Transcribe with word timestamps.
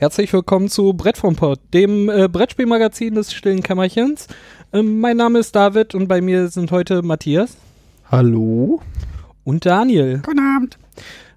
Herzlich 0.00 0.32
willkommen 0.32 0.68
zu 0.68 0.92
Brett 0.92 1.18
vom 1.18 1.34
Pott, 1.34 1.58
dem 1.74 2.08
äh, 2.08 2.28
Brettspielmagazin 2.28 3.14
des 3.16 3.32
stillen 3.32 3.62
Kämmerchens. 3.64 4.28
Ähm, 4.72 5.00
mein 5.00 5.16
Name 5.16 5.40
ist 5.40 5.56
David 5.56 5.94
und 5.94 6.06
bei 6.06 6.20
mir 6.20 6.48
sind 6.48 6.70
heute 6.70 7.02
Matthias 7.02 7.56
Hallo. 8.10 8.80
und 9.44 9.66
Daniel. 9.66 10.22
Guten 10.24 10.38
Abend. 10.38 10.78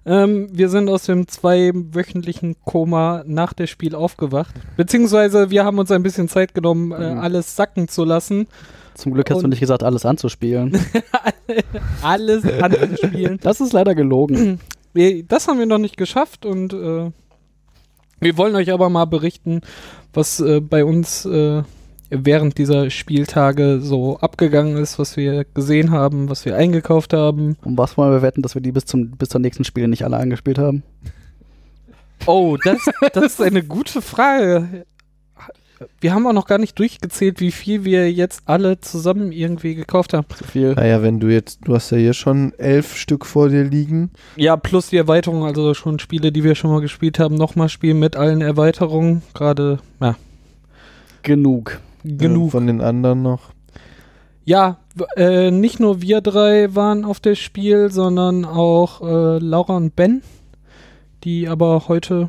Ähm, 0.06 0.48
wir 0.52 0.68
sind 0.68 0.88
aus 0.88 1.04
dem 1.04 1.26
zweiwöchentlichen 1.26 2.54
Koma 2.64 3.24
nach 3.26 3.52
dem 3.52 3.66
Spiel 3.66 3.94
aufgewacht. 3.96 4.54
Beziehungsweise 4.76 5.50
wir 5.50 5.64
haben 5.64 5.78
uns 5.78 5.90
ein 5.90 6.02
bisschen 6.04 6.28
Zeit 6.28 6.54
genommen, 6.54 6.92
äh, 6.92 7.14
Mhm. 7.14 7.20
alles 7.20 7.56
sacken 7.56 7.88
zu 7.88 8.04
lassen. 8.04 8.46
Zum 8.94 9.12
Glück 9.14 9.28
hast 9.30 9.38
Und- 9.38 9.44
du 9.44 9.48
nicht 9.48 9.60
gesagt, 9.60 9.82
alles 9.82 10.04
anzuspielen. 10.06 10.78
Alles 12.02 12.44
anzuspielen. 12.46 13.38
Das 13.42 13.60
ist 13.60 13.72
leider 13.72 13.94
gelogen. 13.94 14.58
Wir, 14.94 15.22
das 15.24 15.48
haben 15.48 15.58
wir 15.58 15.66
noch 15.66 15.78
nicht 15.78 15.96
geschafft 15.96 16.46
und 16.46 16.72
äh, 16.72 17.10
wir 18.22 18.36
wollen 18.36 18.56
euch 18.56 18.72
aber 18.72 18.88
mal 18.88 19.04
berichten, 19.04 19.60
was 20.12 20.40
äh, 20.40 20.60
bei 20.60 20.84
uns 20.84 21.24
äh, 21.24 21.62
während 22.10 22.58
dieser 22.58 22.90
Spieltage 22.90 23.80
so 23.80 24.18
abgegangen 24.18 24.76
ist, 24.76 24.98
was 24.98 25.16
wir 25.16 25.44
gesehen 25.44 25.90
haben, 25.90 26.28
was 26.28 26.44
wir 26.44 26.56
eingekauft 26.56 27.14
haben. 27.14 27.56
Und 27.64 27.78
was 27.78 27.96
wollen 27.96 28.12
wir 28.12 28.22
wetten, 28.22 28.42
dass 28.42 28.54
wir 28.54 28.62
die 28.62 28.72
bis, 28.72 28.84
zum, 28.84 29.12
bis 29.12 29.30
zur 29.30 29.40
nächsten 29.40 29.64
Spiele 29.64 29.88
nicht 29.88 30.04
alle 30.04 30.18
angespielt 30.18 30.58
haben? 30.58 30.82
Oh, 32.26 32.56
das, 32.62 32.78
das 33.12 33.24
ist 33.24 33.42
eine 33.42 33.62
gute 33.62 34.02
Frage. 34.02 34.84
Wir 36.00 36.14
haben 36.14 36.26
auch 36.26 36.32
noch 36.32 36.46
gar 36.46 36.58
nicht 36.58 36.78
durchgezählt, 36.78 37.40
wie 37.40 37.52
viel 37.52 37.84
wir 37.84 38.10
jetzt 38.12 38.42
alle 38.46 38.80
zusammen 38.80 39.32
irgendwie 39.32 39.74
gekauft 39.74 40.12
haben. 40.12 40.26
Zu 40.36 40.44
viel. 40.44 40.74
Naja, 40.74 41.02
wenn 41.02 41.20
du 41.20 41.28
jetzt, 41.28 41.60
du 41.64 41.74
hast 41.74 41.90
ja 41.90 41.98
hier 41.98 42.14
schon 42.14 42.52
elf 42.58 42.96
Stück 42.96 43.26
vor 43.26 43.48
dir 43.48 43.64
liegen. 43.64 44.10
Ja, 44.36 44.56
plus 44.56 44.88
die 44.88 44.96
Erweiterung, 44.96 45.44
also 45.44 45.74
schon 45.74 45.98
Spiele, 45.98 46.32
die 46.32 46.44
wir 46.44 46.54
schon 46.54 46.70
mal 46.70 46.80
gespielt 46.80 47.18
haben, 47.18 47.34
nochmal 47.34 47.68
spielen 47.68 47.98
mit 47.98 48.16
allen 48.16 48.40
Erweiterungen. 48.40 49.22
Gerade, 49.34 49.78
ja, 50.00 50.16
Genug. 51.22 51.80
genug. 52.04 52.46
Ja, 52.46 52.50
von 52.50 52.66
den 52.66 52.80
anderen 52.80 53.22
noch. 53.22 53.50
Ja, 54.44 54.78
äh, 55.16 55.50
nicht 55.50 55.78
nur 55.78 56.02
wir 56.02 56.20
drei 56.20 56.74
waren 56.74 57.04
auf 57.04 57.20
das 57.20 57.38
Spiel, 57.38 57.90
sondern 57.90 58.44
auch 58.44 59.00
äh, 59.00 59.38
Laura 59.38 59.76
und 59.76 59.94
Ben, 59.94 60.22
die 61.22 61.48
aber 61.48 61.86
heute 61.86 62.28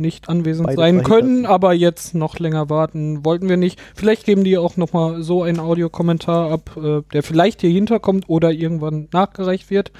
nicht 0.00 0.28
anwesend 0.28 0.66
Beide 0.66 0.80
sein 0.80 1.02
können, 1.02 1.46
aber 1.46 1.72
jetzt 1.72 2.14
noch 2.14 2.38
länger 2.38 2.70
warten 2.70 3.24
wollten 3.24 3.48
wir 3.48 3.56
nicht. 3.56 3.80
Vielleicht 3.94 4.24
geben 4.24 4.44
die 4.44 4.58
auch 4.58 4.76
nochmal 4.76 5.22
so 5.22 5.42
einen 5.42 5.60
Audiokommentar 5.60 6.50
ab, 6.50 6.76
äh, 6.76 7.02
der 7.12 7.22
vielleicht 7.22 7.60
hier 7.60 7.70
hinterkommt 7.70 8.28
oder 8.28 8.52
irgendwann 8.52 9.08
nachgereicht 9.12 9.70
wird. 9.70 9.92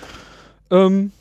Ähm, 0.71 1.13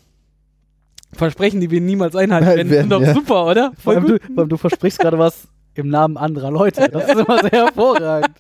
Versprechen, 1.14 1.62
die 1.62 1.72
wir 1.72 1.82
niemals 1.82 2.16
einhalten 2.16 2.46
Halt 2.46 2.58
werden, 2.58 2.72
werden, 2.72 2.90
sind 2.90 2.92
doch 2.92 3.02
ja. 3.02 3.14
super, 3.14 3.46
oder? 3.46 3.72
Vor 3.82 3.94
allem, 3.94 4.06
du, 4.06 4.14
gut. 4.14 4.22
vor 4.34 4.40
allem 4.40 4.50
du 4.50 4.58
versprichst 4.58 5.00
gerade 5.00 5.18
was 5.18 5.48
im 5.76 5.90
Namen 5.90 6.18
anderer 6.18 6.52
Leute. 6.52 6.90
Das 6.90 7.06
ist 7.06 7.20
immer 7.20 7.40
sehr 7.40 7.52
hervorragend. 7.52 8.36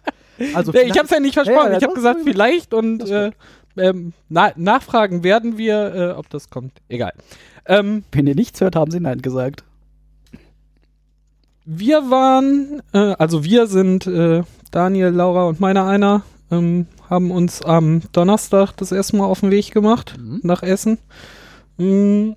Also 0.53 0.73
ich 0.73 0.91
habe 0.91 1.06
es 1.06 1.11
ja 1.11 1.19
nicht 1.19 1.33
versprochen. 1.33 1.67
Ja, 1.67 1.72
ja, 1.72 1.78
ich 1.78 1.83
habe 1.83 1.94
gesagt, 1.94 2.19
vielleicht 2.23 2.73
und 2.73 3.09
äh, 3.09 3.31
ähm, 3.78 4.13
na, 4.30 4.52
nachfragen 4.56 5.23
werden 5.23 5.58
wir, 5.58 5.95
äh, 5.95 6.11
ob 6.11 6.30
das 6.30 6.50
kommt. 6.50 6.73
Egal. 6.89 7.13
Ähm, 7.66 8.03
wenn 8.11 8.28
ihr 8.28 8.36
nichts 8.36 8.61
hört, 8.61 8.75
haben 8.75 8.91
sie 8.91 9.00
Nein 9.00 9.22
gesagt. 9.22 9.63
Wir 11.66 12.09
waren, 12.11 12.81
äh, 12.94 13.16
also 13.17 13.44
wir 13.44 13.67
sind 13.67 14.08
äh, 14.08 14.44
Daniel, 14.71 15.09
Laura 15.09 15.45
und 15.45 15.59
meiner 15.59 15.85
einer, 15.85 16.23
ähm, 16.52 16.88
haben 17.09 17.31
uns 17.31 17.61
am 17.61 18.02
Donnerstag 18.11 18.73
das 18.77 18.91
erste 18.91 19.17
Mal 19.17 19.25
auf 19.25 19.41
den 19.41 19.52
Weg 19.52 19.72
gemacht 19.72 20.16
Mhm. 20.19 20.39
nach 20.44 20.63
Essen. 20.63 20.97
Mm. 21.77 22.31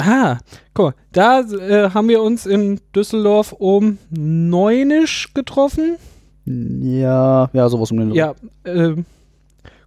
Ah, 0.00 0.38
guck 0.74 0.84
mal, 0.86 0.94
da 1.12 1.40
äh, 1.40 1.90
haben 1.90 2.08
wir 2.08 2.22
uns 2.22 2.46
in 2.46 2.80
Düsseldorf 2.94 3.52
um 3.52 3.98
neunisch 4.10 5.34
getroffen. 5.34 5.96
Ja, 6.44 7.50
ja, 7.52 7.68
sowas 7.68 7.90
um 7.90 7.98
den 7.98 8.12
Ja, 8.12 8.34
äh, 8.62 8.94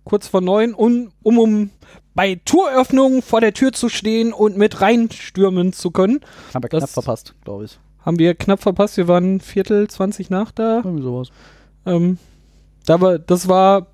kurz 0.03 0.27
vor 0.27 0.41
neun, 0.41 0.73
um, 0.73 1.11
um, 1.23 1.39
um 1.39 1.69
bei 2.13 2.39
Touröffnung 2.45 3.21
vor 3.21 3.41
der 3.41 3.53
Tür 3.53 3.71
zu 3.71 3.89
stehen 3.89 4.33
und 4.33 4.57
mit 4.57 4.81
reinstürmen 4.81 5.73
zu 5.73 5.91
können. 5.91 6.19
Haben 6.53 6.63
wir 6.63 6.69
das- 6.69 6.79
knapp 6.79 6.89
verpasst, 6.89 7.35
glaube 7.43 7.65
ich. 7.65 7.79
Haben 8.05 8.19
wir 8.19 8.33
knapp 8.35 8.61
verpasst. 8.61 8.97
Wir 8.97 9.07
waren 9.07 9.39
Viertel 9.39 9.87
20 9.87 10.29
nach 10.29 10.51
da. 10.51 10.77
Irgendwie 10.83 11.03
sowas. 11.03 11.29
Ähm, 11.85 12.17
da 12.85 12.99
war, 12.99 13.19
das 13.19 13.47
war 13.47 13.87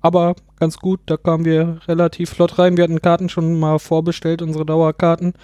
aber 0.00 0.34
ganz 0.58 0.76
gut. 0.78 1.00
Da 1.06 1.16
kamen 1.16 1.44
wir 1.44 1.78
relativ 1.86 2.30
flott 2.30 2.58
rein. 2.58 2.76
Wir 2.76 2.84
hatten 2.84 3.00
Karten 3.00 3.28
schon 3.28 3.58
mal 3.58 3.78
vorbestellt, 3.78 4.42
unsere 4.42 4.66
Dauerkarten. 4.66 5.34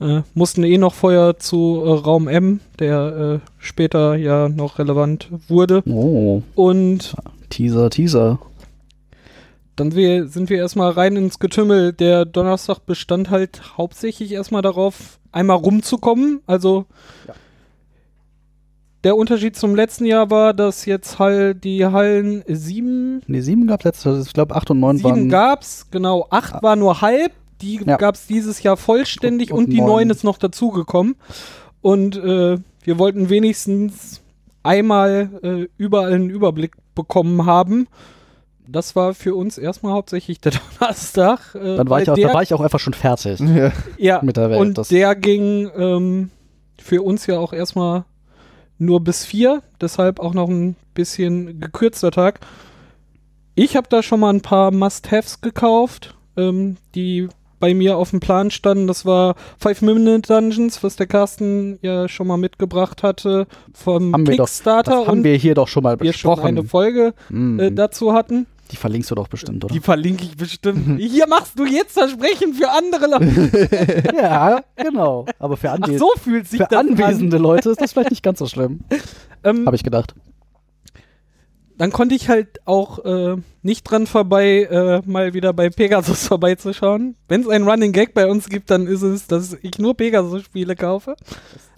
Äh, 0.00 0.20
mussten 0.34 0.62
eh 0.62 0.78
noch 0.78 0.94
vorher 0.94 1.38
zu 1.38 1.82
äh, 1.84 1.90
Raum 1.90 2.28
M, 2.28 2.60
der 2.78 3.40
äh, 3.42 3.48
später 3.58 4.14
ja 4.14 4.48
noch 4.48 4.78
relevant 4.78 5.28
wurde. 5.48 5.82
Oh, 5.88 6.42
Und 6.54 7.16
Teaser, 7.50 7.90
Teaser. 7.90 8.38
Dann 9.78 9.94
wir, 9.94 10.26
sind 10.28 10.50
wir 10.50 10.58
erstmal 10.58 10.90
rein 10.90 11.16
ins 11.16 11.38
Getümmel. 11.38 11.92
Der 11.92 12.24
Donnerstag 12.24 12.84
bestand 12.86 13.30
halt 13.30 13.76
hauptsächlich 13.78 14.32
erstmal 14.32 14.62
darauf, 14.62 15.18
einmal 15.32 15.56
rumzukommen. 15.56 16.40
Also 16.46 16.86
Ja. 17.26 17.34
der 19.04 19.16
Unterschied 19.16 19.56
zum 19.56 19.74
letzten 19.76 20.04
Jahr 20.04 20.30
war, 20.30 20.52
dass 20.52 20.84
jetzt 20.84 21.18
halt 21.20 21.62
die 21.62 21.86
Hallen 21.86 22.42
sieben, 22.48 23.22
Ne, 23.28 23.40
sieben 23.42 23.66
gab 23.68 23.80
es 23.80 23.84
letztes, 23.84 24.26
ich 24.26 24.32
glaube 24.32 24.56
acht 24.56 24.70
und 24.70 24.80
neun 24.80 24.96
sieben 24.96 25.08
waren. 25.10 25.28
gab's, 25.28 25.86
genau, 25.90 26.26
acht 26.30 26.62
war 26.62 26.74
nur 26.76 27.00
halb. 27.00 27.32
Die 27.60 27.80
Ja. 27.84 27.96
gab's 27.96 28.26
dieses 28.26 28.62
Jahr 28.62 28.76
vollständig 28.76 29.52
Und- 29.52 29.58
und, 29.58 29.64
und 29.66 29.70
die 29.70 29.78
neun. 29.78 29.86
neun 29.88 30.10
ist 30.10 30.24
noch 30.24 30.38
dazugekommen. 30.38 31.16
Und 31.80 32.16
äh, 32.16 32.58
wir 32.82 32.98
wollten 32.98 33.28
wenigstens 33.30 34.20
einmal 34.62 35.30
äh, 35.42 35.68
überall 35.76 36.12
einen 36.12 36.30
Überblick 36.30 36.74
bekommen 36.94 37.46
haben. 37.46 37.86
Das 38.70 38.94
war 38.94 39.14
für 39.14 39.34
uns 39.34 39.56
erstmal 39.56 39.92
hauptsächlich 39.92 40.40
der 40.40 40.52
Donnerstag. 40.80 41.54
Äh, 41.54 41.76
Dann 41.76 41.88
war, 41.88 42.02
ich 42.02 42.10
auch, 42.10 42.14
der, 42.14 42.28
da 42.28 42.34
war 42.34 42.42
ich 42.42 42.52
auch 42.52 42.60
einfach 42.60 42.78
schon 42.80 42.92
fertig 42.94 43.40
Ja. 43.40 43.72
ja, 43.96 44.20
mit 44.22 44.36
der 44.36 44.50
Welt. 44.50 44.60
und 44.60 44.76
das, 44.78 44.88
der 44.88 45.14
ging 45.14 45.70
ähm, 45.76 46.30
für 46.78 47.02
uns 47.02 47.26
ja 47.26 47.38
auch 47.38 47.52
erstmal 47.52 48.04
nur 48.78 49.00
bis 49.02 49.24
vier, 49.24 49.62
deshalb 49.80 50.20
auch 50.20 50.34
noch 50.34 50.48
ein 50.48 50.76
bisschen 50.94 51.58
gekürzter 51.60 52.10
Tag. 52.10 52.40
Ich 53.54 53.76
habe 53.76 53.88
da 53.90 54.02
schon 54.02 54.20
mal 54.20 54.30
ein 54.32 54.40
paar 54.42 54.70
Must-Haves 54.70 55.40
gekauft, 55.40 56.14
ähm, 56.36 56.76
die 56.94 57.28
bei 57.60 57.74
mir 57.74 57.96
auf 57.96 58.10
dem 58.10 58.20
Plan 58.20 58.52
standen. 58.52 58.86
Das 58.86 59.04
war 59.04 59.34
Five 59.58 59.82
Minute 59.82 60.32
Dungeons, 60.32 60.84
was 60.84 60.94
der 60.94 61.08
Carsten 61.08 61.78
ja 61.82 62.06
schon 62.08 62.28
mal 62.28 62.36
mitgebracht 62.36 63.02
hatte 63.02 63.48
vom 63.74 64.12
Haben 64.12 64.28
wir 64.28 64.36
doch- 64.36 64.44
Kickstarter 64.44 64.90
das 64.92 65.08
haben 65.08 65.18
und 65.18 65.24
wir 65.24 65.34
hier 65.34 65.54
doch 65.56 65.66
schon 65.66 65.82
mal 65.82 65.98
wir 65.98 66.12
schon 66.12 66.30
besprochen. 66.34 66.46
eine 66.58 66.62
Folge 66.62 67.14
Mhm. 67.30 67.58
äh, 67.58 67.72
dazu 67.72 68.12
hatten. 68.12 68.46
Die 68.70 68.76
verlinkst 68.76 69.10
du 69.10 69.14
doch 69.14 69.28
bestimmt, 69.28 69.64
oder? 69.64 69.72
Die 69.72 69.80
verlinke 69.80 70.24
ich 70.24 70.36
bestimmt. 70.36 70.98
Hier 71.00 71.26
machst 71.26 71.58
du 71.58 71.64
jetzt 71.64 71.92
Versprechen 71.92 72.54
für 72.54 72.70
andere 72.70 73.06
Leute. 73.06 74.12
ja, 74.16 74.60
genau. 74.76 75.26
Aber 75.38 75.56
für, 75.56 75.70
Ach, 75.70 75.74
Anwes 75.74 75.98
so 75.98 76.10
fühlt 76.22 76.46
sich 76.48 76.60
für 76.60 76.66
das 76.70 76.78
an. 76.78 76.90
anwesende 76.90 77.38
Leute 77.38 77.70
ist 77.70 77.80
das 77.80 77.92
vielleicht 77.92 78.10
nicht 78.10 78.22
ganz 78.22 78.38
so 78.38 78.46
schlimm. 78.46 78.80
Ähm, 79.44 79.66
Habe 79.66 79.76
ich 79.76 79.84
gedacht. 79.84 80.16
dann 81.76 81.92
konnte 81.92 82.16
ich 82.16 82.28
halt 82.28 82.58
auch 82.66 83.04
äh, 83.04 83.36
nicht 83.62 83.84
dran 83.84 84.08
vorbei, 84.08 84.64
äh, 84.64 85.00
mal 85.08 85.32
wieder 85.32 85.52
bei 85.52 85.70
Pegasus 85.70 86.26
vorbeizuschauen. 86.26 87.14
Wenn 87.28 87.42
es 87.42 87.48
einen 87.48 87.68
Running 87.68 87.92
Gag 87.92 88.14
bei 88.14 88.26
uns 88.28 88.48
gibt, 88.48 88.68
dann 88.72 88.88
ist 88.88 89.02
es, 89.02 89.28
dass 89.28 89.56
ich 89.62 89.78
nur 89.78 89.96
Pegasus-Spiele 89.96 90.74
kaufe. 90.74 91.14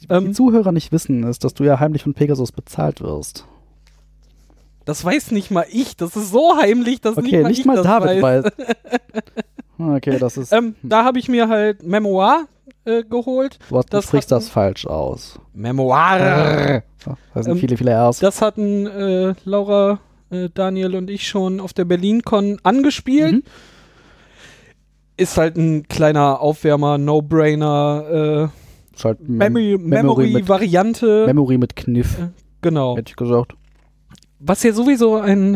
Die 0.00 0.06
Ähm, 0.08 0.32
Zuhörer 0.32 0.72
nicht 0.72 0.90
wissen, 0.90 1.22
ist, 1.24 1.44
dass 1.44 1.52
du 1.52 1.64
ja 1.64 1.78
heimlich 1.80 2.02
von 2.04 2.14
Pegasus 2.14 2.50
bezahlt 2.50 3.02
wirst. 3.02 3.44
Das 4.90 5.04
weiß 5.04 5.30
nicht 5.30 5.50
mal 5.50 5.66
ich. 5.70 5.96
Das 5.96 6.16
ist 6.16 6.30
so 6.32 6.56
heimlich, 6.60 7.00
dass 7.00 7.16
Okay, 7.16 7.44
nicht 7.44 7.64
mal 7.64 7.76
ich 7.76 7.82
das 7.82 7.86
David 7.86 8.22
weiß. 8.22 8.44
weiß. 8.44 8.52
okay, 9.96 10.18
das 10.18 10.36
ist. 10.36 10.52
Ähm, 10.52 10.74
da 10.82 11.04
habe 11.04 11.18
ich 11.18 11.28
mir 11.28 11.48
halt 11.48 11.82
Memoir 11.84 12.46
äh, 12.84 13.04
geholt. 13.04 13.58
hast, 13.70 13.70
du 13.92 13.96
das 13.96 14.04
sprichst 14.06 14.32
das 14.32 14.48
falsch 14.48 14.86
aus. 14.86 15.38
Memoir. 15.54 16.82
Das 17.34 17.44
sind 17.44 17.52
Ähm, 17.54 17.58
viele, 17.58 17.76
viele 17.76 17.92
R's. 17.92 18.18
Das 18.18 18.42
hatten 18.42 18.86
äh, 18.86 19.34
Laura, 19.44 20.00
äh, 20.30 20.48
Daniel 20.52 20.96
und 20.96 21.08
ich 21.08 21.26
schon 21.28 21.60
auf 21.60 21.72
der 21.72 21.84
BerlinCon 21.84 22.58
angespielt. 22.62 23.32
Mhm. 23.32 23.42
Ist 25.16 25.36
halt 25.36 25.56
ein 25.56 25.86
kleiner 25.88 26.40
Aufwärmer, 26.40 26.96
No-Brainer, 26.98 28.50
äh, 28.50 29.04
halt 29.04 29.20
Memory- 29.28 29.76
Memory, 29.78 29.78
mit, 29.78 29.88
Memory-Variante. 29.88 31.26
Memory 31.26 31.58
mit 31.58 31.76
Kniff, 31.76 32.16
genau. 32.60 32.96
hätte 32.96 33.10
ich 33.10 33.16
gesagt. 33.16 33.54
Was 34.40 34.62
ja 34.62 34.72
sowieso 34.72 35.16
ein, 35.16 35.54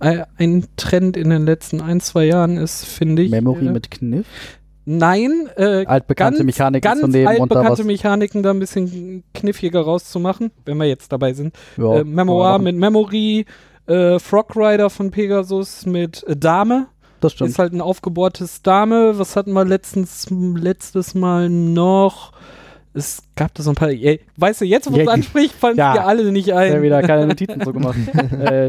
äh, 0.00 0.24
ein- 0.36 0.66
Trend 0.76 1.16
in 1.16 1.30
den 1.30 1.46
letzten 1.46 1.80
ein, 1.80 2.00
zwei 2.00 2.24
Jahren 2.26 2.56
ist, 2.58 2.84
finde 2.84 3.22
ich. 3.22 3.30
Memory 3.30 3.66
äh, 3.66 3.70
mit 3.72 3.90
Kniff. 3.90 4.26
Nein, 4.84 5.48
äh, 5.56 5.84
Altbekannte 5.86 6.38
ganz, 6.38 6.46
Mechaniken 6.46 6.82
ganz 6.82 7.00
zu 7.00 7.06
nehmen 7.06 7.26
und 7.38 7.52
da 7.52 7.60
altbekannte 7.60 7.78
was. 7.82 7.86
Mechaniken 7.86 8.42
da 8.42 8.50
ein 8.50 8.58
bisschen 8.58 9.22
kniffiger 9.32 9.80
rauszumachen, 9.80 10.50
wenn 10.64 10.76
wir 10.76 10.86
jetzt 10.86 11.12
dabei 11.12 11.32
sind. 11.34 11.54
Ja, 11.76 11.98
äh, 12.00 12.04
Memoir 12.04 12.58
mit 12.58 12.76
Memory, 12.76 13.46
äh, 13.86 14.18
Frog 14.18 14.56
Rider 14.56 14.90
von 14.90 15.10
Pegasus 15.12 15.86
mit 15.86 16.24
äh, 16.26 16.36
Dame. 16.36 16.88
Das 17.20 17.32
stimmt. 17.32 17.50
Ist 17.50 17.58
halt 17.60 17.72
ein 17.72 17.80
aufgebohrtes 17.80 18.62
Dame. 18.62 19.16
Was 19.18 19.36
hatten 19.36 19.52
wir 19.52 19.64
letztens, 19.64 20.26
letztes 20.30 21.14
Mal 21.14 21.48
noch? 21.48 22.32
Es 22.94 23.22
gab 23.36 23.54
da 23.54 23.62
so 23.62 23.70
ein 23.70 23.74
paar, 23.76 23.88
ey, 23.90 24.20
weißt 24.36 24.60
du, 24.60 24.64
jetzt 24.64 24.90
wo 24.90 24.96
Ja, 24.96 25.02
es 25.02 25.06
die- 25.08 25.12
anspricht, 25.12 25.54
fallen 25.54 25.76
ja. 25.76 25.92
dir 25.94 26.04
alle 26.06 26.30
nicht 26.32 26.48
Ja, 26.48 26.56
ein. 26.58 26.82
wieder 26.82 27.02
keine 27.02 27.26
Notizen 27.26 27.60
so 27.64 27.72
gemacht. 27.72 27.96
äh, 28.40 28.68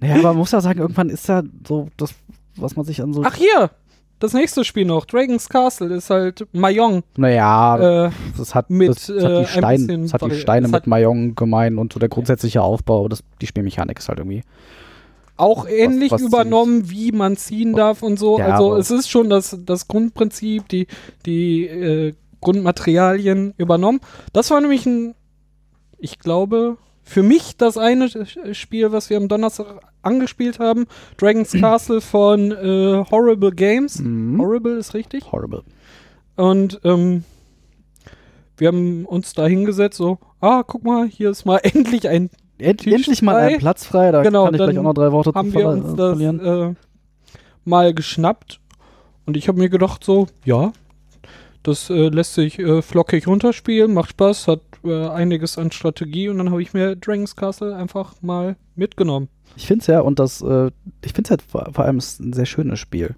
naja, 0.00 0.14
aber 0.16 0.22
man 0.28 0.36
muss 0.38 0.52
ja 0.52 0.60
sagen, 0.60 0.80
irgendwann 0.80 1.08
ist 1.10 1.28
da 1.28 1.42
so 1.66 1.88
das, 1.96 2.14
was 2.56 2.76
man 2.76 2.84
sich 2.84 3.02
an 3.02 3.12
so. 3.12 3.22
Ach 3.24 3.34
hier, 3.34 3.70
das 4.20 4.32
nächste 4.32 4.64
Spiel 4.64 4.84
noch, 4.84 5.04
Dragon's 5.06 5.48
Castle 5.48 5.94
ist 5.94 6.10
halt 6.10 6.46
Mayong. 6.52 7.02
naja, 7.16 8.06
Äh, 8.06 8.10
das 8.38 8.54
hat, 8.54 8.70
mit, 8.70 8.88
das, 8.90 9.06
das 9.06 9.16
äh, 9.16 9.22
hat 9.22 9.30
die, 9.32 9.36
ein 9.36 9.46
Stein, 9.46 9.86
bisschen 9.86 10.02
das 10.04 10.12
hat 10.14 10.22
die 10.22 10.34
Steine 10.36 10.68
mit 10.68 10.86
Mayong 10.86 11.34
gemein 11.34 11.78
und 11.78 11.92
so 11.92 11.98
der 12.00 12.08
grundsätzliche 12.08 12.62
Aufbau, 12.62 13.08
das, 13.08 13.22
die 13.40 13.46
Spielmechanik 13.46 13.98
ist 13.98 14.08
halt 14.08 14.18
irgendwie. 14.20 14.42
auch 15.36 15.66
ähnlich 15.68 16.10
was 16.12 16.22
übernommen, 16.22 16.90
wie 16.90 17.10
man 17.12 17.36
ziehen 17.36 17.74
darf 17.74 18.02
und 18.02 18.18
so. 18.18 18.38
Ja, 18.38 18.46
also 18.50 18.76
es 18.76 18.90
ist 18.90 19.10
schon 19.10 19.28
das, 19.30 19.58
das 19.64 19.88
Grundprinzip, 19.88 20.68
die, 20.68 20.86
die 21.26 21.66
äh, 21.66 22.14
Grundmaterialien 22.44 23.54
übernommen. 23.56 24.00
Das 24.32 24.50
war 24.52 24.60
nämlich 24.60 24.86
ein, 24.86 25.14
ich 25.98 26.20
glaube, 26.20 26.76
für 27.02 27.22
mich 27.22 27.56
das 27.56 27.76
eine 27.76 28.08
Spiel, 28.54 28.92
was 28.92 29.10
wir 29.10 29.16
am 29.16 29.28
Donnerstag 29.28 29.80
angespielt 30.02 30.58
haben. 30.60 30.86
Dragon's 31.18 31.52
Castle 31.60 32.00
von 32.00 32.52
äh, 32.52 33.04
Horrible 33.10 33.50
Games. 33.52 33.98
Mhm. 33.98 34.40
Horrible 34.40 34.78
ist 34.78 34.94
richtig. 34.94 35.30
Horrible. 35.32 35.64
Und 36.36 36.80
ähm, 36.84 37.24
wir 38.56 38.68
haben 38.68 39.04
uns 39.04 39.32
da 39.34 39.46
hingesetzt, 39.46 39.96
so, 39.98 40.18
ah, 40.40 40.62
guck 40.66 40.84
mal, 40.84 41.06
hier 41.06 41.30
ist 41.30 41.44
mal 41.44 41.58
endlich 41.62 42.08
ein 42.08 42.30
End, 42.56 42.86
endlich 42.86 43.20
mal 43.20 43.34
ein 43.36 43.58
Platz 43.58 43.84
frei, 43.84 44.12
da 44.12 44.22
Genau, 44.22 44.44
kann 44.44 44.54
ich 44.54 44.60
gleich 44.60 44.78
auch 44.78 44.82
noch 44.84 44.94
drei 44.94 45.10
Worte 45.10 45.32
zu 45.32 45.38
haben 45.38 45.52
wir 45.52 45.60
verla- 45.66 45.72
uns 45.72 45.96
das 45.96 46.10
verlieren. 46.16 46.40
äh, 46.40 46.74
mal 47.64 47.92
geschnappt 47.92 48.60
und 49.26 49.36
ich 49.36 49.48
habe 49.48 49.58
mir 49.58 49.68
gedacht 49.68 50.04
so, 50.04 50.28
ja, 50.44 50.72
das 51.64 51.90
äh, 51.90 52.08
lässt 52.08 52.34
sich 52.34 52.58
äh, 52.58 52.82
flockig 52.82 53.26
runterspielen, 53.26 53.92
macht 53.92 54.10
Spaß, 54.10 54.48
hat 54.48 54.60
äh, 54.84 55.08
einiges 55.08 55.58
an 55.58 55.72
Strategie 55.72 56.28
und 56.28 56.38
dann 56.38 56.50
habe 56.50 56.62
ich 56.62 56.72
mir 56.72 56.94
Dragon's 56.94 57.34
Castle 57.34 57.74
einfach 57.74 58.14
mal 58.22 58.56
mitgenommen. 58.76 59.28
Ich 59.56 59.66
finde 59.66 59.80
es 59.82 59.86
ja, 59.86 60.00
und 60.00 60.18
das, 60.18 60.42
äh, 60.42 60.70
ich 61.04 61.12
finde 61.12 61.24
es 61.24 61.30
halt 61.30 61.42
vor, 61.42 61.70
vor 61.72 61.84
allem 61.84 61.98
ein 61.98 62.32
sehr 62.32 62.46
schönes 62.46 62.78
Spiel. 62.78 63.16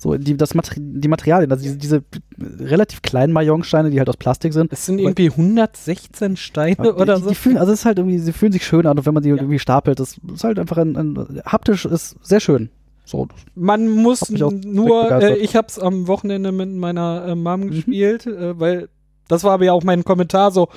So, 0.00 0.16
die, 0.16 0.36
das 0.36 0.54
Materi 0.54 0.76
die 0.80 1.08
Materialien, 1.08 1.50
also 1.50 1.64
diese, 1.64 1.76
diese 1.76 2.04
relativ 2.38 3.02
kleinen 3.02 3.32
Mayong-Steine, 3.32 3.90
die 3.90 3.98
halt 3.98 4.08
aus 4.08 4.16
Plastik 4.16 4.52
sind. 4.52 4.72
Es 4.72 4.86
sind 4.86 5.00
irgendwie 5.00 5.28
116 5.28 6.36
Steine 6.36 6.76
die, 6.76 6.88
oder 6.88 7.16
die, 7.16 7.22
so. 7.22 7.28
die 7.30 7.34
fühlen, 7.34 7.58
also 7.58 7.72
es 7.72 7.80
ist 7.80 7.84
halt 7.84 7.98
irgendwie, 7.98 8.20
sie 8.20 8.32
fühlen 8.32 8.52
sich 8.52 8.64
schön 8.64 8.86
an 8.86 8.96
und 8.96 9.06
wenn 9.06 9.14
man 9.14 9.24
die 9.24 9.30
irgendwie 9.30 9.58
stapelt, 9.58 9.98
das 9.98 10.18
ist 10.32 10.44
halt 10.44 10.60
einfach 10.60 10.76
ein, 10.76 10.96
ein 10.96 11.42
haptisch 11.44 11.84
ist 11.84 12.16
sehr 12.22 12.38
schön. 12.38 12.70
So, 13.08 13.26
Man 13.54 13.88
muss 13.88 14.28
nur, 14.28 15.10
äh, 15.22 15.36
ich 15.38 15.56
habe 15.56 15.68
es 15.68 15.78
am 15.78 16.06
Wochenende 16.08 16.52
mit 16.52 16.68
meiner 16.68 17.24
äh, 17.28 17.34
Mom 17.34 17.60
Mhm. 17.60 17.70
gespielt, 17.70 18.26
äh, 18.26 18.60
weil 18.60 18.90
das 19.28 19.44
war 19.44 19.52
aber 19.52 19.64
ja 19.64 19.72
auch 19.72 19.82
mein 19.82 20.04
Kommentar 20.04 20.50
so, 20.50 20.68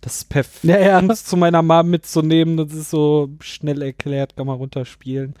das 0.00 0.16
ist 0.18 0.28
perfekt, 0.28 0.64
Ja, 0.64 0.80
ja. 0.80 0.98
um 0.98 1.08
es 1.10 1.24
zu 1.24 1.36
meiner 1.36 1.62
Mom 1.62 1.88
mitzunehmen. 1.88 2.56
Das 2.56 2.72
ist 2.72 2.90
so 2.90 3.28
schnell 3.40 3.82
erklärt, 3.82 4.36
kann 4.36 4.48
man 4.48 4.56
runterspielen. 4.56 5.34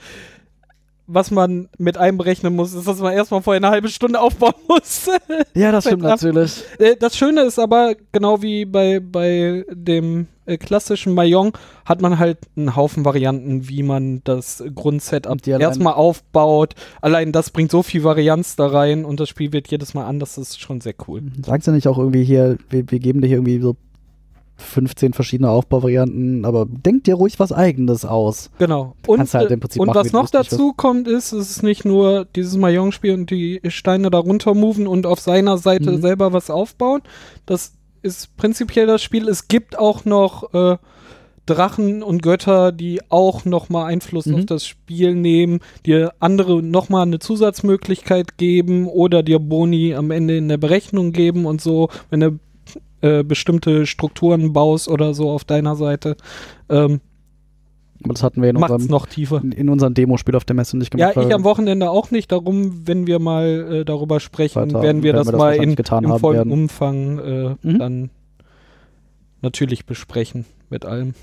Was 1.08 1.30
man 1.32 1.68
mit 1.78 1.98
einberechnen 1.98 2.54
muss, 2.54 2.74
ist, 2.74 2.86
dass 2.86 2.98
man 3.00 3.12
erstmal 3.12 3.42
vorher 3.42 3.58
eine 3.60 3.70
halbe 3.70 3.88
Stunde 3.88 4.20
aufbauen 4.20 4.54
muss. 4.68 5.08
ja, 5.54 5.72
das 5.72 5.84
stimmt 5.84 6.02
natürlich. 6.02 6.62
Äh, 6.78 6.94
das 6.96 7.16
Schöne 7.16 7.42
ist 7.42 7.58
aber, 7.58 7.94
genau 8.12 8.40
wie 8.42 8.64
bei, 8.64 9.00
bei 9.00 9.64
dem 9.70 10.26
äh, 10.46 10.56
klassischen 10.56 11.14
Mayong, 11.14 11.56
hat 11.84 12.00
man 12.00 12.18
halt 12.18 12.38
einen 12.56 12.76
Haufen 12.76 13.04
Varianten, 13.04 13.68
wie 13.68 13.82
man 13.82 14.20
das 14.24 14.62
Grundsetup 14.74 15.46
erstmal 15.46 15.94
aufbaut. 15.94 16.74
Allein 17.00 17.32
das 17.32 17.50
bringt 17.50 17.70
so 17.70 17.82
viel 17.82 18.04
Varianz 18.04 18.56
da 18.56 18.66
rein 18.68 19.04
und 19.04 19.20
das 19.20 19.28
Spiel 19.28 19.52
wird 19.52 19.68
jedes 19.68 19.94
Mal 19.94 20.06
anders. 20.06 20.36
Das 20.36 20.50
ist 20.50 20.60
schon 20.60 20.80
sehr 20.80 20.94
cool. 21.06 21.22
Sagen 21.44 21.62
sie 21.62 21.72
nicht 21.72 21.88
auch 21.88 21.98
irgendwie 21.98 22.24
hier, 22.24 22.58
wir, 22.70 22.90
wir 22.90 22.98
geben 22.98 23.20
dir 23.20 23.28
hier 23.28 23.36
irgendwie 23.36 23.60
so 23.60 23.76
15 24.58 25.12
verschiedene 25.12 25.50
Aufbauvarianten, 25.50 26.44
aber 26.44 26.66
denk 26.66 27.04
dir 27.04 27.14
ruhig 27.14 27.38
was 27.38 27.52
Eigenes 27.52 28.04
aus. 28.04 28.50
Genau. 28.58 28.94
Und, 29.06 29.34
halt 29.34 29.50
äh, 29.50 29.54
und 29.78 29.88
machen, 29.88 29.94
was 29.94 30.10
du 30.10 30.16
noch 30.16 30.30
dazu 30.30 30.72
kommt, 30.74 31.08
ist, 31.08 31.32
es 31.32 31.50
ist 31.50 31.62
nicht 31.62 31.84
nur 31.84 32.24
dieses 32.24 32.56
Mayong-Spiel 32.56 33.12
und 33.12 33.30
die 33.30 33.60
Steine 33.68 34.10
da 34.10 34.18
runter 34.18 34.54
moven 34.54 34.86
und 34.86 35.04
auf 35.06 35.20
seiner 35.20 35.58
Seite 35.58 35.92
Mhm. 35.92 36.00
selber 36.00 36.32
was 36.32 36.48
aufbauen. 36.48 37.02
Das 37.44 37.72
ist 38.06 38.36
prinzipiell 38.36 38.86
das 38.86 39.02
Spiel. 39.02 39.28
Es 39.28 39.48
gibt 39.48 39.78
auch 39.78 40.04
noch 40.04 40.54
äh, 40.54 40.76
Drachen 41.46 42.02
und 42.02 42.22
Götter, 42.22 42.72
die 42.72 43.00
auch 43.08 43.44
nochmal 43.44 43.86
Einfluss 43.92 44.26
Mhm. 44.26 44.34
auf 44.36 44.46
das 44.46 44.66
Spiel 44.66 45.14
nehmen, 45.14 45.60
dir 45.84 46.12
andere 46.18 46.62
nochmal 46.62 47.02
eine 47.02 47.18
Zusatzmöglichkeit 47.18 48.36
geben 48.38 48.86
oder 48.88 49.22
dir 49.22 49.38
Boni 49.38 49.94
am 49.94 50.10
Ende 50.10 50.36
in 50.36 50.48
der 50.48 50.56
Berechnung 50.56 51.12
geben 51.12 51.46
und 51.46 51.60
so, 51.60 51.88
wenn 52.10 52.20
du 52.20 52.38
äh, 53.00 53.22
bestimmte 53.22 53.86
Strukturen 53.86 54.52
baust 54.52 54.88
oder 54.88 55.14
so 55.14 55.30
auf 55.30 55.44
deiner 55.44 55.76
Seite. 55.76 56.16
Ähm, 56.68 57.00
Aber 58.04 58.12
das 58.14 58.22
hatten 58.22 58.42
wir 58.42 58.50
in 58.50 58.56
unserem, 58.56 58.86
noch 58.86 59.06
tiefer. 59.06 59.40
in, 59.42 59.68
unserem 59.68 59.94
Demospiel 59.94 60.36
auf 60.36 60.44
der 60.44 60.54
Messe 60.56 60.76
nicht 60.76 60.92
Ja, 60.98 61.10
gemacht. 61.10 61.16
ich 61.26 61.30
weil- 61.30 61.34
am 61.34 61.44
Wochenende 61.44 61.90
auch 61.90 62.10
nicht. 62.10 62.30
Darum, 62.32 62.86
wenn 62.86 63.06
wir 63.06 63.18
mal 63.18 63.80
äh, 63.80 63.84
darüber 63.84 64.20
sprechen, 64.20 64.60
Weiter- 64.72 64.82
werden 64.82 65.02
wir 65.02 65.12
das 65.12 65.26
wir 65.26 65.32
das 65.32 65.38
mal 65.38 65.56
in, 65.56 65.74
im 65.74 66.18
vollen. 66.18 66.50
Umfang 66.50 67.18
äh, 67.18 67.54
Mhm. 67.62 67.78
dann 67.78 68.10
natürlich 69.42 69.86
besprechen 69.86 70.44
mit 70.70 70.84
allem. 70.84 71.14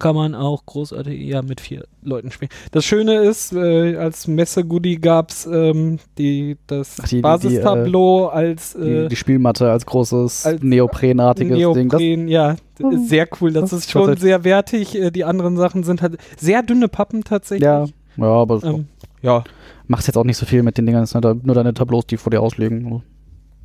Kann 0.00 0.16
man 0.16 0.34
auch 0.34 0.66
großartig 0.66 1.20
ja, 1.20 1.42
mit 1.42 1.60
vier 1.60 1.84
Leuten 2.02 2.30
spielen. 2.32 2.48
Das 2.72 2.84
Schöne 2.84 3.16
ist, 3.22 3.52
äh, 3.52 3.94
als 3.96 4.26
Messe-Goodie 4.26 4.96
gab 5.00 5.30
es 5.30 5.46
ähm, 5.46 5.98
die, 6.18 6.56
das 6.66 6.96
Ach, 7.00 7.08
die- 7.08 7.16
die- 7.16 7.22
Basistableau 7.22 8.26
als 8.26 8.72
die, 8.72 8.80
äh, 8.80 9.08
die 9.08 9.16
Spielmatte 9.16 9.70
als 9.70 9.86
großes 9.86 10.46
als 10.46 10.62
Neoprenartiges 10.62 11.56
Ding. 11.74 11.88
Das, 11.90 12.00
Neopren, 12.00 12.28
ja, 12.28 12.56
Oh, 12.82 12.92
sehr 12.96 13.28
cool. 13.40 13.52
Das, 13.52 13.70
das 13.70 13.80
ist 13.80 13.90
schon 13.90 14.02
tatsächlich- 14.06 14.22
sehr 14.22 14.44
wertig. 14.44 14.94
Äh, 14.98 15.10
die 15.10 15.24
anderen 15.24 15.56
Sachen 15.56 15.84
sind 15.84 16.00
halt 16.02 16.16
sehr 16.38 16.62
dünne 16.62 16.88
Pappen 16.88 17.22
tatsächlich. 17.24 17.64
ja, 17.66 17.84
ja, 18.16 18.24
aber 18.24 18.62
Ähm, 18.64 18.86
ja, 19.22 19.44
macht 19.86 20.06
jetzt 20.06 20.16
auch 20.16 20.24
nicht 20.24 20.38
so 20.38 20.46
viel 20.46 20.62
mit 20.62 20.78
den 20.78 20.86
Dingern. 20.86 21.02
Es 21.02 21.10
sind 21.10 21.24
halt 21.24 21.44
nur 21.44 21.54
deine 21.54 21.74
Tableaus, 21.74 22.06
die 22.06 22.16
vor 22.16 22.30
dir 22.30 22.40
ausliegen. 22.40 23.02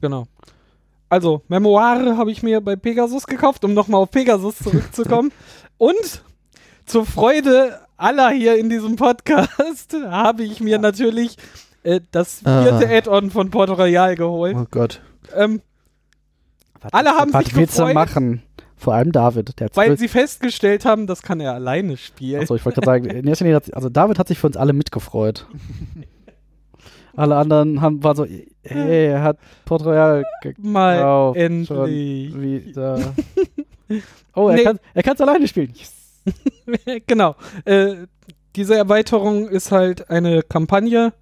Genau. 0.01 0.25
Also, 1.07 1.43
Memoire 1.47 2.17
habe 2.17 2.31
ich 2.31 2.43
mir 2.43 2.59
bei 2.61 2.75
Pegasus 2.75 3.25
gekauft, 3.27 3.63
um 3.63 3.73
nochmal 3.73 4.01
auf 4.01 4.11
Pegasus 4.11 4.57
zurückzukommen. 4.57 5.31
Und 5.77 6.23
zur 6.85 7.05
Freude 7.05 7.79
aller 7.97 8.29
hier 8.29 8.57
in 8.57 8.69
diesem 8.69 8.95
Podcast 8.95 9.95
habe 10.09 10.43
ich 10.43 10.59
mir 10.61 10.77
natürlich 10.79 11.37
äh, 11.83 12.01
das 12.11 12.39
vierte 12.39 12.87
Ah. 12.89 12.97
Add-on 12.97 13.31
von 13.31 13.49
Port 13.51 13.69
Royal 13.69 14.15
geholt. 14.15 14.55
Oh 14.59 14.65
Gott. 14.69 15.01
Ähm, 15.35 15.61
Was 16.81 16.93
Alle 16.93 17.11
haben 17.11 17.33
was 17.33 17.45
sich 17.45 17.55
willst 17.55 17.77
du 17.77 17.81
gefreut. 17.85 17.95
machen? 17.95 18.43
Vor 18.77 18.93
allem 18.93 19.11
David. 19.13 19.59
Der 19.59 19.69
weil 19.73 19.97
sie 19.97 20.07
festgestellt 20.09 20.83
haben, 20.85 21.07
das 21.07 21.21
kann 21.21 21.39
er 21.39 21.53
alleine 21.53 21.95
spielen. 21.97 22.41
Achso, 22.41 22.55
ich 22.55 22.65
wollte 22.65 22.81
gerade 22.81 23.03
sagen, 23.03 23.05
in 23.17 23.25
erster 23.27 23.45
Linie 23.45 23.55
hat, 23.55 23.73
also 23.73 23.87
David 23.89 24.19
hat 24.19 24.27
sich 24.27 24.37
für 24.37 24.47
uns 24.47 24.57
alle 24.57 24.73
mitgefreut. 24.73 25.47
alle 27.15 27.37
anderen 27.37 27.79
haben, 27.81 28.03
war 28.03 28.15
so, 28.15 28.25
hey, 28.63 29.05
er 29.07 29.23
hat 29.23 29.37
Port 29.63 29.85
Royal 29.85 30.23
Mal 30.57 30.97
gekauft. 30.97 31.37
endlich. 31.37 32.31
Schon 32.31 32.41
wieder. 32.43 33.13
Oh, 34.35 34.49
er 34.49 34.55
Nee. 34.55 34.63
kann 34.63 34.79
kann's 35.03 35.21
alleine 35.21 35.47
spielen. 35.47 35.71
Yes. 35.75 35.93
genau. 37.07 37.35
Äh, 37.65 38.07
diese 38.55 38.75
Erweiterung 38.75 39.47
ist 39.47 39.71
halt 39.71 40.09
eine 40.09 40.41
Kampagne. 40.41 41.13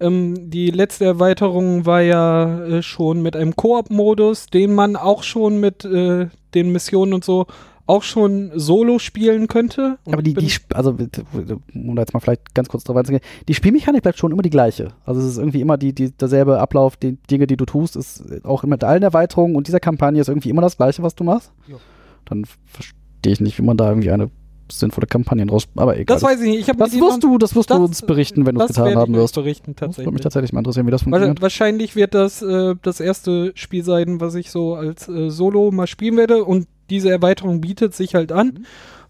Ähm, 0.00 0.50
die 0.50 0.70
letzte 0.70 1.04
Erweiterung 1.04 1.86
war 1.86 2.00
ja 2.00 2.64
äh, 2.64 2.82
schon 2.82 3.22
mit 3.22 3.36
einem 3.36 3.56
Koop-Modus, 3.56 4.46
den 4.46 4.74
man 4.74 4.96
auch 4.96 5.22
schon 5.22 5.58
mit 5.58 5.84
äh, 5.84 6.28
den 6.54 6.72
Missionen 6.72 7.14
und 7.14 7.24
so 7.24 7.46
auch 7.86 8.02
schon 8.02 8.52
solo 8.54 8.98
spielen 8.98 9.48
könnte. 9.48 9.98
Und 10.04 10.14
Aber 10.14 10.22
die, 10.22 10.34
die, 10.34 10.52
also, 10.72 10.90
um 10.90 11.96
da 11.96 12.02
jetzt 12.02 12.14
mal 12.14 12.20
vielleicht 12.20 12.54
ganz 12.54 12.68
kurz 12.68 12.84
drauf 12.84 12.96
einzugehen, 12.96 13.22
die 13.48 13.54
Spielmechanik 13.54 14.02
bleibt 14.02 14.18
schon 14.18 14.32
immer 14.32 14.42
die 14.42 14.50
gleiche. 14.50 14.92
Also 15.04 15.20
es 15.20 15.26
ist 15.26 15.38
irgendwie 15.38 15.60
immer 15.60 15.76
die, 15.76 15.92
die, 15.92 16.12
derselbe 16.12 16.60
Ablauf, 16.60 16.96
die 16.96 17.16
Dinge, 17.30 17.46
die 17.46 17.56
du 17.56 17.64
tust, 17.64 17.96
ist 17.96 18.44
auch 18.44 18.62
mit 18.62 18.84
allen 18.84 19.02
Erweiterungen 19.02 19.56
und 19.56 19.66
dieser 19.66 19.80
Kampagne 19.80 20.20
ist 20.20 20.28
irgendwie 20.28 20.50
immer 20.50 20.62
das 20.62 20.76
Gleiche, 20.76 21.02
was 21.02 21.14
du 21.16 21.24
machst. 21.24 21.52
Ja. 21.66 21.76
Dann 22.24 22.44
verstehe 22.66 23.01
ich 23.30 23.40
nicht, 23.40 23.58
wie 23.58 23.62
man 23.62 23.76
da 23.76 23.88
irgendwie 23.88 24.10
eine 24.10 24.30
sinnvolle 24.70 25.06
Kampagne 25.06 25.44
draus, 25.46 25.68
aber 25.76 25.96
egal. 25.98 26.16
das 26.16 26.22
weiß 26.22 26.40
ich 26.40 26.48
nicht. 26.48 26.68
Ich 26.68 26.76
das 26.76 26.92
wirst 26.98 27.22
du, 27.22 27.36
das 27.38 27.54
wirst 27.54 27.70
das- 27.70 27.76
du 27.76 27.84
uns 27.84 28.02
berichten, 28.02 28.46
wenn 28.46 28.54
du 28.54 28.62
es 28.62 28.68
das 28.68 28.76
getan 28.76 28.96
haben 28.96 29.14
wirst. 29.14 29.34
berichten 29.34 29.74
Das 29.76 29.98
würde 29.98 30.12
mich 30.12 30.20
tatsächlich. 30.20 30.22
tatsächlich 30.22 30.52
mal 30.52 30.60
interessieren, 30.60 30.86
wie 30.86 30.90
das 30.90 31.02
funktioniert. 31.02 31.42
Wahrscheinlich 31.42 31.94
wird 31.94 32.14
das 32.14 32.42
äh, 32.42 32.74
das 32.82 33.00
erste 33.00 33.52
Spiel 33.54 33.84
sein, 33.84 34.20
was 34.20 34.34
ich 34.34 34.50
so 34.50 34.74
als 34.74 35.08
äh, 35.08 35.30
Solo 35.30 35.70
mal 35.70 35.86
spielen 35.86 36.16
werde. 36.16 36.44
Und 36.44 36.68
diese 36.90 37.10
Erweiterung 37.10 37.60
bietet 37.60 37.94
sich 37.94 38.14
halt 38.14 38.32
an. 38.32 38.46
Mhm. 38.46 38.66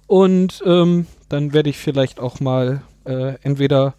Und 0.08 0.62
ähm, 0.66 1.06
dann 1.28 1.52
werde 1.52 1.70
ich 1.70 1.78
vielleicht 1.78 2.18
auch 2.18 2.40
mal 2.40 2.82
äh, 3.04 3.34
entweder 3.42 3.94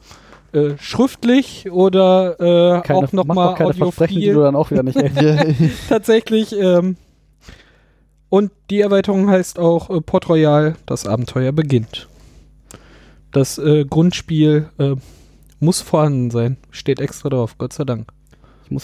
äh, 0.52 0.72
schriftlich 0.80 1.72
oder 1.72 2.40
äh, 2.40 2.82
Keine, 2.82 3.00
auch 3.00 3.12
nochmal 3.14 3.56
keine 3.56 3.74
Versprechen, 3.74 4.20
die 4.20 4.32
du 4.32 4.42
dann 4.42 4.56
auch 4.56 4.70
wieder 4.70 4.84
nicht 4.84 5.00
tatsächlich. 5.90 6.54
Ähm, 6.60 6.98
und 8.34 8.50
die 8.72 8.82
Erweiterung 8.82 9.30
heißt 9.30 9.60
auch 9.60 9.92
äh, 9.92 10.02
Port 10.02 10.28
Royal, 10.28 10.76
das 10.88 11.06
Abenteuer 11.06 11.52
beginnt. 11.52 12.08
Das 13.32 13.60
äh, 13.60 13.86
Grundspiel 13.86 14.70
äh, 14.80 14.96
muss 15.60 15.82
vorhanden 15.82 16.32
sein. 16.32 16.58
Steht 16.72 17.00
extra 17.00 17.30
drauf, 17.30 17.60
Gott 17.60 17.74
sei 17.74 17.84
Dank. 17.84 18.08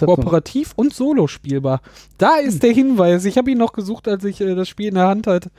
Kooperativ 0.01 0.73
und 0.75 0.93
solo 0.93 1.25
spielbar. 1.25 1.81
Da 2.19 2.35
ist 2.35 2.61
der 2.61 2.73
Hinweis. 2.73 3.25
Ich 3.25 3.39
habe 3.39 3.49
ihn 3.49 3.57
noch 3.57 3.73
gesucht, 3.73 4.07
als 4.07 4.23
ich 4.23 4.39
äh, 4.39 4.53
das 4.53 4.69
Spiel 4.69 4.89
in 4.89 4.93
der 4.93 5.07
Hand 5.07 5.25
hatte. 5.25 5.49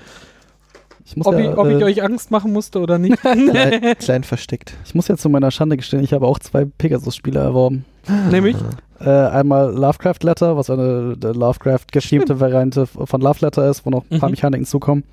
ich 1.05 1.17
Ob, 1.27 1.35
ja, 1.35 1.51
ich, 1.51 1.59
ob 1.59 1.67
ich 1.67 1.81
äh, 1.81 1.85
euch 1.85 2.05
Angst 2.05 2.31
machen 2.31 2.53
musste 2.53 2.79
oder 2.79 2.97
nicht. 3.01 3.19
Klein, 3.21 3.97
klein 3.99 4.23
versteckt. 4.23 4.73
ich 4.85 4.95
muss 4.95 5.09
jetzt 5.09 5.23
zu 5.23 5.29
meiner 5.29 5.51
Schande 5.51 5.77
gestehen, 5.77 6.05
ich 6.05 6.13
habe 6.13 6.29
auch 6.29 6.39
zwei 6.39 6.65
Pegasus-Spiele 6.65 7.41
erworben. 7.41 7.85
Nämlich, 8.31 8.57
Äh, 9.01 9.09
einmal 9.09 9.73
Lovecraft 9.75 10.19
Letter, 10.23 10.59
was 10.59 10.69
eine 10.69 11.15
Lovecraft 11.15 11.87
geschriebene 11.91 12.39
Variante 12.39 12.87
von 12.87 13.21
Love 13.23 13.39
Letter 13.41 13.71
ist, 13.71 13.87
wo 13.87 13.91
noch 13.91 14.05
ein 14.11 14.19
paar 14.21 14.29
Mhm. 14.29 14.35
Mechaniken 14.35 14.67
zukommen. 14.67 15.05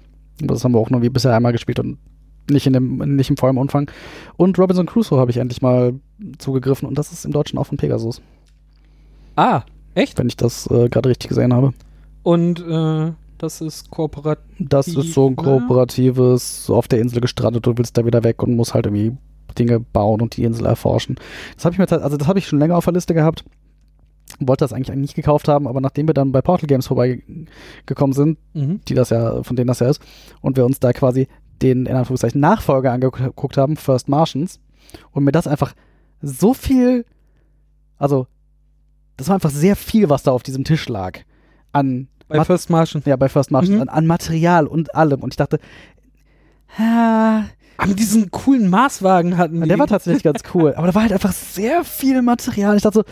Und 0.41 0.51
das 0.51 0.63
haben 0.65 0.73
wir 0.73 0.79
auch 0.79 0.89
nur 0.89 1.01
wie 1.01 1.07
bisher 1.09 1.33
einmal 1.33 1.53
gespielt 1.53 1.79
und 1.79 1.97
nicht 2.51 2.67
in 2.67 2.73
dem, 2.73 2.97
nicht 3.15 3.29
im 3.29 3.37
vollen 3.37 3.57
Umfang. 3.57 3.89
Und 4.35 4.59
Robinson 4.59 4.85
Crusoe 4.87 5.17
habe 5.19 5.31
ich 5.31 5.37
endlich 5.37 5.61
mal 5.61 5.93
zugegriffen 6.37 6.85
und 6.87 6.97
das 6.97 7.13
ist 7.13 7.23
im 7.23 7.31
Deutschen 7.31 7.57
auch 7.57 7.65
von 7.65 7.77
Pegasus, 7.77 8.21
ah, 9.37 9.61
echt? 9.95 10.17
wenn 10.19 10.27
ich 10.27 10.35
das 10.37 10.67
äh, 10.67 10.89
gerade 10.89 11.09
richtig 11.09 11.29
gesehen 11.29 11.53
habe. 11.53 11.73
Und 12.23 12.59
äh, 12.67 13.13
das 13.37 13.61
ist 13.61 13.89
kooperativ. 13.89 14.43
Das 14.59 14.87
ist 14.89 15.13
so 15.13 15.27
ein 15.27 15.35
ne? 15.35 15.35
kooperatives, 15.35 16.65
so 16.65 16.75
auf 16.75 16.87
der 16.89 16.99
Insel 16.99 17.21
gestrandet, 17.21 17.65
du 17.65 17.77
willst 17.77 17.97
da 17.97 18.05
wieder 18.05 18.23
weg 18.23 18.43
und 18.43 18.55
musst 18.55 18.73
halt 18.73 18.85
irgendwie 18.85 19.15
Dinge 19.55 19.79
bauen 19.79 20.21
und 20.21 20.35
die 20.37 20.43
Insel 20.43 20.65
erforschen. 20.65 21.15
Das 21.55 21.65
habe 21.65 21.73
ich 21.73 21.79
mir, 21.79 21.85
tats- 21.87 22.01
also 22.03 22.17
das 22.17 22.27
habe 22.27 22.39
ich 22.39 22.47
schon 22.47 22.59
länger 22.59 22.77
auf 22.77 22.85
der 22.85 22.93
Liste 22.93 23.13
gehabt. 23.13 23.43
Wollte 24.39 24.65
das 24.65 24.73
eigentlich 24.73 24.95
nicht 24.95 25.15
gekauft 25.15 25.47
haben, 25.47 25.67
aber 25.67 25.79
nachdem 25.81 26.07
wir 26.07 26.13
dann 26.13 26.31
bei 26.31 26.41
Portal 26.41 26.67
Games 26.67 26.87
vorbeigekommen 26.87 28.13
sind, 28.13 28.37
Mhm. 28.53 28.81
die 28.87 28.93
das 28.93 29.09
ja, 29.09 29.41
von 29.43 29.55
denen 29.55 29.67
das 29.67 29.79
ja 29.79 29.87
ist, 29.89 30.01
und 30.41 30.57
wir 30.57 30.65
uns 30.65 30.79
da 30.79 30.91
quasi 30.93 31.27
den, 31.61 31.85
in 31.85 31.95
Anführungszeichen, 31.95 32.39
Nachfolger 32.41 32.91
angeguckt 32.91 33.57
haben, 33.57 33.77
First 33.77 34.09
Martians, 34.09 34.59
und 35.11 35.23
mir 35.23 35.31
das 35.31 35.47
einfach 35.47 35.73
so 36.21 36.53
viel, 36.53 37.05
also, 37.97 38.27
das 39.15 39.27
war 39.29 39.35
einfach 39.35 39.49
sehr 39.49 39.75
viel, 39.75 40.09
was 40.09 40.23
da 40.23 40.31
auf 40.31 40.43
diesem 40.43 40.63
Tisch 40.65 40.87
lag. 40.89 41.19
An, 41.71 42.07
Bei 42.27 42.37
Mat- 42.37 42.47
First 42.47 42.69
Martian. 42.69 43.01
ja, 43.05 43.15
bei 43.15 43.29
First 43.29 43.49
Martians, 43.51 43.75
Mhm. 43.77 43.81
an, 43.83 43.89
an 43.89 44.05
Material 44.07 44.67
und 44.67 44.93
allem. 44.93 45.21
Und 45.21 45.33
ich 45.33 45.37
dachte, 45.37 45.59
ah, 46.77 47.43
Aber 47.77 47.93
diesen 47.93 48.31
coolen 48.31 48.69
Maßwagen 48.69 49.37
hatten 49.37 49.61
die. 49.61 49.67
der 49.67 49.79
war 49.79 49.87
tatsächlich 49.87 50.23
ganz 50.23 50.41
cool. 50.53 50.73
Aber 50.77 50.87
da 50.87 50.95
war 50.95 51.03
halt 51.03 51.13
einfach 51.13 51.31
sehr 51.31 51.83
viel 51.83 52.21
Material. 52.21 52.75
Ich 52.75 52.83
dachte 52.83 52.99
so, 52.99 53.03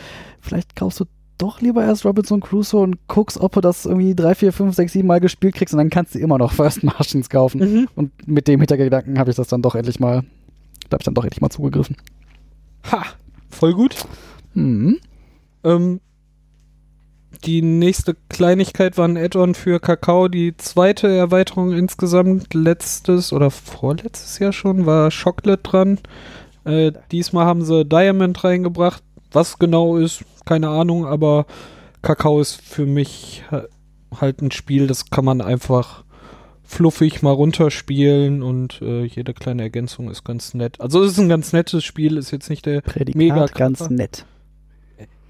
vielleicht 0.41 0.75
kaufst 0.75 0.99
du 0.99 1.05
doch 1.37 1.61
lieber 1.61 1.83
erst 1.83 2.05
Robinson 2.05 2.39
Crusoe 2.39 2.81
und 2.81 3.07
guckst, 3.07 3.37
ob 3.39 3.53
du 3.53 3.61
das 3.61 3.85
irgendwie 3.85 4.15
drei, 4.15 4.35
vier, 4.35 4.53
fünf, 4.53 4.75
sechs, 4.75 4.93
sieben 4.93 5.07
Mal 5.07 5.19
gespielt 5.19 5.55
kriegst 5.55 5.73
und 5.73 5.79
dann 5.79 5.89
kannst 5.89 6.15
du 6.15 6.19
immer 6.19 6.37
noch 6.37 6.53
First 6.53 6.83
Martians 6.83 7.29
kaufen. 7.29 7.59
Mhm. 7.59 7.87
Und 7.95 8.27
mit 8.27 8.47
dem 8.47 8.59
Hintergedanken 8.59 9.19
habe 9.19 9.31
ich 9.31 9.35
das 9.35 9.47
dann 9.47 9.61
doch 9.61 9.75
endlich 9.75 9.99
mal, 9.99 10.23
da 10.89 10.93
habe 10.95 11.01
ich 11.01 11.05
dann 11.05 11.13
doch 11.13 11.23
endlich 11.23 11.41
mal 11.41 11.49
zugegriffen. 11.49 11.97
Ha, 12.91 13.03
voll 13.49 13.73
gut. 13.73 13.95
Mhm. 14.53 14.99
Ähm, 15.63 15.99
die 17.43 17.61
nächste 17.61 18.15
Kleinigkeit 18.29 18.97
war 18.97 19.07
ein 19.07 19.17
Add-on 19.17 19.55
für 19.55 19.79
Kakao. 19.79 20.27
Die 20.27 20.55
zweite 20.57 21.07
Erweiterung 21.07 21.73
insgesamt, 21.73 22.53
letztes 22.53 23.33
oder 23.33 23.51
vorletztes 23.51 24.39
Jahr 24.39 24.53
schon, 24.53 24.85
war 24.85 25.09
Chocolate 25.11 25.61
dran. 25.63 25.99
Äh, 26.63 26.91
diesmal 27.11 27.45
haben 27.45 27.63
sie 27.63 27.85
Diamond 27.85 28.43
reingebracht. 28.43 29.03
Was 29.31 29.59
genau 29.59 29.97
ist, 29.97 30.23
keine 30.45 30.69
Ahnung, 30.69 31.05
aber 31.05 31.45
Kakao 32.01 32.39
ist 32.39 32.61
für 32.61 32.85
mich 32.85 33.43
ha- 33.51 33.65
halt 34.19 34.41
ein 34.41 34.51
Spiel, 34.51 34.87
das 34.87 35.09
kann 35.09 35.25
man 35.25 35.41
einfach 35.41 36.03
fluffig 36.63 37.21
mal 37.21 37.31
runterspielen 37.31 38.41
und 38.41 38.81
äh, 38.81 39.03
jede 39.03 39.33
kleine 39.33 39.63
Ergänzung 39.63 40.09
ist 40.09 40.23
ganz 40.23 40.53
nett. 40.53 40.81
Also 40.81 41.03
es 41.03 41.11
ist 41.13 41.19
ein 41.19 41.29
ganz 41.29 41.53
nettes 41.53 41.83
Spiel, 41.83 42.17
ist 42.17 42.31
jetzt 42.31 42.49
nicht 42.49 42.65
der 42.65 42.81
Prädikat 42.81 43.15
Mega 43.15 43.45
ganz 43.45 43.89
nett. 43.89 44.25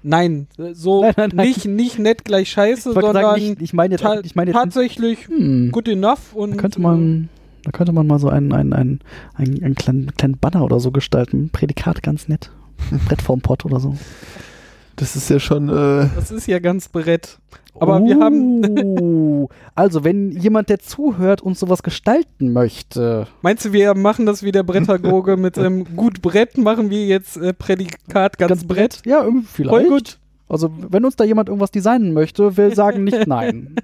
Nein, 0.02 0.46
so 0.72 1.02
Nein, 1.02 1.14
nein, 1.16 1.30
nein. 1.34 1.48
Nicht, 1.48 1.64
nicht 1.66 1.98
nett 1.98 2.24
gleich 2.24 2.50
scheiße, 2.50 2.92
sondern 2.92 3.14
sagen, 3.14 3.42
nicht, 3.42 3.62
ich 3.62 3.72
meine 3.72 3.94
jetzt, 3.94 4.02
ta 4.02 4.20
ich 4.20 4.36
meine 4.36 4.50
jetzt 4.50 4.58
tatsächlich 4.58 5.26
hm, 5.26 5.70
good 5.72 5.88
enough 5.88 6.32
und 6.34 6.52
da 6.52 6.56
könnte 6.56 6.80
man, 6.80 7.28
da 7.64 7.72
könnte 7.72 7.92
man 7.92 8.06
mal 8.06 8.18
so 8.18 8.28
einen, 8.28 8.52
einen, 8.52 8.72
einen, 8.72 9.00
einen, 9.34 9.62
einen 9.62 9.74
kleinen, 9.74 10.14
kleinen 10.14 10.38
Banner 10.38 10.62
oder 10.64 10.78
so 10.78 10.92
gestalten. 10.92 11.50
Prädikat 11.50 12.02
ganz 12.02 12.28
nett. 12.28 12.50
Brett 13.08 13.22
vorm 13.22 13.40
Pott 13.40 13.64
oder 13.64 13.80
so. 13.80 13.96
Das 14.96 15.14
ist 15.16 15.28
ja 15.28 15.38
schon. 15.38 15.68
Äh, 15.68 16.08
das 16.14 16.30
ist 16.30 16.46
ja 16.46 16.58
ganz 16.58 16.88
Brett. 16.88 17.38
Aber 17.78 18.02
wir 18.04 18.18
haben, 18.18 19.46
Oh, 19.46 19.48
also 19.74 20.04
wenn 20.04 20.32
jemand, 20.32 20.68
der 20.68 20.78
zuhört, 20.78 21.42
uns 21.42 21.60
sowas 21.60 21.82
gestalten 21.82 22.52
möchte, 22.52 23.26
meinst 23.42 23.64
du, 23.64 23.72
wir 23.72 23.94
machen 23.94 24.26
das 24.26 24.42
wie 24.42 24.52
der 24.52 24.62
Brettagoge 24.62 25.36
mit 25.36 25.58
einem 25.58 25.96
gut 25.96 26.22
Brett, 26.22 26.58
machen 26.58 26.90
wir 26.90 27.06
jetzt 27.06 27.36
äh, 27.36 27.52
Prädikat 27.52 28.38
ganz, 28.38 28.66
Brett? 28.66 29.02
ja, 29.04 29.22
irgendwie 29.22 29.46
vielleicht. 29.46 29.86
Voll 29.86 29.88
gut. 29.88 30.18
Also 30.48 30.72
wenn 30.90 31.04
uns 31.04 31.16
da 31.16 31.24
jemand 31.24 31.48
irgendwas 31.48 31.70
designen 31.70 32.12
möchte, 32.12 32.56
wir 32.56 32.70
sagen 32.74 33.04
nicht 33.04 33.26
nein. 33.26 33.76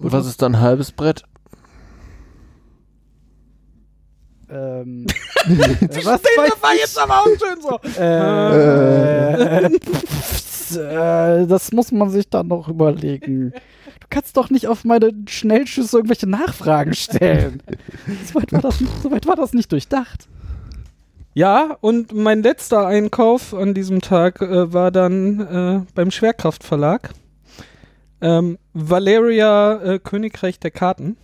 und 0.00 0.12
was 0.12 0.26
ist 0.26 0.42
dann 0.42 0.56
ein 0.56 0.60
halbes 0.60 0.92
Brett? 0.92 1.24
Ähm, 4.50 5.06
was 5.46 6.22
weiß 6.22 6.62
war 6.62 6.74
jetzt 6.74 6.98
aber 6.98 7.20
auch 7.20 7.26
schön 7.26 7.60
so. 7.60 7.78
Äh, 8.00 9.70
pff, 9.78 10.76
äh, 10.76 11.46
das 11.46 11.72
muss 11.72 11.92
man 11.92 12.10
sich 12.10 12.28
dann 12.28 12.48
noch 12.48 12.68
überlegen. 12.68 13.52
Du 14.00 14.06
kannst 14.08 14.36
doch 14.36 14.50
nicht 14.50 14.66
auf 14.66 14.84
meine 14.84 15.12
Schnellschüsse 15.28 15.98
irgendwelche 15.98 16.28
Nachfragen 16.28 16.94
stellen. 16.94 17.62
Soweit 18.26 18.52
war 18.52 18.60
das, 18.60 18.80
nicht- 18.80 19.02
soweit 19.02 19.26
war 19.26 19.36
das 19.36 19.52
nicht 19.52 19.70
durchdacht. 19.72 20.26
Ja, 21.32 21.76
und 21.80 22.12
mein 22.12 22.42
letzter 22.42 22.86
Einkauf 22.86 23.54
an 23.54 23.72
diesem 23.72 24.00
Tag 24.00 24.42
äh, 24.42 24.72
war 24.72 24.90
dann 24.90 25.40
äh, 25.40 25.92
beim 25.94 26.10
Schwerkraftverlag. 26.10 27.10
Ähm, 28.20 28.58
Valeria 28.74 29.80
äh, 29.80 29.98
Königreich 30.00 30.58
der 30.58 30.72
Karten. 30.72 31.16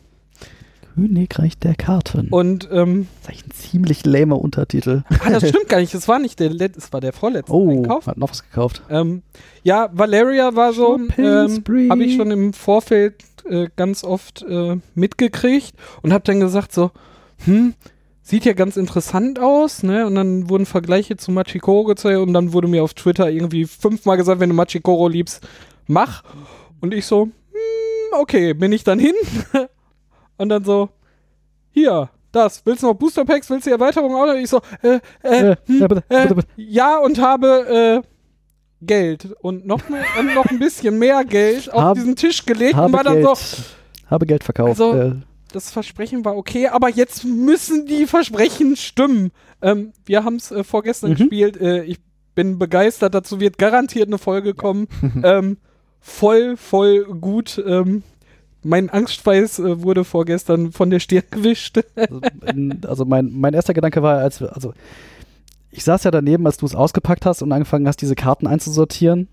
Königreich 0.97 1.59
der 1.59 1.75
Karten. 1.75 2.29
Und 2.31 2.69
ähm, 2.73 3.07
das 3.07 3.21
ist 3.21 3.29
eigentlich 3.29 3.47
ein 3.47 3.51
ziemlich 3.53 4.07
lamer 4.07 4.41
Untertitel. 4.41 5.03
ah, 5.21 5.31
das 5.31 5.49
stimmt 5.49 5.69
gar 5.69 5.81
nicht. 5.81 5.95
Es 5.95 6.09
war 6.09 6.19
nicht 6.19 6.41
der 6.41 6.51
letzte, 6.51 6.79
es 6.79 6.93
war 6.93 7.01
der 7.01 7.13
vorletzte 7.13 7.53
Oh, 7.53 7.71
Einkauf. 7.71 8.07
hat 8.07 8.17
noch 8.17 8.31
was 8.31 8.43
gekauft. 8.43 8.83
Ähm, 8.89 9.23
ja, 9.63 9.91
Valeria 9.93 10.57
war 10.57 10.73
so, 10.73 10.99
ähm, 11.19 11.91
habe 11.91 12.05
ich 12.05 12.17
schon 12.17 12.31
im 12.31 12.53
Vorfeld 12.55 13.17
äh, 13.49 13.69
ganz 13.77 14.05
oft 14.05 14.43
äh, 14.49 14.77
mitgekriegt 14.95 15.75
und 16.03 16.13
habe 16.13 16.25
dann 16.25 16.41
gesagt 16.41 16.73
so, 16.73 16.91
hm, 17.45 17.75
sieht 18.23 18.45
ja 18.45 18.55
ganz 18.55 18.77
interessant 18.77 19.39
aus, 19.39 19.83
ne? 19.83 20.07
Und 20.07 20.15
dann 20.17 20.49
wurden 20.49 20.67
Vergleiche 20.67 21.17
zu 21.17 21.31
Machikoro 21.31 21.85
gezeigt 21.85 22.19
und 22.19 22.33
dann 22.33 22.53
wurde 22.53 22.69
mir 22.69 22.83
auf 22.83 22.95
Twitter 22.95 23.31
irgendwie 23.31 23.67
fünfmal 23.67 24.17
gesagt, 24.17 24.41
wenn 24.41 24.49
du 24.49 24.57
Machikoro 24.57 25.09
liebst, 25.09 25.47
mach. 25.87 26.25
Und 26.81 26.93
ich 26.95 27.07
so, 27.07 27.25
hm, 27.25 28.21
okay, 28.21 28.55
bin 28.55 28.73
ich 28.73 28.83
dann 28.83 28.99
hin 28.99 29.15
und 30.39 30.49
dann 30.49 30.65
so, 30.65 30.89
hier, 31.73 32.09
das, 32.33 32.65
willst 32.65 32.83
du 32.83 32.89
noch 32.89 32.95
Booster 32.95 33.25
Packs, 33.25 33.49
willst 33.51 33.67
du 33.67 33.71
die 33.71 33.75
Erweiterung 33.75 34.15
auch 34.15 34.27
noch? 34.27 34.35
Ich 34.35 34.51
so, 34.51 34.61
äh, 34.83 34.99
äh, 35.23 35.53
Äh, 35.53 35.57
hm, 35.67 36.01
äh, 36.09 36.35
ja, 36.57 36.99
und 36.99 37.19
habe 37.21 38.03
äh, 38.05 38.09
Geld 38.85 39.29
und 39.41 39.67
noch, 39.67 39.89
mehr, 39.89 40.05
und 40.19 40.35
noch 40.35 40.45
ein 40.47 40.59
bisschen 40.59 40.99
mehr 40.99 41.25
Geld 41.25 41.73
auf 41.73 41.83
Hab- 41.83 41.95
diesen 41.95 42.17
Tisch 42.17 42.45
gelegt 42.45 42.75
und 42.75 42.81
Habe 42.81 42.93
war 42.93 43.05
dann 43.05 43.23
Geld, 43.23 43.27
so, 43.37 43.63
habe 44.11 44.27
Geld 44.27 44.45
verkauft. 44.45 44.69
Also- 44.81 44.93
äh, 44.95 45.13
das 45.53 45.71
Versprechen 45.71 46.25
war 46.25 46.37
okay, 46.37 46.67
aber 46.69 46.91
jetzt 46.91 47.25
müssen 47.25 47.87
die 47.87 48.07
Versprechen 48.07 48.77
stimmen. 48.77 49.31
Ähm, 49.63 49.93
wir 50.05 50.23
haben 50.25 50.37
es 50.37 50.51
äh, 50.51 50.65
vorgestern 50.65 51.13
Mhm. 51.13 51.17
gespielt. 51.17 51.57
Äh, 51.59 51.85
ich 51.85 51.99
bin 52.35 52.59
begeistert. 52.59 53.15
Dazu 53.15 53.41
wird 53.41 53.57
garantiert 53.57 54.09
eine 54.09 54.19
Folge 54.19 54.53
kommen. 54.53 54.87
ähm, 55.25 55.57
voll, 56.01 56.57
voll 56.59 57.05
gut. 57.07 57.63
Ähm, 57.65 58.03
mein 58.67 58.91
Angstschweiß 58.91 59.61
äh, 59.61 59.83
wurde 59.83 60.05
vorgestern 60.05 60.73
von 60.73 60.91
der 60.91 61.01
Stirn 61.01 61.25
gewischt. 61.31 61.81
Also, 61.95 62.21
in, 62.47 62.81
also 62.87 63.05
mein, 63.05 63.31
mein 63.33 63.55
erster 63.55 63.75
Gedanke 63.75 64.03
war, 64.03 64.19
als 64.19 64.43
also 64.43 64.75
ich 65.71 65.85
saß 65.85 66.05
ja 66.05 66.11
daneben, 66.11 66.47
als 66.47 66.57
du 66.57 66.67
es 66.67 66.75
ausgepackt 66.75 67.27
hast 67.27 67.43
und 67.43 67.53
angefangen 67.53 67.87
hast, 67.87 68.01
diese 68.01 68.15
Karten 68.15 68.47
einzusortieren. 68.47 69.29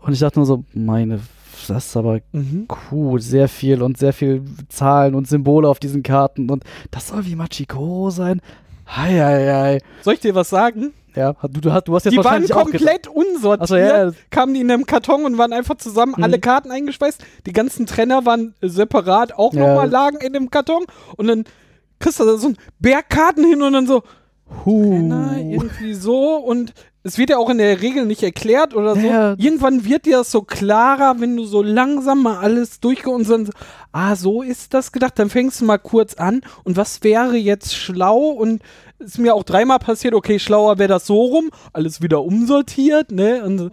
Und 0.00 0.12
ich 0.12 0.20
dachte 0.20 0.38
nur 0.38 0.46
so, 0.46 0.64
meine, 0.74 1.20
das 1.68 1.86
ist 1.86 1.96
aber 1.96 2.20
mhm. 2.32 2.68
cool, 2.92 3.20
sehr 3.20 3.48
viel 3.48 3.82
und 3.82 3.96
sehr 3.96 4.12
viel 4.12 4.42
Zahlen 4.68 5.14
und 5.14 5.26
Symbole 5.26 5.68
auf 5.68 5.78
diesen 5.78 6.02
Karten. 6.02 6.50
Und 6.50 6.64
das 6.90 7.08
soll 7.08 7.26
wie 7.26 7.34
Machikoro 7.34 8.10
sein. 8.10 8.40
Hei, 8.86 9.18
hei, 9.18 9.52
hei. 9.52 9.78
Soll 10.02 10.14
ich 10.14 10.20
dir 10.20 10.34
was 10.34 10.50
sagen? 10.50 10.92
Ja, 11.16 11.32
du, 11.32 11.60
du, 11.60 11.72
hast, 11.72 11.88
du 11.88 11.94
hast 11.94 12.04
jetzt 12.04 12.12
Die 12.12 12.18
waren 12.18 12.24
wahrscheinlich 12.26 12.50
komplett 12.50 13.08
unsortiert. 13.08 13.60
Also 13.62 13.76
ja, 13.76 14.12
kamen 14.30 14.54
die 14.54 14.60
in 14.60 14.70
einem 14.70 14.84
Karton 14.86 15.24
und 15.24 15.38
waren 15.38 15.52
einfach 15.52 15.76
zusammen 15.76 16.14
Mhm. 16.16 16.22
alle 16.24 16.38
Karten 16.38 16.70
eingeschweißt. 16.70 17.22
Die 17.46 17.52
ganzen 17.52 17.86
Trenner 17.86 18.26
waren 18.26 18.54
separat 18.60 19.32
auch 19.34 19.54
Ja. 19.54 19.66
nochmal 19.66 19.88
lagen 19.90 20.18
in 20.18 20.34
dem 20.34 20.50
Karton. 20.50 20.84
Und 21.16 21.26
dann 21.26 21.44
kriegst 21.98 22.20
du 22.20 22.24
da 22.24 22.36
so 22.36 22.48
ein 22.48 22.56
Berg 22.78 23.08
Karten 23.08 23.44
hin 23.44 23.62
und 23.62 23.72
dann 23.72 23.86
so, 23.86 24.02
Trenner, 24.64 25.36
huh. 25.36 25.52
irgendwie 25.52 25.94
so. 25.94 26.36
Und 26.36 26.72
es 27.02 27.18
wird 27.18 27.30
ja 27.30 27.38
auch 27.38 27.50
in 27.50 27.58
der 27.58 27.80
Regel 27.82 28.04
nicht 28.04 28.22
erklärt 28.22 28.74
oder 28.74 28.94
so. 28.94 29.06
Ja. 29.06 29.34
Irgendwann 29.38 29.84
wird 29.84 30.06
dir 30.06 30.18
das 30.18 30.30
so 30.30 30.42
klarer, 30.42 31.16
wenn 31.20 31.36
du 31.36 31.44
so 31.44 31.62
langsam 31.62 32.22
mal 32.22 32.38
alles 32.38 32.80
durchge 32.80 33.10
und 33.10 33.24
so, 33.24 33.38
ah, 33.92 34.14
so 34.16 34.42
ist 34.42 34.74
das 34.74 34.92
gedacht. 34.92 35.18
Dann 35.18 35.30
fängst 35.30 35.60
du 35.60 35.64
mal 35.64 35.78
kurz 35.78 36.14
an. 36.14 36.42
Und 36.64 36.76
was 36.76 37.02
wäre 37.02 37.36
jetzt 37.36 37.74
schlau? 37.74 38.18
Und 38.30 38.60
ist 38.98 39.18
mir 39.18 39.34
auch 39.34 39.44
dreimal 39.44 39.78
passiert, 39.78 40.14
okay, 40.14 40.38
schlauer 40.38 40.78
wäre 40.78 40.88
das 40.88 41.06
so 41.06 41.20
rum, 41.22 41.50
alles 41.72 42.00
wieder 42.02 42.22
umsortiert, 42.22 43.10
ne? 43.12 43.42
Und, 43.44 43.70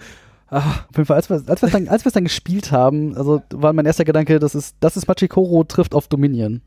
Ah, 0.49 0.85
Auf 0.89 0.97
jeden 0.97 1.05
Fall, 1.07 1.15
als 1.15 1.29
wir 1.31 1.37
als 1.47 1.61
wir 1.63 1.65
es 1.67 1.71
dann, 1.71 1.87
als 1.87 2.03
wir 2.05 2.09
es 2.09 2.13
dann 2.13 2.25
gespielt 2.25 2.71
haben, 2.71 3.17
also 3.17 3.41
war 3.51 3.73
mein 3.73 3.87
erster 3.87 4.05
Gedanke, 4.05 4.37
das 4.37 4.53
ist, 4.53 4.75
das 4.81 4.95
ist 4.95 5.07
Machikoro 5.07 5.63
trifft 5.63 5.95
auf 5.95 6.07
Dominion. 6.07 6.61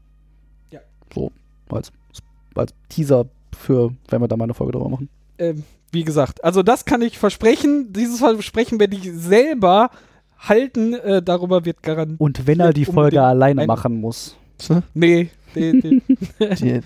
Ja. 0.73 0.81
So, 1.15 1.31
als, 1.71 1.93
als 2.57 2.75
Teaser 2.89 3.27
für, 3.57 3.93
wenn 4.09 4.21
wir 4.21 4.27
da 4.27 4.37
mal 4.37 4.43
eine 4.45 4.55
Folge 4.55 4.73
drüber 4.73 4.89
machen. 4.89 5.09
ähm, 5.39 5.63
wie 5.93 6.03
gesagt, 6.03 6.43
also 6.43 6.65
das 6.65 6.85
kann 6.85 7.01
ich 7.01 7.17
versprechen. 7.17 7.93
Dieses 7.93 8.19
Versprechen 8.19 8.81
werde 8.81 8.97
ich 8.97 9.09
selber 9.13 9.91
halten. 10.37 10.95
Äh, 10.95 11.23
darüber 11.23 11.65
wird 11.65 11.85
garantiert. 11.85 12.21
Und 12.21 12.45
wenn 12.49 12.59
er 12.59 12.73
die 12.73 12.87
Folge 12.87 13.23
alleine 13.23 13.61
ein- 13.63 13.67
machen 13.69 14.01
muss. 14.01 14.37
Nee, 14.95 15.31
die, 15.57 16.03
die, 16.41 16.83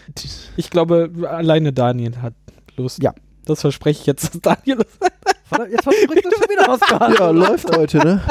ich 0.57 0.71
glaube, 0.71 1.11
alleine 1.29 1.73
Daniel 1.73 2.17
hat 2.23 2.35
Lust. 2.77 3.03
Ja. 3.03 3.15
Das 3.45 3.61
verspreche 3.63 4.01
ich 4.01 4.07
jetzt, 4.07 4.35
dass 4.35 4.41
Daniel 4.41 4.79
Jetzt 5.71 5.83
verspricht 5.83 6.25
das 6.25 6.35
schon 6.35 6.49
wieder 6.49 6.69
was 6.69 6.81
gerade. 6.89 7.15
ja, 7.15 7.31
läuft 7.31 7.77
heute, 7.77 7.99
ne? 7.99 8.23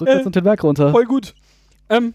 Rückwärts 0.00 0.26
und 0.26 0.36
den 0.36 0.44
Berg 0.44 0.62
runter. 0.62 0.90
voll 0.92 1.04
gut. 1.04 1.34
Ähm, 1.88 2.14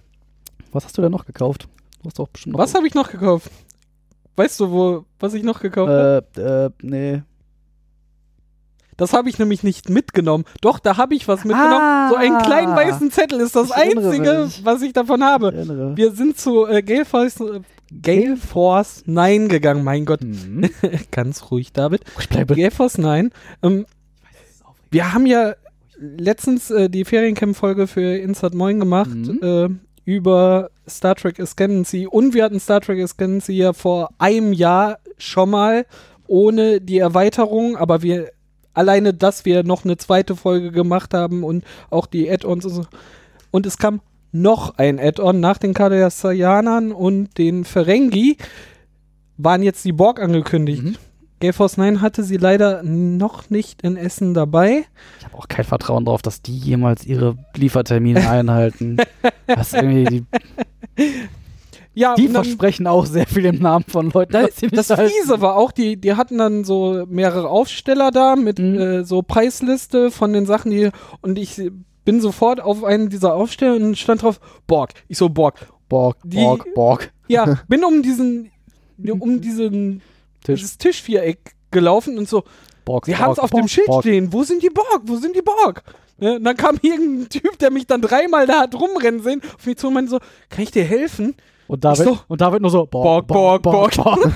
Was 0.71 0.85
hast 0.85 0.97
du 0.97 1.01
denn 1.01 1.11
noch 1.11 1.25
gekauft? 1.25 1.67
Du 2.01 2.05
hast 2.05 2.19
doch 2.19 2.27
bestimmt 2.29 2.53
noch 2.53 2.59
was 2.61 2.73
habe 2.73 2.87
ich 2.87 2.93
noch 2.93 3.09
gekauft? 3.11 3.51
Weißt 4.35 4.59
du, 4.59 4.71
wo, 4.71 5.05
was 5.19 5.33
ich 5.33 5.43
noch 5.43 5.59
gekauft 5.59 5.89
habe? 5.89 6.23
Äh, 6.37 6.41
äh, 6.41 6.69
nee. 6.81 7.21
Das 8.97 9.13
habe 9.13 9.29
ich 9.29 9.37
nämlich 9.39 9.63
nicht 9.63 9.89
mitgenommen. 9.89 10.43
Doch, 10.61 10.79
da 10.79 10.97
habe 10.97 11.13
ich 11.15 11.27
was 11.27 11.45
mitgenommen. 11.45 11.73
Ah. 11.81 12.09
so 12.09 12.15
einen 12.15 12.37
kleinen 12.39 12.75
weißen 12.75 13.11
Zettel 13.11 13.39
ist 13.39 13.55
das 13.55 13.67
Ich 13.69 13.75
Einzige, 13.75 14.43
mich. 14.45 14.65
was 14.65 14.81
ich 14.81 14.93
davon 14.93 15.19
Ich 15.19 15.25
habe. 15.25 15.53
erinnere. 15.53 15.95
Wir 15.95 16.11
sind 16.11 16.37
zu 16.39 16.65
äh, 16.65 16.81
Gale, 16.81 17.05
Force, 17.05 17.39
äh, 17.39 17.61
Gale 18.01 18.35
Force 18.37 19.03
9 19.05 19.47
gegangen. 19.47 19.83
Mein 19.83 20.05
Gott, 20.05 20.21
Hm. 20.21 20.69
ganz 21.11 21.51
ruhig, 21.51 21.71
David. 21.73 22.01
Ich 22.19 22.27
bleibe. 22.27 22.55
Gale 22.55 22.71
Force 22.71 22.97
9. 22.97 23.31
Ähm, 23.63 23.85
wir 24.91 25.13
haben 25.13 25.25
ja 25.25 25.53
letztens 25.99 26.69
äh, 26.71 26.89
die 26.89 27.05
Feriencamp-Folge 27.05 27.87
für 27.87 28.17
Insert 28.17 28.53
Moin 28.53 28.79
gemacht 28.79 29.09
Mhm. 29.09 29.39
äh, 29.41 29.69
über 30.11 30.69
Star 30.87 31.15
Trek 31.15 31.39
Ascendancy 31.39 32.07
und 32.07 32.33
wir 32.33 32.43
hatten 32.45 32.59
Star 32.59 32.81
Trek 32.81 33.01
Ascendancy 33.03 33.53
ja 33.53 33.73
vor 33.73 34.09
einem 34.19 34.53
Jahr 34.53 34.99
schon 35.17 35.49
mal 35.49 35.85
ohne 36.27 36.79
die 36.81 36.97
Erweiterung, 36.99 37.75
aber 37.77 38.01
wir 38.01 38.29
alleine, 38.77 39.13
dass 39.13 39.43
wir 39.43 39.63
noch 39.63 39.83
eine 39.83 39.97
zweite 39.97 40.35
Folge 40.35 40.71
gemacht 40.71 41.13
haben 41.13 41.43
und 41.43 41.65
auch 41.89 42.05
die 42.05 42.29
Add-ons 42.29 42.65
und 42.65 42.71
so. 42.71 42.85
Und 43.51 43.65
es 43.65 43.77
kam 43.77 44.01
noch 44.31 44.77
ein 44.77 44.99
Add-on 44.99 45.39
nach 45.39 45.57
den 45.57 45.73
Cardassianern 45.73 46.91
und 46.91 47.37
den 47.37 47.65
Ferengi 47.65 48.37
waren 49.37 49.63
jetzt 49.63 49.83
die 49.85 49.91
Borg 49.91 50.21
angekündigt. 50.21 50.83
Mhm. 50.83 50.95
Gale 51.39 51.53
Force 51.53 51.77
9 51.77 52.01
hatte 52.01 52.23
sie 52.23 52.37
leider 52.37 52.81
noch 52.81 53.51
nicht 53.51 53.83
in 53.83 53.95
Essen 53.95 54.33
dabei. 54.33 54.85
Ich 55.19 55.25
habe 55.25 55.37
auch 55.37 55.47
kein 55.47 55.65
Vertrauen 55.65 56.05
darauf, 56.05 56.23
dass 56.23 56.41
die 56.41 56.57
jemals 56.57 57.05
ihre 57.05 57.37
Liefertermine 57.55 58.29
einhalten. 58.29 58.97
Das 59.47 59.71
ist 59.71 59.75
irgendwie, 59.75 60.03
die, 60.03 61.05
Ja, 61.97 62.13
die 62.15 62.27
versprechen 62.27 62.85
auch 62.85 63.05
sehr 63.07 63.25
viel 63.25 63.45
im 63.45 63.59
Namen 63.59 63.85
von 63.87 64.11
Leuten. 64.11 64.33
Das 64.71 64.89
halten. 64.91 65.11
Fiese 65.11 65.41
war 65.41 65.55
auch, 65.55 65.71
die, 65.71 65.97
die 65.97 66.13
hatten 66.13 66.37
dann 66.37 66.63
so 66.63 67.05
mehrere 67.09 67.49
Aufsteller 67.49 68.11
da 68.11 68.35
mit 68.35 68.59
Mhm. 68.59 68.79
äh, 68.79 69.03
so 69.03 69.23
Preisliste 69.23 70.11
von 70.11 70.31
den 70.33 70.45
Sachen, 70.45 70.69
die 70.71 70.89
und 71.21 71.39
ich 71.39 71.59
bin 72.05 72.21
sofort 72.21 72.61
auf 72.61 72.83
einen 72.83 73.09
dieser 73.09 73.33
Aufsteller 73.33 73.75
und 73.75 73.97
stand 73.97 74.21
drauf 74.21 74.39
Borg. 74.67 74.91
Ich 75.07 75.17
so 75.17 75.29
Borg. 75.29 75.55
Borg, 75.89 76.17
Die- 76.23 76.37
Borg, 76.37 76.73
Borg. 76.75 77.11
Ja, 77.27 77.59
bin 77.67 77.83
um 77.83 78.01
diesen 78.03 78.51
um 79.19 79.41
diesen 79.41 80.01
Tisch. 80.43 80.59
dieses 80.61 80.77
Tischviereck 80.77 81.55
gelaufen 81.71 82.17
und 82.17 82.29
so. 82.29 82.43
Borg, 82.85 83.05
Sie 83.07 83.17
haben 83.17 83.31
es 83.31 83.37
Borg, 83.37 83.43
auf 83.45 83.49
dem 83.49 83.59
Borg, 83.61 83.69
Schild 83.69 83.87
Borg. 83.87 84.03
stehen. 84.03 84.31
Wo 84.31 84.43
sind 84.43 84.61
die 84.63 84.69
Borg? 84.69 85.01
Wo 85.03 85.15
sind 85.17 85.35
die 85.35 85.41
Borg? 85.41 85.83
Ne? 86.19 86.35
Und 86.35 86.43
dann 86.43 86.55
kam 86.55 86.77
irgendein 86.81 87.27
Typ, 87.29 87.57
der 87.59 87.71
mich 87.71 87.87
dann 87.87 88.01
dreimal 88.01 88.45
da 88.47 88.59
hat 88.61 88.75
rumrennen 88.75 89.21
sehen, 89.21 89.41
auf 89.57 89.65
mich 89.65 89.77
zu 89.77 89.87
und 89.87 89.93
meinte 89.95 90.11
so, 90.11 90.19
kann 90.49 90.63
ich 90.63 90.71
dir 90.71 90.83
helfen? 90.83 91.35
Und 91.67 91.83
David, 91.83 92.05
so- 92.05 92.19
und 92.27 92.41
David 92.41 92.61
nur 92.61 92.71
so, 92.71 92.85
Borg, 92.85 93.27
Borg, 93.27 93.61
Borg. 93.61 93.95
Borg. 93.95 94.31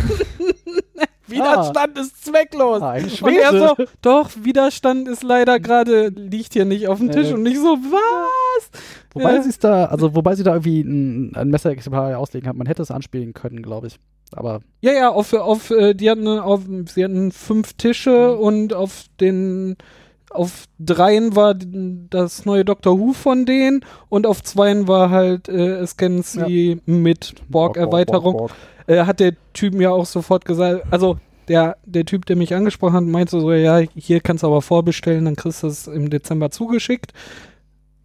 Widerstand 1.27 1.97
ist 1.97 2.25
zwecklos. 2.25 2.81
Ah, 2.81 2.95
Und 2.95 3.35
er 3.37 3.51
so, 3.57 3.75
doch, 4.01 4.29
Widerstand 4.41 5.07
ist 5.07 5.23
leider 5.23 5.59
gerade, 5.61 6.09
liegt 6.09 6.53
hier 6.53 6.65
nicht 6.65 6.87
auf 6.89 6.97
dem 6.99 7.09
Tisch. 7.11 7.29
Äh. 7.29 7.33
Und 7.33 7.45
ich 7.45 7.57
so, 7.57 7.77
was? 7.77 8.69
Wobei 9.13 9.35
Ja. 9.35 9.41
sie 9.43 9.49
es 9.49 9.59
da, 9.59 9.85
also 9.85 10.13
wobei 10.13 10.35
sie 10.35 10.43
da 10.43 10.51
irgendwie 10.51 10.81
ein, 10.81 11.33
ein 11.35 11.47
Messerexemplar 11.49 12.17
auslegen 12.17 12.49
hat. 12.49 12.55
Man 12.57 12.67
hätte 12.67 12.81
es 12.81 12.91
anspielen 12.91 13.33
können, 13.33 13.61
glaube 13.61 13.87
ich. 13.87 13.97
Aber 14.33 14.59
Ja, 14.81 14.91
ja, 14.93 15.09
auf, 15.09 15.31
auf, 15.33 15.71
äh, 15.71 15.93
die 15.93 16.09
hatten 16.09 16.27
auf, 16.27 16.61
sie 16.87 17.03
hatten 17.03 17.31
fünf 17.31 17.73
Tische 17.73 18.35
Mhm. 18.35 18.43
und 18.43 18.73
auf 18.73 19.03
den, 19.21 19.77
auf 20.33 20.65
dreien 20.79 21.35
war 21.35 21.55
das 21.55 22.45
neue 22.45 22.65
Doctor 22.65 22.99
Who 22.99 23.13
von 23.13 23.45
denen 23.45 23.85
und 24.09 24.25
auf 24.25 24.43
zweien 24.43 24.87
war 24.87 25.09
halt 25.09 25.49
äh, 25.49 25.79
Ascendancy 25.79 26.81
mit 26.85 27.35
Borg-Erweiterung. 27.49 28.37
Borg, 28.37 28.51
Borg, 28.87 28.97
äh, 28.97 29.05
hat 29.05 29.19
der 29.19 29.33
Typ 29.53 29.73
mir 29.73 29.91
auch 29.91 30.05
sofort 30.05 30.45
gesagt, 30.45 30.85
also 30.91 31.17
der, 31.47 31.77
der 31.85 32.05
Typ, 32.05 32.25
der 32.25 32.35
mich 32.35 32.53
angesprochen 32.53 32.95
hat, 32.95 33.03
meinte 33.03 33.39
so, 33.39 33.51
ja, 33.51 33.79
hier 33.95 34.21
kannst 34.21 34.43
du 34.43 34.47
aber 34.47 34.61
vorbestellen, 34.61 35.25
dann 35.25 35.35
kriegst 35.35 35.63
du 35.63 35.67
es 35.67 35.87
im 35.87 36.09
Dezember 36.09 36.51
zugeschickt. 36.51 37.13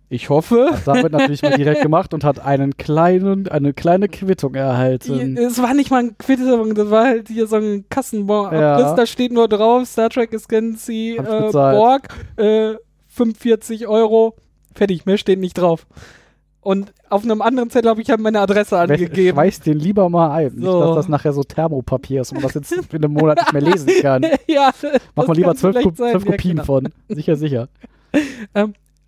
Ich 0.09 0.31
hoffe. 0.31 0.71
Hat 0.73 0.87
David 0.87 1.13
natürlich 1.13 1.43
mal 1.43 1.57
direkt 1.57 1.83
gemacht 1.83 2.15
und 2.15 2.23
hat 2.23 2.39
einen 2.39 2.77
kleinen, 2.77 3.49
eine 3.49 3.73
kleine 3.73 4.09
Quittung 4.09 4.55
erhalten. 4.55 5.37
Es 5.37 5.61
war 5.61 5.75
nicht 5.75 5.91
mal 5.91 6.05
ein 6.05 6.19
Quittung, 6.19 6.75
das 6.75 6.91
war 6.91 7.05
halt 7.07 7.29
hier 7.29 7.47
so 7.47 7.57
ein 7.57 7.85
Kassenbon. 7.89 8.53
Ja. 8.53 8.95
Da 8.95 9.07
steht 9.07 9.33
nur 9.33 9.49
drauf, 9.49 9.87
Star 9.87 10.09
Trek 10.09 10.33
Hab 10.33 10.49
ich 10.51 11.19
äh. 11.19 11.51
Borg, 11.53 12.09
äh, 12.37 12.75
45 13.09 13.89
Euro. 13.89 14.37
Fertig, 14.75 15.07
mehr 15.07 15.19
steht 15.19 15.41
nicht 15.41 15.55
drauf. 15.55 15.87
Und 16.61 16.93
auf 17.11 17.23
einem 17.23 17.43
anderen 17.43 17.71
Zettel 17.71 17.91
habe 17.91 18.03
ich 18.03 18.11
halt 18.11 18.21
meine 18.21 18.41
Adresse 18.41 18.77
angegeben. 18.77 19.37
Schmeiß 19.37 19.61
den 19.61 19.79
lieber 19.79 20.09
mal 20.09 20.33
ein. 20.33 20.53
Nicht, 20.53 20.65
So. 20.65 20.81
dass 20.81 20.97
das 20.97 21.09
nachher 21.09 21.33
so 21.33 21.45
Thermopapier 21.45 22.23
ist 22.23 22.33
und 22.33 22.43
man 22.43 22.51
das 22.53 22.55
jetzt 22.55 22.93
in 22.93 23.05
einem 23.05 23.13
Monat 23.13 23.39
nicht 23.39 23.53
mehr 23.53 23.63
lesen 23.63 23.91
kann. 24.03 24.23
ja, 24.49 24.73
Mach 25.15 25.23
das 25.23 25.27
mal 25.29 25.37
lieber 25.37 25.55
zwölf, 25.55 25.77
vielleicht 25.77 25.89
Ko 25.89 25.95
sein, 25.97 26.11
zwölf 26.11 26.25
ja, 26.25 26.31
Kopien 26.33 26.57
genau. 26.57 26.65
von. 26.65 26.89
Sicher, 27.09 27.37
sicher. 27.37 27.69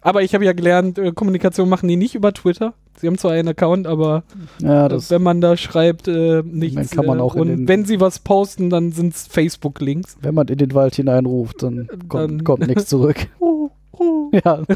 Aber 0.00 0.22
ich 0.22 0.34
habe 0.34 0.44
ja 0.44 0.52
gelernt, 0.52 0.96
äh, 0.98 1.12
Kommunikation 1.12 1.68
machen 1.68 1.88
die 1.88 1.96
nicht 1.96 2.14
über 2.14 2.32
Twitter. 2.32 2.72
Sie 3.00 3.06
haben 3.06 3.18
zwar 3.18 3.32
einen 3.32 3.48
Account, 3.48 3.86
aber 3.86 4.24
Ja, 4.60 4.86
äh, 4.86 5.00
wenn 5.10 5.22
man 5.22 5.40
da 5.40 5.56
schreibt, 5.56 6.08
äh, 6.08 6.42
nichts. 6.44 6.90
kann 6.90 7.06
man 7.06 7.18
äh, 7.18 7.22
auch 7.22 7.34
und 7.34 7.68
wenn 7.68 7.84
sie 7.84 8.00
was 8.00 8.18
posten, 8.20 8.70
dann 8.70 8.92
sind 8.92 9.14
es 9.14 9.26
Facebook-Links. 9.26 10.16
wenn 10.22 10.34
man 10.34 10.48
in 10.48 10.58
den 10.58 10.74
Wald 10.74 10.94
hineinruft, 10.96 11.62
dann 11.62 11.88
kommt, 12.08 12.12
Dann- 12.14 12.44
kommt 12.44 12.66
nichts 12.66 12.86
zurück. 12.88 13.26
Ja. 14.44 14.62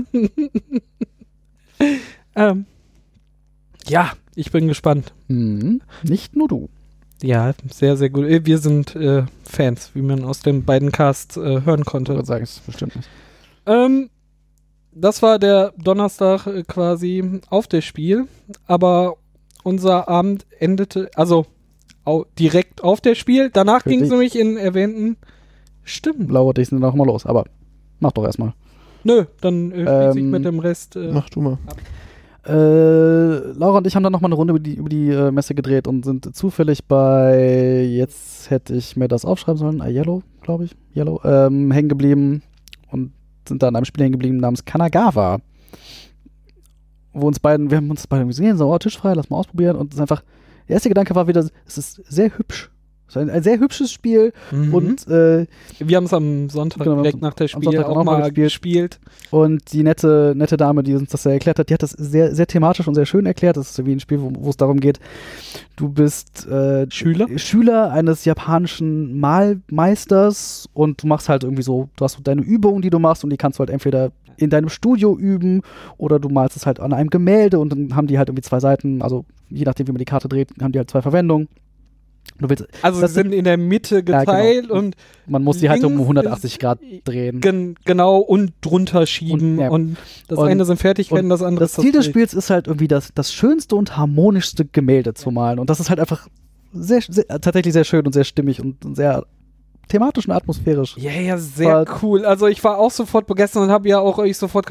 Ähm, 2.35 2.67
ja, 3.87 4.13
ich 4.35 4.51
bin 4.53 4.69
gespannt. 4.69 5.13
Mhm. 5.29 5.83
Nicht 6.03 6.37
nur 6.37 6.49
du. 6.49 6.69
Ja, 7.23 7.53
sehr, 7.71 7.97
sehr 7.97 8.11
gut. 8.11 8.25
Wir 8.27 8.59
sind 8.59 8.97
äh, 8.97 9.25
Fans, 9.45 9.91
wie 9.95 10.03
man 10.03 10.25
aus 10.25 10.41
den 10.41 10.65
beiden 10.65 10.91
Casts 10.93 11.37
hören 11.37 11.81
Ich 11.81 11.87
konnte. 11.87 12.15
würde 12.15 12.27
sagen, 12.27 12.43
es 12.45 12.53
ist 12.55 12.67
bestimmt 12.67 12.97
nicht. 12.97 13.09
Ähm, 13.67 14.09
das 14.95 15.23
war 15.23 15.39
der 15.39 15.73
Donnerstag 15.83 16.47
äh, 16.47 16.63
quasi 16.63 17.41
auf 17.51 17.67
das 17.67 17.85
Spiel, 17.85 18.27
aber 18.67 19.17
unser 19.65 20.09
Abend 20.09 20.47
endete, 20.59 21.11
also 21.15 21.47
au 22.05 22.25
direkt 22.39 22.83
auf 22.83 23.01
das 23.01 23.19
Spiel. 23.19 23.51
Danach 23.53 23.85
ging 23.85 24.03
es 24.03 24.11
nämlich 24.11 24.39
in 24.39 24.57
erwähnten 24.57 25.17
Stimmen. 25.85 26.29
Lauert 26.29 26.59
dich 26.59 26.71
noch 26.73 26.95
mal 26.95 27.07
los, 27.07 27.27
aber 27.27 27.45
mach 28.01 28.13
doch 28.13 28.25
erstmal. 28.25 28.55
Nö, 29.05 29.25
dann 29.41 29.73
äh, 29.73 29.83
schließe 29.83 30.19
ich 30.19 30.25
Ähm, 30.25 30.31
mit 30.31 30.45
dem 30.45 30.59
Rest. 30.59 30.97
Äh, 30.97 31.11
Mach 31.13 31.29
du 31.29 31.41
mal. 31.41 31.59
Äh, 32.47 33.53
Laura 33.53 33.79
und 33.79 33.87
ich 33.87 33.95
haben 33.95 34.03
dann 34.03 34.13
nochmal 34.13 34.29
eine 34.29 34.35
Runde 34.35 34.53
über 34.53 34.61
die, 34.61 34.75
über 34.75 34.89
die 34.89 35.11
äh, 35.11 35.31
Messe 35.31 35.55
gedreht 35.55 35.87
und 35.87 36.05
sind 36.05 36.35
zufällig 36.35 36.87
bei, 36.87 37.83
jetzt 37.85 38.51
hätte 38.51 38.75
ich 38.75 38.97
mir 38.97 39.07
das 39.07 39.25
aufschreiben 39.25 39.59
sollen, 39.59 39.81
äh, 39.81 39.91
Yellow, 39.91 40.23
glaube 40.41 40.65
ich, 40.65 40.77
Yellow, 40.95 41.21
ähm, 41.25 41.71
hängen 41.71 41.89
geblieben 41.89 42.43
sind 43.49 43.63
da 43.63 43.69
an 43.69 43.77
einem 43.77 43.85
Spiel 43.85 44.05
hängen 44.05 44.13
geblieben 44.13 44.39
namens 44.39 44.65
Kanagawa. 44.65 45.39
Wo 47.13 47.27
uns 47.27 47.39
beiden, 47.39 47.71
wir 47.71 47.77
haben 47.77 47.91
uns 47.91 48.07
beide 48.07 48.27
gesehen, 48.27 48.57
so, 48.57 48.73
oh, 48.73 48.79
Tisch 48.79 48.97
frei, 48.97 49.13
lass 49.15 49.29
mal 49.29 49.37
ausprobieren 49.37 49.77
und 49.77 49.93
es 49.93 49.97
ist 49.97 50.01
einfach, 50.01 50.23
der 50.69 50.75
erste 50.75 50.89
Gedanke 50.89 51.15
war 51.15 51.29
wieder, 51.29 51.47
es 51.67 51.79
ist 51.79 52.03
sehr 52.09 52.37
hübsch. 52.37 52.72
Ein, 53.17 53.31
ein 53.31 53.43
sehr 53.43 53.59
hübsches 53.59 53.91
Spiel 53.91 54.33
mhm. 54.51 54.75
und 54.75 55.09
äh, 55.09 55.47
wir 55.79 55.97
haben 55.97 56.05
es 56.05 56.15
am 56.15 56.49
Sonntag 56.49 56.85
Genau, 56.85 57.03
direkt 57.03 57.21
nach 57.21 57.35
der 57.35 57.49
Spiel 57.49 57.79
auch 57.83 58.05
mal 58.05 58.23
mal 58.23 58.33
gespielt. 58.33 59.01
Und 59.31 59.73
die 59.73 59.83
nette, 59.83 60.35
nette 60.37 60.57
Dame, 60.57 60.83
die 60.83 60.95
uns 60.95 61.11
das 61.11 61.25
ja 61.25 61.33
erklärt 61.33 61.59
hat, 61.59 61.69
die 61.69 61.75
hat 61.75 61.83
das 61.83 61.91
sehr, 61.91 62.35
sehr 62.35 62.47
thematisch 62.47 62.87
und 62.87 62.95
sehr 62.95 63.07
schön 63.07 63.27
erklärt. 63.27 63.57
Das 63.57 63.71
ist 63.71 63.75
so 63.75 63.87
wie 63.87 63.93
ein 63.93 64.01
Spiel, 64.01 64.21
wo, 64.21 64.33
wo 64.39 64.51
es 64.51 64.57
darum 64.57 64.81
geht, 64.81 65.01
du 65.77 65.89
bist 65.89 66.47
äh, 66.47 66.91
Schüler? 66.91 67.27
Schüler 67.39 67.91
eines 67.91 68.25
japanischen 68.25 69.19
Malmeisters 69.19 70.69
und 70.73 71.03
du 71.03 71.07
machst 71.07 71.29
halt 71.29 71.45
irgendwie 71.45 71.63
so, 71.63 71.89
du 71.97 72.05
hast 72.05 72.15
so 72.15 72.23
deine 72.23 72.43
Übungen, 72.43 72.83
die 72.83 72.91
du 72.91 72.99
machst 72.99 73.25
und 73.25 73.31
die 73.31 73.37
kannst 73.37 73.59
du 73.59 73.61
halt 73.61 73.71
entweder 73.71 74.13
in 74.37 74.51
deinem 74.51 74.69
Studio 74.69 75.17
üben 75.17 75.63
oder 75.99 76.19
du 76.19 76.29
malst 76.29 76.57
es 76.57 76.67
halt 76.67 76.81
an 76.81 76.93
einem 76.93 77.11
Gemälde 77.11 77.59
und 77.59 77.71
dann 77.71 77.95
haben 77.95 78.07
die 78.07 78.19
halt 78.19 78.29
irgendwie 78.29 78.43
zwei 78.43 78.61
Seiten, 78.61 79.03
also 79.03 79.25
je 79.49 79.65
nachdem, 79.65 79.87
wie 79.87 79.93
man 79.93 79.99
die 79.99 80.05
Karte 80.05 80.29
dreht, 80.29 80.51
haben 80.61 80.73
die 80.73 80.79
halt 80.79 80.91
zwei 80.91 81.03
Verwendungen. 81.03 81.49
Willst, 82.39 82.67
Also 82.83 83.01
Das 83.01 83.11
sie 83.13 83.21
sind 83.23 83.33
in 83.33 83.45
der 83.45 83.57
Mitte 83.57 83.97
Ja, 83.97 84.01
genau. 84.01 84.21
geteilt 84.21 84.71
und 84.71 84.97
man 85.27 85.45
muss 85.45 85.59
die 85.59 85.69
halt 85.71 85.85
um 85.85 85.93
Links 85.93 86.03
180 86.09 86.53
ist- 86.55 86.59
Grad 86.61 86.81
drehen. 87.05 87.41
gen 87.41 87.77
genau 87.85 88.19
und 88.19 88.53
drunter 88.63 89.07
schieben 89.07 89.59
Und, 89.61 89.69
und, 89.71 89.89
ja. 89.91 89.97
das 90.29 90.39
Und- 90.41 90.49
eine 90.49 90.65
sind 90.65 90.79
Fertigkeiten, 90.79 91.27
und 91.27 91.31
das 91.31 91.43
andere 91.43 91.65
Das 91.67 91.79
ist 91.79 91.83
Ziel 91.83 91.93
des. 91.93 92.05
Spiels 92.07 92.35
ist 92.35 92.51
halt 92.51 92.67
irgendwie 92.67 92.89
das, 92.89 93.11
das 93.15 93.33
schönste 93.33 93.77
und 93.77 93.97
harmonischste 93.97 94.65
Gemälde 94.65 95.15
zu 95.15 95.31
malen. 95.31 95.61
Und 95.61 95.71
das 95.71 95.79
ist 95.79 95.89
halt 95.89 96.01
einfach 96.01 96.27
sehr, 96.73 97.01
sehr, 97.07 97.27
tatsächlich 97.29 97.75
sehr 97.75 97.85
schön 97.85 98.05
und 98.07 98.13
sehr 98.13 98.25
stimmig 98.25 98.61
und 98.61 98.97
sehr 98.97 99.25
thematisch 99.89 100.27
und 100.27 100.33
atmosphärisch. 100.33 100.97
Ja, 100.97 101.13
ja, 101.13 101.37
sehr 101.39 101.69
War- 101.87 102.03
cool. 102.03 102.25
Also 102.25 102.47
ich 102.49 102.65
war 102.65 102.79
auch 102.79 102.91
sofort 102.91 103.27
begeistert 103.27 103.63
und 103.63 103.71
habe 103.71 103.89
ja 103.89 103.99
auch 104.01 104.19
euch 104.19 104.37
sofort 104.39 104.67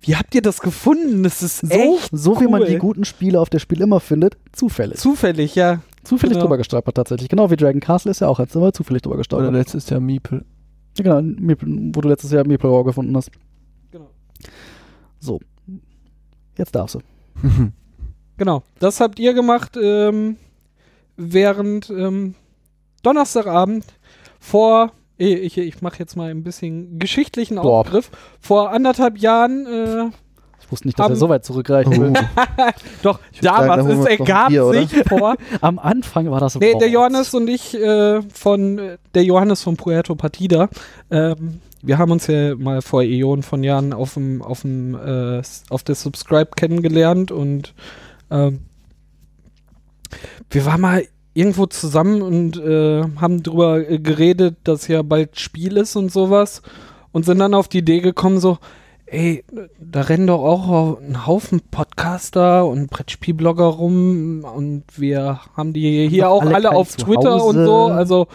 Wie 0.00 0.16
habt 0.16 0.34
ihr 0.34 0.42
das 0.42 0.60
gefunden? 0.60 1.22
Das 1.22 1.42
ist 1.42 1.58
So, 1.60 1.68
echt 1.68 2.08
so 2.10 2.40
wie 2.40 2.48
man 2.48 2.62
cool. 2.62 2.68
die 2.68 2.78
guten 2.78 3.04
Spiele 3.04 3.38
auf 3.38 3.50
der 3.50 3.58
Spiel 3.60 3.80
immer 3.82 4.00
findet, 4.00 4.36
zufällig. 4.52 4.98
zufällig, 4.98 5.54
ja. 5.54 5.80
Zufällig 6.04 6.34
genau. 6.34 6.44
drüber 6.44 6.56
gestolpert 6.58 6.96
tatsächlich. 6.96 7.28
Genau 7.28 7.50
wie 7.50 7.56
Dragon 7.56 7.80
Castle 7.80 8.10
ist 8.10 8.20
ja 8.20 8.28
auch, 8.28 8.38
jetzt 8.38 8.54
wir 8.54 8.72
zufällig 8.72 9.02
drüber 9.02 9.14
Oder 9.14 9.20
gestolpert. 9.20 9.52
letztes 9.52 9.88
Jahr 9.90 10.00
Miepel. 10.00 10.44
Ja, 10.98 11.04
genau, 11.04 11.18
Meeple- 11.20 11.94
wo 11.94 12.00
du 12.00 12.08
letztes 12.08 12.30
Jahr 12.32 12.46
Meeple 12.46 12.68
Raw 12.68 12.84
gefunden 12.84 13.16
hast. 13.16 13.30
Genau. 13.90 14.10
So. 15.20 15.40
Jetzt 16.56 16.74
darfst 16.74 16.96
du. 16.96 17.00
Genau. 18.38 18.62
Das 18.80 19.00
habt 19.00 19.20
ihr 19.20 19.34
gemacht, 19.34 19.76
ähm, 19.80 20.36
während 21.16 21.90
ähm, 21.90 22.34
Donnerstagabend 23.02 23.84
vor 24.40 24.90
ich, 25.16 25.58
ich 25.58 25.82
mache 25.82 25.98
jetzt 26.00 26.16
mal 26.16 26.30
ein 26.30 26.42
bisschen 26.42 26.98
geschichtlichen 26.98 27.56
Boah. 27.56 27.80
Aufgriff. 27.80 28.10
Vor 28.40 28.70
anderthalb 28.70 29.18
Jahren, 29.18 29.66
äh, 29.66 30.10
wusste 30.72 30.88
nicht, 30.88 30.98
dass 30.98 31.04
Haben- 31.04 31.12
er 31.12 31.16
so 31.16 31.28
weit 31.28 31.44
zurückreichen 31.44 31.92
will. 32.00 32.12
doch, 33.02 33.20
würd 33.32 33.42
sagen, 33.42 33.68
damals, 33.68 33.82
da 33.84 33.88
holen 33.88 34.00
es 34.00 34.06
ergab 34.06 34.48
Bier, 34.48 34.66
oder? 34.66 34.80
sich 34.86 35.04
vor, 35.08 35.36
Am 35.60 35.78
Anfang 35.78 36.30
war 36.30 36.40
das 36.40 36.56
Nee, 36.56 36.74
der. 36.80 36.88
Johannes 36.88 37.32
und 37.34 37.48
ich 37.48 37.74
äh, 37.74 38.22
von 38.32 38.80
der 39.14 39.24
Johannes 39.24 39.62
von 39.62 39.76
Puerto 39.76 40.14
Partida. 40.14 40.68
Ähm, 41.10 41.60
wir 41.82 41.98
haben 41.98 42.10
uns 42.12 42.26
ja 42.28 42.54
mal 42.56 42.80
vor 42.80 43.02
Äonen 43.02 43.42
von 43.42 43.62
Jahren 43.64 43.92
auf 43.92 44.14
dem 44.14 44.40
auf 44.42 44.62
dem 44.62 44.94
äh, 44.94 45.42
auf 45.68 45.82
der 45.82 45.94
Subscribe 45.94 46.50
kennengelernt 46.56 47.30
und 47.32 47.74
ähm, 48.30 48.60
wir 50.50 50.64
waren 50.66 50.80
mal 50.80 51.04
irgendwo 51.34 51.66
zusammen 51.66 52.22
und 52.22 52.56
äh, 52.58 53.02
haben 53.20 53.42
drüber 53.42 53.88
äh, 53.88 53.98
geredet, 53.98 54.56
dass 54.64 54.86
ja 54.88 55.02
bald 55.02 55.38
Spiel 55.40 55.76
ist 55.76 55.96
und 55.96 56.12
sowas 56.12 56.62
und 57.10 57.24
sind 57.24 57.38
dann 57.38 57.54
auf 57.54 57.68
die 57.68 57.78
Idee 57.78 58.00
gekommen 58.00 58.38
so 58.38 58.58
Ey, 59.12 59.44
da 59.78 60.00
rennen 60.00 60.26
doch 60.26 60.42
auch 60.42 60.98
ein 60.98 61.26
Haufen 61.26 61.60
Podcaster 61.70 62.64
und 62.64 62.88
Brettspielblogger 62.88 63.66
rum 63.66 64.42
und 64.42 64.84
wir 64.96 65.40
haben 65.54 65.74
die 65.74 66.08
hier 66.08 66.30
auch 66.30 66.40
alle 66.40 66.54
alle, 66.54 66.70
auf 66.72 66.96
Twitter 66.96 67.44
und 67.44 67.56
Zuhause. 67.56 67.66
so. 67.66 67.84
Also, 67.88 68.26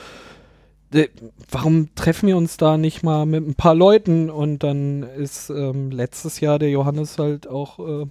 äh, 0.93 1.07
warum 1.49 1.95
treffen 1.95 2.27
wir 2.27 2.37
uns 2.37 2.57
da 2.57 2.77
nicht 2.77 3.01
mal 3.01 3.25
mit 3.25 3.47
ein 3.47 3.55
paar 3.55 3.73
Leuten? 3.73 4.29
Und 4.29 4.61
dann 4.61 5.01
ist 5.01 5.49
ähm, 5.49 5.89
letztes 5.89 6.41
Jahr 6.41 6.59
der 6.59 6.69
Johannes 6.69 7.17
halt 7.17 7.47
auch 7.47 7.79
äh, 7.79 8.05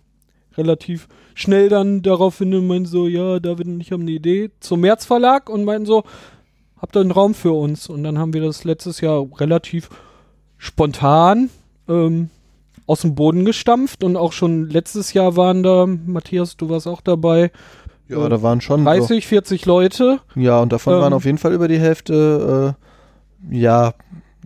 relativ 0.57 1.07
schnell 1.37 1.69
dann 1.69 2.03
darauf 2.03 2.39
hin 2.39 2.53
und 2.53 2.67
meint 2.67 2.89
so, 2.89 3.07
ja, 3.07 3.39
David 3.39 3.69
und 3.69 3.81
ich 3.81 3.93
haben 3.93 4.03
eine 4.03 4.11
Idee 4.11 4.51
zum 4.59 4.81
März 4.81 5.05
Verlag 5.05 5.49
und 5.49 5.63
meinen 5.63 5.87
so, 5.87 6.03
habt 6.79 6.97
ihr 6.97 7.01
einen 7.01 7.13
Raum 7.13 7.35
für 7.35 7.53
uns? 7.53 7.89
Und 7.89 8.03
dann 8.03 8.19
haben 8.19 8.33
wir 8.33 8.41
das 8.41 8.65
letztes 8.65 9.01
Jahr 9.01 9.25
relativ 9.39 9.89
spontan 10.59 11.49
ähm, 11.89 12.31
aus 12.87 13.01
dem 13.03 13.15
Boden 13.15 13.45
gestampft 13.45 14.05
und 14.05 14.17
auch 14.17 14.33
schon 14.33 14.69
letztes 14.71 15.13
Jahr 15.13 15.37
waren 15.37 15.63
da, 15.63 15.87
Matthias, 15.87 16.57
du 16.57 16.69
warst 16.69 16.87
auch 16.87 17.01
dabei, 17.01 17.51
Ja, 18.09 18.29
da 18.29 18.41
waren 18.43 18.61
schon 18.61 18.85
30, 18.85 19.27
40 19.27 19.67
Leute. 19.67 20.21
so. 20.35 20.41
Ja, 20.41 20.61
und 20.61 20.73
davon 20.73 20.95
Ähm, 20.95 21.01
waren 21.01 21.13
auf 21.13 21.25
jeden 21.25 21.39
Fall 21.39 21.53
über 21.53 21.67
die 21.69 21.79
Hälfte, 21.81 22.77
äh, 23.51 23.57
ja, 23.57 23.95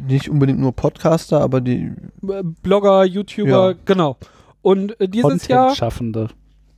nicht 0.00 0.30
unbedingt 0.30 0.58
nur 0.58 0.72
Podcaster, 0.72 1.40
aber 1.42 1.60
die, 1.60 1.92
äh, 2.26 2.42
Blogger, 2.62 3.04
YouTuber, 3.04 3.70
Ja. 3.72 3.76
genau. 3.84 4.16
Und 4.62 4.98
äh, 5.00 5.08
dieses 5.08 5.46
Jahr, 5.48 5.66
Content-Schaffende. 5.66 6.28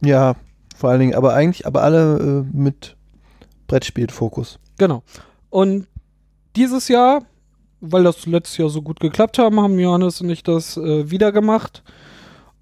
ja, 0.00 0.34
vor 0.76 0.90
allen 0.90 0.98
Dingen, 1.00 1.14
aber 1.14 1.34
eigentlich, 1.34 1.66
aber 1.66 1.82
alle 1.84 2.44
äh, 2.50 2.56
mit 2.56 2.96
Brettspielfokus. 3.68 4.58
genau. 4.78 5.02
Und 5.50 5.86
dieses 6.56 6.88
Jahr, 6.88 7.22
weil 7.82 8.04
das 8.04 8.24
letztes 8.26 8.56
Jahr 8.56 8.68
so 8.68 8.80
gut 8.80 9.00
geklappt 9.00 9.38
haben, 9.38 9.60
haben 9.60 9.78
Johannes 9.78 10.20
und 10.20 10.30
ich 10.30 10.42
das 10.42 10.76
äh, 10.76 11.10
wieder 11.10 11.32
gemacht. 11.32 11.82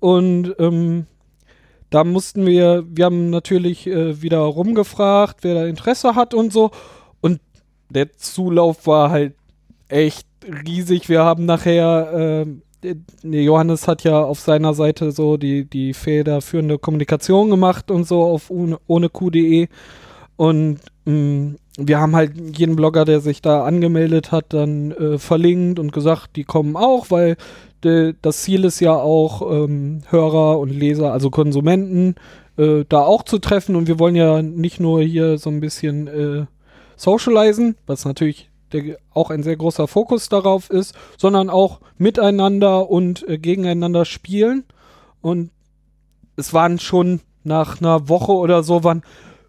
Und 0.01 0.55
ähm, 0.59 1.07
da 1.91 2.05
mussten 2.05 2.47
wir, 2.47 2.85
wir 2.89 3.05
haben 3.05 3.31
natürlich 3.31 3.87
äh, 3.87 4.23
wieder 4.23 4.39
rumgefragt, 4.39 5.39
wer 5.43 5.55
da 5.55 5.67
Interesse 5.67 6.15
hat 6.15 6.33
und 6.33 6.53
so. 6.53 6.71
Und 7.21 7.41
der 7.91 8.13
Zulauf 8.15 8.87
war 8.87 9.11
halt 9.11 9.35
echt 9.89 10.27
riesig. 10.67 11.11
Wir 11.11 11.23
haben 11.23 11.45
nachher, 11.45 12.47
äh, 12.83 12.95
nee, 13.23 13.43
Johannes 13.43 13.87
hat 13.87 14.05
ja 14.05 14.23
auf 14.23 14.41
seiner 14.41 14.73
Seite 14.73 15.13
so 15.13 15.37
die, 15.37 15.67
die 15.67 15.93
federführende 15.93 16.79
Kommunikation 16.79 17.51
gemacht 17.51 17.91
und 17.91 18.05
so 18.09 18.23
auf 18.23 18.51
ohne, 18.51 18.79
ohne 18.87 19.11
Q.de. 19.11 19.69
Und 20.37 20.81
mh, 21.05 21.57
wir 21.77 21.99
haben 22.01 22.17
halt 22.17 22.59
jeden 22.59 22.77
Blogger, 22.77 23.05
der 23.05 23.21
sich 23.21 23.43
da 23.43 23.65
angemeldet 23.65 24.33
hat, 24.33 24.47
dann 24.53 24.91
äh, 24.93 25.19
verlinkt 25.19 25.79
und 25.79 25.93
gesagt, 25.93 26.37
die 26.37 26.45
kommen 26.45 26.77
auch, 26.77 27.11
weil 27.11 27.37
de, 27.85 28.15
das 28.23 28.43
Ziel 28.43 28.65
ist 28.65 28.81
ja 28.81 28.95
auch, 28.95 29.43
ähm, 29.51 30.03
Hörer 30.09 30.59
und 30.59 30.71
Leser, 30.71 31.13
also 31.13 31.31
Konsumenten, 31.31 32.17
äh, 32.57 32.85
da 32.89 33.01
auch 33.01 33.23
zu 33.23 33.39
treffen. 33.39 33.77
Und 33.77 33.89
wir 33.89 33.99
wollen 33.99 34.17
ja 34.17 34.43
nicht 34.43 34.81
nur 34.81 35.03
hier 35.03 35.39
so 35.39 35.51
ein 35.51 35.61
bisschen 35.61 36.09
äh, 36.09 36.47
socialisen, 36.97 37.77
was 37.87 38.05
natürlich 38.05 38.51
der, 38.73 38.99
auch 39.13 39.31
ein 39.31 39.43
sehr 39.43 39.57
großer 39.57 39.89
Fokus 39.89 40.29
darauf 40.29 40.71
ist, 40.71 40.95
sondern 41.17 41.51
auch 41.51 41.81
miteinander 41.99 42.91
und 42.91 43.27
äh, 43.29 43.39
gegeneinander 43.39 44.05
spielen. 44.05 44.65
Und 45.21 45.51
es 46.37 46.53
waren 46.53 46.79
schon 46.79 47.21
nach 47.45 47.81
einer 47.81 48.09
Woche 48.09 48.33
oder 48.33 48.63
so, 48.63 48.85
waren 48.85 49.03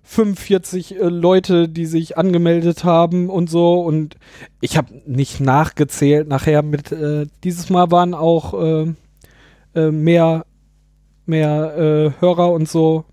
45 0.03 0.95
äh, 0.95 1.03
Leute, 1.05 1.69
die 1.69 1.85
sich 1.85 2.17
angemeldet 2.17 2.83
haben 2.83 3.29
und 3.29 3.49
so. 3.49 3.81
Und 3.81 4.17
ich 4.59 4.77
habe 4.77 5.01
nicht 5.05 5.39
nachgezählt 5.39 6.27
nachher 6.27 6.63
mit, 6.63 6.91
äh, 6.91 7.27
dieses 7.43 7.69
Mal 7.69 7.91
waren 7.91 8.13
auch 8.13 8.53
äh, 8.53 8.93
äh, 9.75 9.91
mehr, 9.91 10.45
mehr 11.25 11.77
äh, 11.77 12.21
Hörer 12.21 12.51
und 12.51 12.67
so 12.67 13.05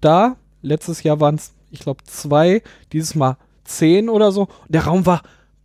da. 0.00 0.36
Letztes 0.62 1.02
Jahr 1.02 1.20
waren 1.20 1.36
es, 1.36 1.52
ich 1.70 1.80
glaube, 1.80 2.04
zwei, 2.04 2.62
dieses 2.92 3.14
Mal 3.14 3.36
zehn 3.64 4.08
oder 4.08 4.32
so. 4.32 4.48
Der 4.68 4.84
Raum 4.84 5.06
war 5.06 5.22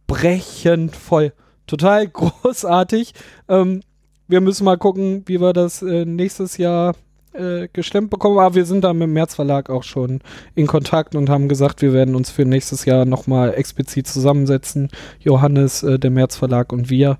brechend 0.07 0.95
voll. 0.95 1.33
Total 1.67 2.07
großartig. 2.09 3.13
Ähm, 3.47 3.81
wir 4.27 4.41
müssen 4.41 4.65
mal 4.65 4.77
gucken, 4.77 5.23
wie 5.25 5.39
wir 5.39 5.53
das 5.53 5.81
äh, 5.81 6.05
nächstes 6.05 6.57
Jahr 6.57 6.95
äh, 7.33 7.67
gestemmt 7.71 8.09
bekommen. 8.09 8.39
Aber 8.39 8.55
wir 8.55 8.65
sind 8.65 8.83
da 8.83 8.93
mit 8.93 9.03
dem 9.03 9.13
März 9.13 9.35
Verlag 9.35 9.69
auch 9.69 9.83
schon 9.83 10.21
in 10.55 10.67
Kontakt 10.67 11.15
und 11.15 11.29
haben 11.29 11.47
gesagt, 11.47 11.81
wir 11.81 11.93
werden 11.93 12.15
uns 12.15 12.29
für 12.29 12.45
nächstes 12.45 12.85
Jahr 12.85 13.05
nochmal 13.05 13.53
explizit 13.53 14.07
zusammensetzen. 14.07 14.89
Johannes, 15.19 15.83
äh, 15.83 15.99
der 15.99 16.11
März 16.11 16.35
Verlag 16.35 16.73
und 16.73 16.89
wir. 16.89 17.17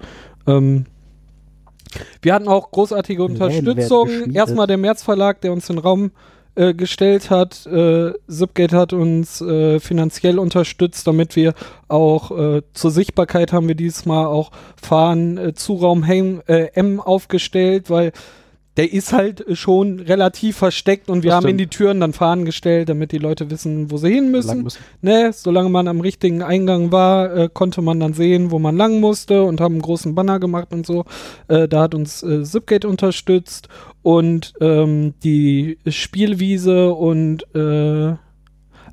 Ähm, 0.48 0.86
wir 2.22 2.34
hatten 2.34 2.48
auch 2.48 2.72
großartige 2.72 3.24
Unterstützung. 3.24 4.08
Erstmal 4.34 4.68
der 4.68 4.78
März 4.78 5.04
Verlag, 5.04 5.42
der 5.42 5.52
uns 5.52 5.68
den 5.68 5.78
Raum 5.78 6.12
äh, 6.56 6.74
gestellt 6.74 7.30
hat. 7.30 7.66
Äh, 7.66 8.14
Zipgate 8.28 8.74
hat 8.74 8.94
uns 8.94 9.42
äh, 9.42 9.80
finanziell 9.80 10.40
unterstützt, 10.40 11.08
damit 11.08 11.36
wir 11.36 11.54
auch 11.88 12.32
äh, 12.38 12.62
zur 12.74 12.92
Sichtbarkeit 12.92 13.54
haben 13.54 13.68
wir 13.68 13.76
dieses 13.76 14.06
Mal 14.06 14.26
auch 14.26 14.52
Fahren 14.82 15.38
äh, 15.38 15.54
zu 15.54 15.76
Raum 15.76 16.04
Hem- 16.04 16.42
äh, 16.48 16.68
M 16.74 17.00
aufgestellt, 17.00 17.90
weil 17.90 18.12
der 18.78 18.94
ist 18.94 19.12
halt 19.12 19.46
schon 19.54 20.00
relativ 20.00 20.56
versteckt 20.58 21.10
und 21.10 21.24
wir 21.24 21.32
Das 21.32 21.38
haben 21.38 21.44
in 21.50 21.58
stimmt. 21.58 21.60
die 21.74 21.78
Türen 21.78 22.00
dann 22.00 22.14
Fahnen 22.14 22.46
gestellt, 22.46 22.88
damit 22.88 23.12
die 23.12 23.18
Leute 23.18 23.50
wissen, 23.52 23.92
wo 23.92 23.98
sie 23.98 24.14
hin 24.14 24.32
müssen. 24.32 24.64
müssen. 24.64 24.80
Ne, 25.02 25.32
solange 25.34 25.70
man 25.70 25.88
am 25.90 26.00
richtigen 26.00 26.42
Eingang 26.42 26.92
war, 26.92 27.36
äh, 27.36 27.50
konnte 27.54 27.82
man 27.82 28.00
dann 28.00 28.14
sehen, 28.14 28.50
wo 28.50 28.60
man 28.60 28.78
lang 28.78 29.00
musste 29.02 29.44
und 29.44 29.60
haben 29.60 29.74
einen 29.76 29.82
großen 29.82 30.16
Banner 30.16 30.40
gemacht 30.40 30.70
und 30.72 30.86
so. 30.86 31.04
Äh, 31.50 31.68
da 31.68 31.82
hat 31.82 31.96
uns 31.96 32.24
äh, 32.24 32.44
Zipgate 32.44 32.86
unterstützt 32.88 33.68
und 34.04 34.54
ähm, 34.62 35.16
die 35.24 35.78
Spielwiese 35.88 36.92
und 36.94 37.44
äh, 37.54 38.16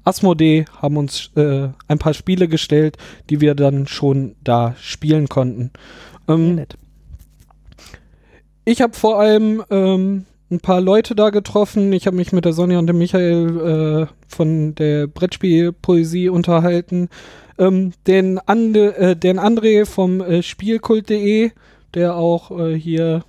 Asmodee 0.05 0.65
haben 0.81 0.97
uns 0.97 1.31
äh, 1.37 1.69
ein 1.87 1.99
paar 1.99 2.15
Spiele 2.15 2.49
gestellt, 2.49 2.97
die 3.31 3.41
wir 3.41 3.55
dann 3.55 3.87
schon 3.87 4.35
da 4.43 4.75
spielen 4.81 5.29
konnten. 5.29 5.71
Sehr 6.27 6.35
Ähm, 6.35 6.55
nett. 6.57 6.77
Ich 8.69 8.83
habe 8.83 8.93
vor 8.95 9.19
allem 9.19 9.65
ähm, 9.71 10.27
ein 10.51 10.61
paar 10.61 10.83
Leute 10.83 11.15
da 11.15 11.31
getroffen. 11.31 11.91
Ich 11.95 12.07
habe 12.07 12.17
mich 12.17 12.33
mit 12.33 12.45
der 12.45 12.53
Sonja 12.53 12.79
und 12.79 12.87
dem 12.87 12.99
Michael 12.99 14.07
äh, 14.09 14.15
von 14.29 14.75
der 14.75 15.07
Brettspielpoesie 15.07 16.29
unterhalten. 16.29 17.09
Ähm, 17.59 17.93
den, 18.07 18.39
Ande, 18.39 18.95
äh, 18.97 19.17
den 19.17 19.41
André 19.41 19.87
vom 19.87 20.21
äh, 20.21 20.43
Spielkult.de, 20.43 21.53
der 21.95 22.17
auch 22.17 22.51
äh, 22.51 22.75
hier 22.75 23.25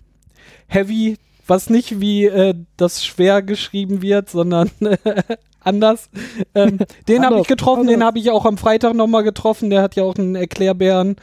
Heavy, 0.67 1.17
was 1.47 1.69
nicht 1.69 2.01
wie 2.01 2.25
äh, 2.25 2.53
das 2.75 3.05
schwer 3.05 3.41
geschrieben 3.41 4.01
wird, 4.01 4.29
sondern 4.29 4.69
anders. 5.61 6.09
Ähm, 6.53 6.79
den 7.07 7.25
habe 7.25 7.39
ich 7.39 7.47
getroffen, 7.47 7.87
den 7.87 7.95
anders. 7.95 8.07
habe 8.07 8.19
ich 8.19 8.31
auch 8.31 8.45
am 8.45 8.57
Freitag 8.57 8.93
nochmal 8.93 9.23
getroffen. 9.23 9.69
Der 9.69 9.81
hat 9.83 9.95
ja 9.95 10.03
auch 10.03 10.15
einen 10.15 10.35
Erklärbären. 10.35 11.15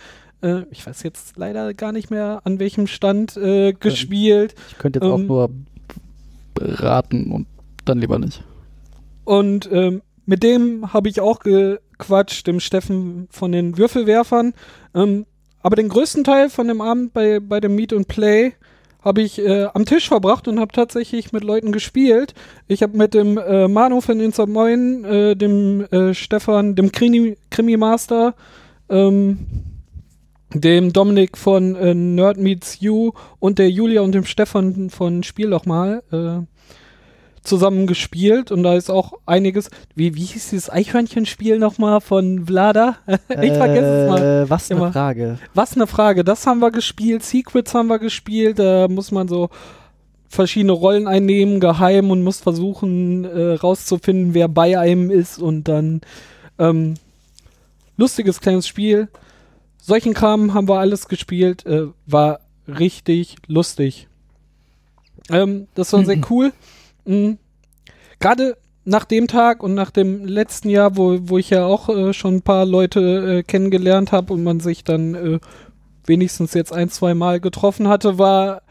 Äh, 0.42 0.62
ich 0.70 0.87
weiß 0.87 1.03
jetzt 1.03 1.37
leider 1.37 1.75
gar 1.75 1.92
nicht 1.92 2.11
mehr, 2.11 2.40
an 2.44 2.59
welchem 2.59 2.87
Stand 2.87 3.37
äh, 3.37 3.72
gespielt. 3.72 4.55
Ich 4.70 4.79
könnte 4.79 4.99
jetzt 5.01 5.09
auch 5.09 5.18
Ähm. 5.18 5.27
nur 5.27 5.51
raten 6.59 7.33
und 7.33 7.46
dann 7.85 7.99
lieber 8.01 8.18
nicht. 8.18 8.42
Und 9.25 9.68
ähm, 9.72 10.03
mit 10.25 10.42
dem 10.42 10.92
habe 10.92 11.09
ich 11.09 11.20
auch 11.20 11.40
gequatscht, 11.40 12.46
dem 12.46 12.61
Steffen 12.61 13.29
von 13.31 13.53
den 13.53 13.79
Würfelwerfern. 13.79 14.55
Ähm, 14.94 15.27
aber 15.62 15.77
den 15.77 15.88
größten 15.88 16.25
Teil 16.25 16.49
von 16.49 16.68
dem 16.68 16.81
Abend 16.81 17.12
bei, 17.12 17.40
bei 17.40 17.61
dem 17.61 17.75
Meet 17.75 17.92
and 17.92 18.09
Play 18.09 18.53
habe 19.03 19.22
ich 19.22 19.38
äh, 19.38 19.66
am 19.72 19.85
Tisch 19.85 20.09
verbracht 20.09 20.49
und 20.49 20.59
habe 20.59 20.72
tatsächlich 20.72 21.33
mit 21.33 21.44
Leuten 21.44 21.70
gespielt. 21.70 22.35
Ich 22.66 22.83
habe 22.83 22.96
mit 22.96 23.14
dem 23.14 23.38
äh, 23.38 23.68
Manu 23.68 24.01
von 24.01 24.18
Insta 24.18 24.46
Moin, 24.46 25.05
äh, 25.05 25.37
dem 25.37 25.83
äh, 25.92 26.12
Stefan, 26.12 26.75
dem 26.75 26.90
Krimi, 26.90 27.37
Krimi 27.51 27.77
Master, 27.77 28.35
ähm, 28.88 29.38
dem 30.54 30.92
Dominik 30.92 31.37
von 31.37 31.74
äh, 31.76 31.94
Nerd 31.94 32.38
Meets 32.38 32.80
You 32.80 33.12
und 33.38 33.59
der 33.59 33.70
Julia 33.70 34.02
und 34.02 34.12
dem 34.12 34.24
Stefan 34.24 34.90
von 34.90 35.22
Spiel 35.22 35.50
doch 35.50 35.66
mal 35.66 36.02
äh, 36.12 36.46
zusammen 37.46 37.87
gespielt 37.87 38.50
und 38.50 38.62
da 38.62 38.74
ist 38.74 38.90
auch 38.90 39.14
einiges. 39.24 39.70
Wie, 39.94 40.14
wie 40.14 40.24
hieß 40.24 40.50
dieses 40.50 40.70
Eichhörnchenspiel 40.70 41.59
nochmal 41.59 42.00
von 42.00 42.46
Vlada? 42.46 42.96
ich 43.06 43.52
vergesse 43.52 44.02
es 44.02 44.11
mal. 44.11 44.22
Äh, 44.22 44.50
Was 44.50 44.70
eine. 44.70 44.92
Frage. 44.92 45.38
Was 45.54 45.74
eine 45.74 45.87
Frage. 45.87 46.24
Das 46.24 46.46
haben 46.46 46.61
wir 46.61 46.70
gespielt. 46.70 47.22
Secrets 47.22 47.74
haben 47.74 47.88
wir 47.88 47.98
gespielt. 47.98 48.59
Da 48.59 48.88
muss 48.88 49.11
man 49.11 49.28
so 49.28 49.48
verschiedene 50.28 50.72
Rollen 50.72 51.06
einnehmen, 51.06 51.61
geheim 51.61 52.11
und 52.11 52.22
muss 52.22 52.40
versuchen 52.40 53.24
äh, 53.24 53.54
rauszufinden, 53.54 54.35
wer 54.35 54.48
bei 54.48 54.78
einem 54.78 55.11
ist 55.11 55.38
und 55.38 55.64
dann 55.64 56.00
ähm, 56.59 56.94
lustiges 57.96 58.40
kleines 58.40 58.66
Spiel. 58.66 59.09
Solchen 59.87 60.14
Kram 60.14 60.53
haben 60.53 60.68
wir 60.68 60.81
alles 60.81 61.07
gespielt. 61.07 61.64
Äh, 61.64 61.87
war 62.07 62.40
richtig 62.66 63.37
lustig. 63.46 64.09
Ähm, 65.31 65.68
das 65.77 65.92
war 65.92 66.05
sehr 66.05 66.18
cool. 66.29 66.53
Mhm. 67.05 67.38
Gerade 68.18 68.57
nach 68.85 69.05
dem 69.05 69.29
Tag 69.29 69.62
und 69.62 69.75
nach 69.75 69.92
dem 69.92 70.25
letzten 70.25 70.70
Jahr, 70.70 70.96
wo, 70.96 71.18
wo 71.22 71.38
ich 71.38 71.51
ja 71.51 71.64
auch 71.66 71.88
äh, 71.88 72.12
schon 72.12 72.37
ein 72.37 72.42
paar 72.42 72.66
Leute 72.66 73.38
äh, 73.38 73.42
kennengelernt 73.44 74.11
habe 74.11 74.33
und 74.33 74.42
man 74.42 74.59
sich 74.59 74.83
dann 74.83 75.14
äh, 75.14 75.38
wenigstens 76.05 76.55
jetzt 76.55 76.72
ein, 76.72 76.88
zwei 76.88 77.14
Mal 77.14 77.38
getroffen 77.38 77.87
hatte, 77.87 78.18
war 78.18 78.62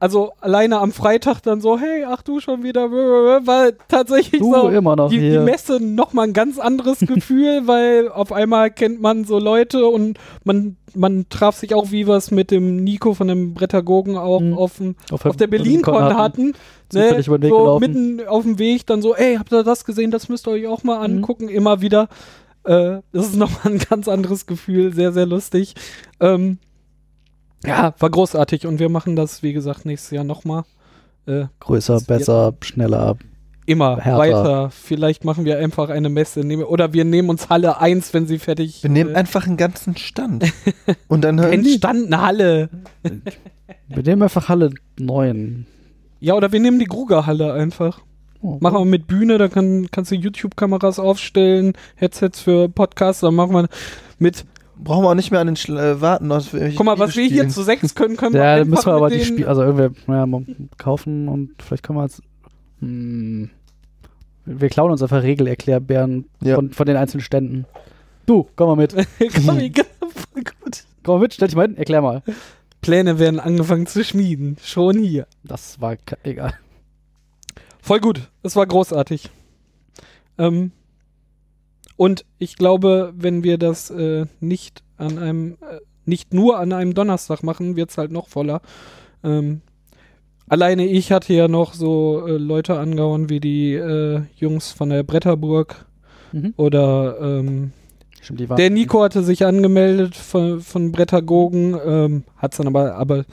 also 0.00 0.32
alleine 0.40 0.78
am 0.78 0.92
Freitag 0.92 1.40
dann 1.42 1.60
so, 1.60 1.78
hey, 1.78 2.04
ach 2.06 2.22
du 2.22 2.38
schon 2.40 2.62
wieder, 2.62 2.90
war 2.90 3.70
tatsächlich 3.88 4.40
Du 4.40 4.54
so 4.54 4.68
immer 4.68 4.94
noch 4.94 5.10
die, 5.10 5.18
die. 5.18 5.38
Messe 5.38 5.80
nochmal 5.82 6.28
ein 6.28 6.32
ganz 6.32 6.58
anderes 6.58 7.00
Gefühl, 7.06 7.62
weil 7.66 8.08
auf 8.08 8.30
einmal 8.32 8.70
kennt 8.70 9.00
man 9.00 9.24
so 9.24 9.38
Leute 9.38 9.86
und 9.86 10.18
man, 10.44 10.76
man 10.94 11.26
traf 11.30 11.56
sich 11.56 11.74
auch, 11.74 11.90
wie 11.90 12.06
wir 12.06 12.14
es 12.14 12.30
mit 12.30 12.50
dem 12.50 12.76
Nico 12.84 13.14
von 13.14 13.26
dem 13.28 13.54
Brettagogen 13.54 14.16
auch 14.16 14.40
Mhm. 14.40 14.54
auf, 14.54 14.76
dem, 14.78 14.94
auf 15.10 15.36
der 15.36 15.48
BerlinCon 15.48 16.16
hatten. 16.16 16.52
Ne, 16.94 17.22
so 17.22 17.36
gelaufen. 17.38 17.80
mitten 17.80 18.26
auf 18.28 18.44
dem 18.44 18.58
Weg 18.58 18.86
dann 18.86 19.02
so, 19.02 19.14
ey, 19.14 19.36
habt 19.36 19.52
ihr 19.52 19.62
das 19.64 19.84
gesehen? 19.84 20.10
Das 20.10 20.28
müsst 20.28 20.46
ihr 20.46 20.52
euch 20.52 20.66
auch 20.68 20.82
Mhm. 20.84 20.86
mal 20.86 20.98
angucken. 21.04 21.48
Immer 21.48 21.80
wieder. 21.82 22.08
Äh, 22.64 23.00
das 23.12 23.26
ist 23.26 23.36
nochmal 23.36 23.72
ein 23.74 23.78
ganz 23.78 24.08
anderes 24.08 24.46
Gefühl. 24.46 24.92
Sehr, 24.94 25.12
sehr 25.12 25.26
lustig. 25.26 25.74
Ähm, 26.20 26.58
ja, 27.64 27.94
war 27.98 28.10
großartig 28.10 28.66
und 28.66 28.78
wir 28.78 28.88
machen 28.88 29.16
das, 29.16 29.42
wie 29.42 29.52
gesagt, 29.52 29.84
nächstes 29.84 30.10
Jahr 30.10 30.24
nochmal. 30.24 30.64
Äh, 31.26 31.46
Größer, 31.60 32.00
besser, 32.00 32.54
schneller. 32.62 33.16
immer 33.66 33.98
Härter. 33.98 34.18
weiter. 34.18 34.70
Vielleicht 34.70 35.24
machen 35.24 35.44
wir 35.44 35.58
einfach 35.58 35.90
eine 35.90 36.08
Messe. 36.08 36.40
nehmen- 36.40 36.64
Oder 36.64 36.92
wir 36.94 37.04
nehmen 37.04 37.28
uns 37.28 37.48
Halle 37.50 37.80
1, 37.80 38.14
wenn 38.14 38.26
sie 38.26 38.38
fertig 38.38 38.82
Wir 38.82 38.90
nehmen 38.90 39.12
äh, 39.14 39.18
einfach 39.18 39.46
einen 39.46 39.56
ganzen 39.58 39.96
Stand. 39.96 40.44
Und 41.08 41.22
dann 41.22 41.40
hören. 41.40 41.64
Stand, 41.66 42.06
eine 42.06 42.22
Halle. 42.22 42.68
Wir 43.88 44.02
nehmen 44.02 44.22
einfach 44.22 44.48
Halle 44.48 44.70
9. 44.98 45.66
Ja, 46.20 46.34
oder 46.34 46.50
wir 46.52 46.60
nehmen 46.60 46.78
die 46.78 46.86
Gruger-Halle 46.86 47.52
einfach. 47.54 48.00
Oh, 48.42 48.58
Machen 48.60 48.78
wir 48.78 48.84
mit 48.84 49.06
Bühne, 49.06 49.38
da 49.38 49.48
kann, 49.48 49.88
kannst 49.90 50.10
du 50.10 50.14
YouTube-Kameras 50.14 50.98
aufstellen, 50.98 51.72
Headsets 51.96 52.40
für 52.40 52.68
Podcasts, 52.68 53.20
dann 53.20 53.34
machen 53.34 53.52
wir 53.52 53.68
mit. 54.18 54.44
Brauchen 54.80 55.04
wir 55.04 55.10
auch 55.10 55.14
nicht 55.14 55.30
mehr 55.30 55.40
an 55.40 55.48
den 55.48 55.56
Schl 55.56 55.76
äh, 55.76 56.00
warten. 56.00 56.28
Guck 56.28 56.84
mal, 56.86 56.98
was 56.98 57.16
wir 57.16 57.24
hier 57.26 57.48
zu 57.48 57.62
sechs 57.62 57.94
können, 57.94 58.16
können 58.16 58.34
wir 58.34 58.42
Ja, 58.58 58.64
müssen 58.64 58.86
wir 58.86 58.94
aber 58.94 59.10
die 59.10 59.24
Spiele, 59.24 59.48
also 59.48 59.62
irgendwie, 59.62 60.00
ja, 60.12 60.24
mal 60.26 60.42
kaufen 60.76 61.28
und 61.28 61.50
vielleicht 61.62 61.82
können 61.82 61.98
wir 61.98 62.04
jetzt. 62.04 62.22
Hm, 62.80 63.50
wir 64.44 64.68
klauen 64.68 64.90
uns 64.92 65.02
einfach 65.02 65.22
Regelerklärbären 65.22 66.24
Ja. 66.42 66.54
von, 66.54 66.70
von 66.72 66.86
den 66.86 66.96
einzelnen 66.96 67.22
Ständen. 67.22 67.66
Du, 68.26 68.46
komm 68.56 68.68
mal 68.68 68.76
mit. 68.76 68.94
Komm, 69.46 69.58
ich- 69.58 69.74
gut. 70.34 70.84
Komm 71.02 71.16
mal 71.16 71.20
mit, 71.22 71.34
stell 71.34 71.48
dich 71.48 71.56
mal 71.56 71.66
hin, 71.66 71.76
erklär 71.76 72.00
mal. 72.02 72.22
Pläne 72.80 73.18
werden 73.18 73.40
angefangen 73.40 73.86
zu 73.86 74.04
schmieden. 74.04 74.56
Schon 74.62 74.98
hier. 74.98 75.26
Das 75.42 75.80
war 75.80 75.96
egal. 76.22 76.54
Voll 77.82 78.00
gut. 78.00 78.30
Es 78.42 78.54
war 78.54 78.66
großartig. 78.66 79.30
Ähm, 80.38 80.70
und 81.98 82.24
ich 82.38 82.56
glaube, 82.56 83.12
wenn 83.14 83.42
wir 83.42 83.58
das 83.58 83.90
äh, 83.90 84.24
nicht 84.40 84.82
an 84.96 85.18
einem, 85.18 85.52
äh, 85.60 85.80
nicht 86.06 86.32
nur 86.32 86.58
an 86.58 86.72
einem 86.72 86.94
Donnerstag 86.94 87.42
machen, 87.42 87.76
wird 87.76 87.90
es 87.90 87.98
halt 87.98 88.12
noch 88.12 88.28
voller. 88.28 88.62
Ähm, 89.22 89.60
alleine 90.48 90.86
ich 90.86 91.12
hatte 91.12 91.34
ja 91.34 91.48
noch 91.48 91.74
so 91.74 92.26
äh, 92.26 92.38
Leute 92.38 92.78
angehauen 92.78 93.28
wie 93.28 93.40
die 93.40 93.74
äh, 93.74 94.22
Jungs 94.36 94.72
von 94.72 94.88
der 94.88 95.02
Bretterburg 95.02 95.84
Mhm. 96.32 96.52
oder 96.58 97.16
ähm, 97.20 97.72
Stimmt, 98.20 98.58
der 98.58 98.68
Nico 98.68 99.02
hatte 99.02 99.22
sich 99.22 99.46
angemeldet 99.46 100.14
von, 100.14 100.60
von 100.60 100.92
Brettergogen, 100.92 101.74
ähm, 101.84 102.24
hat's 102.36 102.58
dann 102.58 102.66
aber, 102.66 102.96
aber 102.96 103.24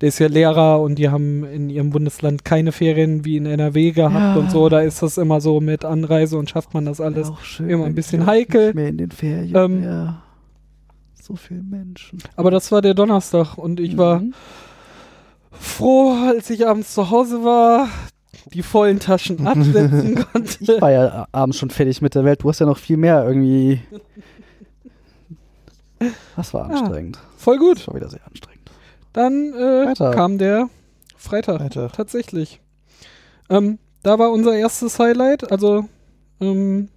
der 0.00 0.08
ist 0.08 0.18
ja 0.18 0.28
Lehrer 0.28 0.80
und 0.80 0.96
die 0.96 1.10
haben 1.10 1.44
in 1.44 1.68
ihrem 1.70 1.90
Bundesland 1.90 2.44
keine 2.44 2.72
Ferien 2.72 3.24
wie 3.24 3.36
in 3.36 3.46
NRW 3.46 3.90
gehabt 3.92 4.14
Ja. 4.14 4.34
und 4.36 4.50
so. 4.50 4.68
Da 4.68 4.80
ist 4.80 5.02
das 5.02 5.18
immer 5.18 5.40
so 5.40 5.60
mit 5.60 5.84
Anreise 5.84 6.38
und 6.38 6.48
schafft 6.48 6.72
man 6.74 6.86
das 6.86 7.00
alles. 7.00 7.28
auch 7.28 7.40
schön, 7.42 7.68
immer 7.68 7.84
ein 7.84 7.94
bisschen 7.94 8.22
ich 8.22 8.26
heikel. 8.26 8.66
Nicht 8.66 8.74
mehr 8.76 8.88
in 8.88 8.98
den 8.98 9.10
Ferien. 9.10 9.54
Ähm, 9.56 9.82
ja. 9.84 10.22
So 11.22 11.36
viele 11.36 11.62
Menschen. 11.62 12.18
Aber 12.36 12.50
das 12.50 12.72
war 12.72 12.80
der 12.82 12.94
Donnerstag 12.94 13.58
und 13.58 13.78
ich 13.78 13.96
war 13.98 14.20
Mhm. 14.20 14.32
froh, 15.52 16.12
als 16.28 16.48
ich 16.50 16.66
abends 16.66 16.94
zu 16.94 17.10
Hause 17.10 17.44
war, 17.44 17.88
die 18.54 18.62
vollen 18.62 19.00
Taschen 19.00 19.46
absetzen 19.46 20.14
konnte. 20.32 20.56
Ich 20.60 20.80
war 20.80 20.90
ja 20.90 21.26
abends 21.30 21.58
schon 21.58 21.68
fertig 21.70 22.00
mit 22.00 22.14
der 22.14 22.24
Welt. 22.24 22.42
Du 22.42 22.48
hast 22.48 22.58
ja 22.58 22.66
noch 22.66 22.78
viel 22.78 22.96
mehr 22.96 23.22
irgendwie. 23.26 23.80
Das 26.36 26.54
war 26.54 26.64
Ah. 26.64 26.68
anstrengend. 26.78 27.18
Voll 27.36 27.58
gut. 27.58 27.78
Schon 27.80 27.94
wieder 27.94 28.08
sehr 28.08 28.26
anstrengend. 28.26 28.59
Dann 29.12 29.52
äh, 29.54 29.92
kam 29.94 30.38
der 30.38 30.68
Freitag. 31.16 31.58
Freitag. 31.60 31.92
Tatsächlich. 31.92 32.60
Ähm, 33.48 33.78
da 34.02 34.18
war 34.18 34.30
unser 34.30 34.54
erstes 34.56 34.98
Highlight. 34.98 35.50
Also, 35.50 35.84
ähm, 36.40 36.88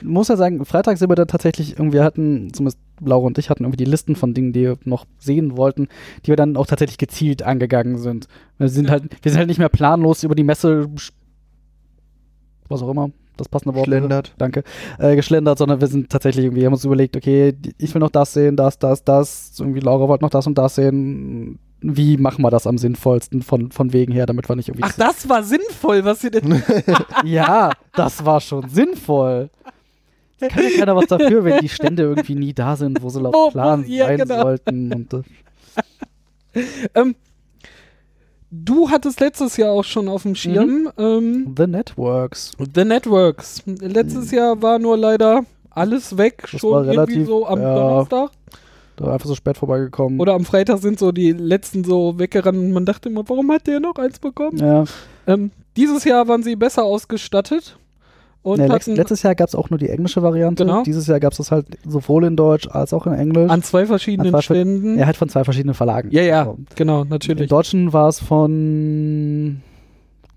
Ich 0.00 0.04
muss 0.04 0.28
ja 0.28 0.36
sagen, 0.36 0.64
Freitag 0.64 0.98
sind 0.98 1.08
wir 1.10 1.16
dann 1.16 1.26
tatsächlich 1.28 1.72
irgendwie 1.78 2.00
hatten, 2.00 2.52
zumindest 2.52 2.78
Laura 3.00 3.26
und 3.26 3.38
ich 3.38 3.50
hatten 3.50 3.64
irgendwie 3.64 3.82
die 3.84 3.90
Listen 3.90 4.14
von 4.14 4.34
Dingen, 4.34 4.52
die 4.52 4.60
wir 4.60 4.78
noch 4.84 5.06
sehen 5.18 5.56
wollten, 5.56 5.88
die 6.24 6.28
wir 6.28 6.36
dann 6.36 6.56
auch 6.56 6.66
tatsächlich 6.66 6.98
gezielt 6.98 7.42
angegangen 7.42 7.98
sind. 7.98 8.28
Wir 8.58 8.68
sind 8.68 8.84
Ja. 8.86 8.92
halt, 8.92 9.04
wir 9.24 9.30
sind 9.32 9.38
halt 9.38 9.48
nicht 9.48 9.58
mehr 9.58 9.68
planlos 9.68 10.22
über 10.22 10.34
die 10.36 10.44
Messe, 10.44 10.88
was 12.68 12.82
auch 12.82 12.90
immer, 12.90 13.10
das 13.36 13.48
passende 13.48 13.74
Wort. 13.74 13.86
Schlendert. 13.86 14.34
Danke, 14.38 14.62
äh, 14.98 15.16
geschlendert, 15.16 15.58
sondern 15.58 15.80
wir 15.80 15.88
sind 15.88 16.10
tatsächlich 16.10 16.44
irgendwie, 16.44 16.64
haben 16.66 16.72
uns 16.72 16.84
überlegt, 16.84 17.16
okay, 17.16 17.54
ich 17.78 17.92
will 17.94 18.00
noch 18.00 18.10
das 18.10 18.32
sehen, 18.32 18.56
das, 18.56 18.78
das, 18.78 19.04
das, 19.04 19.52
irgendwie 19.58 19.80
Laura 19.80 20.08
wollte 20.08 20.24
noch 20.24 20.30
das 20.30 20.46
und 20.46 20.56
das 20.58 20.76
sehen. 20.76 21.58
Wie 21.86 22.16
machen 22.16 22.42
wir 22.42 22.50
das 22.50 22.66
am 22.66 22.78
sinnvollsten 22.78 23.42
von, 23.42 23.70
von 23.70 23.92
wegen 23.92 24.10
her, 24.12 24.24
damit 24.24 24.48
wir 24.48 24.56
nicht 24.56 24.68
irgendwie. 24.68 24.84
ach, 24.86 24.96
das 24.96 25.28
war 25.28 25.42
sinnvoll, 25.42 26.02
was 26.04 26.24
ihr 26.24 26.30
denn. 26.30 26.62
Ja, 27.24 27.72
das 27.94 28.24
war 28.24 28.40
schon 28.40 28.68
sinnvoll. 28.70 29.50
Es 30.40 30.48
kann 30.48 30.64
ja 30.64 30.78
keiner 30.78 30.96
was 30.96 31.06
dafür, 31.06 31.44
wenn 31.44 31.60
die 31.60 31.68
Stände 31.68 32.04
irgendwie 32.04 32.34
nie 32.34 32.54
da 32.54 32.76
sind, 32.76 33.02
wo 33.02 33.10
sie 33.10 33.20
laut 33.20 33.34
Oh, 33.36 33.50
Plan 33.50 33.84
ja, 33.86 34.06
sein 34.06 34.18
genau. 34.18 34.42
sollten. 34.42 34.92
Und, 34.92 35.12
äh, 35.12 36.62
ähm, 36.94 37.14
du 38.64 38.90
hattest 38.90 39.20
letztes 39.20 39.56
Jahr 39.56 39.72
auch 39.72 39.84
schon 39.84 40.08
auf 40.08 40.22
dem 40.22 40.34
Schirm 40.34 40.90
ähm, 40.98 41.54
The 41.56 41.66
Networks. 41.66 42.52
The 42.74 42.84
Networks. 42.84 43.62
Letztes 43.66 44.30
Jahr 44.30 44.60
war 44.62 44.78
nur 44.78 44.96
leider 44.96 45.44
alles 45.70 46.16
weg, 46.16 46.46
Das 46.50 46.60
schon 46.60 46.70
war 46.72 46.84
irgendwie 46.84 47.14
relativ, 47.14 47.26
so 47.26 47.46
am 47.46 47.60
ja. 47.60 47.74
Donnerstag. 47.74 48.30
Da 48.96 49.06
war 49.06 49.14
einfach 49.14 49.28
so 49.28 49.34
spät 49.34 49.58
vorbeigekommen. 49.58 50.20
Oder 50.20 50.34
am 50.34 50.44
Freitag 50.44 50.78
sind 50.78 51.00
so 51.00 51.10
die 51.10 51.32
letzten 51.32 51.82
so 51.82 52.18
weggerannt 52.18 52.58
und 52.58 52.72
man 52.72 52.84
dachte 52.84 53.08
immer, 53.08 53.28
warum 53.28 53.50
hat 53.50 53.66
der 53.66 53.80
noch 53.80 53.96
eins 53.96 54.18
bekommen? 54.18 54.58
ja. 54.58 54.84
Ähm, 55.26 55.50
dieses 55.76 56.04
Jahr 56.04 56.28
waren 56.28 56.42
sie 56.42 56.54
besser 56.54 56.84
ausgestattet. 56.84 57.76
Und 58.44 58.60
Nee, 58.60 58.68
hatten 58.68 58.94
letztes 58.94 59.22
Jahr 59.22 59.34
gab 59.34 59.48
es 59.48 59.54
auch 59.56 59.70
nur 59.70 59.78
die 59.78 59.88
englische 59.88 60.22
Variante. 60.22 60.64
Genau. 60.64 60.82
Dieses 60.84 61.06
Jahr 61.08 61.18
gab 61.18 61.32
es 61.32 61.38
das 61.38 61.50
halt 61.50 61.66
sowohl 61.88 62.24
in 62.24 62.36
Deutsch 62.36 62.68
als 62.68 62.92
auch 62.92 63.06
in 63.06 63.14
Englisch. 63.14 63.50
an 63.50 63.62
zwei 63.62 63.86
verschiedenen 63.86 64.30
zwei- 64.32 64.42
Ständen. 64.42 64.98
ja, 64.98 65.06
halt 65.06 65.16
von 65.16 65.28
zwei 65.30 65.44
verschiedenen 65.44 65.74
Verlagen. 65.74 66.10
ja, 66.12 66.22
ja, 66.22 66.38
Also, 66.40 66.58
genau, 66.76 67.02
Im 67.02 67.08
natürlich. 67.08 67.48
Deutschen 67.48 67.92
war 67.92 68.08
es 68.08 68.20
von 68.20 69.62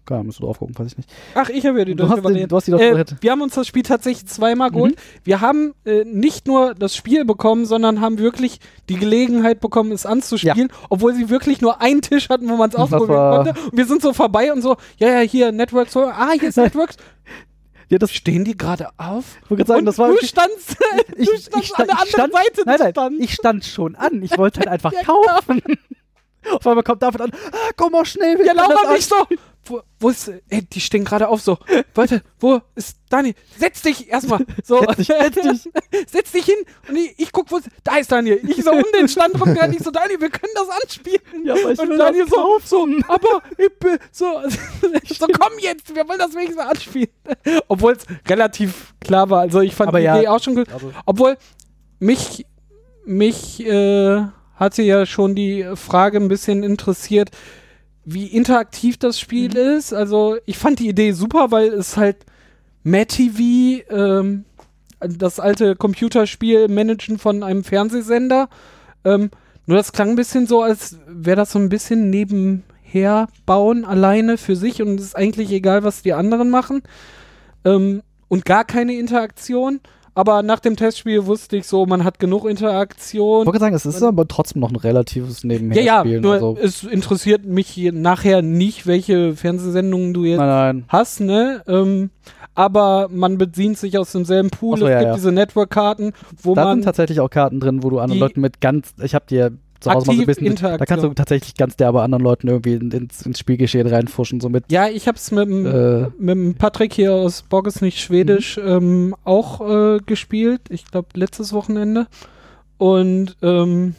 Ahnung, 0.09 0.27
musst 0.27 0.39
du 0.39 0.45
drauf 0.45 0.59
gucken, 0.59 0.73
weiß 0.79 0.87
ich 0.87 0.95
nicht. 0.95 1.09
Ach, 1.35 1.49
ich 1.49 1.65
habe 1.65 1.79
ja 1.79 1.83
die 1.83 1.93
Du 1.93 2.03
deutsche 2.05 2.15
den, 2.15 2.23
Variante. 2.23 2.47
du 2.47 2.55
hast 2.55 2.65
die 2.67 2.71
deutsche 2.71 2.85
Äh, 2.85 2.89
Variante. 2.91 3.17
wir 3.19 3.29
haben 3.29 3.41
uns 3.41 3.55
das 3.55 3.67
Spiel 3.67 3.83
tatsächlich 3.83 4.25
zweimal 4.27 4.71
geholt. 4.71 4.95
Mhm. 4.95 4.99
Wir 5.25 5.41
haben 5.41 5.73
äh, 5.85 6.05
nicht 6.05 6.47
nur 6.47 6.75
das 6.75 6.95
Spiel 6.95 7.25
bekommen, 7.25 7.65
sondern 7.65 7.99
haben 7.99 8.17
wirklich 8.17 8.61
die 8.87 8.95
Gelegenheit 8.95 9.59
bekommen, 9.59 9.91
es 9.91 10.05
anzuspielen, 10.05 10.69
obwohl 10.89 11.13
sie 11.13 11.29
wirklich 11.29 11.59
nur 11.59 11.81
einen 11.81 12.01
Tisch 12.01 12.29
hatten, 12.29 12.47
wo 12.47 12.55
man 12.55 12.69
es 12.69 12.77
ausprobieren 12.77 13.43
konnte. 13.43 13.61
Und 13.69 13.77
wir 13.77 13.85
sind 13.85 14.01
so 14.01 14.13
vorbei 14.13 14.53
und 14.53 14.61
so, 14.61 14.77
ja, 14.97 15.09
ja, 15.09 15.19
hier, 15.19 15.51
Networks, 15.51 15.97
ah, 15.97 16.31
hier 16.39 16.47
ist 16.47 16.55
Networks. 16.57 16.95
Ja, 17.89 17.97
das, 17.97 18.11
Stehen 18.13 18.43
die 18.43 18.57
gerade 18.57 18.89
auf? 18.97 19.37
ich 19.43 19.49
wollte 19.49 19.63
gerade 19.63 19.67
sagen, 19.67 19.85
das 19.85 19.97
war 19.97 20.09
du 20.09 20.17
standst, 20.25 20.75
ich, 21.15 21.29
du 21.29 21.37
standst 21.37 21.67
stand- 21.69 21.79
an 21.79 21.87
der 21.87 21.95
ich 21.95 21.99
anderen 22.01 22.09
stand, 22.09 22.33
Seite 22.33 22.61
nein, 22.65 22.75
nein, 22.79 22.91
Stands. 22.91 23.23
ich 23.23 23.33
stand 23.33 23.65
schon 23.65 23.95
an. 23.95 24.21
Ich 24.23 24.37
wollte 24.37 24.59
halt 24.59 24.67
einfach 24.69 24.91
Ja, 24.93 25.03
kaufen. 25.03 25.61
Auf 26.51 26.65
einmal 26.67 26.83
kommt 26.83 27.01
David 27.01 27.21
an. 27.21 27.31
Ah, 27.51 27.71
komm 27.75 27.91
mal 27.93 28.05
schnell. 28.05 28.37
wir 28.39 28.45
Ja, 28.45 28.53
das 28.53 28.89
nicht 28.91 29.09
so. 29.09 29.15
Wo, 29.69 29.81
wo 29.99 30.09
ist, 30.09 30.31
ey, 30.49 30.61
die 30.61 30.79
stehen 30.79 31.03
gerade 31.03 31.27
auf 31.27 31.41
so. 31.41 31.57
Warte, 31.93 32.21
wo 32.39 32.61
ist 32.75 32.97
Daniel? 33.09 33.35
Setz 33.57 33.81
dich 33.81 34.09
erstmal. 34.09 34.45
So. 34.63 34.79
Setz 34.79 34.95
dich, 34.97 35.07
setz 35.07 35.35
dich. 35.35 35.73
Setz 36.07 36.31
dich 36.31 36.45
hin 36.45 36.55
und 36.87 36.95
ich, 36.95 37.13
ich 37.17 37.31
guck, 37.31 37.51
wo 37.51 37.57
ist, 37.57 37.67
da 37.83 37.97
ist 37.97 38.11
Daniel. 38.11 38.39
Ich 38.47 38.63
so 38.63 38.71
um 38.71 38.83
den 38.93 39.07
Stand 39.07 39.39
rumgerannt. 39.39 39.75
Ich 39.75 39.83
so, 39.83 39.91
Daniel, 39.91 40.21
wir 40.21 40.29
können 40.29 40.53
das 40.55 40.69
anspielen. 40.81 41.21
Ja, 41.43 41.53
aber 41.53 41.71
ich 41.71 41.79
und 41.79 41.89
will 41.89 41.97
Daniel 41.97 42.25
das 42.25 42.29
so, 42.29 42.59
so, 42.63 42.87
aber 43.07 43.41
ich 43.57 43.79
bin 43.79 43.97
so, 44.11 44.41
so, 45.19 45.27
komm 45.27 45.53
jetzt, 45.59 45.93
wir 45.93 46.07
wollen 46.07 46.19
das 46.19 46.33
wenigstens 46.33 46.59
anspielen. 46.59 47.09
Obwohl 47.67 47.93
es 47.93 48.05
relativ 48.27 48.93
klar 49.01 49.29
war. 49.29 49.41
Also 49.41 49.61
ich 49.61 49.75
fand 49.75 49.89
Aber 49.89 49.99
die 49.99 50.05
ja, 50.05 50.17
Idee 50.17 50.27
auch 50.27 50.41
schon 50.41 50.55
gut. 50.55 50.67
Obwohl 51.05 51.37
mich, 51.99 52.45
mich 53.05 53.65
äh, 53.65 54.21
hatte 54.55 54.81
ja 54.81 55.05
schon 55.05 55.35
die 55.35 55.65
Frage 55.75 56.17
ein 56.17 56.27
bisschen 56.27 56.63
interessiert, 56.63 57.31
wie 58.09 58.25
interaktiv 58.27 58.97
das 58.97 59.19
Spiel 59.19 59.49
Mhm. 59.49 59.77
ist. 59.77 59.93
Also 59.93 60.37
ich 60.45 60.57
fand 60.57 60.79
die 60.79 60.87
Idee 60.87 61.11
super, 61.11 61.51
weil 61.51 61.67
es 61.73 61.97
halt 61.97 62.15
Mad 62.83 63.07
TV, 63.07 63.83
ähm, 63.89 64.45
das 65.01 65.41
alte 65.41 65.75
Computerspiel 65.75 66.69
Managen 66.69 67.19
von 67.19 67.43
einem 67.43 67.65
Fernsehsender. 67.65 68.47
Ähm, 69.03 69.29
nur 69.65 69.77
das 69.77 69.91
klang 69.91 70.11
ein 70.11 70.15
bisschen 70.15 70.47
so, 70.47 70.61
als 70.61 70.97
wäre 71.05 71.35
das 71.35 71.51
so 71.51 71.59
ein 71.59 71.67
bisschen 71.67 72.09
nebenher 72.09 73.27
bauen, 73.45 73.83
alleine 73.83 74.37
für 74.37 74.55
sich 74.55 74.81
und 74.81 74.97
es 74.99 75.07
ist 75.07 75.15
eigentlich 75.17 75.51
egal, 75.51 75.83
was 75.83 76.01
die 76.01 76.13
anderen 76.13 76.49
machen. 76.49 76.83
Ähm, 77.65 78.03
und 78.29 78.45
gar 78.45 78.63
keine 78.63 78.93
Interaktion. 78.93 79.81
Aber 80.17 80.41
nach 80.41 80.59
dem 80.59 80.75
Testspiel 80.75 81.27
wusste 81.27 81.57
ich 81.57 81.67
so, 81.67 81.85
man 81.85 82.03
hat 82.03 82.17
genug 82.17 82.45
ich 82.45 82.49
Interaktion. 82.49 83.45
wollte 83.45 83.59
sagen, 83.59 83.75
es 83.75 83.85
ist 83.85 84.01
aber 84.01 84.27
trotzdem 84.27 84.61
noch 84.61 84.71
ein 84.71 84.75
relatives 84.75 85.43
Ja, 85.43 85.49
ja, 85.51 85.59
Nebenherspielen. 85.59 86.21
nur 86.23 86.33
also, 86.33 86.57
es 86.59 86.83
interessiert 86.83 87.45
mich 87.45 87.77
nachher 87.93 88.41
nicht, 88.41 88.87
welche 88.87 89.35
Fernsehsendungen 89.35 90.15
du 90.15 90.25
jetzt 90.25 90.39
nein, 90.39 90.47
nein. 90.47 90.85
hast, 90.87 91.19
ne? 91.19 91.61
Ähm, 91.67 92.09
aber 92.55 93.09
man 93.11 93.37
bedient 93.37 93.77
sich 93.77 93.99
aus 93.99 94.11
demselben 94.11 94.49
Pool. 94.49 94.79
So, 94.79 94.87
es 94.87 94.91
ja, 94.91 94.97
gibt 94.97 95.09
ja. 95.09 95.15
diese 95.17 95.31
Network-Karten, 95.31 96.13
wo 96.41 96.55
Da 96.55 96.63
man 96.65 96.77
sind 96.77 96.85
tatsächlich 96.85 97.19
auch 97.19 97.29
Karten 97.29 97.59
drin, 97.59 97.83
wo 97.83 97.91
du 97.91 97.99
anderen 97.99 98.19
Leuten 98.19 98.41
mit 98.41 98.59
ganz, 98.59 98.95
ich 99.03 99.13
hab 99.13 99.27
dir 99.27 99.51
zu 99.79 99.91
Hause 99.91 100.07
mal 100.07 100.15
so 100.15 100.21
ein 100.21 100.25
bisschen, 100.25 100.55
da 100.55 100.77
kannst 100.85 101.03
du 101.05 101.13
tatsächlich 101.13 101.55
ganz 101.55 101.75
derbe 101.75 102.01
anderen 102.01 102.23
Leuten 102.23 102.47
irgendwie 102.47 102.73
in- 102.73 102.91
ins, 102.91 103.21
ins 103.25 103.39
Spielgeschehen 103.39 103.87
reinfuschen, 103.87 104.39
so 104.41 104.49
mit, 104.49 104.71
Ja, 104.71 104.87
ich 104.87 105.07
hab's 105.07 105.31
mit 105.31 105.47
dem 105.47 105.65
äh, 105.65 106.07
mit 106.19 106.57
Patrick 106.57 106.93
hier 106.93 107.13
aus 107.13 107.43
Borges 107.43 107.81
nicht 107.81 107.99
Schwedisch 107.99 108.57
ähm, 108.63 109.15
auch 109.23 109.61
äh, 109.61 109.99
gespielt. 110.05 110.61
Ich 110.69 110.85
glaube, 110.89 111.09
letztes 111.15 111.53
Wochenende. 111.53 112.07
Und 112.77 113.35
ähm, 113.41 113.95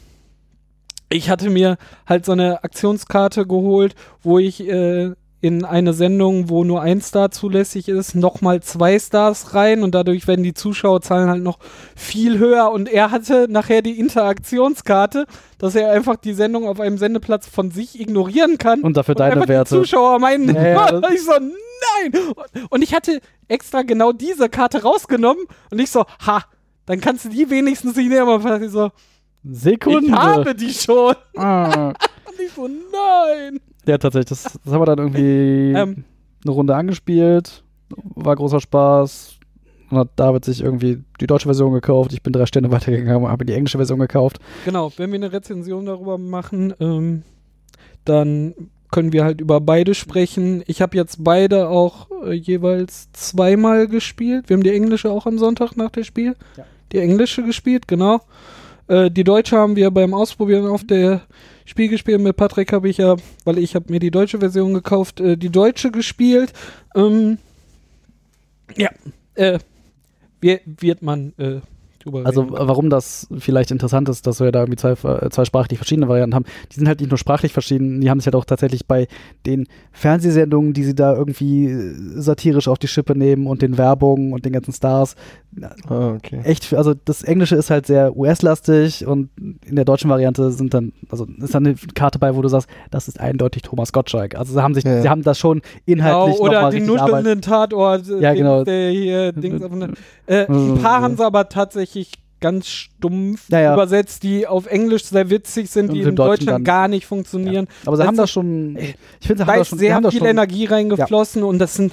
ich 1.09 1.31
hatte 1.31 1.51
mir 1.51 1.79
halt 2.07 2.25
so 2.27 2.33
eine 2.33 2.63
Aktionskarte 2.65 3.47
geholt, 3.47 3.95
wo 4.23 4.39
ich 4.39 4.67
äh, 4.69 5.13
in 5.41 5.65
eine 5.65 5.93
Sendung, 5.93 6.49
wo 6.49 6.65
nur 6.65 6.81
ein 6.83 7.01
Star 7.01 7.31
zulässig 7.31 7.89
ist, 7.89 8.17
nochmal 8.17 8.61
zwei 8.61 8.99
Stars 8.99 9.55
rein 9.55 9.83
und 9.85 9.95
dadurch 9.95 10.27
werden 10.27 10.43
die 10.43 10.53
Zuschauerzahlen 10.55 11.29
halt 11.31 11.43
noch 11.45 11.59
viel 11.95 12.39
höher. 12.39 12.73
Und 12.73 12.89
er 12.89 13.13
hatte 13.13 13.47
nachher 13.49 13.81
die 13.83 14.01
Interaktionskarte, 14.01 15.27
dass 15.59 15.75
er 15.77 15.93
einfach 15.93 16.17
die 16.17 16.33
Sendung 16.35 16.67
auf 16.67 16.81
einem 16.81 16.99
Sendeplatz 16.99 17.47
von 17.47 17.71
sich 17.71 18.01
ignorieren 18.01 18.59
kann. 18.59 18.81
und 18.81 18.97
dafür 18.97 19.15
Und 19.15 19.21
deine 19.21 19.43
die 19.43 19.49
Werte. 19.49 19.77
Zuschauer 19.77 20.19
meinen, 20.19 20.55
Ja, 20.55 21.01
ich 21.15 21.23
so, 21.25 21.33
nein! 21.33 22.13
Und- 22.13 22.73
Und 22.73 22.83
ich 22.83 22.93
hatte 22.95 23.21
extra 23.47 23.83
genau 23.83 24.13
diese 24.13 24.49
Karte 24.49 24.83
rausgenommen 24.83 25.45
und 25.71 25.79
ich 25.79 25.91
so, 25.91 26.05
ha, 26.27 26.43
dann 26.87 27.01
kannst 27.01 27.27
du 27.27 27.29
die 27.29 27.49
wenigstens 27.49 27.95
nicht 27.97 28.09
nehmen. 28.09 28.29
Aber 28.29 28.61
ich 28.61 28.71
so, 28.73 28.91
Sekunde. 29.45 30.09
ich 30.09 30.13
habe 30.13 30.55
die 30.55 30.73
schon. 30.75 31.15
Ah. 31.37 31.89
Und 32.27 32.41
ich 32.45 32.53
so, 32.53 32.67
nein! 32.69 33.61
Ja, 33.89 33.97
tatsächlich. 33.97 34.29
Das, 34.29 34.59
das 34.63 34.73
haben 34.73 34.83
wir 34.83 34.87
dann 34.87 34.99
irgendwie 34.99 35.73
Ähm. 35.77 36.05
eine 36.45 36.53
Runde 36.53 36.77
angespielt. 36.77 37.65
War 37.89 38.37
großer 38.37 38.61
Spaß. 38.61 39.39
Dann 39.89 40.01
hat 40.01 40.09
David 40.17 40.45
sich 40.45 40.61
irgendwie 40.63 41.03
die 41.21 41.27
deutsche 41.27 41.49
Version 41.49 41.73
gekauft. 41.73 42.13
Ich 42.13 42.23
bin 42.23 42.35
drei 42.35 42.45
Stände 42.45 42.71
weitergegangen, 42.71 43.27
habe 43.27 43.47
die 43.47 43.55
englische 43.55 43.79
Version 43.79 43.99
gekauft. 43.99 44.39
Genau, 44.67 44.93
wenn 44.99 45.11
wir 45.11 45.17
eine 45.17 45.33
Rezension 45.33 45.87
darüber 45.87 46.19
machen, 46.19 46.75
ähm, 46.81 47.23
dann 48.05 48.55
können 48.91 49.13
wir 49.15 49.25
halt 49.25 49.41
über 49.41 49.61
beide 49.61 49.95
sprechen. 49.95 50.63
Ich 50.67 50.83
habe 50.83 50.97
jetzt 50.97 51.25
beide 51.25 51.69
auch 51.69 52.09
äh, 52.27 52.33
jeweils 52.33 53.11
zweimal 53.13 53.87
gespielt. 53.89 54.49
Wir 54.49 54.57
haben 54.57 54.63
die 54.63 54.75
englische 54.75 55.11
auch 55.11 55.27
am 55.27 55.39
Sonntag 55.39 55.77
nach 55.77 55.91
dem 55.91 56.05
Spiel. 56.05 56.37
Ja. 56.57 56.65
Die 56.93 56.99
englische 56.99 57.43
gespielt, 57.43 57.89
genau. 57.89 58.21
Äh, 58.87 59.11
die 59.11 59.25
deutsche 59.25 59.57
haben 59.57 59.77
wir 59.77 59.91
beim 59.91 60.13
Ausprobieren 60.13 60.67
auf 60.67 60.85
der 60.85 61.23
Spiel 61.69 61.89
gespielt. 61.89 62.23
Mit 62.23 62.37
Patrick 62.37 62.73
habe 62.73 62.89
ich 62.89 62.97
ja, 62.97 63.17
weil 63.45 63.59
ich 63.59 63.75
habe 63.75 63.93
mir 63.93 64.01
die 64.01 64.11
deutsche 64.11 64.39
Version 64.39 64.73
gekauft, 64.73 65.21
äh, 65.21 65.37
die 65.37 65.51
deutsche 65.51 65.91
gespielt. 65.91 66.55
Ähm, 66.97 67.37
ja, 68.75 68.89
äh, 69.35 69.59
wir, 70.41 70.61
wird 70.65 71.03
man 71.03 71.35
äh, 71.37 71.61
drüber 71.99 72.23
Also 72.25 72.43
reden. 72.43 72.55
warum 72.59 72.91
das 72.91 73.27
vielleicht 73.39 73.71
interessant 73.71 74.09
ist, 74.09 74.27
dass 74.27 74.41
wir 74.41 74.53
da 74.53 74.61
irgendwie 74.61 74.77
zwei, 74.79 74.93
äh, 74.93 75.31
zwei 75.31 75.45
sprachlich 75.45 75.79
verschiedene 75.79 76.09
Varianten 76.09 76.35
haben. 76.35 76.45
Die 76.73 76.77
sind 76.77 76.89
halt 76.89 77.01
nicht 77.01 77.11
nur 77.11 77.19
sprachlich 77.19 77.53
verschieden, 77.53 78.01
die 78.01 78.11
haben 78.11 78.21
sich 78.21 78.27
halt 78.27 78.37
auch 78.37 78.45
tatsächlich 78.45 78.87
bei 78.87 79.07
den 79.47 79.67
Fernsehsendungen, 79.93 80.73
die 80.73 80.85
sie 80.85 80.95
da 80.95 81.15
irgendwie 81.17 81.67
äh, 81.67 81.95
satirisch 82.21 82.69
auf 82.69 82.79
die 82.79 82.89
Schippe 82.89 83.17
nehmen 83.17 83.47
und 83.47 83.63
den 83.63 83.77
Werbungen 83.79 84.33
und 84.33 84.45
den 84.45 84.53
ganzen 84.53 84.73
Stars, 84.73 85.15
Ah, 85.89 86.13
okay. 86.15 86.41
echt, 86.45 86.73
also 86.75 86.95
das 86.95 87.23
Englische 87.25 87.57
ist 87.57 87.71
halt 87.71 87.87
sehr 87.87 88.17
US-lastig 88.17 89.07
und 89.07 89.31
in 89.67 89.75
der 89.75 89.85
deutschen 89.85 90.09
Variante 90.11 90.53
sind 90.53 90.73
dann, 90.73 90.93
also 91.11 91.27
ist 91.39 91.55
dann 91.55 91.67
eine 91.67 91.75
Karte 91.95 92.19
bei, 92.21 92.37
wo 92.37 92.43
du 92.43 92.49
sagst, 92.49 92.69
das 92.91 93.09
ist 93.09 93.19
eindeutig 93.19 93.63
Thomas 93.63 93.93
Gottschalk. 93.93 94.37
Also 94.37 94.53
sie 94.53 94.63
haben 94.63 94.75
sich, 94.75 94.85
Ja. 94.85 95.03
sie 95.03 95.09
haben 95.09 95.23
das 95.23 95.39
schon 95.39 95.63
inhaltlich 95.87 96.37
Genau, 96.37 96.49
oder 96.49 96.71
den 96.71 96.87
nuschelnden 96.87 97.41
Tatort. 97.43 98.09
äh, 98.09 98.21
Ja, 98.21 98.35
genau. 98.35 98.63
Der 98.65 98.91
hier, 98.91 99.33
Dings 99.33 99.63
auf 99.63 99.73
äh, 100.27 100.47
ein 100.47 100.79
paar 100.81 101.03
haben 101.03 101.17
sie 101.17 101.25
aber 101.25 101.49
tatsächlich 101.49 101.88
ganz 102.41 102.69
stumpf 102.69 103.49
Ja, 103.51 103.61
ja. 103.61 103.75
übersetzt, 103.75 104.23
die 104.23 104.47
auf 104.47 104.67
Englisch 104.67 105.05
sehr 105.07 105.29
witzig 105.29 105.71
sind, 105.71 105.89
Und 105.89 105.95
die 105.97 106.03
in 106.03 106.15
Deutschland 106.15 106.51
dann- 106.59 106.65
gar 106.65 106.87
nicht 106.89 107.05
funktionieren. 107.07 107.67
Aber 107.85 107.97
sie 107.97 108.01
Weißt 108.01 108.09
haben 108.09 108.17
du, 108.17 108.23
da 108.23 108.27
schon, 108.29 108.77
ich 108.77 108.95
finde, 109.27 109.43
sie 109.43 109.47
Da 109.47 109.53
haben 109.55 109.61
ist 109.63 109.79
sehr 109.79 109.95
haben 109.95 110.11
viel 110.11 110.25
Energie 110.25 110.67
reingeflossen 110.67 111.43
und 111.43 111.59
das 111.59 111.75
sind, 111.75 111.93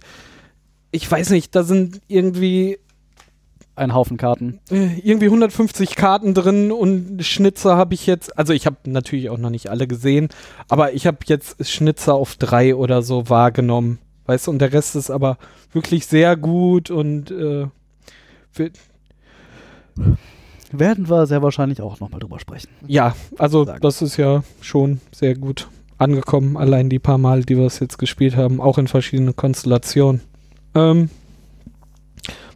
ich 0.92 1.10
weiß 1.10 1.32
nicht, 1.32 1.56
da 1.56 1.64
sind 1.64 2.00
irgendwie 2.08 2.78
einen 3.76 3.94
Haufen 3.96 4.18
Karten. 4.18 4.60
äh, 4.70 5.00
irgendwie 5.04 5.26
150 5.26 5.96
Karten 5.96 6.34
drin 6.36 6.72
und 6.72 7.26
Schnitzer 7.26 7.76
habe 7.76 7.94
ich 7.96 8.06
jetzt, 8.06 8.38
also 8.38 8.54
ich 8.54 8.66
habe 8.68 8.78
natürlich 8.86 9.30
auch 9.32 9.38
noch 9.40 9.50
nicht 9.50 9.70
alle 9.70 9.88
gesehen, 9.88 10.30
aber 10.70 10.94
ich 10.94 11.08
habe 11.08 11.18
jetzt 11.26 11.68
Schnitzer 11.68 12.14
auf 12.14 12.36
drei 12.38 12.76
oder 12.76 13.02
so 13.02 13.30
wahrgenommen, 13.30 13.98
weißt 14.28 14.46
du, 14.48 14.52
und 14.52 14.60
der 14.60 14.72
Rest 14.72 14.96
ist 14.96 15.10
aber 15.10 15.38
wirklich 15.74 16.06
sehr 16.06 16.38
gut 16.38 16.90
und 16.92 17.32
äh, 17.32 17.66
Werden 20.72 21.10
wir 21.10 21.26
sehr 21.26 21.42
wahrscheinlich 21.42 21.82
auch 21.82 22.00
nochmal 22.00 22.20
drüber 22.20 22.40
sprechen. 22.40 22.70
ja, 22.88 23.16
also 23.38 23.66
Sagen. 23.66 23.82
das 23.82 24.02
ist 24.02 24.18
ja 24.18 24.44
schon 24.62 25.00
sehr 25.12 25.36
gut 25.36 25.68
angekommen, 25.98 26.58
allein 26.58 26.90
die 26.90 27.00
paar 27.00 27.18
Mal, 27.18 27.44
die 27.44 27.58
wir 27.58 27.66
es 27.66 27.80
jetzt 27.80 27.98
gespielt 27.98 28.36
haben, 28.36 28.60
auch 28.60 28.78
in 28.78 28.88
verschiedenen 28.88 29.36
Konstellationen. 29.36 30.22
Ähm, 30.74 31.10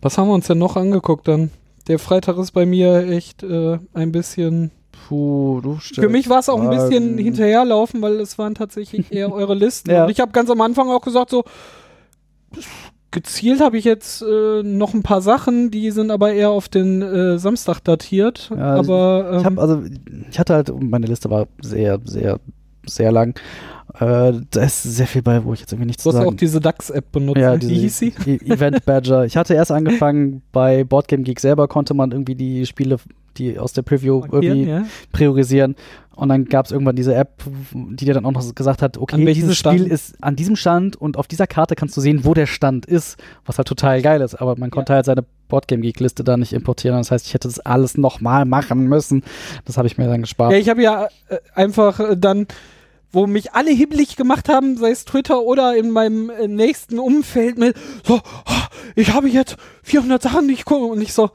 was 0.02 0.18
haben 0.18 0.28
wir 0.28 0.34
uns 0.34 0.48
denn 0.48 0.58
noch 0.58 0.76
angeguckt 0.76 1.28
dann? 1.28 1.52
Der 1.88 2.00
Freitag 2.00 2.38
ist 2.38 2.52
bei 2.52 2.66
mir 2.66 3.08
echt 3.08 3.44
äh, 3.44 3.80
ein 3.94 4.12
bisschen 4.12 4.72
Puh, 5.08 5.62
du 5.62 5.78
Für 5.78 6.10
mich 6.10 6.30
war 6.30 6.40
es 6.40 6.50
auch 6.50 6.62
ein 6.62 6.70
bisschen 6.70 7.18
hinterherlaufen, 7.18 8.02
weil 8.02 8.20
es 8.20 8.38
waren 8.38 8.54
tatsächlich 8.54 9.12
eher 9.12 9.32
eure 9.34 9.56
Listen. 9.56 9.90
Ja. 9.90 10.04
Und 10.04 10.12
ich 10.12 10.20
habe 10.20 10.32
ganz 10.32 10.50
am 10.50 10.62
Anfang 10.62 10.90
auch 10.90 11.02
gesagt, 11.02 11.32
so 11.32 11.44
gezielt 13.12 13.62
habe 13.62 13.78
ich 13.78 13.86
jetzt 13.86 14.22
äh, 14.22 14.64
noch 14.64 14.94
ein 14.94 15.04
paar 15.04 15.22
Sachen, 15.22 15.72
die 15.72 15.92
sind 15.92 16.12
aber 16.12 16.34
eher 16.34 16.50
auf 16.50 16.70
den 16.70 17.02
äh, 17.02 17.40
Samstag 17.40 17.80
datiert. 17.80 18.50
Ja, 18.56 18.76
aber 18.76 19.30
Ich 19.32 19.38
ähm, 19.40 19.46
habe 19.46 19.62
also, 19.62 19.84
ich 20.30 20.40
hatte 20.40 20.54
halt, 20.54 20.72
meine 20.82 21.08
Liste 21.08 21.30
war 21.30 21.48
sehr, 21.62 22.00
sehr, 22.04 22.40
sehr 22.86 23.12
lang. 23.12 23.40
Äh, 24.00 24.34
da 24.52 24.64
ist 24.64 24.84
sehr 24.84 25.08
viel 25.08 25.22
bei, 25.22 25.44
wo 25.44 25.54
ich 25.54 25.60
jetzt 25.60 25.74
irgendwie 25.74 25.88
nichts 25.88 26.04
Du 26.04 26.12
zu 26.12 26.16
hast 26.16 26.24
sagen 26.24 26.34
auch 26.34 26.38
diese 26.38 26.62
DAX-App 26.62 27.12
benutzt. 27.12 27.40
Ja, 27.40 27.54
ne? 27.54 27.60
diese 27.60 27.72
Wie 27.72 27.80
hieß 27.80 27.98
sie? 27.98 28.14
E- 28.26 28.54
Event 28.54 28.86
Badger. 28.86 29.26
Ich 29.26 29.36
hatte 29.36 29.54
erst 29.54 29.72
angefangen, 29.72 30.42
bei 30.52 30.84
Boardgame 30.84 31.24
Geek 31.24 31.40
selber 31.40 31.68
konnte 31.68 31.94
man 31.94 32.12
irgendwie 32.12 32.36
die 32.36 32.66
Spiele, 32.66 32.98
die 33.38 33.60
aus 33.60 33.74
der 33.74 33.82
Preview 33.82 34.24
irgendwie 34.32 34.64
ja. 34.70 34.86
priorisieren. 35.12 35.76
Und 36.16 36.30
dann 36.30 36.46
gab 36.46 36.66
es 36.66 36.72
irgendwann 36.74 36.98
diese 36.98 37.16
App, 37.16 37.44
die 37.74 38.04
dir 38.04 38.14
dann 38.14 38.26
auch 38.26 38.32
noch 38.32 38.54
gesagt 38.54 38.82
hat, 38.82 38.98
okay, 38.98 39.34
dieses 39.34 39.58
Stand? 39.58 39.80
Spiel 39.80 39.92
ist 39.92 40.22
an 40.22 40.36
diesem 40.36 40.58
Stand 40.58 40.98
und 40.98 41.16
auf 41.16 41.28
dieser 41.28 41.48
Karte 41.48 41.76
kannst 41.76 41.96
du 41.96 42.02
sehen, 42.02 42.26
wo 42.26 42.34
der 42.34 42.46
Stand 42.46 42.86
ist, 42.86 43.18
was 43.46 43.58
halt 43.58 43.70
total 43.70 44.02
geil 44.02 44.20
ist. 44.20 44.36
Aber 44.36 44.58
man 44.58 44.70
konnte 44.70 44.94
halt 44.94 45.06
seine 45.06 45.24
Boardgame 45.48 45.82
Geek 45.82 46.02
Liste 46.02 46.26
da 46.26 46.36
nicht 46.36 46.52
importieren. 46.52 46.98
Das 46.98 47.12
heißt, 47.12 47.26
ich 47.26 47.34
hätte 47.34 47.48
das 47.48 47.60
alles 47.62 47.98
nochmal 47.98 48.44
machen 48.44 48.88
müssen. 48.88 49.24
Das 49.64 49.78
habe 49.78 49.88
ich 49.88 49.98
mir 49.98 50.08
dann 50.08 50.22
gespart. 50.22 50.52
Ja, 50.52 50.58
ich 50.58 50.68
habe 50.68 50.82
ja 50.82 51.08
äh, 51.30 51.38
einfach 51.56 52.02
dann, 52.18 52.48
wo 53.12 53.26
mich 53.28 53.54
alle 53.54 53.72
hibbelig 53.72 54.16
gemacht 54.16 54.50
haben, 54.50 54.78
sei 54.78 54.92
es 54.92 55.06
Twitter 55.06 55.42
oder 55.42 55.76
in 55.76 55.92
meinem 55.92 56.30
äh, 56.30 56.48
nächsten 56.48 57.00
Umfeld 57.00 57.58
mit 57.58 57.76
so, 58.06 58.16
"Ah, 58.46 58.68
ich 58.96 59.14
habe 59.14 59.30
jetzt 59.30 59.58
400 59.84 60.22
Sachen, 60.22 60.48
die 60.48 60.54
ich 60.54 60.66
gucke 60.66 60.86
und 60.86 61.02
ich 61.02 61.14
so, 61.14 61.30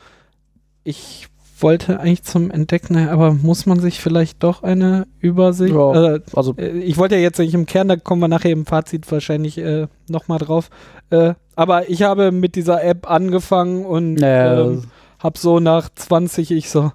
ich 0.84 1.28
wollte 1.60 1.98
eigentlich 2.00 2.24
zum 2.24 2.50
Entdecken, 2.50 3.08
aber 3.08 3.32
muss 3.32 3.64
man 3.64 3.80
sich 3.80 4.00
vielleicht 4.00 4.42
doch 4.42 4.62
eine 4.62 5.06
Übersicht, 5.20 5.74
Ja. 5.74 6.14
äh, 6.16 6.20
also 6.34 6.54
äh, 6.58 6.78
ich 6.80 6.96
wollte 6.98 7.14
ja 7.14 7.22
jetzt 7.22 7.38
nicht 7.38 7.54
im 7.54 7.64
Kern, 7.66 7.88
da 7.88 7.96
kommen 7.96 8.20
wir 8.20 8.28
nachher 8.28 8.50
im 8.50 8.66
Fazit 8.66 9.10
wahrscheinlich 9.10 9.56
äh, 9.58 9.86
nochmal 10.08 10.38
drauf, 10.38 10.68
äh, 11.10 11.34
aber 11.56 11.88
ich 11.88 12.02
habe 12.02 12.32
mit 12.32 12.54
dieser 12.56 12.82
App 12.84 13.08
angefangen 13.10 13.84
und 13.86 14.20
äh, 14.20 14.60
ähm, 14.62 14.84
hab 15.20 15.38
so 15.38 15.58
nach 15.60 15.88
20 15.94 16.50
ich 16.50 16.68
so, 16.70 16.92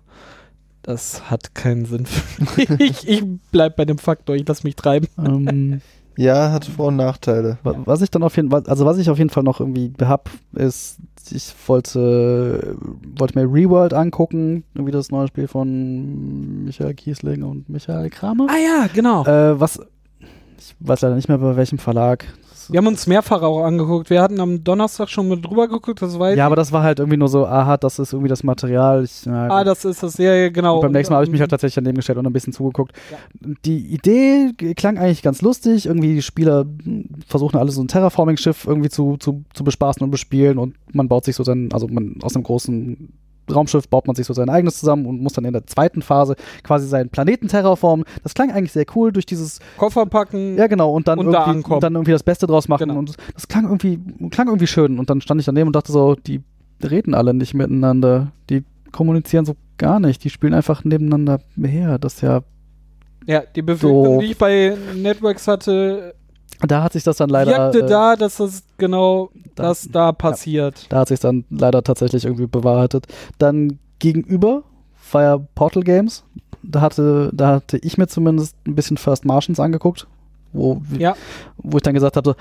das 0.89 1.29
hat 1.29 1.53
keinen 1.55 1.85
Sinn 1.85 2.05
für 2.05 2.73
mich. 2.75 3.07
ich, 3.07 3.23
bleib 3.51 3.75
bei 3.75 3.85
dem 3.85 3.97
Faktor, 3.97 4.35
ich 4.35 4.47
lass 4.47 4.63
mich 4.63 4.75
treiben. 4.75 5.07
ähm, 5.17 5.81
Ja, 6.17 6.51
hat 6.51 6.65
Vor- 6.65 6.87
und 6.87 6.97
Nachteile. 6.97 7.59
Wa- 7.63 7.75
Was 7.85 8.01
ich 8.01 8.11
dann 8.11 8.23
auf 8.23 8.35
jeden 8.35 8.49
Fall, 8.51 8.63
also 8.67 8.85
was 8.85 8.97
ich 8.97 9.09
auf 9.09 9.17
jeden 9.17 9.29
Fall 9.29 9.43
noch 9.43 9.61
irgendwie 9.61 9.93
hab, 10.01 10.29
ist, 10.53 10.97
ich 11.31 11.53
wollte, 11.67 12.75
wollte 13.17 13.39
mir 13.39 13.45
Reworld 13.45 13.93
angucken, 13.93 14.65
irgendwie 14.73 14.91
das 14.91 15.11
neue 15.11 15.27
Spiel 15.29 15.47
von 15.47 16.65
Michael 16.65 16.93
Kiesling 16.95 17.43
und 17.43 17.69
Michael 17.69 18.09
Kramer. 18.09 18.47
Ah 18.49 18.57
ja, 18.57 18.87
genau. 18.93 19.25
Äh, 19.25 19.57
was, 19.61 19.79
ich 20.57 20.75
weiß 20.81 20.99
leider 21.01 21.15
nicht 21.15 21.29
mehr 21.29 21.37
bei 21.37 21.55
welchem 21.55 21.77
Verlag. 21.77 22.25
Wir 22.70 22.78
haben 22.78 22.88
uns 22.88 23.07
mehrfach 23.07 23.41
auch 23.41 23.63
angeguckt. 23.63 24.09
Wir 24.09 24.22
hatten 24.22 24.39
am 24.39 24.63
Donnerstag 24.63 25.09
schon 25.09 25.28
mit 25.28 25.45
drüber 25.45 25.67
geguckt, 25.67 26.01
das 26.01 26.17
war 26.20 26.34
Ja, 26.34 26.45
aber 26.45 26.55
das 26.55 26.72
war 26.72 26.84
halt 26.84 26.99
irgendwie 26.99 27.17
nur 27.17 27.28
so, 27.28 27.45
aha, 27.45 27.78
das 27.78 27.99
ist 27.99 28.13
irgendwie 28.13 28.30
das 28.30 28.43
Material. 28.43 29.03
Ich, 29.03 29.26
ja, 29.26 29.49
Ah, 29.49 29.63
das 29.63 29.86
ist 29.86 30.03
das, 30.03 30.17
ja, 30.17 30.34
ja, 30.34 30.49
genau. 30.49 30.76
Und 30.76 30.82
beim 30.82 30.91
nächsten 30.91 31.13
Mal 31.13 31.17
habe 31.17 31.26
ich 31.26 31.32
mich 31.32 31.41
halt 31.41 31.49
Ähm, 31.49 31.51
tatsächlich 31.51 31.76
daneben 31.76 31.95
gestellt 31.97 32.20
und 32.20 32.28
ein 32.28 32.34
bisschen 32.34 32.53
zugeguckt. 32.53 32.93
Die 33.65 33.80
Idee 33.93 34.53
klang 34.76 34.97
eigentlich 34.97 35.22
ganz 35.24 35.41
lustig. 35.41 35.88
Irgendwie 35.88 36.15
die 36.15 36.22
Spieler 36.22 36.65
versuchen 37.28 37.57
alle 37.57 37.72
so 37.72 37.82
ein 37.82 37.88
Terraforming-Schiff 37.88 38.65
irgendwie 38.67 38.89
zu, 38.89 39.17
zu, 39.17 39.43
zu 39.53 39.63
bespaßen 39.63 40.03
und 40.03 40.11
bespielen 40.11 40.57
und 40.57 40.76
man 40.93 41.07
baut 41.07 41.26
sich 41.26 41.36
so 41.36 41.43
sein, 41.43 41.70
also 41.74 41.88
man 41.88 42.17
aus 42.22 42.36
einem 42.36 42.43
großen 42.43 43.13
Raumschiff 43.53 43.87
baut 43.87 44.07
man 44.07 44.15
sich 44.15 44.25
so 44.25 44.33
sein 44.33 44.49
eigenes 44.49 44.79
zusammen 44.79 45.05
und 45.05 45.21
muss 45.21 45.33
dann 45.33 45.45
in 45.45 45.53
der 45.53 45.65
zweiten 45.67 46.01
Phase 46.01 46.35
quasi 46.63 46.87
seinen 46.87 47.09
Planeten 47.09 47.47
terraformen. 47.47 48.05
Das 48.23 48.33
klang 48.33 48.51
eigentlich 48.51 48.71
sehr 48.71 48.85
cool 48.95 49.11
durch 49.11 49.25
dieses, 49.25 49.59
Koffer 49.77 50.05
packen. 50.05 50.57
ja 50.57 50.67
genau, 50.67 50.91
und 50.93 51.07
dann, 51.07 51.19
Und 51.19 51.31
da 51.31 51.47
irgendwie, 51.47 51.71
und 51.71 51.83
dann 51.83 51.93
irgendwie 51.95 52.11
das 52.11 52.23
Beste 52.23 52.47
draus 52.47 52.67
machen. 52.67 52.87
Genau. 52.87 52.99
Und 52.99 53.15
das 53.33 53.47
klang 53.47 53.65
irgendwie, 53.65 53.99
klang 54.29 54.47
irgendwie 54.47 54.67
schön. 54.67 54.99
Und 54.99 55.09
dann 55.09 55.21
stand 55.21 55.39
ich 55.41 55.45
daneben 55.45 55.67
und 55.67 55.75
dachte 55.75 55.91
so, 55.91 56.15
die 56.15 56.41
reden 56.83 57.13
alle 57.13 57.33
nicht 57.33 57.53
miteinander. 57.53 58.31
Die 58.49 58.63
kommunizieren 58.91 59.45
so 59.45 59.55
gar 59.77 59.99
nicht. 59.99 60.23
Die 60.23 60.29
spielen 60.29 60.53
einfach 60.53 60.83
nebeneinander 60.83 61.39
her. 61.61 61.97
Das 61.99 62.15
ist 62.15 62.21
ja 62.21 62.41
Ja, 63.25 63.43
die 63.55 63.61
Befürchtung, 63.61 64.05
So. 64.15 64.19
die 64.21 64.27
ich 64.27 64.37
bei 64.37 64.75
Networks 64.95 65.47
hatte, 65.47 66.15
Da 66.67 66.83
hat 66.83 66.93
sich 66.93 67.03
das 67.03 67.17
dann 67.17 67.29
leider. 67.29 67.71
wirkte 67.73 67.85
äh, 67.85 67.89
da, 67.89 68.15
dass 68.15 68.37
das 68.37 68.63
genau 68.77 69.29
da- 69.55 69.63
das 69.63 69.87
da 69.91 70.11
passiert. 70.11 70.87
Da 70.89 70.99
hat 70.99 71.07
sich 71.07 71.19
dann 71.19 71.45
leider 71.49 71.83
tatsächlich 71.83 72.25
irgendwie 72.25 72.47
bewahrheitet. 72.47 73.07
Dann 73.37 73.79
gegenüber 73.99 74.63
war 75.11 75.23
ja 75.23 75.37
Portal 75.55 75.83
Games. 75.83 76.23
Da 76.61 76.81
hatte, 76.81 77.31
da 77.33 77.47
hatte 77.55 77.77
ich 77.77 77.97
mir 77.97 78.07
zumindest 78.07 78.55
ein 78.67 78.75
bisschen 78.75 78.97
First 78.97 79.23
Martians 79.25 79.59
angeguckt. 79.59 80.07
Wo, 80.51 80.81
Ja. 80.97 81.15
wo 81.57 81.77
ich 81.77 81.83
dann 81.83 81.93
gesagt 81.93 82.17
habe, 82.17 82.31
so, 82.31 82.35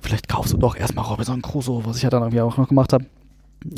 vielleicht 0.00 0.28
kaufst 0.28 0.52
du 0.52 0.58
doch 0.58 0.76
erstmal 0.76 1.04
Robinson 1.06 1.42
Crusoe, 1.42 1.82
was 1.84 1.96
ich 1.96 2.02
ja 2.02 2.10
dann 2.10 2.22
irgendwie 2.22 2.42
auch 2.42 2.56
noch 2.58 2.68
gemacht 2.68 2.92
habe. 2.92 3.06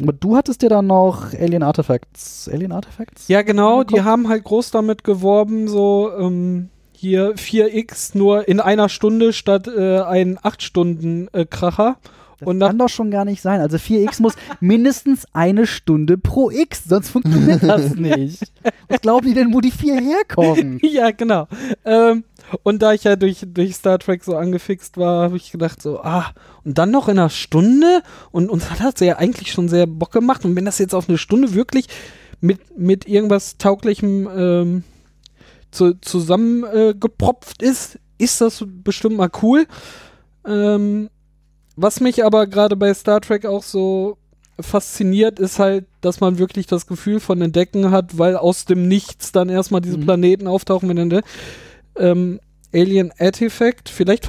Aber 0.03 0.13
du 0.13 0.37
hattest 0.37 0.61
dir 0.63 0.69
dann 0.69 0.87
noch 0.89 1.33
Alien 1.33 1.63
Artifacts. 1.63 2.51
Alien 2.53 2.73
Artifacts? 2.73 3.29
Ja, 3.29 3.41
genau, 3.43 3.85
die 3.85 3.95
angeguckt? 3.95 4.05
haben 4.05 4.29
halt 4.29 4.45
groß 4.45 4.71
damit 4.73 5.05
geworben, 5.05 5.69
so 5.69 6.11
ähm, 6.19 6.69
hier 6.99 7.35
4x 7.37 8.19
nur 8.19 8.49
in 8.49 8.61
einer 8.61 8.89
Stunde 8.89 9.33
statt 9.33 9.69
äh, 9.69 10.01
ein 10.01 10.37
8-Stunden-Kracher. 10.39 11.97
Das 12.41 12.47
Und 12.47 12.61
kann 12.61 12.79
doch 12.79 12.89
schon 12.89 13.11
gar 13.11 13.25
nicht 13.25 13.41
sein. 13.41 13.61
Also 13.61 13.77
4x 13.77 14.21
muss 14.21 14.35
mindestens 14.61 15.27
eine 15.33 15.67
Stunde 15.67 16.19
pro 16.19 16.51
x, 16.51 16.85
sonst 16.89 17.11
funktioniert 17.11 17.63
das 17.63 17.95
nicht. 17.95 18.53
Was 18.89 19.01
glauben 19.01 19.27
die 19.27 19.35
denn, 19.35 19.55
wo 19.55 19.61
die 19.61 19.71
4 19.71 20.01
herkommen? 20.01 20.81
ja, 20.83 21.13
genau. 21.13 21.47
Ähm, 21.85 22.25
und 22.63 22.83
da 22.83 22.93
ich 22.93 23.05
ja 23.05 23.15
durch, 23.15 23.45
durch 23.47 23.75
Star 23.75 23.99
Trek 23.99 24.25
so 24.25 24.37
angefixt 24.37 24.97
war, 24.97 25.25
habe 25.25 25.37
ich 25.37 25.53
gedacht 25.53 25.81
so, 25.81 26.01
ah, 26.01 26.27
und 26.65 26.79
dann 26.79 26.91
noch 26.91 27.09
in 27.09 27.19
einer 27.19 27.31
Stunde? 27.31 28.03
Und 28.33 28.51
uns 28.51 28.71
hat 28.71 28.81
das 28.81 29.01
ja 29.07 29.19
eigentlich 29.19 29.53
schon 29.53 29.69
sehr 29.69 29.87
Bock 29.87 30.13
gemacht. 30.13 30.45
Und 30.45 30.57
wenn 30.57 30.65
das 30.65 30.79
jetzt 30.79 30.95
auf 30.95 31.09
eine 31.09 31.19
Stunde 31.19 31.55
wirklich 31.55 31.87
mit, 32.41 32.79
mit 32.79 33.07
irgendwas 33.07 33.57
Tauglichem 33.59 34.29
ähm, 34.37 34.85
zu, 35.71 35.95
zusammengepropft 36.01 37.63
äh, 37.63 37.67
ist, 37.67 37.99
ist 38.19 38.41
das 38.41 38.65
bestimmt 38.67 39.17
mal 39.17 39.31
cool. 39.43 39.67
Ähm, 40.47 41.11
was 41.77 42.01
mich 42.01 42.25
aber 42.25 42.47
gerade 42.47 42.77
bei 42.77 42.93
Star 42.95 43.21
Trek 43.21 43.47
auch 43.47 43.63
so 43.63 44.19
fasziniert, 44.61 45.39
ist 45.39 45.59
halt, 45.59 45.87
dass 46.01 46.21
man 46.21 46.39
wirklich 46.39 46.67
das 46.67 46.87
Gefühl 46.87 47.21
von 47.21 47.41
Entdecken 47.41 47.91
hat, 47.91 48.19
weil 48.19 48.37
aus 48.37 48.65
dem 48.65 48.89
Nichts 48.89 49.31
dann 49.31 49.49
erstmal 49.49 49.81
diese 49.81 49.99
Mhm. 49.99 50.05
Planeten 50.05 50.47
auftauchen. 50.49 50.89
Wenn 50.89 51.09
dann, 51.09 51.23
ähm, 51.97 52.41
Alien 52.75 53.13
Artifact, 53.19 53.89
vielleicht 53.89 54.27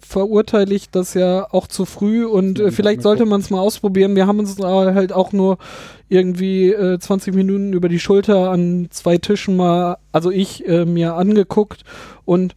verurteile 0.00 0.74
ich 0.74 0.90
das 0.90 1.14
ja 1.14 1.48
auch 1.50 1.66
zu 1.66 1.84
früh 1.84 2.24
und 2.24 2.60
äh, 2.60 2.70
vielleicht 2.70 3.02
sollte 3.02 3.26
man 3.26 3.40
es 3.40 3.50
mal 3.50 3.60
ausprobieren. 3.60 4.14
Wir 4.14 4.26
haben 4.26 4.38
uns 4.38 4.54
da 4.54 4.94
halt 4.94 5.12
auch 5.12 5.32
nur 5.32 5.58
irgendwie 6.08 6.70
äh, 6.70 6.98
20 6.98 7.34
Minuten 7.34 7.72
über 7.72 7.88
die 7.88 7.98
Schulter 7.98 8.50
an 8.50 8.86
zwei 8.90 9.18
Tischen 9.18 9.56
mal, 9.56 9.96
also 10.12 10.30
ich 10.30 10.66
äh, 10.68 10.84
mir 10.84 11.14
angeguckt 11.14 11.82
und 12.24 12.54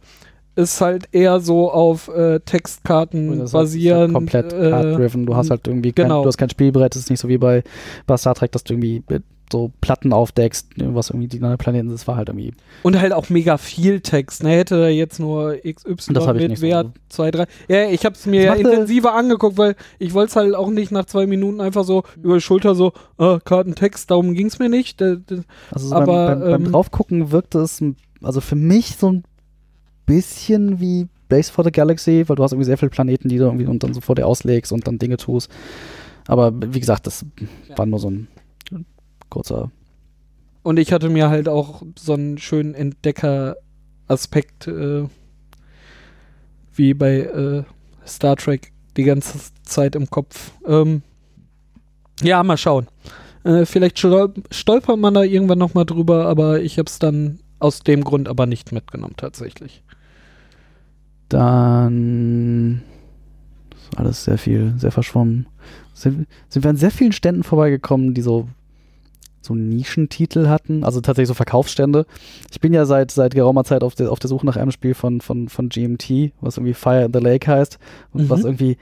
ist 0.54 0.80
halt 0.80 1.08
eher 1.12 1.40
so 1.40 1.70
auf 1.70 2.08
äh, 2.08 2.40
Textkarten 2.40 3.40
halt- 3.40 3.52
basierend. 3.52 4.14
komplett 4.14 4.52
äh, 4.52 4.70
card-driven. 4.70 5.26
Du 5.26 5.36
hast 5.36 5.50
halt 5.50 5.66
irgendwie 5.66 5.92
kein, 5.92 6.06
genau. 6.06 6.22
du 6.22 6.28
hast 6.28 6.38
kein 6.38 6.50
Spielbrett. 6.50 6.96
Es 6.96 7.02
ist 7.02 7.10
nicht 7.10 7.20
so 7.20 7.28
wie 7.28 7.38
bei, 7.38 7.62
bei 8.06 8.16
Star 8.16 8.34
Trek, 8.34 8.52
dass 8.52 8.64
du 8.64 8.74
irgendwie 8.74 9.02
mit 9.08 9.22
so 9.52 9.70
Platten 9.80 10.12
aufdeckst, 10.12 10.68
was 10.76 11.10
irgendwie 11.10 11.28
die 11.28 11.38
neuen 11.38 11.58
Planeten 11.58 11.88
sind. 11.88 11.98
Das 12.00 12.06
war 12.08 12.16
halt 12.16 12.28
irgendwie. 12.28 12.52
Und 12.82 12.98
halt 13.00 13.12
auch 13.12 13.28
mega 13.28 13.58
viel 13.58 14.00
Text. 14.00 14.42
Ne? 14.42 14.50
Hätte 14.50 14.76
er 14.76 14.90
jetzt 14.90 15.20
nur 15.20 15.56
XY 15.56 16.12
Das 16.14 16.26
mit. 16.26 16.60
Wert 16.62 16.88
2, 17.08 17.30
3. 17.30 17.46
Ja, 17.68 17.88
ich 17.88 18.04
habe 18.04 18.14
es 18.14 18.26
mir 18.26 18.42
ja 18.42 18.54
intensiver 18.54 19.14
angeguckt, 19.14 19.56
weil 19.58 19.76
ich 19.98 20.14
wollte 20.14 20.30
es 20.30 20.36
halt 20.36 20.54
auch 20.54 20.70
nicht 20.70 20.90
nach 20.92 21.04
zwei 21.04 21.26
Minuten 21.26 21.60
einfach 21.60 21.84
so 21.84 22.02
über 22.22 22.34
die 22.34 22.40
Schulter 22.40 22.74
so, 22.74 22.92
ah, 23.18 23.38
Kartentext, 23.44 24.10
darum 24.10 24.34
ging 24.34 24.46
es 24.48 24.58
mir 24.58 24.68
nicht. 24.68 25.00
Da- 25.00 25.16
da- 25.16 25.36
Also 25.70 25.88
so 25.88 25.94
Aber, 25.94 26.06
beim, 26.06 26.40
beim, 26.40 26.50
beim 26.50 26.64
ähm, 26.66 26.72
Draufgucken 26.72 27.30
wirkte 27.30 27.60
es, 27.60 27.82
also 28.22 28.40
für 28.40 28.56
mich 28.56 28.96
so 28.96 29.10
ein 29.12 29.24
bisschen 30.06 30.80
wie 30.80 31.08
Base 31.28 31.52
for 31.52 31.64
the 31.64 31.72
Galaxy, 31.72 32.24
weil 32.28 32.36
du 32.36 32.42
hast 32.42 32.52
irgendwie 32.52 32.66
sehr 32.66 32.78
viele 32.78 32.90
Planeten, 32.90 33.28
die 33.28 33.38
du 33.38 33.44
irgendwie 33.44 33.66
und 33.66 33.82
dann 33.82 33.94
so 33.94 34.00
vor 34.00 34.14
dir 34.14 34.26
auslegst 34.26 34.72
und 34.72 34.86
dann 34.86 34.98
Dinge 34.98 35.16
tust. 35.16 35.50
Aber 36.28 36.52
wie 36.72 36.80
gesagt, 36.80 37.06
das 37.06 37.24
war 37.76 37.86
nur 37.86 37.98
so 37.98 38.10
ein 38.10 38.28
kurzer. 39.30 39.70
Und 40.62 40.78
ich 40.78 40.92
hatte 40.92 41.08
mir 41.08 41.30
halt 41.30 41.48
auch 41.48 41.82
so 41.96 42.14
einen 42.14 42.38
schönen 42.38 42.74
Entdecker-Aspekt 42.74 44.66
äh, 44.66 45.04
wie 46.74 46.94
bei 46.94 47.20
äh, 47.20 47.62
Star 48.06 48.36
Trek 48.36 48.72
die 48.96 49.04
ganze 49.04 49.38
Zeit 49.62 49.94
im 49.94 50.10
Kopf. 50.10 50.52
Ähm, 50.66 51.02
ja, 52.22 52.42
mal 52.42 52.56
schauen. 52.56 52.88
Äh, 53.44 53.64
vielleicht 53.64 53.98
stol 53.98 54.32
stolpert 54.50 54.98
man 54.98 55.14
da 55.14 55.22
irgendwann 55.22 55.58
nochmal 55.58 55.86
drüber, 55.86 56.26
aber 56.26 56.60
ich 56.62 56.78
habe 56.78 56.88
es 56.88 56.98
dann 56.98 57.38
aus 57.58 57.80
dem 57.80 58.04
Grund 58.04 58.28
aber 58.28 58.46
nicht 58.46 58.72
mitgenommen 58.72 59.14
tatsächlich. 59.16 59.82
Dann 61.28 62.82
ist 63.76 63.98
alles 63.98 64.24
sehr 64.24 64.38
viel, 64.38 64.74
sehr 64.78 64.92
verschwommen. 64.92 65.46
Sind, 65.94 66.26
sind 66.48 66.64
wir 66.64 66.70
an 66.70 66.76
sehr 66.76 66.90
vielen 66.90 67.12
Ständen 67.12 67.42
vorbeigekommen, 67.42 68.14
die 68.14 68.22
so, 68.22 68.48
so 69.46 69.54
Nischentitel 69.54 70.48
hatten, 70.48 70.84
also 70.84 71.00
tatsächlich 71.00 71.28
so 71.28 71.34
Verkaufsstände. 71.34 72.06
Ich 72.50 72.60
bin 72.60 72.72
ja 72.74 72.84
seit, 72.86 73.10
seit 73.10 73.34
geraumer 73.34 73.64
Zeit 73.64 73.82
auf 73.82 73.94
der, 73.94 74.12
auf 74.12 74.18
der 74.18 74.28
Suche 74.28 74.46
nach 74.46 74.56
einem 74.56 74.70
Spiel 74.70 74.94
von, 74.94 75.20
von, 75.20 75.48
von 75.48 75.68
GMT, 75.68 76.32
was 76.40 76.56
irgendwie 76.58 76.74
Fire 76.74 77.04
in 77.04 77.12
the 77.12 77.18
Lake 77.20 77.50
heißt 77.50 77.78
und 78.12 78.24
Mhm. 78.24 78.30
was 78.30 78.44
irgendwie 78.44 78.76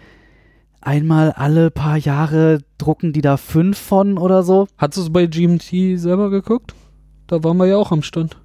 einmal 0.81 1.33
alle 1.33 1.71
paar 1.71 1.97
Jahre 1.97 2.59
drucken 2.79 3.12
die 3.12 3.21
da 3.23 3.37
fünf 3.37 3.79
von 3.79 4.19
oder 4.19 4.43
so. 4.43 4.67
Hast 4.77 4.97
du 4.97 5.01
es 5.03 5.11
bei 5.12 5.27
GMT 5.27 5.99
selber 5.99 6.31
geguckt? 6.31 6.75
Da 7.27 7.43
waren 7.43 7.57
wir 7.57 7.67
ja 7.67 7.77
auch 7.77 7.91
am 7.93 8.03
Stand. 8.03 8.37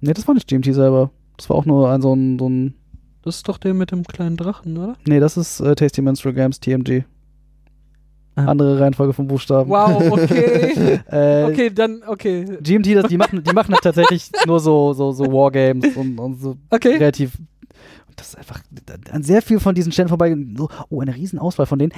Nee, 0.00 0.12
das 0.12 0.26
war 0.28 0.34
nicht 0.34 0.46
GMT 0.48 0.72
selber. 0.74 1.10
Das 1.36 1.50
war 1.50 1.56
auch 1.56 1.64
nur 1.66 1.90
ein 1.90 2.00
so 2.02 2.14
ein, 2.14 2.38
so 2.38 2.48
ein 2.48 2.74
Das 3.22 3.36
ist 3.36 3.48
doch 3.48 3.58
der 3.58 3.74
mit 3.74 3.90
dem 3.90 4.04
kleinen 4.04 4.36
Drachen, 4.36 4.76
oder? 4.78 4.94
Nee, 5.06 5.20
das 5.20 5.36
ist 5.36 5.60
äh, 5.60 5.74
Tasty 5.74 6.00
Minstrel 6.02 6.32
Games, 6.34 6.60
TMG. 6.60 7.04
Ah. 8.46 8.50
Andere 8.50 8.80
Reihenfolge 8.80 9.12
von 9.12 9.26
Buchstaben. 9.26 9.68
Wow, 9.70 10.10
okay. 10.12 11.00
Äh, 11.10 11.44
okay, 11.44 11.70
dann, 11.70 12.02
okay. 12.06 12.44
GMT, 12.62 12.94
das, 12.96 13.06
die 13.08 13.16
machen, 13.16 13.42
die 13.42 13.52
machen 13.52 13.72
halt 13.74 13.82
tatsächlich 13.84 14.30
nur 14.46 14.60
so, 14.60 14.92
so, 14.92 15.12
so 15.12 15.24
Wargames 15.26 15.96
und, 15.96 16.18
und 16.18 16.40
so 16.40 16.56
Okay. 16.70 16.96
relativ. 16.96 17.32
Und 18.08 18.18
das 18.20 18.28
ist 18.28 18.38
einfach 18.38 18.60
an 19.12 19.22
sehr 19.22 19.42
viel 19.42 19.60
von 19.60 19.74
diesen 19.74 19.92
Stellen 19.92 20.08
vorbei. 20.08 20.36
So, 20.56 20.68
oh, 20.88 21.00
eine 21.00 21.14
Riesenauswahl 21.14 21.66
von 21.66 21.78
denen. 21.78 21.92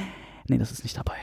Nee, 0.48 0.58
das 0.58 0.70
ist 0.72 0.82
nicht 0.82 0.96
dabei. 0.96 1.14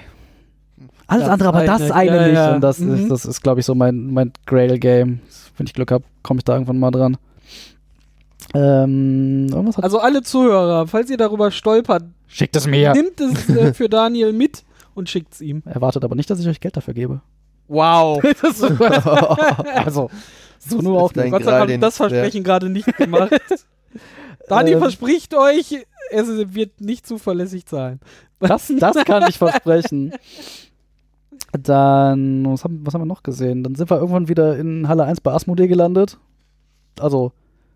Alles 1.08 1.24
Das 1.26 1.32
andere, 1.34 1.50
aber 1.50 1.64
das 1.66 1.82
eine, 1.92 1.94
eine 1.94 2.16
ja, 2.22 2.26
nicht. 2.28 2.36
ja. 2.36 2.56
Und 2.56 2.62
das 2.62 2.80
Mhm. 2.80 2.94
ist, 2.96 3.10
das 3.12 3.26
ist 3.26 3.42
glaube 3.42 3.60
ich, 3.60 3.66
so 3.66 3.74
mein, 3.76 4.14
mein 4.14 4.32
Grail-Game. 4.46 5.20
Wenn 5.58 5.68
ich 5.68 5.74
Glück 5.74 5.92
habe, 5.92 6.04
komme 6.24 6.38
ich 6.40 6.46
da 6.46 6.54
irgendwann 6.54 6.80
mal 6.80 6.92
dran. 6.92 7.18
Ähm. 8.54 9.48
Also 9.82 10.00
alle 10.00 10.22
Zuhörer, 10.22 10.88
falls 10.88 11.10
ihr 11.10 11.18
darüber 11.18 11.52
stolpert, 11.52 12.04
Schickt 12.28 12.56
es 12.56 12.66
mir. 12.68 12.94
nimmt 12.94 13.20
es 13.20 13.50
äh, 13.50 13.74
für 13.74 13.90
Daniel 13.90 14.34
mit 14.34 14.64
und 15.00 15.10
schickt 15.10 15.34
es 15.34 15.42
ihm. 15.42 15.64
Erwartet 15.66 16.04
aber 16.04 16.16
nicht, 16.16 16.30
dass 16.30 16.40
ich 16.40 16.48
euch 16.48 16.60
Geld 16.60 16.78
dafür 16.78 16.94
gebe. 16.94 17.22
Wow. 17.68 18.22
also, 19.76 20.10
so 20.60 20.78
nur 20.82 21.10
nicht. 21.16 21.32
Gott 21.32 21.44
sei 21.44 21.66
Dank 21.66 21.82
das 21.82 21.98
Versprechen 21.98 22.44
gerade 22.44 22.70
nicht 22.70 22.96
gemacht. 22.98 23.32
Daniel 24.48 24.76
Ähm. 24.76 24.82
verspricht 24.82 25.34
euch, 25.34 25.86
es 26.12 26.28
wird 26.28 26.82
nicht 26.82 27.08
zuverlässig 27.08 27.66
zahlen. 27.66 28.00
Das, 28.40 28.72
das 28.80 28.96
kann 29.06 29.28
ich 29.30 29.38
versprechen. 29.38 30.14
Dann, 31.52 32.46
was 32.52 32.64
haben, 32.64 32.86
was 32.86 32.94
haben 32.94 33.02
wir 33.02 33.06
noch 33.06 33.24
gesehen? 33.24 33.64
Dann 33.64 33.76
sind 33.76 33.90
wir 33.90 33.98
irgendwann 33.98 34.28
wieder 34.28 34.58
in 34.58 34.88
Halle 34.88 35.04
1 35.06 35.22
bei 35.22 35.32
Asmodee 35.32 35.68
gelandet. 35.68 36.18
Also, 37.00 37.32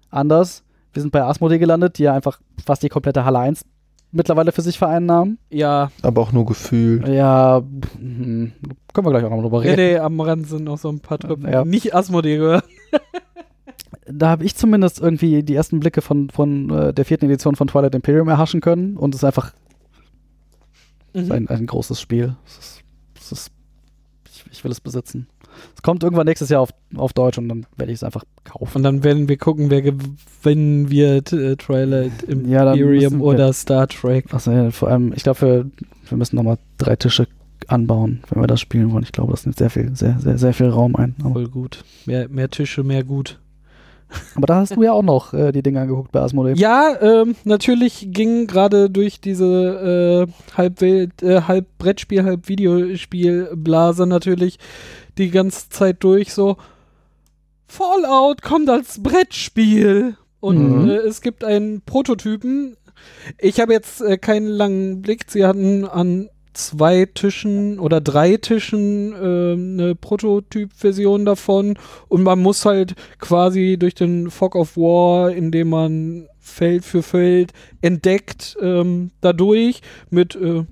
anders. 0.10 0.64
Wir 0.94 1.02
sind 1.02 1.12
bei 1.12 1.24
Asmodee 1.24 1.58
gelandet, 1.58 1.98
die 1.98 2.04
ja 2.04 2.14
einfach 2.14 2.40
fast 2.64 2.84
die 2.84 2.90
komplette 2.90 3.26
Halle 3.26 3.40
1 3.40 3.66
mittlerweile 4.14 4.52
für 4.52 4.62
sich 4.62 4.78
vereinnahmen. 4.78 5.38
Ja, 5.50 5.92
Aber 6.02 6.22
auch 6.22 6.32
nur 6.32 6.46
gefühlt. 6.46 7.08
Ja, 7.08 7.62
hm, 8.00 8.54
können 8.94 9.08
wir 9.08 9.12
gleich 9.12 9.24
auch 9.26 9.30
noch 9.30 9.42
drüber 9.42 9.62
reden. 9.64 9.76
nee, 9.76 9.98
am 9.98 10.20
Rand 10.22 10.48
sind 10.48 10.64
noch 10.64 10.78
so 10.78 10.90
ein 10.90 11.00
paar 11.02 11.18
Trüppel, 11.20 11.52
Ja. 11.52 11.66
nicht 11.66 11.94
Asmodee 11.94 12.38
gehören. 12.38 12.62
Da 14.06 14.28
habe 14.28 14.44
ich 14.44 14.56
zumindest 14.58 15.00
irgendwie 15.00 15.44
die 15.44 15.56
ersten 15.56 15.80
Blicke 15.80 16.02
von, 16.02 16.30
von 16.30 16.70
äh, 16.70 16.94
der 16.94 17.06
vierten 17.06 17.24
Edition 17.26 17.56
von 17.56 17.68
Twilight 17.70 17.96
Imperium 17.96 18.28
erhaschen 18.28 18.60
können. 18.60 18.98
Und 18.98 19.16
es 19.16 19.20
ist 19.22 19.24
einfach 19.26 19.54
Mhm. 21.14 21.32
ein, 21.32 21.48
ein 21.48 21.66
großes 21.68 22.02
Spiel. 22.02 22.36
Es 22.46 22.58
ist, 22.58 22.82
es 23.18 23.32
ist, 23.32 23.52
ich, 24.30 24.44
ich 24.52 24.64
will 24.66 24.72
es 24.72 24.82
besitzen. 24.82 25.28
Es 25.76 25.82
kommt 25.82 26.04
irgendwann 26.04 26.26
nächstes 26.26 26.50
Jahr 26.50 26.62
auf, 26.62 26.70
auf 26.96 27.14
Deutsch 27.14 27.38
und 27.38 27.50
dann 27.50 27.66
werde 27.78 27.92
ich 27.92 27.98
es 28.00 28.04
einfach 28.04 28.24
kaufen. 28.44 28.78
Und 28.78 28.84
dann 28.84 29.04
werden 29.04 29.28
wir 29.30 29.38
gucken, 29.38 29.70
wer 29.70 29.82
gewinnen 29.82 30.90
wird, 30.90 31.34
äh, 31.34 31.56
Ja, 32.48 32.66
dann 32.66 32.78
Imperium 32.78 33.20
wir- 33.20 33.26
oder 33.26 33.54
Star 33.54 33.88
Trek. 33.88 34.34
Also, 34.34 34.52
ja, 34.52 34.72
vor 34.72 34.90
allem, 34.90 35.14
ich 35.16 35.24
glaube, 35.24 35.42
wir, 35.42 35.66
wir 36.10 36.18
müssen 36.18 36.36
nochmal 36.36 36.58
drei 36.78 36.96
Tische 36.96 37.28
anbauen, 37.68 38.22
wenn 38.30 38.42
wir 38.42 38.48
das 38.48 38.62
spielen 38.62 38.92
wollen. 38.92 39.04
Ich 39.04 39.12
glaube, 39.12 39.32
das 39.32 39.46
nimmt 39.46 39.58
sehr 39.58 39.70
viel, 39.70 39.96
sehr, 39.96 40.18
sehr, 40.20 40.38
sehr 40.38 40.54
viel 40.54 40.68
Raum 40.70 40.96
ein. 40.96 41.16
Aber, 41.22 41.34
Voll 41.34 41.48
gut. 41.48 41.84
Mehr, 42.06 42.30
mehr 42.30 42.50
Tische, 42.50 42.84
mehr 42.84 43.04
gut. 43.04 43.40
aber 44.36 44.46
da 44.48 44.56
hast 44.58 44.76
du 44.76 44.84
ja 44.84 44.92
auch 44.92 45.04
noch 45.04 45.34
äh, 45.34 45.52
die 45.52 45.64
Dinge 45.64 45.82
angeguckt 45.82 46.12
bei 46.12 46.22
Asmodee. 46.22 46.54
Ja, 46.56 46.94
ähm, 47.02 47.36
natürlich 47.46 48.10
ging 48.12 48.48
gerade 48.48 48.90
durch 48.90 49.20
diese 49.22 50.28
äh, 50.30 50.56
halb, 50.58 50.82
Welt, 50.82 51.24
äh, 51.24 51.42
halb 51.42 51.66
Brettspiel, 51.78 52.24
halb 52.24 52.48
Videospiel-Blase 52.48 54.06
natürlich 54.06 54.60
die 55.18 55.30
ganze 55.32 55.70
Zeit 55.70 56.04
durch 56.04 56.34
so 56.34 56.58
Fallout 57.68 58.42
kommt 58.42 58.70
als 58.70 59.02
Brettspiel 59.02 60.18
und 60.40 60.84
Mhm. 60.84 60.90
äh, 60.90 60.98
es 60.98 61.22
gibt 61.22 61.44
einen 61.44 61.82
Prototypen. 61.82 62.78
Ich 63.40 63.60
habe 63.60 63.74
jetzt 63.74 64.02
äh, 64.02 64.18
keinen 64.18 64.48
langen 64.48 65.02
Blick. 65.02 65.26
Sie 65.28 65.46
hatten 65.46 65.86
an 65.86 66.30
zwei 66.54 67.06
Tischen 67.06 67.80
oder 67.80 68.00
drei 68.00 68.38
Tischen 68.38 69.14
äh, 69.14 69.54
eine 69.54 69.96
Prototyp-Version 69.96 71.26
davon 71.26 71.78
und 72.10 72.22
man 72.22 72.40
muss 72.40 72.66
halt 72.66 72.94
quasi 73.20 73.78
durch 73.80 73.96
den 73.96 74.30
Fog 74.30 74.56
of 74.56 74.78
War, 74.78 75.32
indem 75.32 75.70
man 75.70 76.28
Feld 76.40 76.86
für 76.86 77.02
Feld 77.02 77.54
entdeckt, 77.82 78.56
ähm, 78.62 79.10
dadurch 79.22 79.82
mit 80.12 80.36
äh, 80.36 80.66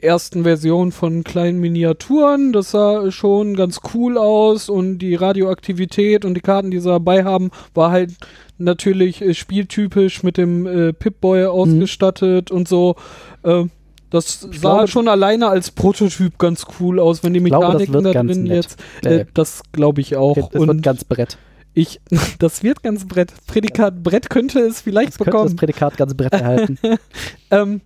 ersten 0.00 0.44
Version 0.44 0.92
von 0.92 1.24
kleinen 1.24 1.58
Miniaturen. 1.60 2.52
Das 2.52 2.70
sah 2.70 3.10
schon 3.10 3.54
ganz 3.56 3.80
cool 3.94 4.16
aus 4.18 4.68
und 4.68 4.98
die 4.98 5.14
Radioaktivität 5.14 6.24
und 6.24 6.34
die 6.34 6.40
Karten, 6.40 6.70
die 6.70 6.78
sie 6.80 6.88
dabei 6.88 7.24
haben, 7.24 7.50
war 7.74 7.90
halt 7.90 8.12
natürlich 8.58 9.22
äh, 9.22 9.34
spieltypisch 9.34 10.22
mit 10.22 10.36
dem 10.36 10.66
äh, 10.66 10.92
Pip-Boy 10.92 11.46
ausgestattet 11.46 12.50
und 12.50 12.68
so. 12.68 12.96
Äh, 13.42 13.64
das 14.10 14.48
Ich 14.50 14.60
sah 14.60 14.74
glaube- 14.76 14.88
schon 14.88 15.08
alleine 15.08 15.48
als 15.48 15.70
Prototyp 15.70 16.38
ganz 16.38 16.64
cool 16.80 16.98
aus, 16.98 17.22
wenn 17.22 17.34
die 17.34 17.40
Mechaniken 17.40 17.92
wird 17.92 18.06
da 18.14 18.22
drin 18.22 18.46
jetzt. 18.46 18.78
Äh, 19.04 19.26
das 19.34 19.62
glaube 19.72 20.00
ich 20.00 20.16
auch. 20.16 20.34
Das 20.34 20.52
wird 20.52 20.68
und 20.68 20.82
ganz 20.82 21.04
Brett. 21.04 21.36
ich, 21.74 22.00
das 22.38 22.62
wird 22.62 22.82
ganz 22.82 23.06
Brett. 23.06 23.32
Prädikat 23.46 24.02
Brett 24.02 24.30
könnte 24.30 24.60
es 24.60 24.80
vielleicht 24.80 25.10
Das 25.10 25.18
könnte 25.18 25.30
das 25.32 25.40
bekommen. 25.42 25.56
Prädikat 25.56 25.96
ganz 25.96 26.14
Brett 26.14 26.32
erhalten. 26.32 26.78
Ähm, 27.50 27.80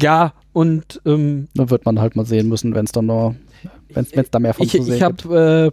ja, 0.00 0.32
und 0.52 1.00
ähm, 1.04 1.48
dann 1.54 1.70
wird 1.70 1.84
man 1.84 2.00
halt 2.00 2.16
mal 2.16 2.26
sehen 2.26 2.48
müssen, 2.48 2.74
wenn 2.74 2.84
es 2.84 2.92
dann 2.92 3.06
noch, 3.06 3.34
wenn 3.88 4.06
es 4.10 4.30
da 4.30 4.38
mehr 4.38 4.54
von 4.54 4.66
ich, 4.66 4.72
zu 4.72 4.82
sehen 4.82 4.96
ich 4.96 5.02
habe 5.02 5.70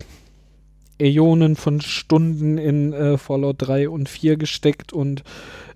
äh, 1.00 1.14
Äonen 1.18 1.56
von 1.56 1.82
Stunden 1.82 2.58
in 2.58 2.94
äh, 2.94 3.18
Fallout 3.18 3.58
3 3.60 3.90
und 3.90 4.10
4 4.10 4.38
gesteckt 4.38 4.94
und 4.94 5.24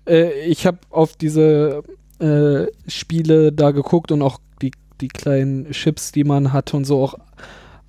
äh, 0.08 0.46
ich 0.46 0.66
habe 0.66 0.78
auf 0.90 1.16
diese 1.16 1.82
äh, 2.18 2.66
Spiele 2.86 3.52
da 3.52 3.70
geguckt 3.70 4.12
und 4.12 4.22
auch 4.22 4.38
die, 4.62 4.72
die 5.00 5.08
kleinen 5.08 5.70
Chips, 5.72 6.12
die 6.12 6.24
man 6.24 6.52
hat 6.52 6.72
und 6.74 6.84
so 6.84 7.02
auch 7.02 7.14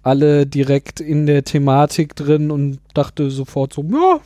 alle 0.03 0.47
direkt 0.47 0.99
in 0.99 1.26
der 1.26 1.43
Thematik 1.43 2.16
drin 2.16 2.51
und 2.51 2.80
dachte 2.93 3.30
sofort 3.30 3.74
so, 3.74 3.84
ja, 3.84 4.20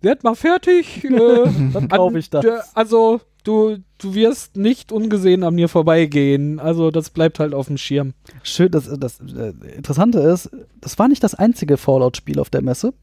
werd 0.00 0.24
mal 0.24 0.34
fertig. 0.34 1.04
Äh, 1.04 1.10
Dann 1.72 1.88
kaufe 1.88 2.18
ich 2.18 2.30
das. 2.30 2.74
Also, 2.74 3.20
du, 3.44 3.78
du 3.98 4.14
wirst 4.14 4.56
nicht 4.56 4.92
ungesehen 4.92 5.44
an 5.44 5.54
mir 5.54 5.68
vorbeigehen. 5.68 6.58
Also, 6.60 6.90
das 6.90 7.10
bleibt 7.10 7.38
halt 7.38 7.52
auf 7.54 7.66
dem 7.66 7.76
Schirm. 7.76 8.14
Schön, 8.42 8.70
das, 8.70 8.88
das 8.98 9.20
äh, 9.20 9.52
Interessante 9.76 10.20
ist, 10.20 10.50
das 10.80 10.98
war 10.98 11.08
nicht 11.08 11.22
das 11.22 11.34
einzige 11.34 11.76
Fallout-Spiel 11.76 12.38
auf 12.38 12.48
der 12.50 12.62
Messe. 12.62 12.94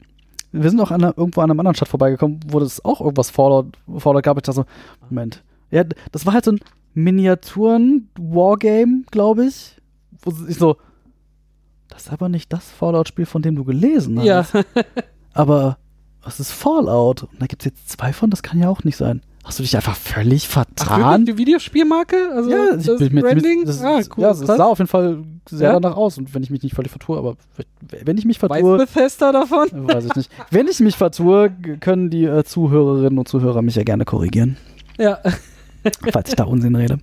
Wir 0.52 0.68
sind 0.68 0.80
auch 0.80 0.90
an 0.90 1.02
irgendwo 1.02 1.42
an 1.42 1.50
einer 1.50 1.60
anderen 1.60 1.76
Stadt 1.76 1.88
vorbeigekommen, 1.88 2.40
wo 2.48 2.58
es 2.58 2.84
auch 2.84 3.00
irgendwas 3.00 3.30
Fallout, 3.30 3.78
Fallout 3.98 4.24
gab. 4.24 4.36
Ich 4.36 4.42
dachte 4.42 4.56
so, 4.56 4.64
Moment. 5.08 5.44
Ja, 5.70 5.84
das 6.10 6.26
war 6.26 6.34
halt 6.34 6.44
so 6.44 6.50
ein 6.52 6.60
Miniaturen-Wargame, 6.94 9.04
glaube 9.10 9.46
ich. 9.46 9.76
Wo 10.22 10.32
ich 10.48 10.56
so, 10.56 10.76
das 11.88 12.06
ist 12.06 12.12
aber 12.12 12.28
nicht 12.28 12.52
das 12.52 12.68
Fallout-Spiel, 12.68 13.26
von 13.26 13.42
dem 13.42 13.54
du 13.54 13.64
gelesen 13.64 14.18
hast. 14.18 14.26
Ja, 14.26 14.44
Aber 15.32 15.78
was 16.22 16.40
ist 16.40 16.52
Fallout? 16.52 17.24
Und 17.24 17.40
da 17.40 17.46
gibt 17.46 17.62
es 17.62 17.66
jetzt 17.66 17.88
zwei 17.88 18.12
von, 18.12 18.30
das 18.30 18.42
kann 18.42 18.58
ja 18.58 18.68
auch 18.68 18.84
nicht 18.84 18.96
sein. 18.96 19.22
Hast 19.42 19.58
du 19.58 19.62
dich 19.62 19.74
einfach 19.74 19.96
völlig 19.96 20.46
Ach, 20.48 20.52
vertan? 20.52 21.00
wirklich? 21.20 21.36
Die 21.36 21.38
Videospielmarke? 21.38 22.30
Also 22.34 22.50
Ja, 22.50 22.76
das 22.76 23.00
ich 23.00 23.10
mit, 23.10 23.24
Branding? 23.24 23.60
mit, 23.60 23.68
das, 23.68 23.82
ah, 23.82 24.00
cool. 24.16 24.22
ja, 24.22 24.30
es 24.32 24.38
sah 24.40 24.64
auf 24.64 24.78
jeden 24.78 24.88
Fall 24.88 25.22
sehr 25.48 25.72
Ja? 25.72 25.80
danach 25.80 25.96
aus. 25.96 26.18
Und 26.18 26.34
wenn 26.34 26.42
ich 26.42 26.50
mich 26.50 26.62
nicht 26.62 26.74
völlig 26.74 26.90
vertue, 26.90 27.16
aber 27.18 27.36
wenn 28.04 28.18
ich 28.18 28.24
mich 28.26 28.40
Weiß 28.42 28.48
vertue, 28.50 28.76
Bethesda 28.78 29.32
davon? 29.32 29.68
weiß 29.72 30.04
ich 30.04 30.14
nicht. 30.14 30.30
Wenn 30.50 30.68
ich 30.68 30.80
mich 30.80 30.96
vertue, 30.96 31.50
können 31.80 32.10
die 32.10 32.24
äh, 32.24 32.44
Zuhörerinnen 32.44 33.18
und 33.18 33.28
Zuhörer 33.28 33.62
mich 33.62 33.76
ja 33.76 33.82
gerne 33.82 34.04
korrigieren, 34.04 34.56
Ja. 34.98 35.18
falls 36.12 36.28
ich 36.28 36.36
da 36.36 36.44
Unsinn 36.44 36.76
rede. 36.76 36.98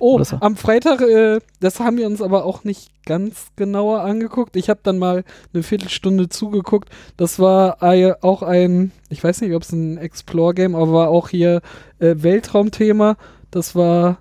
Oh, 0.00 0.22
so. 0.22 0.38
am 0.40 0.56
Freitag, 0.56 1.00
äh, 1.00 1.40
das 1.60 1.80
haben 1.80 1.96
wir 1.96 2.06
uns 2.06 2.22
aber 2.22 2.44
auch 2.44 2.64
nicht 2.64 2.90
ganz 3.04 3.48
genauer 3.56 4.00
angeguckt. 4.02 4.56
Ich 4.56 4.68
habe 4.68 4.80
dann 4.82 4.98
mal 4.98 5.24
eine 5.52 5.62
Viertelstunde 5.62 6.28
zugeguckt. 6.28 6.88
Das 7.16 7.38
war 7.38 7.82
auch 8.22 8.42
ein, 8.42 8.92
ich 9.08 9.22
weiß 9.22 9.40
nicht, 9.40 9.54
ob 9.54 9.62
es 9.62 9.72
ein 9.72 9.98
Explore-Game, 9.98 10.74
aber 10.74 10.92
war 10.92 11.08
auch 11.08 11.28
hier 11.28 11.60
äh, 11.98 12.14
Weltraumthema. 12.18 13.16
Das 13.50 13.74
war 13.74 14.18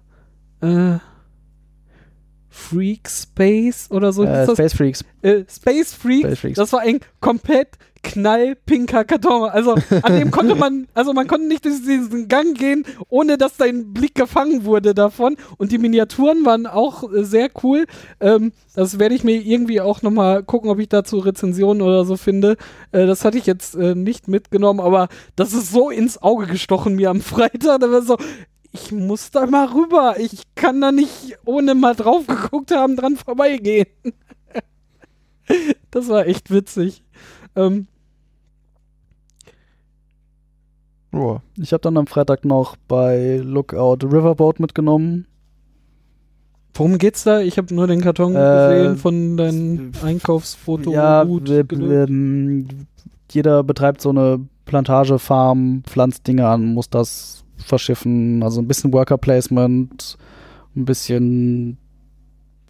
äh, 0.62 0.97
Freak 2.52 3.10
Space 3.10 3.88
oder 3.89 4.12
so. 4.12 4.24
Äh? 4.24 4.45
Space 4.45 4.74
Freaks. 4.74 5.06
äh, 5.22 5.43
Space 5.49 5.93
Freak. 5.93 6.26
Space 6.26 6.39
Freaks. 6.39 6.58
Das 6.58 6.74
war 6.74 6.82
ein 6.82 6.99
komplett 7.22 7.78
knallpinker 8.04 9.06
Karton. 9.06 9.49
Also 9.49 9.76
an 10.02 10.20
dem 10.20 10.32
konnte 10.32 10.56
man, 10.56 10.88
also 10.93 11.14
man 11.14 11.28
konnte 11.28 11.47
nicht 11.47 11.66
durch 11.66 11.82
diesen 11.82 12.28
Gang 12.28 12.58
gehen, 12.58 12.84
ohne 13.10 13.38
dass 13.38 13.58
dein 13.58 13.93
Blick 13.93 14.16
gefangen 14.16 14.66
wurde 14.66 14.93
davon. 14.93 15.38
Und 15.58 15.72
die 15.72 15.78
Miniaturen 15.78 16.45
waren 16.45 16.68
auch 16.68 17.12
äh, 17.12 17.24
sehr 17.24 17.49
cool. 17.64 17.86
Ähm, 18.20 18.52
das 18.76 18.99
werde 18.99 19.16
ich 19.16 19.24
mir 19.24 19.36
irgendwie 19.36 19.82
auch 19.82 20.02
nochmal 20.02 20.43
gucken, 20.43 20.70
ob 20.70 20.80
ich 20.80 20.89
dazu 20.89 21.20
Rezensionen 21.20 21.82
oder 21.82 22.04
so 22.04 22.18
finde. 22.18 22.58
Äh, 22.91 23.06
das 23.06 23.24
hatte 23.24 23.38
ich 23.38 23.45
jetzt 23.45 23.76
äh, 23.76 23.95
nicht 23.95 24.28
mitgenommen, 24.28 24.80
aber 24.80 25.08
das 25.36 25.54
ist 25.54 25.72
so 25.72 25.89
ins 25.89 26.22
Auge 26.22 26.47
gestochen 26.47 26.95
mir 26.95 27.10
am 27.10 27.22
Freitag. 27.22 27.80
Da 27.80 27.91
war 27.91 28.02
so, 28.02 28.18
ich 28.72 28.91
muss 28.91 29.32
da 29.32 29.45
mal 29.45 29.67
rüber. 29.67 30.15
Ich 30.19 30.43
kann 30.55 30.80
da 30.82 30.91
nicht, 30.91 31.38
ohne 31.45 31.76
mal 31.76 31.95
drauf 31.95 32.28
geguckt 32.28 32.72
haben, 32.72 32.95
dran 32.95 33.15
vorbeigehen. 33.17 33.88
das 35.91 36.07
war 36.09 36.26
echt 36.28 36.51
witzig. 36.51 37.03
Ähm, 37.55 37.88
Ja. 41.13 41.41
Ich 41.57 41.74
habe 41.74 41.82
dann 41.82 41.97
am 41.97 42.07
Freitag 42.07 42.45
noch 42.45 42.78
bei 42.88 43.41
Lookout 43.43 43.97
Riverboat 44.05 44.59
mitgenommen. 44.61 45.26
Worum 46.74 46.97
geht's 46.97 47.26
da? 47.26 47.41
Ich 47.41 47.57
habe 47.57 47.74
nur 47.76 47.86
den 47.86 47.99
Karton 47.99 48.34
Äh, 48.34 48.38
gesehen 48.39 48.97
von 48.97 49.36
deinem 49.36 49.91
Einkaufsfoto. 50.01 50.89
ja, 50.93 51.26
Gut, 51.26 51.49
jeder 53.32 53.63
betreibt 53.63 54.01
so 54.01 54.09
eine 54.09 54.39
Plantage, 54.63 55.19
Farm, 55.19 55.84
pflanzt 55.86 56.28
Dinge 56.28 56.47
an, 56.47 56.74
muss 56.74 56.89
das 56.89 57.43
verschiffen. 57.66 58.43
Also 58.43 58.62
ein 58.62 58.68
bisschen 58.68 58.93
Worker 58.93 59.18
Placement, 59.18 60.18
ein 60.76 60.86
bisschen, 60.86 61.78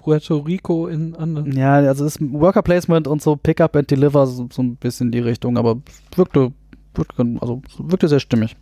Puerto 0.02 0.38
Rico 0.38 0.88
in 0.88 1.16
anderen. 1.16 1.56
ja, 1.56 1.76
also 1.76 2.06
ist 2.06 2.20
Worker 2.22 2.62
Placement 2.62 3.08
und 3.08 3.22
so 3.22 3.36
Pick 3.36 3.62
up 3.62 3.76
and 3.76 3.90
Deliver, 3.90 4.26
so, 4.26 4.48
so 4.52 4.62
ein 4.62 4.76
bisschen 4.76 5.12
die 5.12 5.20
Richtung, 5.20 5.58
aber 5.58 5.78
wirkte, 6.16 6.52
wirkte, 6.96 7.38
also 7.40 7.62
wirkte 7.78 8.08
sehr 8.08 8.20
stimmig. 8.20 8.56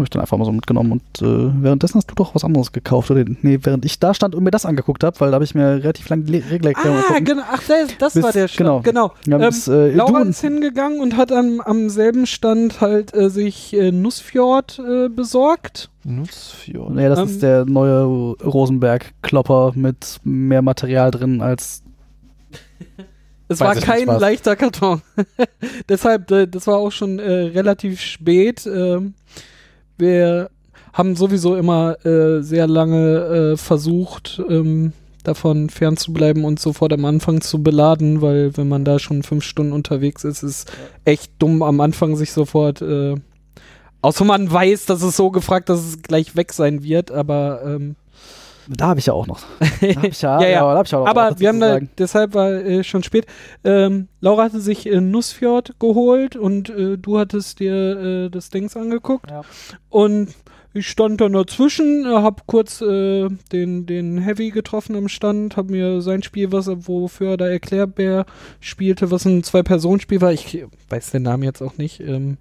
Habe 0.00 0.04
ich 0.06 0.10
dann 0.10 0.22
einfach 0.22 0.38
mal 0.38 0.44
so 0.46 0.52
mitgenommen 0.52 0.92
und 0.92 1.02
äh, 1.22 1.62
währenddessen 1.62 1.96
hast 1.98 2.10
du 2.10 2.14
doch 2.14 2.34
was 2.34 2.42
anderes 2.42 2.72
gekauft. 2.72 3.10
Oder? 3.10 3.24
Nee, 3.42 3.58
während 3.62 3.84
ich 3.84 3.98
da 3.98 4.14
stand 4.14 4.34
und 4.34 4.42
mir 4.42 4.50
das 4.50 4.64
angeguckt 4.64 5.04
habe, 5.04 5.18
weil 5.20 5.30
da 5.30 5.34
habe 5.34 5.44
ich 5.44 5.54
mir 5.54 5.82
relativ 5.82 6.08
lange 6.08 6.22
die 6.24 6.38
Regelerklärung 6.38 6.98
Ah, 7.08 7.18
genau. 7.20 7.42
Ach, 7.50 7.62
das, 7.68 7.96
das 7.98 8.14
Bis- 8.14 8.22
war 8.22 8.32
der 8.32 8.46
genau. 8.48 8.80
Stand. 8.80 8.84
Genau. 8.84 9.12
Ja, 9.26 9.36
Ähm, 9.44 9.50
bis, 9.50 9.68
äh, 9.68 9.90
Laura 9.92 10.22
ist 10.22 10.40
hingegangen 10.40 11.00
und 11.00 11.16
hat 11.16 11.30
am, 11.32 11.60
am 11.60 11.90
selben 11.90 12.26
Stand 12.26 12.80
halt 12.80 13.14
äh, 13.14 13.28
sich 13.30 13.74
äh, 13.74 13.92
Nussfjord 13.92 14.78
äh, 14.80 15.08
besorgt. 15.08 15.90
Nussfjord. 16.04 16.96
Ja, 16.98 17.08
das 17.10 17.18
Ähm, 17.18 17.26
ist 17.26 17.42
der 17.42 17.66
neue 17.66 18.04
Rosenberg-Klopper 18.42 19.72
mit 19.74 20.18
mehr 20.24 20.62
Material 20.62 21.10
drin 21.10 21.42
als. 21.42 21.82
Es 23.48 23.58
Weiß 23.60 23.76
war 23.76 23.82
kein 23.82 24.06
was. 24.06 24.20
leichter 24.20 24.54
Karton. 24.54 25.02
Deshalb, 25.88 26.30
äh, 26.30 26.46
das 26.46 26.66
war 26.68 26.76
auch 26.76 26.92
schon 26.92 27.18
äh, 27.18 27.30
relativ 27.48 28.00
spät. 28.00 28.64
Ähm, 28.64 29.14
wir 30.00 30.50
haben 30.92 31.16
sowieso 31.16 31.56
immer 31.56 32.04
äh, 32.04 32.42
sehr 32.42 32.66
lange 32.66 33.52
äh, 33.52 33.56
versucht, 33.56 34.42
ähm, 34.48 34.92
davon 35.22 35.70
fernzubleiben 35.70 36.44
und 36.44 36.58
sofort 36.58 36.92
am 36.92 37.04
Anfang 37.04 37.40
zu 37.40 37.62
beladen, 37.62 38.22
weil 38.22 38.56
wenn 38.56 38.68
man 38.68 38.84
da 38.84 38.98
schon 38.98 39.22
fünf 39.22 39.44
Stunden 39.44 39.72
unterwegs 39.72 40.24
ist, 40.24 40.42
ist 40.42 40.72
echt 41.04 41.32
dumm 41.38 41.62
am 41.62 41.80
Anfang 41.80 42.16
sich 42.16 42.32
sofort. 42.32 42.82
Äh, 42.82 43.14
außer 44.02 44.24
man 44.24 44.50
weiß, 44.50 44.86
dass 44.86 45.02
es 45.02 45.16
so 45.16 45.30
gefragt, 45.30 45.68
dass 45.68 45.80
es 45.80 46.02
gleich 46.02 46.36
weg 46.36 46.52
sein 46.52 46.82
wird, 46.82 47.10
aber 47.10 47.62
ähm, 47.64 47.96
Da 48.76 48.86
habe 48.86 49.00
ich 49.00 49.06
ja 49.06 49.12
auch 49.14 49.26
noch. 49.26 49.40
Ja, 49.80 50.40
Ja, 50.42 50.48
ja. 50.48 50.74
noch 50.74 50.84
was 50.84 50.92
Aber 50.92 51.40
wir 51.40 51.48
haben 51.48 51.60
da, 51.60 51.80
deshalb 51.98 52.34
war 52.34 52.52
äh, 52.52 52.84
schon 52.84 53.02
spät. 53.02 53.26
Ähm, 53.64 54.08
Laura 54.20 54.44
hatte 54.44 54.60
sich 54.60 54.86
äh, 54.86 55.00
Nussfjord 55.00 55.80
geholt 55.80 56.36
und 56.36 56.70
äh, 56.70 56.96
du 56.96 57.18
hattest 57.18 57.58
dir 57.58 57.74
äh, 57.74 58.30
das 58.30 58.50
Dings 58.50 58.76
angeguckt. 58.76 59.30
Ja. 59.30 59.42
Und 59.88 60.34
ich 60.72 60.88
stand 60.88 61.20
dann 61.20 61.32
dazwischen, 61.32 62.04
äh, 62.06 62.14
hab 62.14 62.46
kurz 62.46 62.80
äh, 62.80 63.28
den, 63.50 63.86
den 63.86 64.18
Heavy 64.18 64.50
getroffen 64.50 64.94
am 64.94 65.08
Stand, 65.08 65.56
hab 65.56 65.68
mir 65.68 66.00
sein 66.00 66.22
Spiel, 66.22 66.52
was 66.52 66.68
wofür 66.68 67.30
er 67.30 67.36
da 67.36 67.48
Erklärbär 67.48 68.24
spielte, 68.60 69.10
was 69.10 69.24
ein 69.24 69.42
Zwei-Personen-Spiel 69.42 70.20
war, 70.20 70.32
ich 70.32 70.64
weiß 70.88 71.10
den 71.10 71.22
Namen 71.22 71.42
jetzt 71.42 71.60
auch 71.62 71.76
nicht, 71.76 72.00
ähm, 72.00 72.36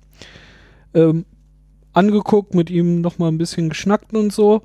ähm, 0.94 1.26
angeguckt, 1.94 2.54
mit 2.54 2.70
ihm 2.70 3.02
nochmal 3.02 3.32
ein 3.32 3.40
bisschen 3.40 3.70
geschnackt 3.70 4.14
und 4.14 4.32
so. 4.32 4.62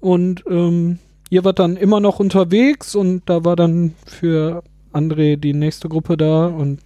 Und 0.00 0.44
ähm, 0.48 1.00
ihr 1.30 1.44
wart 1.44 1.58
dann 1.58 1.76
immer 1.76 2.00
noch 2.00 2.20
unterwegs 2.20 2.94
und 2.94 3.22
da 3.26 3.44
war 3.44 3.56
dann 3.56 3.94
für 4.06 4.62
André 4.92 5.36
die 5.36 5.52
nächste 5.52 5.88
Gruppe 5.88 6.16
da 6.16 6.46
und 6.46 6.80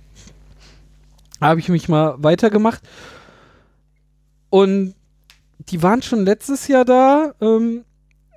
habe 1.40 1.60
ich 1.60 1.68
mich 1.68 1.88
mal 1.88 2.14
weitergemacht. 2.18 2.82
Und 4.50 4.94
die 5.68 5.82
waren 5.82 6.02
schon 6.02 6.24
letztes 6.24 6.68
Jahr 6.68 6.84
da. 6.84 7.34
Ähm, 7.40 7.84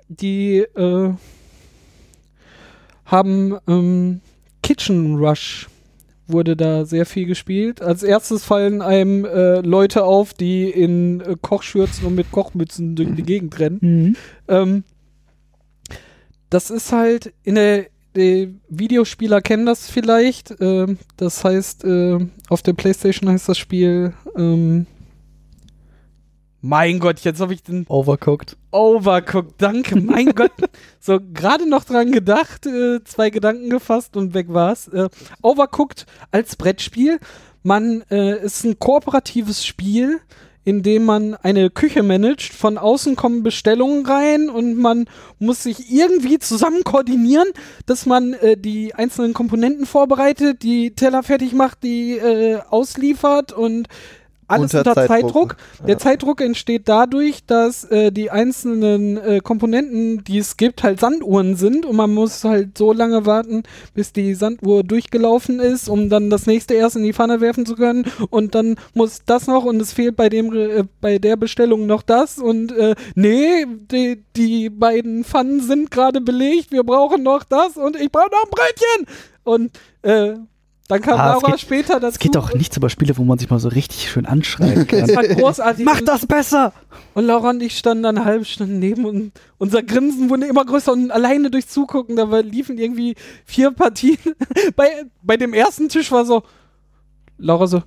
die 0.08 0.58
äh, 0.58 1.12
haben 3.04 3.58
ähm, 3.68 4.20
Kitchen 4.62 5.16
Rush 5.16 5.68
wurde 6.28 6.56
da 6.56 6.84
sehr 6.84 7.06
viel 7.06 7.26
gespielt. 7.26 7.80
Als 7.82 8.02
erstes 8.02 8.44
fallen 8.44 8.82
einem 8.82 9.24
äh, 9.24 9.60
Leute 9.60 10.04
auf, 10.04 10.34
die 10.34 10.68
in 10.68 11.20
äh, 11.20 11.36
Kochschürzen 11.40 12.06
und 12.06 12.14
mit 12.16 12.32
Kochmützen 12.32 12.96
durch 12.96 13.14
die 13.14 13.22
Gegend 13.22 13.58
rennen. 13.58 13.78
Mhm. 13.80 14.16
Ähm, 14.48 14.84
das 16.50 16.70
ist 16.70 16.92
halt 16.92 17.32
in 17.42 17.56
der 17.56 17.86
die 18.16 18.58
Videospieler 18.68 19.42
kennen 19.42 19.66
das 19.66 19.90
vielleicht. 19.90 20.54
Ähm, 20.60 20.98
das 21.16 21.44
heißt, 21.44 21.84
äh, 21.84 22.18
auf 22.48 22.62
der 22.62 22.72
PlayStation 22.72 23.28
heißt 23.30 23.48
das 23.48 23.58
Spiel. 23.58 24.14
Ähm, 24.34 24.86
mein 26.62 26.98
Gott, 26.98 27.20
jetzt 27.20 27.40
habe 27.40 27.54
ich 27.54 27.62
den 27.62 27.86
Overcooked. 27.86 28.56
Overcooked. 28.72 29.54
Danke, 29.58 30.00
mein 30.00 30.34
Gott. 30.34 30.52
So 30.98 31.20
gerade 31.20 31.68
noch 31.68 31.84
dran 31.84 32.10
gedacht, 32.10 32.66
äh, 32.66 32.98
zwei 33.04 33.30
Gedanken 33.30 33.70
gefasst 33.70 34.16
und 34.16 34.34
weg 34.34 34.46
war's. 34.48 34.88
Äh, 34.88 35.08
Overcooked 35.40 36.06
als 36.32 36.56
Brettspiel. 36.56 37.20
Man 37.62 38.02
äh, 38.10 38.42
ist 38.42 38.64
ein 38.64 38.80
kooperatives 38.80 39.64
Spiel, 39.64 40.20
in 40.66 40.82
dem 40.82 41.04
man 41.04 41.36
eine 41.36 41.70
Küche 41.70 42.02
managt. 42.02 42.52
Von 42.52 42.76
außen 42.76 43.14
kommen 43.14 43.44
Bestellungen 43.44 44.04
rein 44.04 44.50
und 44.50 44.76
man 44.76 45.06
muss 45.38 45.62
sich 45.62 45.92
irgendwie 45.92 46.40
zusammen 46.40 46.82
koordinieren, 46.82 47.46
dass 47.86 48.04
man 48.04 48.34
äh, 48.34 48.56
die 48.56 48.92
einzelnen 48.92 49.32
Komponenten 49.32 49.86
vorbereitet, 49.86 50.64
die 50.64 50.90
Teller 50.90 51.22
fertig 51.22 51.52
macht, 51.52 51.84
die 51.84 52.18
äh, 52.18 52.58
ausliefert 52.68 53.52
und 53.52 53.86
alles 54.48 54.74
unter, 54.74 54.94
Zeitdruck. 54.94 55.56
Der 55.82 55.94
Ja. 55.94 55.98
Zeitdruck 55.98 56.40
entsteht 56.40 56.82
dadurch, 56.88 57.44
dass 57.46 57.84
äh, 57.84 58.12
die 58.12 58.30
einzelnen 58.30 59.16
äh, 59.16 59.40
Komponenten, 59.42 60.22
die 60.24 60.38
es 60.38 60.56
gibt, 60.56 60.82
halt 60.82 61.00
Sanduhren 61.00 61.56
sind 61.56 61.84
und 61.84 61.96
man 61.96 62.14
muss 62.14 62.44
halt 62.44 62.78
so 62.78 62.92
lange 62.92 63.26
warten, 63.26 63.64
bis 63.94 64.12
die 64.12 64.34
Sanduhr 64.34 64.84
durchgelaufen 64.84 65.58
ist, 65.60 65.88
um 65.88 66.08
dann 66.08 66.30
das 66.30 66.46
nächste 66.46 66.74
erst 66.74 66.96
in 66.96 67.02
die 67.02 67.12
Pfanne 67.12 67.40
werfen 67.40 67.66
zu 67.66 67.74
können. 67.74 68.04
Und 68.30 68.54
dann 68.54 68.76
muss 68.94 69.22
das 69.26 69.46
noch 69.46 69.64
und 69.64 69.80
es 69.80 69.92
fehlt 69.92 70.16
bei 70.16 70.28
dem 70.28 70.52
äh, 70.54 70.84
bei 71.00 71.18
der 71.18 71.36
Bestellung 71.36 71.86
noch 71.86 72.02
das. 72.02 72.38
Und 72.38 72.72
äh, 72.72 72.94
nee, 73.14 73.66
die, 73.90 74.22
die 74.36 74.70
beiden 74.70 75.24
Pfannen 75.24 75.60
sind 75.60 75.90
gerade 75.90 76.20
belegt, 76.20 76.70
wir 76.72 76.84
brauchen 76.84 77.22
noch 77.22 77.42
das 77.44 77.76
und 77.76 77.96
ich 77.96 78.10
brauche 78.12 78.30
noch 78.30 78.44
ein 78.44 78.50
Brötchen. 78.50 79.16
Und 79.44 79.78
äh, 80.02 80.34
dann 80.88 81.00
kam 81.00 81.18
Ah, 81.18 81.32
Laura 81.32 81.50
geht- 81.52 81.60
später 81.60 81.94
dazu. 82.00 82.14
Es 82.14 82.18
geht 82.18 82.34
doch 82.36 82.54
nichts 82.54 82.76
über 82.76 82.88
Spiele, 82.90 83.16
wo 83.16 83.24
man 83.24 83.38
sich 83.38 83.50
mal 83.50 83.58
so 83.58 83.68
richtig 83.68 84.10
schön 84.10 84.26
anschreien 84.26 84.86
kann. 84.86 85.00
Das 85.06 85.16
war 85.16 85.24
großartig. 85.24 85.84
Mach 85.84 86.00
das 86.00 86.26
besser! 86.26 86.72
Und 87.14 87.24
Laura 87.26 87.50
und 87.50 87.62
ich 87.62 87.76
standen 87.78 88.02
dann 88.04 88.16
eine 88.18 88.24
halbe 88.26 88.44
Stunde 88.44 88.74
neben 88.74 89.04
und 89.04 89.32
unser 89.58 89.82
Grinsen 89.82 90.30
wurde 90.30 90.46
immer 90.46 90.64
größer 90.64 90.92
und 90.92 91.10
alleine 91.10 91.50
durch 91.50 91.66
Zugucken, 91.68 92.16
da 92.16 92.24
liefen 92.40 92.78
irgendwie 92.78 93.14
vier 93.44 93.70
Partien. 93.70 94.18
bei, 94.76 94.88
bei 95.22 95.36
dem 95.36 95.54
ersten 95.54 95.88
Tisch 95.88 96.12
war 96.12 96.24
so, 96.24 96.42
Laura 97.38 97.66
so, 97.66 97.82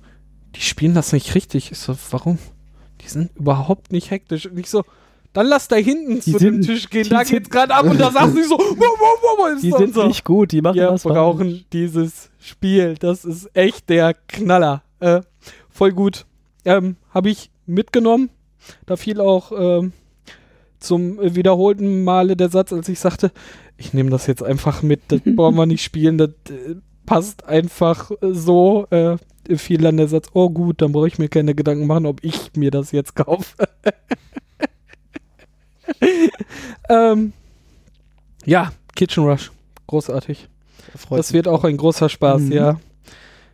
die 0.56 0.60
spielen 0.60 0.94
das 0.94 1.12
nicht 1.12 1.34
richtig. 1.34 1.72
Ich 1.72 1.78
so, 1.78 1.94
warum? 2.10 2.38
Die 3.02 3.08
sind 3.08 3.30
überhaupt 3.36 3.92
nicht 3.92 4.10
hektisch. 4.10 4.46
Und 4.46 4.58
ich 4.58 4.68
so, 4.68 4.82
dann 5.32 5.46
lass 5.46 5.68
da 5.68 5.76
hinten 5.76 6.16
Die 6.20 6.32
zu 6.32 6.38
dem 6.38 6.54
sind- 6.62 6.66
Tisch 6.66 6.90
gehen, 6.90 7.08
da 7.08 7.22
geht's 7.22 7.48
gerade 7.50 7.74
ab 7.74 7.84
und 7.86 7.98
da 8.00 8.10
sagt 8.10 8.32
sie 8.34 8.42
so, 8.42 8.58
wow, 8.58 8.76
wow, 8.78 9.38
wow, 9.38 9.48
ist 9.54 9.62
Die 9.62 9.70
sind 9.72 9.94
so. 9.94 10.06
nicht 10.06 10.24
gut, 10.24 10.52
die 10.52 10.60
machen 10.60 10.74
Wir 10.76 10.88
das 10.88 11.02
brauchen 11.04 11.50
falsch. 11.50 11.64
dieses 11.72 12.29
Spiel. 12.40 12.94
Das 12.98 13.24
ist 13.24 13.54
echt 13.54 13.88
der 13.88 14.14
Knaller. 14.14 14.82
Äh, 14.98 15.20
voll 15.68 15.92
gut. 15.92 16.26
Ähm, 16.64 16.96
Habe 17.10 17.30
ich 17.30 17.50
mitgenommen. 17.66 18.30
Da 18.86 18.96
fiel 18.96 19.20
auch 19.20 19.52
ähm, 19.56 19.92
zum 20.78 21.18
wiederholten 21.20 22.04
Male 22.04 22.36
der 22.36 22.48
Satz, 22.48 22.72
als 22.72 22.88
ich 22.88 22.98
sagte, 22.98 23.32
ich 23.76 23.94
nehme 23.94 24.10
das 24.10 24.26
jetzt 24.26 24.42
einfach 24.42 24.82
mit, 24.82 25.00
das 25.08 25.20
brauchen 25.24 25.56
wir 25.56 25.66
nicht 25.66 25.82
spielen, 25.82 26.18
das 26.18 26.30
äh, 26.48 26.76
passt 27.06 27.44
einfach 27.44 28.10
so. 28.20 28.86
Äh, 28.90 29.16
fiel 29.56 29.78
dann 29.78 29.96
der 29.96 30.08
Satz, 30.08 30.28
oh 30.32 30.50
gut, 30.50 30.80
dann 30.80 30.92
brauche 30.92 31.08
ich 31.08 31.18
mir 31.18 31.28
keine 31.28 31.54
Gedanken 31.54 31.86
machen, 31.86 32.06
ob 32.06 32.22
ich 32.22 32.52
mir 32.54 32.70
das 32.70 32.92
jetzt 32.92 33.16
kaufe. 33.16 33.56
ähm, 36.88 37.32
ja, 38.44 38.72
Kitchen 38.94 39.24
Rush. 39.24 39.50
Großartig. 39.86 40.48
Freut 40.96 41.18
Das 41.18 41.28
mich. 41.30 41.34
wird 41.34 41.48
auch 41.48 41.64
ein 41.64 41.76
großer 41.76 42.08
Spaß, 42.08 42.42
Mhm. 42.42 42.52
ja. 42.52 42.80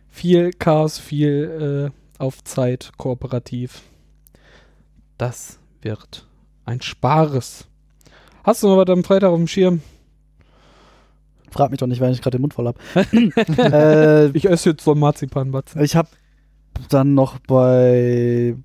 Viel 0.09 0.51
Chaos, 0.51 0.97
viel 0.97 1.91
äh, 1.91 2.21
auf 2.21 2.43
Zeit, 2.43 2.91
kooperativ. 2.97 3.81
Das 5.17 5.59
wird 5.81 6.25
ein 6.65 6.81
Spares. 6.81 7.65
Hast 8.43 8.63
du 8.63 8.67
noch 8.67 8.77
was 8.77 8.89
am 8.89 9.03
Freitag 9.03 9.29
auf 9.29 9.37
dem 9.37 9.47
Schirm? 9.47 9.81
Frag 11.51 11.71
mich 11.71 11.79
doch 11.79 11.87
nicht, 11.87 12.01
weil 12.01 12.11
ich 12.13 12.21
gerade 12.21 12.37
den 12.37 12.41
Mund 12.41 12.53
voll 12.53 12.67
hab. 12.67 12.77
äh, 13.57 14.27
Ich 14.29 14.45
esse 14.49 14.71
jetzt 14.71 14.83
so 14.83 14.91
einen 14.91 14.99
Marzipanbatzen. 14.99 15.81
ich 15.83 15.95
habe 15.95 16.09
dann 16.89 17.13
noch 17.13 17.39
bei 17.39 18.55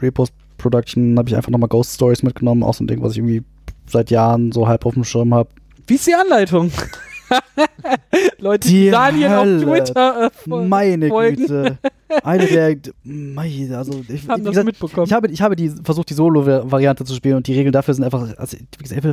Repost 0.00 0.32
Production 0.58 1.18
habe 1.18 1.28
ich 1.28 1.36
einfach 1.36 1.50
nochmal 1.50 1.68
Ghost 1.68 1.94
Stories 1.94 2.22
mitgenommen, 2.22 2.62
auch 2.62 2.74
so 2.74 2.82
ein 2.84 2.88
Ding, 2.88 3.02
was 3.02 3.12
ich 3.12 3.18
irgendwie 3.18 3.42
seit 3.86 4.10
Jahren 4.10 4.50
so 4.52 4.66
halb 4.66 4.86
auf 4.86 4.94
dem 4.94 5.04
Schirm 5.04 5.32
habe. 5.34 5.50
Wie 5.86 5.94
ist 5.94 6.06
die 6.06 6.14
Anleitung? 6.14 6.70
Leute, 8.38 8.68
die 8.68 8.84
Die 8.84 8.90
Daniel 8.90 9.26
auf 9.28 9.44
Hölle. 9.44 9.64
Twitter 9.64 10.26
äh, 10.26 10.30
fol- 10.48 10.66
Meine 10.68 11.08
folgen, 11.08 11.36
Güte. 11.36 11.78
Eine 12.22 12.46
der. 12.46 12.76
Mei, 13.04 13.68
also 13.72 14.00
ich, 14.08 14.28
haben 14.28 14.44
das 14.44 14.52
gesagt, 14.52 14.66
mitbekommen. 14.66 15.06
ich 15.06 15.12
habe, 15.12 15.28
ich 15.28 15.42
habe 15.42 15.56
die, 15.56 15.70
versucht, 15.82 16.10
die 16.10 16.14
Solo-Variante 16.14 17.04
zu 17.04 17.14
spielen 17.14 17.36
und 17.36 17.46
die 17.46 17.54
Regeln 17.54 17.72
dafür 17.72 17.94
sind 17.94 18.04
einfach. 18.04 18.36
Also, 18.36 18.56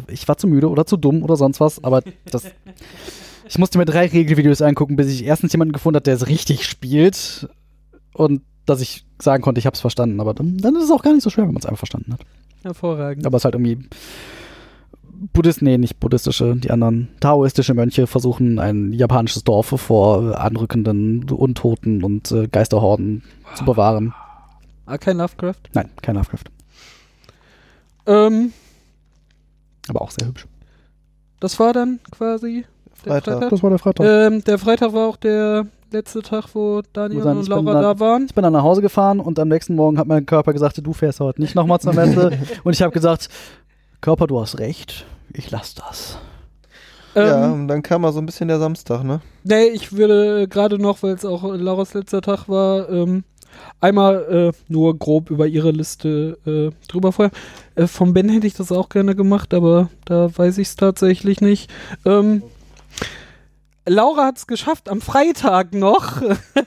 ich 0.07 0.27
war 0.27 0.37
zu 0.37 0.47
müde 0.47 0.69
oder 0.69 0.85
zu 0.85 0.97
dumm 0.97 1.23
oder 1.23 1.35
sonst 1.35 1.59
was, 1.59 1.83
aber 1.83 2.01
das. 2.31 2.43
Ich 3.47 3.59
musste 3.59 3.77
mir 3.77 3.85
drei 3.85 4.07
Regelvideos 4.07 4.63
angucken, 4.63 4.95
bis 4.95 5.05
ich 5.07 5.23
erstens 5.23 5.53
jemanden 5.53 5.71
gefunden 5.73 5.97
habe, 5.97 6.03
der 6.03 6.15
es 6.15 6.25
richtig 6.25 6.65
spielt 6.65 7.47
und 8.15 8.41
dass 8.65 8.81
ich 8.81 9.05
sagen 9.21 9.43
konnte, 9.43 9.59
ich 9.59 9.67
habe 9.67 9.75
es 9.75 9.81
verstanden. 9.81 10.19
Aber 10.19 10.33
dann, 10.33 10.57
dann 10.57 10.75
ist 10.75 10.85
es 10.85 10.89
auch 10.89 11.03
gar 11.03 11.13
nicht 11.13 11.21
so 11.21 11.29
schwer, 11.29 11.43
wenn 11.45 11.53
man 11.53 11.59
es 11.59 11.67
einfach 11.67 11.77
verstanden 11.77 12.13
hat. 12.13 12.21
Hervorragend. 12.63 13.23
Aber 13.27 13.37
es 13.37 13.41
ist 13.41 13.45
halt 13.45 13.53
irgendwie 13.53 13.87
Buddhist, 15.33 15.61
nee, 15.61 15.77
nicht 15.77 15.99
buddhistische, 15.99 16.55
die 16.55 16.71
anderen 16.71 17.09
taoistische 17.19 17.73
Mönche 17.73 18.07
versuchen 18.07 18.59
ein 18.59 18.93
japanisches 18.93 19.43
Dorf 19.43 19.67
vor 19.67 20.39
anrückenden 20.39 21.29
Untoten 21.29 22.03
und 22.03 22.31
äh, 22.31 22.47
Geisterhorden 22.47 23.23
zu 23.55 23.65
bewahren. 23.65 24.13
Ah, 24.85 24.97
kein 24.97 25.17
Lovecraft. 25.17 25.55
Nein, 25.73 25.89
kein 26.01 26.15
Lovecraft. 26.15 26.43
Ähm, 28.05 28.51
Aber 29.89 30.01
auch 30.01 30.11
sehr 30.11 30.27
hübsch. 30.27 30.45
das 31.39 31.59
war 31.59 31.73
dann 31.73 31.99
quasi 32.11 32.65
der 33.05 33.13
Freitag. 33.21 33.49
Das 33.49 33.63
war 33.63 33.69
der 33.69 33.79
Freitag. 33.79 34.05
Ähm, 34.07 34.43
der 34.43 34.57
Freitag 34.57 34.93
war 34.93 35.07
auch 35.09 35.17
der 35.17 35.67
letzte 35.91 36.21
Tag, 36.21 36.45
wo 36.53 36.81
Daniel 36.93 37.21
dann- 37.21 37.37
und 37.37 37.47
Laura 37.47 37.73
da- 37.73 37.81
da 37.93 37.99
waren. 37.99 38.25
Ich 38.25 38.33
bin 38.35 38.43
dann 38.43 38.53
nach 38.53 38.63
Hause 38.63 38.81
gefahren 38.81 39.19
und 39.19 39.39
am 39.39 39.47
nächsten 39.47 39.75
Morgen 39.75 39.97
hat 39.97 40.07
mein 40.07 40.25
Körper 40.25 40.53
gesagt, 40.53 40.79
du 40.85 40.93
fährst 40.93 41.19
heute 41.19 41.41
nicht 41.41 41.55
nochmal 41.55 41.79
zur 41.79 41.93
Messe. 41.93 42.31
und 42.63 42.73
ich 42.73 42.81
habe 42.81 42.91
gesagt, 42.91 43.29
Körper, 44.05 44.27
du 44.27 44.39
hast 44.39 44.59
recht, 44.59 45.03
ich 45.33 45.49
lass 45.49 45.73
das. 45.73 46.19
ja, 47.15 47.45
Ähm, 47.45 47.53
und 47.53 47.67
dann 47.67 47.81
kam 47.81 48.03
mal 48.03 48.13
so 48.13 48.19
ein 48.19 48.27
bisschen 48.27 48.47
der 48.49 48.59
Samstag, 48.59 49.03
ne? 49.03 49.19
Nee, 49.43 49.69
ich 49.69 49.93
würde 49.93 50.47
gerade 50.47 50.77
noch, 50.77 51.01
weil 51.01 51.15
es 51.15 51.25
auch 51.25 51.41
Lauras 51.43 51.95
letzter 51.95 52.21
Tag 52.21 52.47
war, 52.47 52.87
ähm, 52.87 53.23
einmal 53.81 54.51
äh, 54.53 54.57
nur 54.71 54.95
grob 54.95 55.31
über 55.31 55.47
ihre 55.47 55.71
Liste 55.71 56.37
äh, 56.45 56.87
drüber 56.87 57.13
vorher. 57.13 57.31
Äh, 57.73 57.87
vom 57.87 58.13
Ben 58.13 58.29
hätte 58.29 58.45
ich 58.45 58.53
das 58.53 58.71
auch 58.71 58.89
gerne 58.89 59.15
gemacht, 59.15 59.55
aber 59.55 59.89
da 60.05 60.29
weiß 60.37 60.59
ich 60.59 60.67
es 60.67 60.75
tatsächlich 60.75 61.41
nicht. 61.41 61.71
Ähm, 62.05 62.43
Laura 63.87 64.25
hat 64.25 64.37
es 64.37 64.45
geschafft 64.45 64.87
am 64.87 65.01
Freitag 65.01 65.73
noch. 65.73 66.21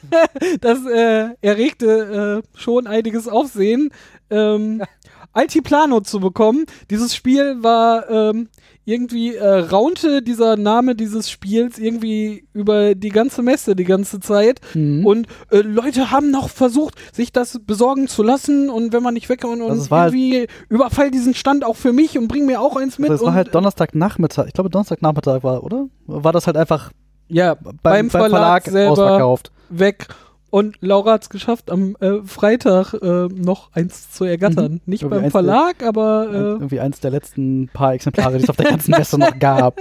das 0.60 0.78
äh, 0.86 1.28
erregte 1.40 2.42
äh, 2.42 2.58
schon 2.58 2.88
einiges 2.88 3.28
Aufsehen. 3.28 3.90
Ähm, 4.28 4.82
Altiplano 5.38 6.00
zu 6.00 6.20
bekommen. 6.20 6.64
Dieses 6.90 7.14
Spiel 7.14 7.62
war 7.62 8.10
ähm, 8.10 8.48
irgendwie 8.84 9.34
äh, 9.34 9.46
raunte 9.46 10.22
dieser 10.22 10.56
Name 10.56 10.94
dieses 10.94 11.30
Spiels 11.30 11.78
irgendwie 11.78 12.46
über 12.54 12.94
die 12.94 13.10
ganze 13.10 13.42
Messe 13.42 13.76
die 13.76 13.84
ganze 13.84 14.18
Zeit 14.18 14.60
Mhm. 14.74 15.04
und 15.06 15.26
äh, 15.50 15.58
Leute 15.60 16.10
haben 16.10 16.30
noch 16.30 16.48
versucht, 16.48 16.94
sich 17.14 17.30
das 17.30 17.60
besorgen 17.64 18.08
zu 18.08 18.22
lassen 18.22 18.70
und 18.70 18.92
wenn 18.94 19.02
man 19.02 19.12
nicht 19.14 19.28
weg 19.28 19.44
und, 19.44 19.60
war 19.90 20.00
halt- 20.00 20.14
irgendwie 20.14 20.46
überfall 20.70 21.10
diesen 21.10 21.34
Stand 21.34 21.64
auch 21.64 21.76
für 21.76 21.92
mich 21.92 22.18
und 22.18 22.28
bring 22.28 22.46
mir 22.46 22.60
auch 22.62 22.76
eins 22.76 22.98
mit 22.98 23.10
das 23.10 23.20
war 23.22 23.34
halt 23.34 23.54
Donnerstagnachmittag, 23.54 24.46
ich 24.46 24.54
glaube 24.54 24.70
Donnerstagnachmittag 24.70 25.42
war, 25.42 25.62
oder? 25.62 25.86
War 26.06 26.32
das 26.32 26.46
halt 26.46 26.56
einfach 26.56 26.90
ja, 27.28 27.54
beim, 27.56 28.08
beim, 28.08 28.10
Verlag, 28.10 28.64
selber 28.64 28.92
ausverkauft? 28.92 29.52
weg 29.68 30.06
und 30.50 30.76
Laura 30.80 31.12
hat 31.12 31.22
es 31.22 31.30
geschafft, 31.30 31.70
am 31.70 31.96
äh, 32.00 32.22
Freitag 32.24 32.94
äh, 32.94 33.26
noch 33.28 33.70
eins 33.72 34.10
zu 34.10 34.24
ergattern. 34.24 34.72
Mhm. 34.72 34.80
Nicht 34.86 35.02
Irgendwie 35.02 35.22
beim 35.22 35.30
Verlag, 35.30 35.82
aber 35.82 36.26
äh, 36.30 36.36
Irgendwie 36.36 36.80
eins 36.80 37.00
der 37.00 37.10
letzten 37.10 37.68
paar 37.72 37.94
Exemplare, 37.94 38.38
die 38.38 38.44
es 38.44 38.50
auf 38.50 38.56
der 38.56 38.70
ganzen 38.70 38.92
Messe 38.92 39.18
noch 39.18 39.36
gab. 39.38 39.80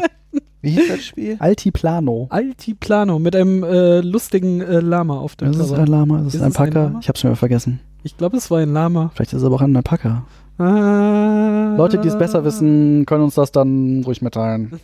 Wie 0.61 0.71
hieß 0.71 0.87
das 0.89 1.05
Spiel? 1.05 1.37
Altiplano. 1.39 2.27
Altiplano 2.29 3.19
mit 3.19 3.35
einem 3.35 3.63
äh, 3.63 4.01
lustigen 4.01 4.59
äh, 4.61 4.79
Lama 4.79 5.17
auf 5.19 5.35
dem 5.35 5.51
Ist 5.51 5.59
es 5.59 5.69
Cover. 5.69 5.79
ein 5.81 5.87
Lama? 5.87 6.19
Ist 6.21 6.27
es 6.27 6.35
Ist 6.35 6.41
ein 6.41 6.53
Packer? 6.53 6.95
Ich 6.99 7.07
hab's 7.07 7.21
schon 7.21 7.29
wieder 7.29 7.37
vergessen. 7.37 7.79
Ich 8.03 8.17
glaube, 8.17 8.37
es 8.37 8.49
war 8.51 8.59
ein 8.59 8.73
Lama. 8.73 9.11
Vielleicht 9.13 9.33
ist 9.33 9.39
es 9.41 9.45
aber 9.45 9.55
auch 9.55 9.61
ein 9.61 9.75
Alpaka. 9.75 10.25
Ah. 10.57 11.75
Leute, 11.77 11.99
die 11.99 12.07
es 12.07 12.17
besser 12.17 12.43
wissen, 12.43 13.05
können 13.05 13.23
uns 13.23 13.35
das 13.35 13.51
dann 13.51 14.01
ruhig 14.03 14.21
mitteilen. 14.23 14.79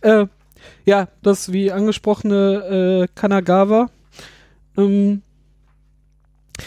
Äh, 0.00 0.26
ja, 0.88 1.08
das 1.22 1.52
wie 1.52 1.70
angesprochene 1.70 3.04
äh, 3.04 3.08
Kanagawa. 3.14 3.90
Ähm, 4.76 5.22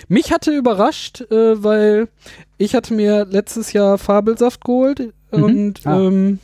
mich 0.07 0.31
hatte 0.31 0.51
überrascht, 0.55 1.21
äh, 1.31 1.63
weil 1.63 2.07
ich 2.57 2.75
hatte 2.75 2.93
mir 2.93 3.25
letztes 3.25 3.73
Jahr 3.73 3.97
Fabelsaft 3.97 4.63
geholt 4.63 5.13
Mhm. 5.31 5.43
und 5.43 5.87
Ah. 5.87 5.99
ähm, 5.99 6.39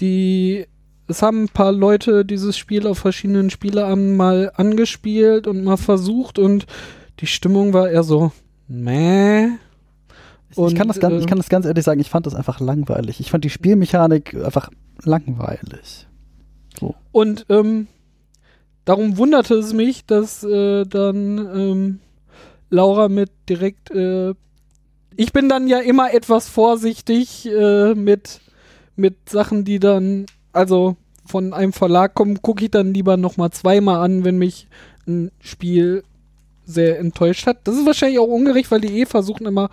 die 0.00 0.66
es 1.08 1.20
haben 1.22 1.44
ein 1.44 1.48
paar 1.48 1.72
Leute 1.72 2.24
dieses 2.24 2.56
Spiel 2.56 2.86
auf 2.86 2.98
verschiedenen 2.98 3.50
Spieleabenden 3.50 4.16
mal 4.16 4.52
angespielt 4.54 5.46
und 5.46 5.62
mal 5.64 5.76
versucht 5.76 6.38
und 6.38 6.66
die 7.20 7.26
Stimmung 7.26 7.72
war 7.72 7.90
eher 7.90 8.02
so 8.04 8.32
meh. 8.68 9.48
ich, 10.50 10.56
Und, 10.56 10.74
kann 10.74 10.88
das 10.88 11.00
ganz, 11.00 11.16
ich 11.16 11.24
äh, 11.24 11.28
kann 11.28 11.38
das 11.38 11.48
ganz 11.50 11.66
ehrlich 11.66 11.84
sagen, 11.84 12.00
ich 12.00 12.08
fand 12.08 12.26
das 12.26 12.34
einfach 12.34 12.60
langweilig. 12.60 13.20
Ich 13.20 13.30
fand 13.30 13.44
die 13.44 13.50
Spielmechanik 13.50 14.34
einfach 14.34 14.70
langweilig. 15.02 16.06
Und 17.12 17.46
ähm, 17.48 17.86
darum 18.84 19.18
wunderte 19.18 19.54
es 19.54 19.72
mich, 19.72 20.06
dass 20.06 20.42
äh, 20.44 20.84
dann 20.84 21.38
ähm, 21.38 22.00
Laura 22.70 23.08
mit 23.08 23.30
direkt. 23.48 23.90
Äh, 23.90 24.34
ich 25.16 25.32
bin 25.32 25.48
dann 25.48 25.68
ja 25.68 25.78
immer 25.78 26.14
etwas 26.14 26.48
vorsichtig 26.48 27.46
äh, 27.46 27.94
mit, 27.94 28.40
mit 28.96 29.28
Sachen, 29.28 29.64
die 29.64 29.78
dann, 29.78 30.26
also 30.52 30.96
von 31.26 31.52
einem 31.52 31.72
Verlag 31.72 32.14
kommen, 32.14 32.40
gucke 32.40 32.64
ich 32.64 32.70
dann 32.70 32.94
lieber 32.94 33.16
nochmal 33.16 33.50
zweimal 33.50 34.02
an, 34.02 34.24
wenn 34.24 34.38
mich 34.38 34.68
ein 35.06 35.30
Spiel 35.40 36.02
sehr 36.64 36.98
enttäuscht 36.98 37.46
hat. 37.46 37.58
Das 37.64 37.76
ist 37.76 37.86
wahrscheinlich 37.86 38.18
auch 38.18 38.26
ungerecht, 38.26 38.70
weil 38.70 38.80
die 38.80 39.00
eh 39.00 39.06
versuchen 39.06 39.46
immer 39.46 39.68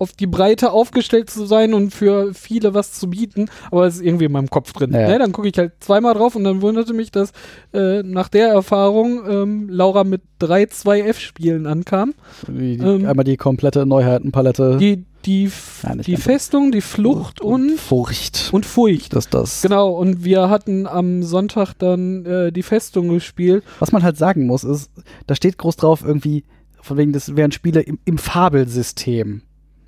auf 0.00 0.12
die 0.12 0.26
Breite 0.26 0.72
aufgestellt 0.72 1.28
zu 1.28 1.44
sein 1.44 1.74
und 1.74 1.92
für 1.92 2.32
viele 2.32 2.72
was 2.72 2.94
zu 2.94 3.10
bieten, 3.10 3.50
aber 3.70 3.86
es 3.86 3.96
ist 3.96 4.02
irgendwie 4.02 4.24
in 4.24 4.32
meinem 4.32 4.48
Kopf 4.48 4.72
drin. 4.72 4.92
Ja. 4.92 5.06
Ne? 5.08 5.18
Dann 5.18 5.32
gucke 5.32 5.48
ich 5.48 5.58
halt 5.58 5.72
zweimal 5.80 6.14
drauf 6.14 6.34
und 6.34 6.44
dann 6.44 6.62
wunderte 6.62 6.94
mich, 6.94 7.10
dass 7.12 7.32
äh, 7.74 8.02
nach 8.02 8.28
der 8.28 8.48
Erfahrung 8.48 9.20
ähm, 9.28 9.68
Laura 9.68 10.04
mit 10.04 10.22
drei 10.38 10.64
2F-Spielen 10.64 11.66
ankam. 11.66 12.14
Die, 12.48 12.78
die, 12.78 12.82
Ähm, 12.82 13.06
einmal 13.06 13.24
die 13.24 13.36
komplette 13.36 13.84
Neuheitenpalette. 13.84 14.78
Die, 14.78 15.04
die, 15.26 15.50
nicht 15.94 16.06
die. 16.06 16.16
Festung, 16.16 16.72
die 16.72 16.80
Flucht 16.80 17.42
und, 17.42 17.78
Furcht. 17.78 18.48
und 18.52 18.64
Furcht. 18.64 19.14
Das, 19.14 19.28
das. 19.28 19.60
Genau, 19.60 19.90
und 19.90 20.24
wir 20.24 20.48
hatten 20.48 20.86
am 20.86 21.22
Sonntag 21.22 21.74
dann 21.74 22.24
äh, 22.24 22.52
die 22.52 22.62
Festung 22.62 23.10
gespielt. 23.10 23.64
Was 23.80 23.92
man 23.92 24.02
halt 24.02 24.16
sagen 24.16 24.46
muss, 24.46 24.64
ist, 24.64 24.90
da 25.26 25.34
steht 25.34 25.58
groß 25.58 25.76
drauf 25.76 26.02
irgendwie, 26.02 26.44
von 26.80 26.96
wegen, 26.96 27.12
das 27.12 27.36
wären 27.36 27.52
Spiele 27.52 27.82
im, 27.82 27.98
im 28.06 28.16
Fabelsystem. 28.16 29.42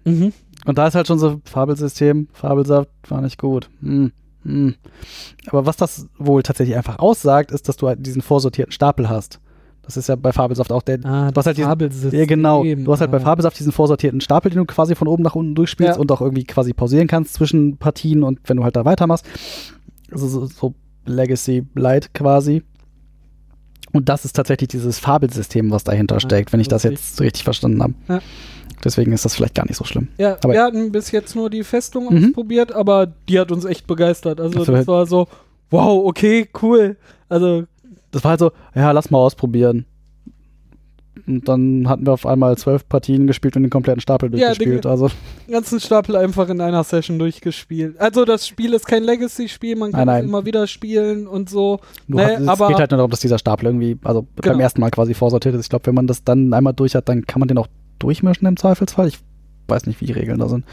Mhm. 0.05 0.33
Und 0.65 0.79
da 0.79 0.87
ist 0.87 0.95
halt 0.95 1.07
schon 1.07 1.19
so 1.19 1.41
Fabelsystem, 1.45 2.29
Fabelsaft, 2.33 2.89
war 3.09 3.21
nicht 3.21 3.39
gut. 3.39 3.69
Hm, 3.81 4.13
hm. 4.45 4.75
Aber 5.49 5.67
was 5.67 5.77
das 5.77 6.07
wohl 6.19 6.43
tatsächlich 6.43 6.77
einfach 6.77 6.99
aussagt, 6.99 7.51
ist, 7.51 7.69
dass 7.69 7.77
du 7.77 7.89
halt 7.89 8.05
diesen 8.07 8.23
vorsortierten 8.23 8.73
Stapel 8.73 9.09
hast. 9.09 9.41
Das 9.83 9.97
ist 9.97 10.09
ja 10.09 10.15
bei 10.15 10.33
Fabelsaft 10.33 10.71
auch 10.71 10.83
der. 10.83 11.05
Ah, 11.05 11.33
Du 11.33 11.39
hast 11.39 11.47
halt 11.47 11.57
diesen- 11.57 11.69
Fabelsystem. 11.69 12.19
Ja, 12.21 12.27
genau. 12.27 12.63
Du 12.63 12.93
hast 12.93 13.01
halt 13.01 13.11
bei 13.11 13.17
Ah. 13.17 13.21
Fabelsaft 13.21 13.59
diesen 13.59 13.73
vorsortierten 13.73 14.21
Stapel, 14.21 14.51
den 14.53 14.59
du 14.59 14.65
quasi 14.65 14.95
von 14.95 15.09
oben 15.09 15.25
nach 15.25 15.35
unten 15.35 15.57
durchspielst 15.57 15.95
Ja. 15.97 16.01
und 16.01 16.13
auch 16.13 16.21
irgendwie 16.21 16.45
quasi 16.45 16.73
pausieren 16.73 17.09
kannst 17.09 17.35
zwischen 17.35 17.77
Partien 17.79 18.23
und 18.23 18.39
wenn 18.45 18.57
du 18.59 18.63
halt 18.63 18.77
da 18.77 18.85
weitermachst. 18.85 19.27
Also 20.13 20.29
so, 20.29 20.47
so 20.47 20.75
Legacy 21.07 21.67
Light 21.75 22.15
quasi. 22.15 22.63
Und 23.93 24.09
das 24.09 24.25
ist 24.25 24.35
tatsächlich 24.35 24.69
dieses 24.69 25.01
Fabelsystem, 25.01 25.71
was 25.73 25.83
dahinter 25.85 26.21
steckt, 26.21 26.53
wenn 26.53 26.61
ich 26.61 26.69
das 26.69 26.85
lustig. 26.85 26.99
jetzt 27.01 27.21
richtig 27.21 27.45
verstanden 27.45 27.83
habe. 27.83 27.95
Ja. 28.09 28.21
Deswegen 28.85 29.13
ist 29.13 29.25
das 29.25 29.35
vielleicht 29.35 29.55
gar 29.55 29.67
nicht 29.67 29.77
so 29.77 29.85
schlimm. 29.85 30.09
Ja, 30.19 30.37
Aber- 30.43 30.53
wir 30.53 30.63
hatten 30.63 30.91
bis 30.93 31.11
jetzt 31.13 31.35
nur 31.37 31.51
die 31.51 31.63
Festung 31.65 32.13
Mhm. 32.13 32.25
ausprobiert, 32.27 32.73
aber 32.73 33.07
die 33.29 33.39
hat 33.39 33.53
uns 33.53 33.65
echt 33.65 33.87
begeistert. 33.87 34.41
Also 34.41 34.59
Also 34.61 34.73
das 34.73 34.87
war 34.87 35.07
so, 35.07 35.29
wow, 35.71 36.05
okay, 36.07 36.49
cool. 36.63 36.97
Also 37.29 37.65
Das 38.11 38.23
war 38.25 38.31
halt 38.31 38.41
so, 38.41 38.53
ja, 38.75 38.91
lass 38.93 39.11
mal 39.11 39.19
ausprobieren. 39.19 39.87
Und 41.27 41.47
dann 41.47 41.89
hatten 41.89 42.07
wir 42.07 42.13
auf 42.15 42.27
einmal 42.27 42.57
zwölf 42.57 42.89
Partien 42.89 43.27
gespielt 43.27 43.55
und 43.57 43.63
den 43.63 43.71
kompletten 43.71 44.01
Stapel 44.01 44.31
Ja, 44.35 44.49
durchgespielt. 44.49 44.87
Also, 44.87 45.09
den 45.47 45.53
ganzen 45.53 45.79
Stapel 45.79 46.17
einfach 46.17 46.49
in 46.49 46.61
einer 46.61 46.83
Session 46.85 47.19
durchgespielt. 47.19 48.01
Also 48.01 48.25
das 48.25 48.47
Spiel 48.49 48.73
ist 48.75 48.87
kein 48.87 49.05
Legacy-Spiel, 49.05 49.77
man 49.77 49.93
kann 49.93 50.07
Nein, 50.07 50.09
es 50.09 50.21
nein. 50.23 50.29
immer 50.29 50.47
wieder 50.47 50.67
spielen 50.67 51.27
und 51.29 51.49
so. 51.51 51.81
du 52.09 52.17
Nee, 52.17 52.25
hast, 52.25 52.61
es 52.61 52.69
geht 52.69 52.79
halt 52.79 52.91
nur 52.91 52.99
darum, 52.99 53.11
dass 53.11 53.21
dieser 53.21 53.39
Stapel 53.39 53.67
irgendwie, 53.67 53.97
also 54.03 54.27
Genau. 54.37 54.55
beim 54.55 54.61
ersten 54.61 54.81
Mal 54.81 54.91
quasi 54.91 55.15
vorsortiert 55.15 55.55
ist. 55.55 55.63
Ich 55.67 55.69
glaube, 55.71 55.87
wenn 55.87 55.95
man 55.95 56.07
das 56.07 56.25
dann 56.25 56.53
einmal 56.55 56.73
durch 56.73 56.95
hat, 56.95 57.09
dann 57.09 57.25
kann 57.27 57.39
man 57.41 57.47
den 57.49 57.59
auch 57.59 57.69
durchmischen 58.03 58.47
im 58.47 58.57
Zweifelsfall. 58.57 59.09
Ich 59.09 59.19
weiß 59.69 59.87
nicht, 59.87 60.01
wie 60.01 60.07
die 60.07 60.13
Regeln 60.13 60.39
da 60.39 60.49
sind. 60.49 60.65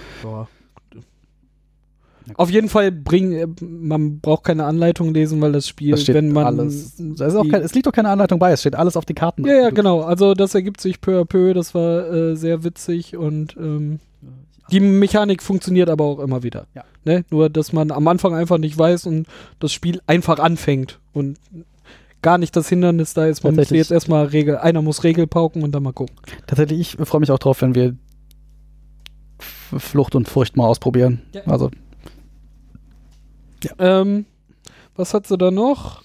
Auf 2.36 2.51
jeden 2.51 2.69
Fall 2.69 2.91
bringen, 2.91 3.32
äh, 3.34 3.47
man 3.65 4.19
braucht 4.19 4.43
keine 4.43 4.65
Anleitung 4.65 5.13
lesen, 5.15 5.41
weil 5.41 5.51
das 5.51 5.67
Spiel, 5.67 5.91
Das 5.91 6.07
wenn 6.09 6.32
man 6.32 6.45
alles. 6.45 6.97
Kein, 7.17 7.61
es 7.63 7.73
liegt 7.73 7.88
auch 7.88 7.91
keine 7.91 8.09
Anleitung 8.09 8.38
bei, 8.38 8.51
es 8.51 8.59
steht 8.59 8.75
alles 8.75 8.95
auf 8.95 9.05
die 9.05 9.15
Karten. 9.15 9.45
Ja, 9.47 9.53
ja, 9.55 9.69
Du- 9.69 9.75
genau. 9.75 10.01
Also 10.01 10.36
das 10.36 10.53
ergibt 10.53 10.80
sich 10.80 11.01
peu 11.01 11.19
à 11.21 11.25
peu, 11.25 11.53
das 11.55 11.73
war 11.73 12.07
äh, 12.13 12.36
sehr 12.36 12.63
witzig 12.63 13.17
und 13.17 13.57
ähm, 13.57 13.99
Die 14.71 14.80
Mechanik 14.80 15.41
funktioniert 15.41 15.89
aber 15.89 16.03
auch 16.03 16.19
immer 16.19 16.43
wieder. 16.43 16.67
Ja. 16.75 16.84
Ne? 17.03 17.25
Nur, 17.32 17.49
dass 17.49 17.73
man 17.73 17.89
am 17.89 18.07
Anfang 18.07 18.36
einfach 18.36 18.59
nicht 18.59 18.77
weiß 18.77 19.07
und 19.07 19.25
das 19.59 19.73
Spiel 19.73 19.99
einfach 20.05 20.38
anfängt 20.38 20.99
und 21.13 21.39
gar 22.22 22.38
nicht 22.38 22.55
das 22.55 22.70
Hindernis 22.70 23.13
da 23.13 23.26
ist. 23.26 23.43
Man 23.43 23.55
muss 23.55 23.70
jetzt 23.70 23.91
erstmal 23.91 24.26
Regel, 24.26 24.57
einer 24.57 24.82
muss 24.82 25.03
Regel 25.03 25.28
pauken 25.28 25.63
und 25.63 25.72
dann 25.74 25.84
mal 25.84 25.93
gucken. 25.93 26.15
Tatsächlich, 26.47 26.97
ich 26.99 27.07
freue 27.07 27.22
mich 27.22 27.32
auch 27.32 27.39
drauf, 27.39 27.61
wenn 27.61 27.76
wir 27.76 27.95
Flucht 29.78 30.15
und 30.15 30.28
Furcht 30.28 30.57
mal 30.57 30.65
ausprobieren. 30.65 31.22
Ja. 31.34 31.41
Also, 31.45 31.70
Ähm, 33.78 34.26
was 34.95 35.13
hat 35.13 35.28
sie 35.28 35.38
da 35.38 35.51
noch? 35.51 36.01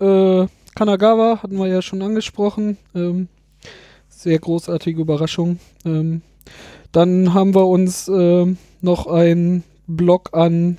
Äh, 0.00 0.46
Kanagawa 0.74 1.42
hatten 1.42 1.56
wir 1.56 1.66
ja 1.66 1.82
schon 1.82 2.02
angesprochen. 2.02 2.76
Ähm, 2.94 3.28
sehr 4.08 4.38
großartige 4.38 5.00
Überraschung. 5.00 5.58
Ähm, 5.84 6.22
dann 6.92 7.34
haben 7.34 7.54
wir 7.54 7.66
uns 7.66 8.08
ähm, 8.08 8.58
noch 8.80 9.06
einen 9.06 9.64
Blog 9.86 10.30
an 10.32 10.78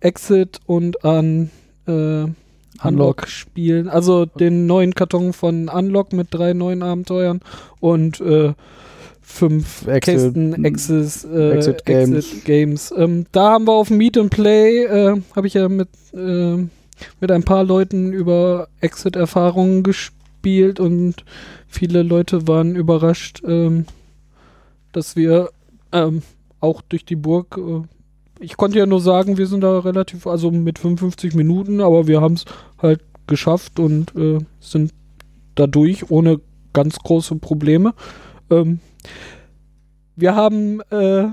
Exit 0.00 0.60
und 0.66 1.04
an 1.04 1.50
äh, 1.86 2.26
Unlock 2.82 3.28
spielen. 3.28 3.88
Also 3.88 4.26
den 4.26 4.66
neuen 4.66 4.94
Karton 4.94 5.32
von 5.32 5.68
Unlock 5.68 6.12
mit 6.12 6.28
drei 6.30 6.52
neuen 6.52 6.82
Abenteuern 6.82 7.40
und 7.80 8.20
äh, 8.20 8.54
fünf 9.22 9.86
Exit- 9.86 10.02
Kästen 10.02 10.64
Exis, 10.64 11.24
äh, 11.24 11.50
Exit 11.52 11.84
Games. 11.84 12.16
Exit 12.16 12.44
Games. 12.44 12.94
Ähm, 12.96 13.26
da 13.32 13.52
haben 13.52 13.66
wir 13.66 13.72
auf 13.72 13.90
Meet 13.90 14.18
and 14.18 14.30
Play, 14.30 14.84
äh, 14.84 15.20
habe 15.34 15.46
ich 15.46 15.54
ja 15.54 15.68
mit, 15.68 15.88
äh, 16.14 16.56
mit 17.20 17.30
ein 17.30 17.42
paar 17.42 17.64
Leuten 17.64 18.12
über 18.12 18.68
Exit-Erfahrungen 18.80 19.82
gespielt 19.82 20.80
und 20.80 21.24
viele 21.66 22.02
Leute 22.02 22.46
waren 22.46 22.76
überrascht, 22.76 23.42
ähm, 23.46 23.86
dass 24.92 25.16
wir 25.16 25.50
ähm, 25.92 26.22
auch 26.60 26.80
durch 26.82 27.04
die 27.04 27.16
Burg, 27.16 27.58
äh, 27.58 27.82
ich 28.38 28.56
konnte 28.56 28.78
ja 28.78 28.86
nur 28.86 29.00
sagen, 29.00 29.38
wir 29.38 29.46
sind 29.46 29.62
da 29.62 29.78
relativ, 29.78 30.26
also 30.26 30.50
mit 30.50 30.78
55 30.78 31.34
Minuten, 31.34 31.80
aber 31.80 32.06
wir 32.06 32.20
haben 32.20 32.34
es 32.34 32.44
halt 32.80 33.00
geschafft 33.26 33.80
und 33.80 34.14
äh, 34.16 34.38
sind 34.60 34.92
dadurch 35.54 36.10
ohne 36.10 36.40
ganz 36.72 36.98
große 36.98 37.36
Probleme. 37.36 37.94
Ähm, 38.50 38.80
wir 40.14 40.34
haben, 40.34 40.80
äh, 40.90 41.28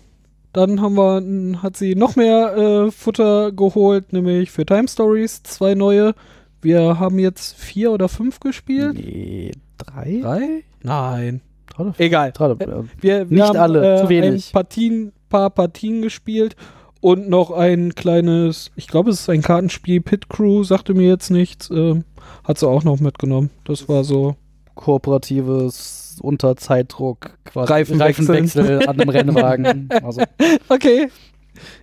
dann 0.55 0.81
haben 0.81 0.95
wir, 0.95 1.63
hat 1.63 1.77
sie 1.77 1.95
noch 1.95 2.17
mehr 2.17 2.57
äh, 2.57 2.91
Futter 2.91 3.53
geholt, 3.53 4.13
nämlich 4.13 4.51
für 4.51 4.65
Time 4.65 4.89
Stories 4.89 5.43
zwei 5.43 5.75
neue. 5.75 6.15
Wir 6.63 6.99
haben 6.99 7.19
jetzt 7.19 7.57
vier 7.57 7.93
oder 7.93 8.09
fünf 8.09 8.41
gespielt. 8.41 8.95
Nee, 8.95 9.53
drei? 9.77 10.21
Drei? 10.23 10.65
Nein. 10.83 11.43
Drei 11.67 11.93
Egal. 11.99 12.33
drei, 12.33 12.51
Äh, 12.51 12.65
äh, 12.65 12.85
Wir, 13.01 13.31
wir 13.31 13.37
Nicht 13.39 13.49
haben, 13.49 13.57
alle, 13.59 13.97
äh, 13.97 14.03
zu 14.03 14.09
wenig. 14.09 14.49
Ein 14.49 14.53
Partien, 14.53 15.13
paar 15.29 15.51
Partien 15.51 16.01
gespielt 16.03 16.57
und 17.01 17.29
noch 17.29 17.51
ein 17.51 17.95
kleines, 17.95 18.71
ich 18.77 18.87
glaube, 18.87 19.11
es 19.11 19.21
ist 19.21 19.29
ein 19.29 19.43
Kartenspiel, 19.43 20.01
Pit 20.01 20.29
Crew, 20.29 20.63
sagte 20.63 20.95
mir 20.95 21.09
jetzt 21.09 21.31
nichts, 21.31 21.69
ähm, 21.71 22.05
hat 22.45 22.59
sie 22.59 22.69
auch 22.69 22.85
noch 22.85 23.01
mitgenommen. 23.01 23.51
Das 23.65 23.89
war 23.89 24.05
so. 24.05 24.37
kooperatives 24.75 26.04
unter 26.21 26.57
Zeitdruck 26.57 27.39
quasi 27.45 27.73
Reifenwechseln. 27.73 28.29
Reifenwechsel 28.29 28.89
an 28.89 29.01
einem 29.01 29.09
Rennwagen. 29.09 29.89
Also, 30.03 30.23
Okay. 30.69 31.09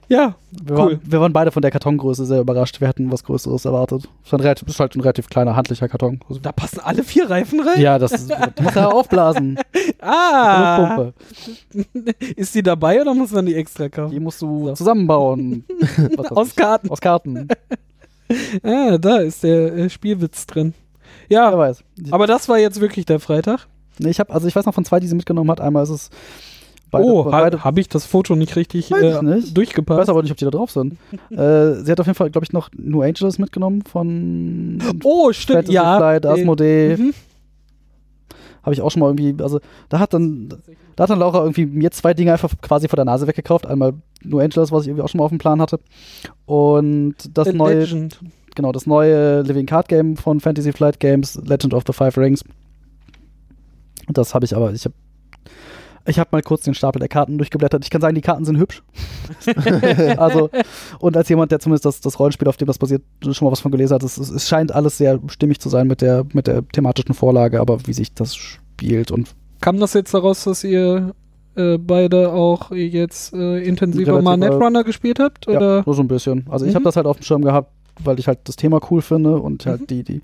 Ja, 0.10 0.36
wir, 0.52 0.72
Cool. 0.78 0.78
waren, 0.78 1.00
wir 1.06 1.22
waren 1.22 1.32
beide 1.34 1.52
von 1.52 1.62
der 1.62 1.72
Kartongröße 1.72 2.26
sehr 2.26 2.42
überrascht. 2.42 2.82
Wir 2.82 2.90
hatten 2.90 3.10
was 3.10 3.24
Größeres 3.24 3.64
erwartet. 3.64 4.10
Es 4.26 4.34
ist, 4.68 4.80
halt 4.82 4.96
ein 4.96 5.00
relativ 5.02 5.30
kleiner, 5.30 5.56
handlicher 5.56 5.88
Karton. 5.88 6.20
Also, 6.28 6.42
da 6.42 6.52
passen 6.52 6.82
alle 6.84 7.04
vier 7.06 7.30
Reifen 7.30 7.62
rein? 7.62 7.80
ja, 7.80 7.98
das 7.98 8.12
ist, 8.12 8.30
die 8.60 8.64
muss 8.64 8.76
ja 8.76 8.90
aufblasen. 8.90 9.58
Ah! 10.04 10.96
Pumpe. 10.96 11.14
Ist 12.36 12.56
die 12.56 12.64
dabei 12.64 13.00
oder 13.02 13.14
muss 13.14 13.32
man 13.32 13.46
die 13.46 13.54
extra 13.56 13.88
kaufen? 13.88 14.12
Die 14.12 14.20
musst 14.20 14.42
du 14.42 14.70
So. 14.70 14.74
zusammenbauen. 14.74 15.64
Aus. 16.32 16.56
Karten. 16.56 16.90
Aus 16.90 17.00
Karten. 17.00 17.48
Ah, 18.64 18.98
da 18.98 19.18
ist 19.20 19.44
der 19.44 19.74
äh, 19.76 19.90
Spielwitz 19.92 20.48
drin. 20.48 20.74
Ja, 21.30 21.50
aber 21.50 22.28
das 22.28 22.50
war 22.50 22.58
jetzt 22.58 22.82
wirklich 22.82 23.06
der 23.06 23.20
Freitag. 23.20 23.68
Nee, 24.02 24.10
ich 24.10 24.20
habe, 24.20 24.34
also 24.34 24.48
ich 24.48 24.56
weiß 24.56 24.66
noch 24.66 24.74
von 24.74 24.86
zwei, 24.86 25.00
die 25.00 25.08
sie 25.08 25.16
mitgenommen 25.16 25.50
hat. 25.52 25.62
Einmal 25.62 25.84
ist 25.84 25.90
es 25.90 26.10
beide, 26.92 27.06
oh, 27.06 27.32
habe 27.64 27.80
ich 27.80 27.88
das 27.88 28.06
Foto 28.06 28.36
nicht 28.36 28.56
richtig 28.56 28.92
Weiß 28.92 29.02
ich 29.02 29.22
äh, 29.22 29.24
nicht. 29.24 29.48
Ich 29.48 29.54
durchgepasst? 29.54 30.02
weiß 30.02 30.10
aber 30.10 30.22
nicht, 30.24 30.32
ob 30.32 30.38
die 30.38 30.46
da 30.46 30.52
drauf 30.52 30.72
sind. 30.72 30.98
äh, 31.32 31.76
sie 31.76 31.92
hat 31.92 32.00
auf 32.00 32.06
jeden 32.06 32.18
Fall, 32.18 32.30
glaube 32.30 32.46
ich, 32.46 32.54
noch 32.54 32.70
New 32.78 33.02
Angels 33.02 33.40
mitgenommen 33.40 33.82
von 33.84 34.80
Oh, 35.04 35.32
stimmt, 35.32 35.58
Fantasy 35.58 35.74
ja. 35.74 35.98
Flight, 35.98 36.26
äh, 36.26 36.28
Asmodee. 36.28 36.98
mhm. 36.98 37.14
Habe 38.64 38.76
ich 38.76 38.82
auch 38.82 38.92
schon 38.92 39.00
mal 39.00 39.08
irgendwie, 39.08 39.42
also 39.42 39.60
da 39.90 39.98
hat 39.98 40.14
dann, 40.14 40.50
da 40.96 41.04
hat 41.04 41.10
dann 41.10 41.18
Laura 41.18 41.40
irgendwie 41.40 41.66
mir 41.66 41.90
zwei 41.90 42.14
Dinge 42.14 42.32
einfach 42.32 42.52
quasi 42.62 42.88
vor 42.88 42.96
der 42.96 43.06
Nase 43.06 43.26
weggekauft. 43.26 43.66
Einmal 43.66 43.94
New 44.24 44.38
Angels, 44.40 44.72
was 44.72 44.84
ich 44.84 44.90
irgendwie 44.90 45.04
auch 45.04 45.10
schon 45.10 45.18
mal 45.18 45.26
auf 45.26 45.32
dem 45.32 45.40
Plan 45.40 45.60
hatte. 45.60 45.80
Und 46.46 47.16
das 47.34 47.48
The 47.48 47.54
neue, 47.54 47.80
Legend. 47.80 48.20
genau, 48.54 48.72
das 48.72 48.86
neue 48.86 49.42
Living 49.42 49.66
Card 49.66 49.88
Game 49.88 50.16
von 50.16 50.40
Fantasy 50.40 50.74
Flight 50.74 51.00
Games, 51.00 51.42
Legend 51.44 51.74
of 51.74 51.84
the 51.88 51.94
Five 51.94 52.18
Rings. 52.18 52.44
Das 54.10 54.34
habe 54.34 54.46
ich 54.46 54.56
aber, 54.56 54.74
ich 54.74 54.86
habe 54.86 54.96
ich 56.06 56.18
habe 56.18 56.30
mal 56.32 56.42
kurz 56.42 56.64
den 56.64 56.74
Stapel 56.74 57.00
der 57.00 57.10
Karten 57.10 57.38
durchgeblättert. 57.38 57.84
Ich 57.84 57.92
kann 57.92 58.02
sagen, 58.02 58.16
die 58.16 58.22
Karten 58.22 58.44
sind 58.44 58.58
hübsch. 58.58 58.82
also, 60.18 60.50
und 61.00 61.16
als 61.16 61.30
jemand, 61.30 61.52
der 61.52 61.60
zumindest 61.60 61.86
das, 61.86 62.02
das 62.02 62.20
Rollenspiel, 62.20 62.48
auf 62.48 62.58
dem 62.58 62.66
das 62.66 62.80
basiert, 62.80 63.04
schon 63.22 63.46
mal 63.46 63.52
was 63.52 63.60
von 63.60 63.72
gelesen 63.72 63.94
hat, 63.94 64.04
es, 64.04 64.18
es, 64.18 64.48
scheint 64.48 64.72
alles 64.72 64.98
sehr 64.98 65.20
stimmig 65.28 65.60
zu 65.60 65.70
sein 65.70 65.88
mit 65.88 66.02
der, 66.02 66.26
mit 66.34 66.48
der 66.48 66.68
thematischen 66.70 67.14
Vorlage, 67.14 67.62
aber 67.62 67.86
wie 67.86 67.94
sich 67.94 68.14
das 68.14 68.36
spielt 68.36 69.12
und 69.12 69.36
Kam 69.62 69.80
das 69.80 69.94
jetzt 69.94 70.12
daraus, 70.16 70.44
dass 70.46 70.64
ihr 70.64 71.14
äh, 71.56 71.78
beide 71.78 72.32
auch 72.34 72.72
jetzt 72.72 73.32
äh, 73.34 73.60
intensiver 73.64 74.14
Relativ, 74.18 74.24
mal 74.24 74.34
äh, 74.34 74.50
Netrunner 74.50 74.84
gespielt 74.84 75.20
habt? 75.20 75.48
Oder? 75.48 75.78
Ja, 75.78 75.84
nur 75.86 75.94
so 75.94 76.02
ein 76.02 76.08
bisschen. 76.08 76.48
Also 76.50 76.66
ich 76.66 76.72
Mhm. 76.72 76.76
habe 76.78 76.86
das 76.86 76.96
halt 76.96 77.06
auf 77.06 77.18
dem 77.18 77.24
Schirm 77.24 77.44
gehabt, 77.44 77.72
weil 78.04 78.18
ich 78.18 78.28
halt 78.28 78.40
das 78.46 78.56
Thema 78.56 78.80
cool 78.90 79.04
finde 79.04 79.38
und 79.38 79.68
halt 79.68 79.82
Mhm. 79.82 79.88
die, 79.88 80.04
die, 80.04 80.22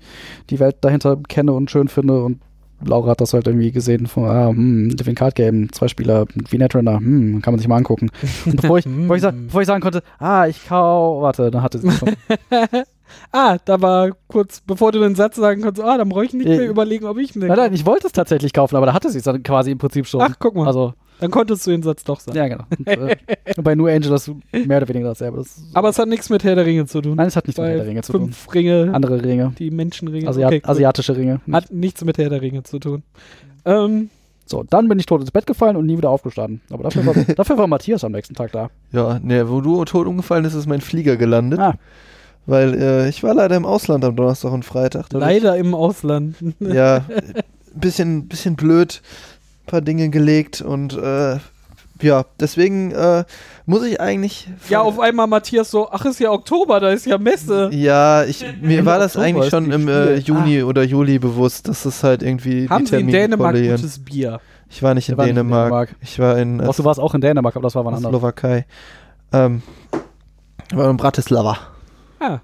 die 0.50 0.58
Welt 0.58 0.78
dahinter 0.80 1.16
kenne 1.28 1.52
und 1.52 1.70
schön 1.70 1.86
finde 1.86 2.24
und 2.24 2.40
Laura 2.84 3.10
hat 3.10 3.20
das 3.20 3.34
halt 3.34 3.46
irgendwie 3.46 3.72
gesehen 3.72 4.06
von, 4.06 4.24
ah, 4.24 4.48
hm, 4.48 4.90
Living 4.90 5.14
Card 5.14 5.34
Game, 5.34 5.72
zwei 5.72 5.88
Spieler, 5.88 6.26
wie 6.50 6.58
Netrunner, 6.58 6.98
hm, 6.98 7.42
kann 7.42 7.52
man 7.52 7.58
sich 7.58 7.68
mal 7.68 7.76
angucken. 7.76 8.10
Und 8.46 8.60
bevor 8.60 8.78
ich, 8.78 8.84
bevor 8.84 9.16
ich, 9.16 9.22
Mhm. 9.22 9.46
bevor 9.46 9.60
ich 9.62 9.66
sagen 9.66 9.82
konnte, 9.82 10.02
ah, 10.18 10.46
ich 10.46 10.66
kau, 10.68 11.22
warte, 11.22 11.50
dann 11.50 11.62
hatte 11.62 11.78
sie 11.78 11.90
schon. 11.90 12.10
ah, 13.32 13.56
da 13.64 13.80
war 13.80 14.10
kurz, 14.28 14.60
bevor 14.60 14.92
du 14.92 15.00
den 15.00 15.14
Satz 15.14 15.36
sagen 15.36 15.62
konntest, 15.62 15.86
ah, 15.86 15.98
dann 15.98 16.08
brauche 16.08 16.24
ich 16.24 16.34
nicht 16.34 16.46
Äh, 16.48 16.56
mehr 16.58 16.68
überlegen, 16.68 17.04
ob 17.06 17.18
ich 17.18 17.34
nein, 17.34 17.48
nein, 17.48 17.72
ich 17.72 17.86
wollte 17.86 18.06
es 18.06 18.12
tatsächlich 18.12 18.52
kaufen, 18.52 18.76
aber 18.76 18.86
da 18.86 18.92
hatte 18.94 19.10
sie 19.10 19.18
es 19.18 19.24
dann 19.24 19.42
quasi 19.42 19.70
im 19.70 19.78
Prinzip 19.78 20.06
schon. 20.06 20.22
Ach, 20.22 20.34
guck 20.38 20.54
mal. 20.54 20.66
Also, 20.66 20.94
Dann 21.20 21.30
konntest 21.30 21.66
du 21.66 21.70
den 21.72 21.82
Satz 21.82 22.04
doch 22.04 22.20
sagen. 22.20 22.36
ja, 22.36 22.48
genau. 22.48 22.64
Und, 22.70 22.86
äh, 22.86 23.16
bei 23.62 23.74
New 23.74 23.86
Angel 23.86 24.10
das 24.10 24.30
mehr 24.52 24.78
oder 24.78 24.88
weniger 24.88 25.08
dasselbe. 25.08 25.38
Das, 25.38 25.62
Aber 25.74 25.88
es 25.88 25.98
hat 25.98 26.08
nichts 26.08 26.30
mit 26.30 26.44
Herr 26.44 26.54
der 26.54 26.66
Ringe 26.66 26.86
zu 26.86 27.00
tun. 27.00 27.16
nein, 27.16 27.26
es 27.28 27.36
hat 27.36 27.46
nichts 27.46 27.58
mit 27.58 27.64
Weil 27.66 27.70
Herr 27.76 27.78
der 27.84 27.86
Ringe 27.88 28.02
zu 28.02 28.12
tun. 28.12 28.20
fünf 28.26 28.54
Ringe, 28.54 28.90
Andere 28.92 29.22
Ringe. 29.22 29.52
die 29.58 29.70
Menschenringe. 29.70 30.28
Asiat 30.28 30.46
okay. 30.52 30.60
Asiatische 30.64 31.16
Ringe. 31.16 31.40
Hat 31.52 31.72
nichts 31.72 32.04
mit 32.04 32.18
Herr 32.18 32.28
der 32.30 32.40
Ringe 32.42 32.62
zu 32.62 32.78
tun. 32.78 33.02
Ähm, 33.64 34.10
So, 34.46 34.62
dann 34.62 34.88
bin 34.88 34.98
ich 34.98 35.06
tot 35.06 35.20
ins 35.20 35.30
Bett 35.30 35.46
gefallen 35.46 35.76
und 35.76 35.84
nie 35.86 35.96
wieder 35.98 36.08
aufgestanden. 36.10 36.60
Aber 36.70 36.84
dafür 36.84 37.04
war, 37.04 37.14
dafür 37.36 37.58
war 37.58 37.66
Matthias 37.66 38.02
am 38.04 38.12
nächsten 38.12 38.34
Tag 38.34 38.52
da. 38.52 38.70
Ja, 38.92 39.18
ne, 39.22 39.50
wo 39.50 39.60
du 39.60 39.84
tot 39.84 40.06
umgefallen 40.06 40.44
ist, 40.46 40.54
ist 40.54 40.66
mein 40.66 40.80
Flieger 40.80 41.16
gelandet. 41.16 41.58
Ah. 41.58 41.74
Weil 42.46 42.72
äh, 42.80 43.08
ich 43.10 43.22
war 43.22 43.34
leider 43.34 43.56
im 43.56 43.66
Ausland 43.66 44.04
am 44.06 44.16
Donnerstag 44.16 44.52
und 44.52 44.64
Freitag. 44.64 45.12
Leider 45.12 45.56
im 45.58 45.74
Ausland. 45.74 46.36
Ja, 46.60 47.04
bisschen, 47.74 48.26
bisschen 48.28 48.56
blöd, 48.56 49.02
paar 49.68 49.80
Dinge 49.80 50.08
gelegt 50.10 50.60
und 50.60 50.96
äh, 50.96 51.38
ja, 52.00 52.24
deswegen 52.38 52.92
äh, 52.92 53.24
muss 53.66 53.82
ich 53.84 54.00
eigentlich. 54.00 54.48
Ja, 54.68 54.82
auf 54.82 55.00
einmal 55.00 55.26
Matthias 55.26 55.70
so, 55.70 55.90
ach, 55.90 56.04
ist 56.04 56.20
ja 56.20 56.30
Oktober, 56.30 56.80
da 56.80 56.90
ist 56.90 57.06
ja 57.06 57.18
Messe. 57.18 57.70
Ja, 57.72 58.24
ich, 58.24 58.44
mir 58.60 58.84
war 58.86 58.98
das 58.98 59.16
Oktober 59.16 59.26
eigentlich 59.26 59.50
schon 59.50 59.70
im 59.70 59.88
äh. 59.88 60.14
Juni 60.16 60.62
oder 60.62 60.82
Juli 60.84 61.18
bewusst, 61.18 61.68
dass 61.68 61.84
es 61.84 62.04
halt 62.04 62.22
irgendwie 62.22 62.68
Haben 62.68 62.84
die 62.84 62.90
sie 62.90 63.00
in 63.00 63.08
Dänemark 63.08 63.52
korrelieren. 63.52 63.76
gutes 63.76 64.04
Bier? 64.04 64.40
Ich 64.70 64.82
war 64.82 64.94
nicht 64.94 65.08
in 65.08 65.16
waren 65.16 65.26
nicht 65.26 65.30
in 65.30 65.36
Dänemark. 65.36 65.64
Dänemark. 65.68 65.96
Ich 66.02 66.18
war 66.18 66.38
in 66.38 66.60
äh, 66.60 66.70
du 66.72 66.84
warst 66.84 67.00
auch 67.00 67.14
in 67.14 67.20
Dänemark, 67.20 67.56
aber 67.56 67.64
das 67.64 67.74
war 67.74 67.84
wann 67.84 67.94
anders. 67.94 68.10
Slowakei. 68.10 68.66
Ähm, 69.32 69.62
war 70.72 70.90
in 70.90 70.96
Bratislava. 70.96 71.58
Ah, 72.20 72.38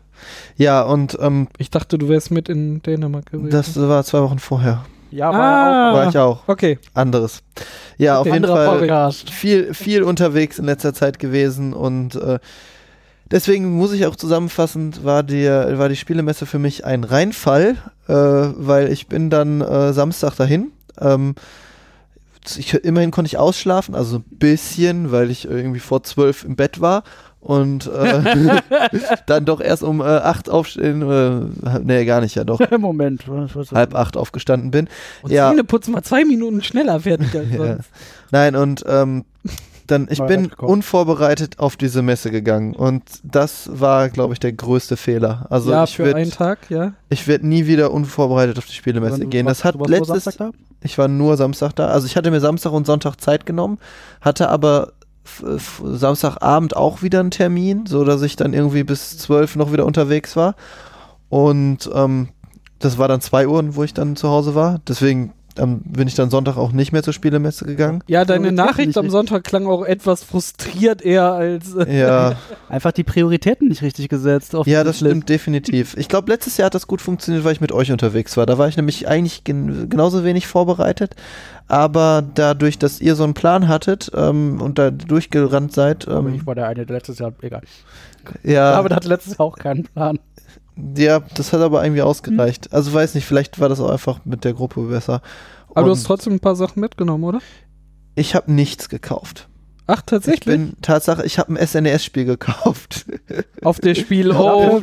Ja, 0.57 0.83
und 0.83 1.17
ähm, 1.21 1.49
ich 1.59 1.71
dachte, 1.71 1.99
du 1.99 2.09
wärst 2.09 2.31
mit 2.31 2.49
in 2.49 2.83
Dänemark 2.83 3.27
gewesen. 3.27 3.51
das 3.51 3.77
war 3.79 4.03
zwei 4.05 4.21
Wochen 4.23 4.39
vorher. 4.39 4.85
Ja, 5.15 5.31
Ah. 5.31 5.33
war 5.35 5.95
War 5.95 6.09
ich 6.09 6.19
auch. 6.19 6.43
okay. 6.49 6.79
Anderes. 6.93 7.43
Ja, 7.99 8.15
auf 8.17 8.23
Okay. 8.23 8.33
jeden 8.35 8.45
anderer 8.45 8.67
Fall 8.67 8.79
Podcast. 8.81 9.31
viel, 9.31 9.73
viel 9.75 10.03
unterwegs 10.03 10.59
in 10.59 10.65
letzter 10.65 10.93
Zeit 10.93 11.19
gewesen 11.21 11.73
und 11.73 12.17
äh, 12.17 12.39
deswegen 13.31 13.77
muss 13.77 13.93
ich 13.93 14.07
auch 14.07 14.17
zusammenfassend, 14.17 15.05
war, 15.05 15.23
die, 15.23 15.47
war 15.47 15.89
die 15.89 15.97
Spielemesse 15.97 16.47
für 16.47 16.59
mich 16.59 16.85
ein 16.85 17.05
Reinfall, 17.05 17.77
äh, 18.09 18.13
weil 18.13 18.91
ich 18.93 19.07
bin 19.07 19.31
dann 19.31 19.61
äh, 19.61 19.93
Samstag 19.93 20.35
dahin. 20.35 20.73
Ähm, 21.01 21.37
ich, 22.57 22.75
immerhin 22.75 23.11
konnte 23.11 23.29
ich 23.29 23.39
ausschlafen, 23.39 23.95
also 23.95 24.19
ein 24.19 24.25
bisschen, 24.29 25.13
weil 25.13 25.31
ich 25.31 25.47
irgendwie 25.49 25.81
vor 25.81 26.03
zwölf 26.03 26.45
im 26.45 26.57
Bett 26.57 26.81
war 26.81 27.05
und 27.45 27.87
äh, 27.87 28.61
dann 29.27 29.45
doch 29.45 29.61
erst 29.61 29.83
um 29.83 30.01
äh, 30.01 30.05
acht 30.05 30.49
aufstehen, 30.49 31.03
äh, 31.03 31.79
nee, 31.83 32.07
gar 32.07 32.23
nicht, 32.23 32.35
ja 32.35 32.45
doch, 32.45 32.59
Moment. 32.79 33.29
Was, 33.29 33.55
was, 33.55 33.73
halb 33.73 33.95
acht 33.95 34.17
aufgestanden 34.17 34.71
bin. 34.71 34.89
Und 35.23 35.31
Ja. 35.31 35.51
Zähneputzen 35.51 35.93
mal 35.93 36.03
zwei 36.03 36.25
Minuten 36.25 36.63
schneller 36.63 37.01
fertig 37.01 37.35
als 37.37 37.51
Ja. 37.53 37.77
Nein, 38.31 38.57
und 38.57 38.85
ähm, 38.89 39.25
dann, 39.87 40.09
ich 40.11 40.21
Mal 40.21 40.27
bin 40.27 40.53
unvorbereitet 40.55 41.59
auf 41.59 41.77
diese 41.77 42.01
Messe 42.01 42.31
gegangen 42.31 42.75
und 42.75 43.03
das 43.23 43.69
war, 43.71 44.09
glaube 44.09 44.33
ich, 44.33 44.41
der 44.41 44.53
größte 44.53 44.97
Fehler. 44.97 45.47
Also 45.51 45.71
ja, 45.71 45.85
ich 45.85 45.97
für 45.97 46.05
einen 46.05 46.17
werde 46.17 46.31
Tag, 46.31 46.71
ja. 46.71 46.95
ich 47.11 47.29
werd 47.29 47.45
nie 47.45 47.67
wieder 47.67 47.91
unvorbereitet 47.91 48.57
auf 48.57 48.65
die 48.65 48.73
Spielemesse 48.73 49.21
Du 49.21 49.29
gehen. 49.29 49.45
Das 49.45 49.65
hat 49.65 49.79
warst 49.79 49.91
nur 49.91 49.99
letztes, 49.99 50.25
Samstag 50.25 50.53
da? 50.53 50.59
ich 50.83 50.97
war 50.97 51.09
nur 51.09 51.37
Samstag 51.37 51.73
da. 51.77 51.89
Also 51.89 52.07
ich 52.07 52.17
hatte 52.17 52.31
mir 52.31 52.41
Samstag 52.41 52.73
und 52.73 52.87
Sonntag 52.87 53.21
Zeit 53.21 53.45
genommen, 53.45 53.79
hatte 54.23 54.49
aber 54.49 54.95
Samstagabend 55.25 56.77
auch 56.77 57.03
wieder 57.03 57.21
einen 57.21 57.31
Termin, 57.31 57.87
so 57.87 58.05
dass 58.05 58.23
ich 58.23 58.37
dann 58.37 58.53
irgendwie 58.53 58.85
bis 58.85 59.19
zwölf 59.19 59.57
noch 59.57 59.73
wieder 59.73 59.87
unterwegs 59.87 60.37
war. 60.37 60.55
Und 61.29 61.91
ähm, 61.95 62.29
das 62.79 62.99
war 62.99 63.09
dann 63.09 63.21
zwei 63.21 63.49
Uhr, 63.49 63.75
wo 63.75 63.83
ich 63.85 63.95
dann 63.95 64.17
zu 64.17 64.29
Hause 64.29 64.55
war. 64.55 64.81
Deswegen 64.87 65.33
ähm, 65.59 65.81
bin 65.85 66.09
ich 66.09 66.15
dann 66.15 66.31
Sonntag 66.31 66.57
auch 66.57 66.73
nicht 66.73 66.93
mehr 66.93 67.03
zur 67.03 67.13
Spielemesse 67.13 67.65
gegangen. 67.65 68.03
Ja, 68.07 68.25
deine 68.25 68.53
Nachricht 68.53 68.97
am. 68.99 69.11
Sonntag 69.11 69.45
klang 69.45 69.67
auch 69.67 69.85
etwas 69.85 70.25
frustriert 70.25 71.03
eher 71.03 71.33
als. 71.33 71.75
Äh, 71.75 71.99
Ja. 71.99 72.37
Einfach 72.69 72.93
die 72.93 73.05
Prioritäten 73.05 73.69
nicht 73.69 73.83
richtig 73.83 74.09
gesetzt. 74.09 74.55
Auf 74.55 74.67
Ja, 74.67 74.83
das 74.85 74.99
stimmt 74.99 75.29
definitiv. 75.29 75.97
Ich 75.97 76.09
glaube, 76.09 76.31
letztes 76.31 76.57
Jahr 76.57 76.67
hat 76.67 76.75
das 76.75 76.87
gut 76.87 77.01
funktioniert, 77.01 77.45
weil 77.45 77.53
ich 77.53 77.61
mit 77.61 77.73
euch 77.73 77.93
unterwegs 77.93 78.37
war. 78.37 78.47
Da 78.47 78.59
war 78.59 78.69
ich 78.69 78.77
nämlich 78.77 79.07
eigentlich 79.09 79.45
gen 79.45 79.89
genauso 79.89 80.25
wenig 80.25 80.47
vorbereitet. 80.47 81.15
Aber 81.67 82.23
dadurch, 82.35 82.79
dass 82.79 83.01
ihr 83.01 83.15
so 83.15 83.25
einen 83.25 83.35
Plan 83.35 83.69
hattet 83.69 84.11
ähm, 84.15 84.61
und 84.61 84.79
da 84.79 84.91
durchgerannt 84.91 85.73
seid, 85.73 86.07
ähm, 86.09 86.35
ich 86.35 86.47
war 86.47 86.55
der 86.55 86.69
eine, 86.69 86.85
der 86.85 86.97
letztes 86.97 87.19
Jahr, 87.19 87.33
egal. 87.41 87.63
ja, 88.43 88.73
Aber 88.73 88.89
der 88.89 88.97
hatte 88.97 89.09
letztes 89.09 89.39
Jahr 89.39 89.41
auch 89.47 89.57
keinen 89.57 89.85
Plan. 89.85 90.19
Ja, 90.97 91.21
das 91.35 91.53
hat 91.53 91.61
aber 91.61 91.85
irgendwie 91.85 92.03
ausgereicht. 92.03 92.67
Hm. 92.67 92.75
Also 92.75 92.93
weiß 92.93 93.15
nicht, 93.15 93.27
vielleicht 93.27 93.61
war 93.61 93.69
das 93.69 93.81
auch 93.81 93.91
einfach 93.91 94.21
mit 94.25 94.45
der 94.45 94.55
Gruppe 94.55 94.83
besser. 94.83 95.23
aber 95.71 95.85
du 95.87 95.91
Und 95.93 95.99
hast 95.99 96.05
trotzdem 96.05 96.35
ein 96.35 96.41
paar 96.41 96.57
Sachen 96.57 96.81
mitgenommen, 96.81 97.25
oder? 97.25 97.41
ich 98.17 98.35
habe 98.35 98.53
nichts 98.53 98.89
gekauft. 98.89 99.49
Ach, 99.87 99.99
Ich 99.99 100.05
tatsächlich? 100.07 100.45
bin 100.45 100.73
Tatsache, 100.81 101.27
ich 101.27 101.39
habe 101.39 101.53
ein 101.55 101.67
SNES-Spiel 101.67 102.25
gekauft. 102.25 103.07
Auf 103.63 103.81
das 103.81 103.99
Spiel. 103.99 104.31
Oh, 104.33 104.81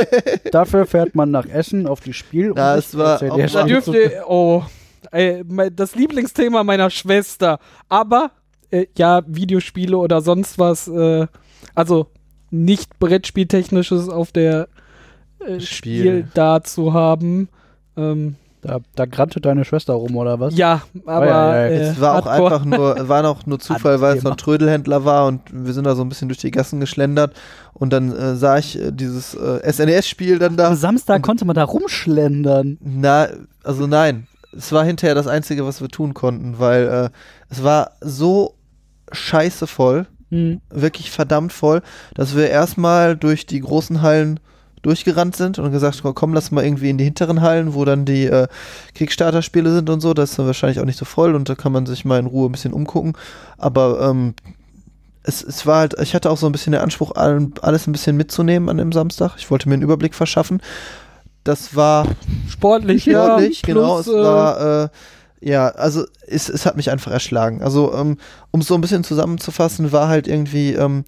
Dafür 0.50 0.84
fährt 0.86 1.14
man 1.14 1.30
nach 1.30 1.46
Essen 1.46 1.86
auf 1.86 2.00
die 2.00 2.12
Spiel. 2.12 2.52
Ja, 2.56 2.76
es 2.76 2.90
sich 2.90 2.98
war 2.98 3.18
da 3.18 3.64
dürft 3.64 3.88
ihr. 3.88 4.24
Oh. 4.26 4.62
Ey, 5.10 5.42
das 5.74 5.94
Lieblingsthema 5.94 6.64
meiner 6.64 6.90
Schwester. 6.90 7.60
Aber, 7.88 8.32
äh, 8.70 8.86
ja, 8.96 9.22
Videospiele 9.26 9.96
oder 9.96 10.20
sonst 10.20 10.58
was. 10.58 10.86
Äh, 10.86 11.26
also, 11.74 12.08
nicht 12.50 12.98
Brettspieltechnisches 12.98 14.08
auf 14.10 14.32
der 14.32 14.68
Spiel. 15.60 15.60
Spiel 16.00 16.28
da 16.34 16.62
zu 16.62 16.92
haben. 16.94 17.48
Ähm, 17.96 18.36
Da, 18.64 18.78
da 18.94 19.06
grannte 19.06 19.40
deine 19.40 19.64
Schwester 19.64 19.94
rum, 19.94 20.14
oder 20.16 20.38
was? 20.38 20.56
ja, 20.56 20.82
aber. 21.04 21.26
ja, 21.26 21.54
ja. 21.56 21.66
Äh, 21.66 21.80
Es 21.90 22.00
war 22.00 22.14
auch 22.20 22.26
Hardcore. 22.26 22.52
einfach 22.54 22.64
nur, 22.64 23.08
war 23.08 23.24
auch 23.28 23.44
nur 23.44 23.58
Zufall, 23.58 24.00
weil 24.00 24.16
es 24.16 24.22
so 24.22 24.30
ein 24.30 24.36
Trödelhändler 24.36 25.04
war 25.04 25.26
und 25.26 25.40
wir 25.52 25.72
sind 25.72 25.82
da 25.84 25.96
so 25.96 26.02
ein 26.02 26.08
bisschen 26.08 26.28
durch 26.28 26.38
die 26.38 26.52
Gassen 26.52 26.78
geschlendert 26.78 27.34
und 27.74 27.92
dann 27.92 28.12
äh, 28.12 28.36
sah 28.36 28.58
ich 28.58 28.78
äh, 28.80 28.92
dieses 28.92 29.34
äh, 29.34 29.60
SNES-Spiel 29.72 30.38
dann 30.38 30.56
da. 30.56 30.68
Am 30.68 30.76
Samstag 30.76 31.22
konnte 31.22 31.44
man 31.44 31.56
da 31.56 31.64
rumschlendern. 31.64 32.78
Na, 32.80 33.26
also 33.64 33.88
nein, 33.88 34.28
es 34.56 34.70
war 34.70 34.84
hinterher 34.84 35.16
das 35.16 35.26
Einzige, 35.26 35.66
was 35.66 35.80
wir 35.80 35.88
tun 35.88 36.14
konnten, 36.14 36.60
weil 36.60 36.86
äh, 36.86 37.10
es 37.50 37.64
war 37.64 37.92
so 38.00 38.54
scheiße 39.10 39.66
voll, 39.66 40.06
Hm. 40.30 40.60
wirklich 40.70 41.10
verdammt 41.10 41.52
voll, 41.52 41.82
dass 42.14 42.34
wir 42.36 42.48
erstmal 42.48 43.16
durch 43.16 43.44
die 43.44 43.60
großen 43.60 44.00
Hallen 44.02 44.40
durchgerannt 44.82 45.36
sind 45.36 45.58
und 45.58 45.70
gesagt, 45.72 46.02
komm, 46.14 46.34
lass 46.34 46.50
mal 46.50 46.64
irgendwie 46.64 46.90
in 46.90 46.98
die 46.98 47.04
hinteren 47.04 47.40
Hallen, 47.40 47.74
wo 47.74 47.84
dann 47.84 48.04
die 48.04 48.26
äh, 48.26 48.48
Kickstarter-Spiele 48.94 49.72
sind 49.72 49.88
und 49.88 50.00
so. 50.00 50.12
Das 50.12 50.30
ist 50.30 50.38
dann 50.38 50.46
wahrscheinlich 50.46 50.80
auch 50.80 50.84
nicht 50.84 50.98
so 50.98 51.04
voll 51.04 51.34
und 51.34 51.48
da 51.48 51.54
kann 51.54 51.72
man 51.72 51.86
sich 51.86 52.04
mal 52.04 52.18
in 52.18 52.26
Ruhe 52.26 52.48
ein 52.48 52.52
bisschen 52.52 52.72
umgucken. 52.72 53.14
Aber 53.58 54.00
ähm, 54.02 54.34
es, 55.22 55.42
es 55.42 55.66
war 55.66 55.80
halt, 55.80 55.94
ich 56.00 56.14
hatte 56.14 56.30
auch 56.30 56.36
so 56.36 56.46
ein 56.46 56.52
bisschen 56.52 56.72
den 56.72 56.82
Anspruch, 56.82 57.12
alles 57.14 57.86
ein 57.86 57.92
bisschen 57.92 58.16
mitzunehmen 58.16 58.68
an 58.68 58.76
dem 58.76 58.92
Samstag. 58.92 59.34
Ich 59.36 59.50
wollte 59.50 59.68
mir 59.68 59.74
einen 59.74 59.82
Überblick 59.82 60.14
verschaffen. 60.14 60.60
Das 61.44 61.74
war 61.74 62.06
Sportlich, 62.48 63.04
sportlich, 63.04 63.62
ja. 63.62 63.66
genau. 63.66 63.94
Plus, 63.94 64.06
es 64.06 64.14
war, 64.14 64.84
äh, 64.84 64.88
ja, 65.40 65.68
also 65.70 66.04
es, 66.26 66.48
es 66.48 66.66
hat 66.66 66.76
mich 66.76 66.90
einfach 66.90 67.10
erschlagen. 67.10 67.62
Also, 67.62 67.92
ähm, 67.94 68.16
um 68.52 68.60
es 68.60 68.68
so 68.68 68.74
ein 68.74 68.80
bisschen 68.80 69.04
zusammenzufassen, 69.04 69.90
war 69.90 70.08
halt 70.08 70.28
irgendwie, 70.28 70.72
ähm, 70.74 71.04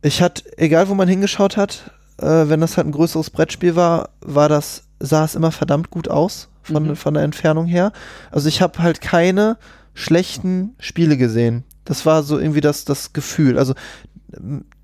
ich 0.00 0.22
hatte, 0.22 0.44
egal 0.56 0.88
wo 0.88 0.94
man 0.94 1.08
hingeschaut 1.08 1.56
hat, 1.56 1.90
äh, 2.18 2.48
wenn 2.48 2.60
das 2.60 2.76
halt 2.76 2.86
ein 2.86 2.92
größeres 2.92 3.30
Brettspiel 3.30 3.76
war, 3.76 4.10
war 4.20 4.48
das, 4.48 4.84
sah 5.00 5.24
es 5.24 5.34
immer 5.34 5.52
verdammt 5.52 5.90
gut 5.90 6.08
aus 6.08 6.48
von, 6.62 6.88
Mhm. 6.88 6.96
von 6.96 7.14
der 7.14 7.22
Entfernung 7.22 7.66
her. 7.66 7.92
Also 8.30 8.48
ich 8.48 8.60
habe 8.62 8.78
halt 8.80 9.00
keine 9.00 9.56
schlechten 9.94 10.74
Spiele 10.78 11.16
gesehen. 11.16 11.64
Das 11.84 12.04
war 12.06 12.22
so 12.22 12.38
irgendwie 12.38 12.60
das, 12.60 12.84
das 12.84 13.12
Gefühl. 13.12 13.58
Also 13.58 13.74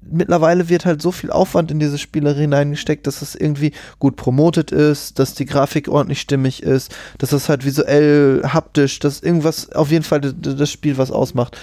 mittlerweile 0.01 0.68
wird 0.68 0.85
halt 0.87 1.03
so 1.03 1.12
viel 1.12 1.30
Aufwand 1.30 1.70
in 1.70 1.78
diese 1.78 1.99
Spiele 1.99 2.35
hineingesteckt, 2.35 3.07
dass 3.07 3.22
es 3.22 3.35
irgendwie 3.35 3.72
gut 3.99 4.16
promotet 4.16 4.72
ist, 4.72 5.18
dass 5.18 5.35
die 5.35 5.45
Grafik 5.45 5.89
ordentlich 5.89 6.20
stimmig 6.20 6.62
ist, 6.62 6.95
dass 7.18 7.32
es 7.32 7.49
halt 7.49 7.64
visuell, 7.64 8.43
haptisch, 8.47 8.99
dass 8.99 9.20
irgendwas, 9.20 9.70
auf 9.72 9.91
jeden 9.91 10.05
Fall 10.05 10.20
das 10.20 10.70
Spiel 10.70 10.99
was 10.99 11.11
ausmacht. 11.11 11.59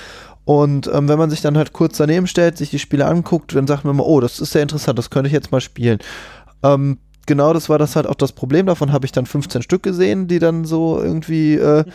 Und 0.52 0.92
ähm, 0.94 1.08
wenn 1.08 1.18
man 1.18 1.30
sich 1.30 1.40
dann 1.40 1.58
halt 1.58 1.72
kurz 1.72 1.96
daneben 1.96 2.28
stellt, 2.28 2.58
sich 2.58 2.70
die 2.70 2.80
Spiele 2.80 3.06
anguckt, 3.06 3.56
dann 3.56 3.68
sagt 3.68 3.86
man 3.86 3.94
immer, 3.94 4.06
oh, 4.06 4.20
das 4.20 4.42
ist 4.42 4.52
sehr 4.52 4.64
interessant, 4.64 5.00
das 5.00 5.10
könnte 5.10 5.28
ich 5.28 5.34
jetzt 5.34 5.54
mal 5.54 5.62
spielen. 5.62 6.00
Ähm, 6.62 6.98
genau, 7.26 7.54
das 7.54 7.70
war 7.70 7.80
das 7.80 7.96
halt 7.96 8.06
auch 8.06 8.16
das 8.16 8.34
Problem. 8.34 8.66
Davon 8.66 8.92
habe 8.92 9.06
ich 9.06 9.14
dann 9.14 9.26
15 9.26 9.62
Stück 9.62 9.82
gesehen, 9.82 10.28
die 10.28 10.40
dann 10.40 10.66
so 10.66 11.02
irgendwie 11.02 11.56
äh, 11.56 11.86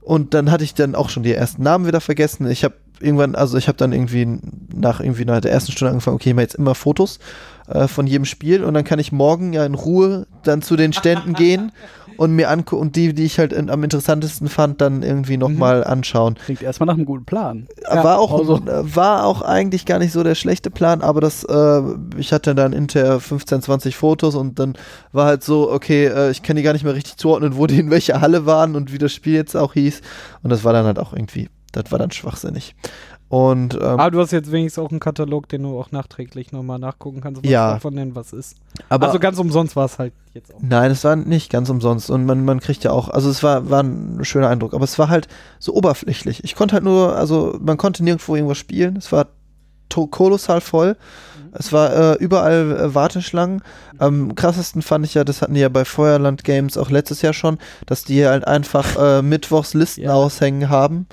und 0.00 0.32
dann 0.32 0.50
hatte 0.50 0.64
ich 0.64 0.72
dann 0.72 0.94
auch 0.94 1.10
schon 1.10 1.22
die 1.22 1.34
ersten 1.34 1.62
Namen 1.62 1.86
wieder 1.86 2.00
vergessen. 2.00 2.50
Ich 2.50 2.64
habe 2.64 2.76
irgendwann, 2.98 3.34
also 3.34 3.58
ich 3.58 3.68
habe 3.68 3.76
dann 3.76 3.92
irgendwie 3.92 4.40
nach 4.74 5.00
irgendwie 5.00 5.26
nach 5.26 5.42
der 5.42 5.52
ersten 5.52 5.72
Stunde 5.72 5.90
angefangen, 5.90 6.14
okay, 6.14 6.30
ich 6.30 6.34
mache 6.34 6.44
jetzt 6.44 6.54
immer 6.54 6.74
Fotos 6.74 7.18
äh, 7.66 7.88
von 7.88 8.06
jedem 8.06 8.24
Spiel 8.24 8.64
und 8.64 8.72
dann 8.72 8.84
kann 8.84 9.00
ich 9.00 9.12
morgen 9.12 9.52
ja 9.52 9.66
in 9.66 9.74
Ruhe 9.74 10.26
dann 10.44 10.62
zu 10.62 10.76
den 10.76 10.94
Ständen 10.94 11.34
gehen 11.34 11.72
und 12.18 12.34
mir 12.34 12.50
angucken 12.50 12.82
und 12.82 12.96
die, 12.96 13.14
die 13.14 13.24
ich 13.24 13.38
halt 13.38 13.52
in, 13.52 13.70
am 13.70 13.82
interessantesten 13.84 14.48
fand, 14.48 14.80
dann 14.80 15.02
irgendwie 15.02 15.36
nochmal 15.36 15.84
anschauen. 15.84 16.34
Klingt 16.44 16.60
erstmal 16.62 16.88
nach 16.88 16.94
einem 16.94 17.06
guten 17.06 17.24
Plan. 17.24 17.68
Ja, 17.82 18.04
war 18.04 18.18
auch 18.18 18.36
also- 18.38 18.56
äh, 18.56 18.94
war 18.96 19.24
auch 19.24 19.40
eigentlich 19.40 19.86
gar 19.86 19.98
nicht 20.00 20.12
so 20.12 20.22
der 20.22 20.34
schlechte 20.34 20.70
Plan, 20.70 21.00
aber 21.00 21.20
das 21.20 21.44
äh, 21.44 21.80
ich 22.16 22.32
hatte 22.32 22.54
dann 22.54 22.72
hinterher 22.72 23.20
15, 23.20 23.62
20 23.62 23.96
Fotos 23.96 24.34
und 24.34 24.58
dann 24.58 24.74
war 25.12 25.26
halt 25.26 25.44
so, 25.44 25.70
okay, 25.70 26.06
äh, 26.06 26.30
ich 26.30 26.42
kann 26.42 26.56
die 26.56 26.62
gar 26.62 26.72
nicht 26.72 26.84
mehr 26.84 26.94
richtig 26.94 27.16
zuordnen, 27.16 27.56
wo 27.56 27.66
die 27.66 27.78
in 27.78 27.90
welcher 27.90 28.20
Halle 28.20 28.44
waren 28.44 28.74
und 28.74 28.92
wie 28.92 28.98
das 28.98 29.12
Spiel 29.12 29.34
jetzt 29.34 29.56
auch 29.56 29.72
hieß 29.74 30.00
und 30.42 30.50
das 30.50 30.64
war 30.64 30.72
dann 30.72 30.86
halt 30.86 30.98
auch 30.98 31.12
irgendwie, 31.12 31.48
das 31.72 31.90
war 31.92 31.98
dann 32.00 32.10
schwachsinnig. 32.10 32.74
Und 33.28 33.74
ähm, 33.74 33.82
Aber 33.82 34.10
du 34.10 34.20
hast 34.20 34.30
jetzt 34.30 34.50
wenigstens 34.50 34.82
auch 34.82 34.90
einen 34.90 35.00
Katalog, 35.00 35.48
den 35.50 35.62
du 35.62 35.78
auch 35.78 35.90
nachträglich 35.90 36.50
nochmal 36.52 36.78
nachgucken 36.78 37.20
kannst, 37.20 37.42
was 37.42 37.50
Ja. 37.50 37.74
davon 37.74 37.94
denn 37.96 38.14
was 38.14 38.32
ist. 38.32 38.56
aber 38.88 39.08
also 39.08 39.18
ganz 39.18 39.38
umsonst 39.38 39.76
war 39.76 39.84
es 39.84 39.98
halt 39.98 40.14
jetzt 40.32 40.54
auch. 40.54 40.58
Nein, 40.62 40.90
es 40.92 41.04
war 41.04 41.14
nicht 41.14 41.50
ganz 41.50 41.68
umsonst 41.68 42.10
und 42.10 42.24
man, 42.24 42.44
man 42.46 42.60
kriegt 42.60 42.84
ja 42.84 42.90
auch, 42.92 43.10
also 43.10 43.28
es 43.28 43.42
war, 43.42 43.68
war 43.68 43.82
ein 43.82 44.20
schöner 44.24 44.48
Eindruck, 44.48 44.72
aber 44.72 44.84
es 44.84 44.98
war 44.98 45.10
halt 45.10 45.28
so 45.58 45.74
oberflächlich. 45.74 46.42
Ich 46.42 46.54
konnte 46.54 46.72
halt 46.74 46.84
nur, 46.84 47.16
also 47.16 47.58
man 47.60 47.76
konnte 47.76 48.02
nirgendwo 48.02 48.34
irgendwas 48.34 48.56
spielen. 48.58 48.96
Es 48.96 49.12
war 49.12 49.26
kolossal 50.10 50.60
voll. 50.60 50.96
Es 51.52 51.72
war 51.72 51.92
äh, 51.96 52.14
überall 52.22 52.76
äh, 52.78 52.94
Warteschlangen. 52.94 53.62
Am 53.98 54.34
krassesten 54.34 54.82
fand 54.82 55.04
ich 55.06 55.14
ja, 55.14 55.24
das 55.24 55.42
hatten 55.42 55.54
die 55.54 55.60
ja 55.60 55.68
bei 55.70 55.84
Feuerland 55.84 56.44
Games 56.44 56.76
auch 56.76 56.90
letztes 56.90 57.22
Jahr 57.22 57.32
schon, 57.32 57.58
dass 57.86 58.04
die 58.04 58.24
halt 58.26 58.46
einfach 58.46 58.96
äh, 58.96 59.22
mittwochs 59.22 59.74
Listen 59.74 60.02
Ja. 60.02 60.12
aushängen 60.12 60.68
haben, 60.68 61.06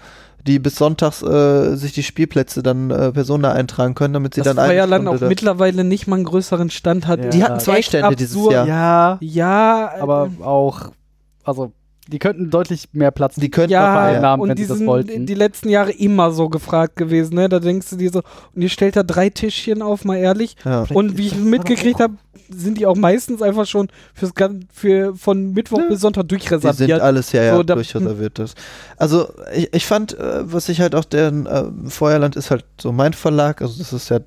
die 0.48 0.60
bis 0.60 0.76
sonntags 0.76 1.22
äh, 1.24 1.76
sich 1.76 1.94
die 1.94 2.04
Spielplätze 2.04 2.62
dann 2.62 2.92
äh, 2.92 3.12
Personen 3.12 3.44
da 3.44 3.52
eintragen 3.52 3.96
können, 3.96 4.14
damit 4.14 4.36
sie 4.36 4.42
Das 4.42 4.50
dann 4.56 4.60
eine 4.60 4.74
Feuerland 4.74 5.08
auch 5.08 5.20
mittlerweile 5.22 5.84
nicht 5.84 6.08
mal 6.08 6.18
einen 6.18 6.26
größeren 6.26 6.70
Stand 6.70 7.08
hat. 7.08 7.20
Ja. 7.20 7.30
Die 7.30 7.44
hatten 7.44 7.60
zwei 7.60 7.78
Echt 7.78 7.90
Stände 7.90 8.16
dieses 8.16 8.36
absurd. 8.36 8.54
Jahr. 8.54 8.68
Ja, 8.68 9.18
Ja, 9.22 9.92
aber 10.00 10.30
auch, 10.42 10.92
also, 11.44 11.72
die 12.08 12.20
könnten 12.20 12.50
deutlich 12.52 12.90
mehr 12.94 13.12
Platz 13.12 13.36
Die 13.36 13.50
könnten 13.50 13.72
ja, 13.72 13.82
auch 13.82 13.94
Vereine 13.96 14.22
haben, 14.28 14.42
und 14.42 14.50
wenn 14.50 14.56
die 14.56 14.64
sie 14.64 14.70
das 14.70 14.78
sind 14.78 14.88
wollten. 14.88 15.26
die 15.26 15.34
letzten 15.34 15.70
Jahre 15.70 15.92
immer 15.92 16.32
so 16.32 16.50
gefragt 16.50 16.96
gewesen, 16.98 17.36
ne? 17.36 17.50
Da 17.50 17.60
denkst 17.60 17.90
du 17.90 17.96
dir 17.96 18.12
so, 18.12 18.22
und 18.54 18.62
ihr 18.62 18.70
stellt 18.70 18.96
da 18.96 19.04
drei 19.04 19.30
Tischchen 19.30 19.82
auf, 19.82 20.06
mal 20.06 20.18
ehrlich. 20.18 20.56
Ja. 20.66 20.86
Und 20.94 21.18
wie 21.18 21.28
ich 21.28 21.36
mitgekriegt 21.36 22.00
habe, 22.00 22.16
sind 22.50 22.78
die 22.78 22.86
auch 22.86 22.96
meistens 22.96 23.42
einfach 23.42 23.66
schon 23.66 23.88
fürs 24.14 24.36
Gan- 24.36 24.68
für 24.72 25.16
von 25.16 25.54
Mittwoch 25.54 25.80
Ja. 25.80 25.86
bis 25.90 26.02
Sonntag 26.02 26.28
Die 26.28 26.36
sind 26.36 26.42
durchreserviert. 26.52 27.02
alles 27.02 27.32
ja, 27.32 27.42
ja 27.42 27.56
So, 27.56 27.64
da- 27.64 27.74
durchreserviert. 27.74 28.38
Das. 28.38 28.54
Also 28.98 29.28
ich, 29.56 29.74
ich 29.74 29.86
fand, 29.88 30.14
äh, 30.18 30.42
was 30.44 30.70
ich 30.70 30.80
halt 30.82 30.94
auch, 30.94 31.06
der 31.06 31.30
äh, 31.30 31.90
Feuerland 31.90 32.36
ist 32.36 32.52
halt 32.52 32.64
so 32.80 32.92
mein 32.92 33.14
Verlag, 33.14 33.64
also 33.64 33.80
das 33.80 33.92
ist 33.94 34.10
ja 34.10 34.20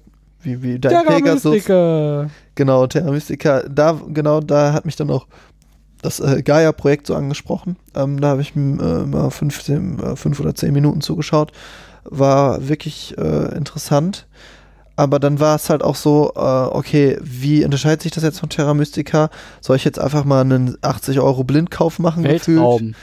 wie, 0.43 0.61
wie 0.63 0.79
dein 0.81 0.93
Terra 0.93 1.15
Pegasus. 1.17 1.45
Mystica. 1.53 2.29
Genau, 2.57 2.87
Terra 2.89 3.11
Mystica. 3.13 3.63
Da, 3.69 4.01
genau, 4.09 4.41
da 4.41 4.73
hat 4.73 4.85
mich 4.85 4.97
dann 4.97 5.11
auch 5.11 5.27
das 6.03 6.21
äh, 6.21 6.43
Gaia-Projekt 6.43 7.07
so 7.07 7.15
angesprochen. 7.15 7.77
Ähm, 7.95 8.21
da 8.21 8.29
habe 8.29 8.43
ich 8.43 8.55
äh, 8.55 8.59
mal 8.59 9.31
15, 9.31 9.99
äh, 10.01 10.17
fünf 10.17 10.41
oder 10.41 10.55
zehn 10.55 10.73
Minuten 10.73 11.01
zugeschaut. 11.01 11.53
War 12.05 12.69
wirklich 12.69 13.17
äh, 13.19 13.57
interessant. 13.57 14.27
Aber 14.97 15.21
dann 15.21 15.39
war 15.39 15.55
es 15.55 15.71
halt 15.71 15.85
auch 15.85 15.95
so, 15.95 16.33
äh, 16.35 16.41
okay, 16.41 17.19
wie 17.21 17.65
unterscheidet 17.65 18.03
sich 18.03 18.11
das 18.11 18.25
jetzt 18.25 18.41
von 18.41 18.49
Terra 18.49 18.75
Mystica? 18.75 19.31
Soll 19.61 19.77
ich 19.77 19.85
jetzt 19.85 20.01
einfach 20.01 20.25
mal 20.25 20.41
einen 20.41 20.77
80 20.83 21.21
Euro 21.21 21.45
Blindkauf 21.45 22.01
machen? 22.01 22.25
gefühlt? 22.25 22.59
Weltraum. 22.59 22.95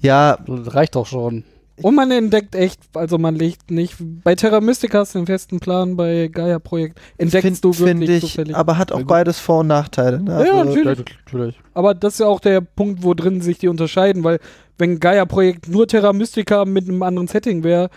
Ja, 0.00 0.38
Das 0.46 0.74
reicht 0.74 0.96
doch 0.96 1.06
schon. 1.06 1.44
Und 1.82 1.96
man 1.96 2.10
entdeckt 2.12 2.54
echt, 2.54 2.80
also 2.94 3.18
man 3.18 3.34
legt 3.34 3.70
nicht, 3.70 3.96
bei 3.98 4.34
Terra 4.36 4.60
Mystica 4.60 5.00
hast 5.00 5.14
du 5.14 5.18
den 5.18 5.26
festen 5.26 5.58
Plan, 5.58 5.96
bei 5.96 6.28
Gaia 6.32 6.58
Projekt 6.60 7.00
entdeckst 7.18 7.42
find, 7.46 7.64
du 7.64 7.78
wirklich 7.78 8.10
ich, 8.10 8.20
zufällig. 8.20 8.54
aber 8.54 8.78
hat 8.78 8.92
auch 8.92 9.02
beides 9.02 9.40
Vor- 9.40 9.60
und 9.60 9.66
Nachteile. 9.66 10.20
Ne? 10.22 10.30
Ja, 10.46 10.52
Also, 10.60 10.64
natürlich. 10.74 11.04
Natürlich. 11.26 11.58
Aber 11.74 11.94
das 11.94 12.14
ist 12.14 12.18
ja 12.20 12.26
auch 12.26 12.38
der 12.40 12.60
Punkt, 12.60 13.02
wo 13.02 13.12
drin 13.14 13.40
sich 13.40 13.58
die 13.58 13.66
unterscheiden, 13.68 14.22
weil 14.22 14.38
wenn 14.78 15.00
Gaia-Projekt 15.00 15.68
nur 15.68 15.88
Terra 15.88 16.12
Mystica 16.12 16.64
mit 16.64 16.88
einem 16.88 17.02
anderen 17.02 17.26
Setting 17.26 17.64
wäre, 17.64 17.90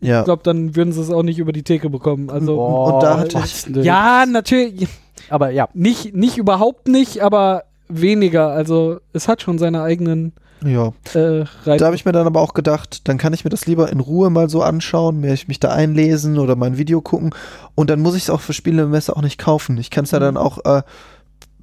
ja. 0.00 0.20
ich 0.20 0.24
glaube, 0.24 0.42
dann 0.42 0.74
würden 0.74 0.92
sie 0.92 1.00
es 1.02 1.10
auch 1.10 1.22
nicht 1.22 1.38
über 1.38 1.52
die 1.52 1.62
Theke 1.64 1.90
bekommen. 1.90 2.30
Also 2.30 2.56
Boah, 2.56 2.94
und 2.94 3.02
da 3.02 3.18
hatte 3.18 3.34
was 3.34 3.66
ich- 3.66 3.84
ja, 3.84 4.24
natürlich, 4.26 4.88
Aber 5.28 5.50
ja, 5.50 5.68
nicht, 5.74 6.14
nicht 6.14 6.38
überhaupt 6.38 6.88
nicht, 6.88 7.20
aber 7.22 7.64
weniger. 7.88 8.48
Also 8.52 9.00
es 9.12 9.28
hat 9.28 9.42
schon 9.42 9.58
seine 9.58 9.82
eigenen 9.82 10.32
ja. 10.64 10.92
äh. 11.14 11.44
Da 11.64 11.86
habe 11.86 11.96
ich 11.96 12.04
mir 12.04 12.12
dann 12.12 12.26
aber 12.26 12.40
auch 12.40 12.54
gedacht, 12.54 13.08
dann 13.08 13.18
kann 13.18 13.32
ich 13.32 13.44
mir 13.44 13.50
das 13.50 13.66
lieber 13.66 13.90
in 13.90 14.00
Ruhe 14.00 14.30
mal 14.30 14.48
so 14.48 14.62
anschauen, 14.62 15.20
mir 15.20 15.36
mich 15.46 15.60
da 15.60 15.70
einlesen 15.70 16.38
oder 16.38 16.56
mal 16.56 16.66
ein 16.66 16.78
Video 16.78 17.00
gucken 17.00 17.34
und 17.74 17.90
dann 17.90 18.00
muss 18.00 18.16
ich 18.16 18.24
es 18.24 18.30
auch 18.30 18.40
für 18.40 18.52
Spielemesse 18.52 19.16
auch 19.16 19.22
nicht 19.22 19.38
kaufen. 19.38 19.78
Ich 19.78 19.90
kann 19.90 20.04
es 20.04 20.10
ja 20.10 20.18
Mhm. 20.18 20.22
dann 20.22 20.36
auch 20.36 20.64
äh, 20.64 20.82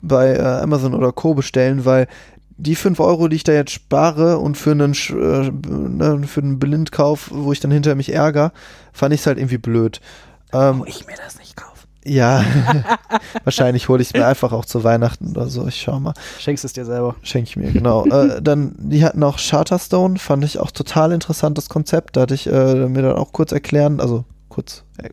bei 0.02 0.36
äh, 0.36 0.42
Amazon 0.42 0.94
oder 0.94 1.12
Co. 1.12 1.34
bestellen, 1.34 1.86
weil 1.86 2.08
die 2.58 2.76
5 2.76 3.00
Euro, 3.00 3.28
die 3.28 3.36
ich 3.36 3.44
da 3.44 3.52
jetzt 3.52 3.72
spare 3.72 4.38
und 4.38 4.56
für 4.56 4.72
einen, 4.72 4.94
äh, 4.94 5.52
ne, 5.52 6.26
für 6.28 6.42
einen 6.42 6.60
Blindkauf, 6.60 7.30
wo 7.34 7.52
ich 7.52 7.60
dann 7.60 7.72
hinter 7.72 7.96
mich 7.96 8.14
ärger, 8.14 8.54
fand 8.94 9.14
ich 9.14 9.22
es 9.22 9.28
halt 9.28 9.38
irgendwie 9.38 9.58
blöd. 9.58 10.00
Ähm, 10.54 10.82
oh, 10.82 10.86
ich 10.86 11.06
mir 11.06 11.16
das 11.18 11.38
nicht 11.38 11.58
kaufen. 11.58 11.65
Ja, 12.06 12.46
wahrscheinlich 13.44 13.90
hole 13.90 14.02
ich 14.02 14.10
es 14.10 14.14
mir 14.14 14.28
einfach 14.28 14.52
auch 14.52 14.66
zu 14.66 14.84
Weihnachten 14.84 15.32
oder 15.32 15.48
so. 15.48 15.68
Ich 15.68 15.82
schau 15.82 16.00
mal. 16.00 16.14
schenkst 16.40 16.64
es 16.64 16.74
dir 16.74 16.86
selber. 16.86 17.16
Schenke 17.24 17.50
ich 17.50 17.58
mir, 17.58 17.72
genau. 17.72 18.06
äh, 18.06 18.42
dann, 18.42 18.76
die 18.78 19.04
hatten 19.04 19.24
auch 19.24 19.38
Charterstone, 19.38 20.20
fand 20.20 20.44
ich 20.44 20.60
auch 20.60 20.72
total 20.72 21.12
interessantes 21.12 21.68
Konzept. 21.68 22.16
Da 22.16 22.22
hatte 22.22 22.36
ich 22.36 22.48
äh, 22.48 22.88
mir 22.88 23.02
dann 23.02 23.16
auch 23.16 23.32
kurz 23.32 23.52
erklären, 23.52 24.00
also 24.00 24.24
kurz, 24.50 24.84
äh, 24.98 25.10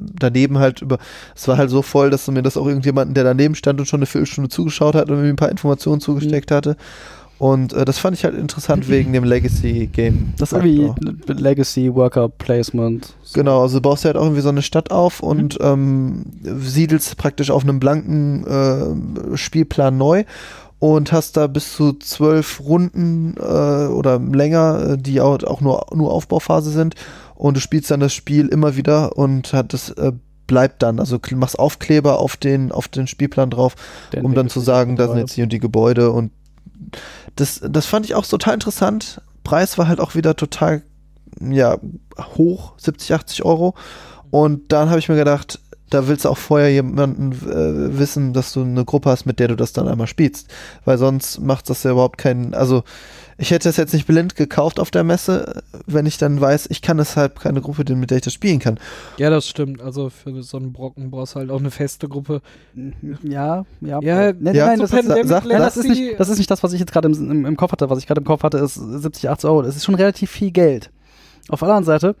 daneben 0.00 0.58
halt 0.58 0.82
über, 0.82 0.98
es 1.34 1.48
war 1.48 1.56
halt 1.56 1.70
so 1.70 1.82
voll, 1.82 2.10
dass 2.10 2.28
mir 2.28 2.42
das 2.42 2.56
auch 2.56 2.66
irgendjemanden, 2.66 3.14
der 3.14 3.24
daneben 3.24 3.54
stand 3.54 3.80
und 3.80 3.86
schon 3.86 4.00
eine 4.00 4.06
Viertelstunde 4.06 4.50
zugeschaut 4.50 4.94
hat 4.94 5.10
und 5.10 5.22
mir 5.22 5.28
ein 5.28 5.36
paar 5.36 5.50
Informationen 5.50 6.00
zugesteckt 6.00 6.50
hatte. 6.50 6.76
Und 7.44 7.74
äh, 7.74 7.84
das 7.84 7.98
fand 7.98 8.16
ich 8.16 8.24
halt 8.24 8.34
interessant 8.34 8.88
wegen 8.88 9.12
dem 9.12 9.22
Legacy-Game. 9.22 10.32
Das 10.38 10.52
ist 10.52 10.64
irgendwie 10.64 10.90
Legacy 11.30 11.94
Worker 11.94 12.30
Placement. 12.30 13.14
So. 13.22 13.38
Genau, 13.38 13.60
also 13.60 13.76
du 13.76 13.82
baust 13.82 14.04
ja 14.04 14.08
halt 14.08 14.16
auch 14.16 14.22
irgendwie 14.22 14.40
so 14.40 14.48
eine 14.48 14.62
Stadt 14.62 14.90
auf 14.90 15.20
und 15.20 15.58
ähm, 15.60 16.24
siedelst 16.42 17.18
praktisch 17.18 17.50
auf 17.50 17.64
einem 17.64 17.80
blanken 17.80 18.46
äh, 18.46 19.36
Spielplan 19.36 19.98
neu 19.98 20.24
und 20.78 21.12
hast 21.12 21.36
da 21.36 21.46
bis 21.46 21.74
zu 21.74 21.92
zwölf 21.92 22.60
Runden 22.60 23.34
äh, 23.36 23.42
oder 23.42 24.18
länger, 24.18 24.92
äh, 24.92 24.96
die 24.96 25.20
auch, 25.20 25.42
auch 25.42 25.60
nur, 25.60 25.84
nur 25.94 26.12
Aufbauphase 26.12 26.70
sind 26.70 26.94
und 27.34 27.58
du 27.58 27.60
spielst 27.60 27.90
dann 27.90 28.00
das 28.00 28.14
Spiel 28.14 28.48
immer 28.48 28.74
wieder 28.76 29.18
und 29.18 29.52
hat 29.52 29.74
das 29.74 29.90
äh, 29.90 30.12
bleibt 30.46 30.82
dann, 30.82 30.98
also 30.98 31.18
machst 31.34 31.58
Aufkleber 31.58 32.20
auf 32.20 32.38
den, 32.38 32.72
auf 32.72 32.88
den 32.88 33.06
Spielplan 33.06 33.50
drauf, 33.50 33.74
Der 34.14 34.24
um 34.24 34.34
dann 34.34 34.48
zu 34.48 34.60
sagen, 34.60 34.96
da 34.96 35.08
sind 35.08 35.18
jetzt 35.18 35.36
die 35.36 35.42
und 35.42 35.52
die 35.52 35.58
Gebäude 35.58 36.10
und 36.10 36.30
das, 37.36 37.60
das 37.62 37.86
fand 37.86 38.06
ich 38.06 38.14
auch 38.14 38.26
total 38.26 38.54
interessant. 38.54 39.20
Preis 39.42 39.78
war 39.78 39.88
halt 39.88 40.00
auch 40.00 40.14
wieder 40.14 40.36
total, 40.36 40.82
ja, 41.40 41.78
hoch, 42.36 42.74
70, 42.78 43.12
80 43.12 43.44
Euro. 43.44 43.74
Und 44.30 44.72
dann 44.72 44.90
habe 44.90 44.98
ich 44.98 45.08
mir 45.08 45.16
gedacht, 45.16 45.60
da 45.90 46.08
willst 46.08 46.24
du 46.24 46.28
auch 46.28 46.38
vorher 46.38 46.72
jemanden 46.72 47.32
äh, 47.32 47.98
wissen, 47.98 48.32
dass 48.32 48.52
du 48.52 48.62
eine 48.62 48.84
Gruppe 48.84 49.10
hast, 49.10 49.26
mit 49.26 49.38
der 49.38 49.48
du 49.48 49.56
das 49.56 49.72
dann 49.72 49.86
einmal 49.86 50.06
spielst. 50.06 50.48
Weil 50.84 50.98
sonst 50.98 51.40
macht 51.40 51.70
das 51.70 51.82
ja 51.82 51.92
überhaupt 51.92 52.18
keinen, 52.18 52.54
also 52.54 52.82
ich 53.38 53.50
hätte 53.50 53.68
es 53.68 53.76
jetzt 53.76 53.92
nicht 53.92 54.06
blind 54.06 54.36
gekauft 54.36 54.78
auf 54.78 54.90
der 54.90 55.04
Messe, 55.04 55.62
wenn 55.86 56.06
ich 56.06 56.18
dann 56.18 56.40
weiß, 56.40 56.66
ich 56.70 56.82
kann 56.82 56.96
deshalb 56.98 57.40
keine 57.40 57.60
Gruppe, 57.60 57.84
mit 57.94 58.10
der 58.10 58.18
ich 58.18 58.24
das 58.24 58.32
spielen 58.32 58.58
kann. 58.58 58.78
Ja, 59.18 59.30
das 59.30 59.48
stimmt. 59.48 59.80
Also 59.82 60.10
für 60.10 60.42
so 60.42 60.56
einen 60.56 60.72
Brocken 60.72 61.10
brauchst 61.10 61.34
du 61.34 61.40
halt 61.40 61.50
auch 61.50 61.58
eine 61.58 61.70
feste 61.70 62.08
Gruppe. 62.08 62.42
Ja, 63.22 63.64
ja. 63.80 64.00
Ja, 64.00 64.32
nee, 64.32 64.52
ja, 64.52 64.66
nein, 64.66 64.78
das, 64.80 64.92
ist, 64.92 65.28
sag- 65.28 65.44
nein, 65.46 65.58
das, 65.58 65.76
ist 65.76 65.88
nicht, 65.88 66.18
das 66.20 66.28
ist 66.28 66.38
nicht 66.38 66.50
das, 66.50 66.62
was 66.62 66.72
ich 66.72 66.80
jetzt 66.80 66.92
gerade 66.92 67.08
im, 67.08 67.30
im, 67.30 67.46
im 67.46 67.56
Kopf 67.56 67.72
hatte. 67.72 67.90
Was 67.90 67.98
ich 67.98 68.06
gerade 68.06 68.20
im 68.20 68.26
Kopf 68.26 68.42
hatte, 68.42 68.58
ist 68.58 68.74
70, 68.74 69.28
80 69.30 69.48
Euro. 69.50 69.62
Das 69.62 69.76
ist 69.76 69.84
schon 69.84 69.94
relativ 69.94 70.30
viel 70.30 70.50
Geld. 70.50 70.90
Auf 71.48 71.60
der 71.60 71.68
anderen 71.68 71.84
Seite, 71.84 72.16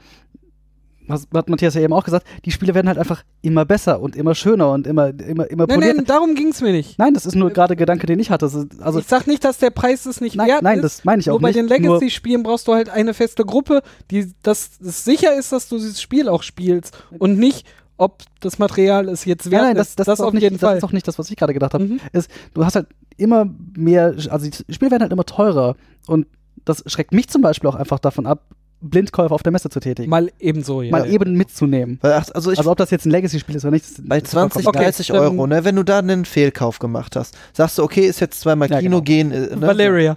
was 1.06 1.26
hat 1.34 1.48
Matthias 1.48 1.74
ja 1.74 1.80
eben 1.82 1.92
auch 1.92 2.04
gesagt, 2.04 2.26
die 2.44 2.50
Spiele 2.50 2.74
werden 2.74 2.88
halt 2.88 2.98
einfach 2.98 3.24
immer 3.42 3.64
besser 3.64 4.00
und 4.00 4.16
immer 4.16 4.34
schöner 4.34 4.72
und 4.72 4.86
immer, 4.86 5.08
immer, 5.08 5.50
immer 5.50 5.66
Nein, 5.66 5.76
polierter. 5.76 5.94
nein, 5.96 6.04
darum 6.06 6.34
ging 6.34 6.48
es 6.48 6.60
mir 6.62 6.72
nicht. 6.72 6.98
Nein, 6.98 7.14
das 7.14 7.26
ist 7.26 7.34
nur 7.34 7.50
gerade 7.50 7.76
Gedanke, 7.76 8.06
den 8.06 8.18
ich 8.18 8.30
hatte. 8.30 8.46
Das 8.46 8.54
ist- 8.54 8.80
Also, 8.80 8.98
ich 9.00 9.06
sag 9.06 9.26
nicht, 9.26 9.44
dass 9.44 9.58
der 9.58 9.70
Preis 9.70 10.06
es 10.06 10.20
nicht 10.20 10.36
nein, 10.36 10.48
wert 10.48 10.62
nein, 10.62 10.78
ist. 10.78 10.82
das 10.84 11.04
meine 11.04 11.20
ich 11.20 11.28
auch 11.30 11.34
Nur 11.34 11.40
bei 11.42 11.48
nicht. 11.48 11.58
den 11.58 11.68
Legacy-Spielen 11.68 12.42
brauchst 12.42 12.66
du 12.68 12.74
halt 12.74 12.88
eine 12.88 13.14
feste 13.14 13.44
Gruppe, 13.44 13.82
die 14.10 14.32
das 14.42 14.70
es 14.84 15.04
sicher 15.04 15.34
ist, 15.36 15.52
dass 15.52 15.68
du 15.68 15.76
dieses 15.76 16.00
Spiel 16.00 16.28
auch 16.28 16.42
spielst 16.42 16.96
und 17.18 17.38
nicht, 17.38 17.66
ob 17.96 18.22
das 18.40 18.58
Material 18.58 19.08
es 19.08 19.24
jetzt 19.24 19.50
wert 19.50 19.62
Nein, 19.62 19.70
nein, 19.70 19.76
das, 19.76 19.90
ist. 19.90 19.98
das, 20.00 20.08
ist 20.08 20.20
auch 20.20 20.26
auf 20.28 20.32
nicht, 20.32 20.42
jeden 20.42 20.58
das 20.58 20.68
Fall. 20.68 20.78
ist 20.78 20.84
auch 20.84 20.92
nicht 20.92 21.06
das, 21.06 21.18
was 21.18 21.30
ich 21.30 21.36
gerade 21.36 21.52
gedacht 21.54 21.74
habe. 21.74 21.84
Mhm. 21.84 22.00
Ist, 22.12 22.28
du 22.54 22.64
hast 22.64 22.74
halt 22.74 22.88
immer 23.16 23.48
mehr, 23.76 24.14
also 24.30 24.50
die 24.50 24.72
Spiele 24.74 24.90
werden 24.90 25.02
halt 25.02 25.12
immer 25.12 25.24
teurer 25.24 25.76
und 26.08 26.26
das 26.64 26.82
schreckt 26.86 27.12
mich 27.12 27.28
zum 27.28 27.42
Beispiel 27.42 27.68
auch 27.70 27.74
einfach 27.76 27.98
davon 28.00 28.26
ab, 28.26 28.42
Blindkäufe 28.88 29.34
auf 29.34 29.42
der 29.42 29.50
Messe 29.52 29.68
zu 29.70 29.80
tätigen. 29.80 30.10
Mal 30.10 30.30
ebenso, 30.38 30.82
ja. 30.82 30.90
Mal 30.90 31.10
eben 31.10 31.32
mitzunehmen. 31.34 31.98
Weil, 32.02 32.12
ach, 32.12 32.26
also 32.34 32.52
ich 32.52 32.58
also 32.58 32.70
ob 32.70 32.78
das 32.78 32.90
jetzt 32.90 33.06
ein 33.06 33.10
Legacy-Spiel 33.10 33.56
ist 33.56 33.64
oder 33.64 33.72
nicht. 33.72 33.84
das- 33.84 33.94
Bei 34.06 34.20
das 34.20 34.28
ist 34.28 34.32
vollkommen 34.34 34.50
20, 34.52 34.68
Okay, 34.68 34.76
egal. 34.78 34.84
30 34.92 35.06
dann- 35.08 35.16
Euro, 35.18 35.46
ne, 35.46 35.64
wenn 35.64 35.76
du 35.76 35.82
da 35.82 35.98
einen 35.98 36.24
Fehlkauf 36.24 36.78
gemacht 36.78 37.16
hast, 37.16 37.36
sagst 37.52 37.78
du, 37.78 37.82
okay, 37.82 38.02
ist 38.06 38.20
jetzt 38.20 38.40
zweimal 38.40 38.70
Ja, 38.70 38.78
Kino 38.80 39.00
genau. 39.00 39.02
gehen. 39.02 39.32
äh, 39.32 39.56
Ne? 39.56 39.62
Valeria. 39.66 40.16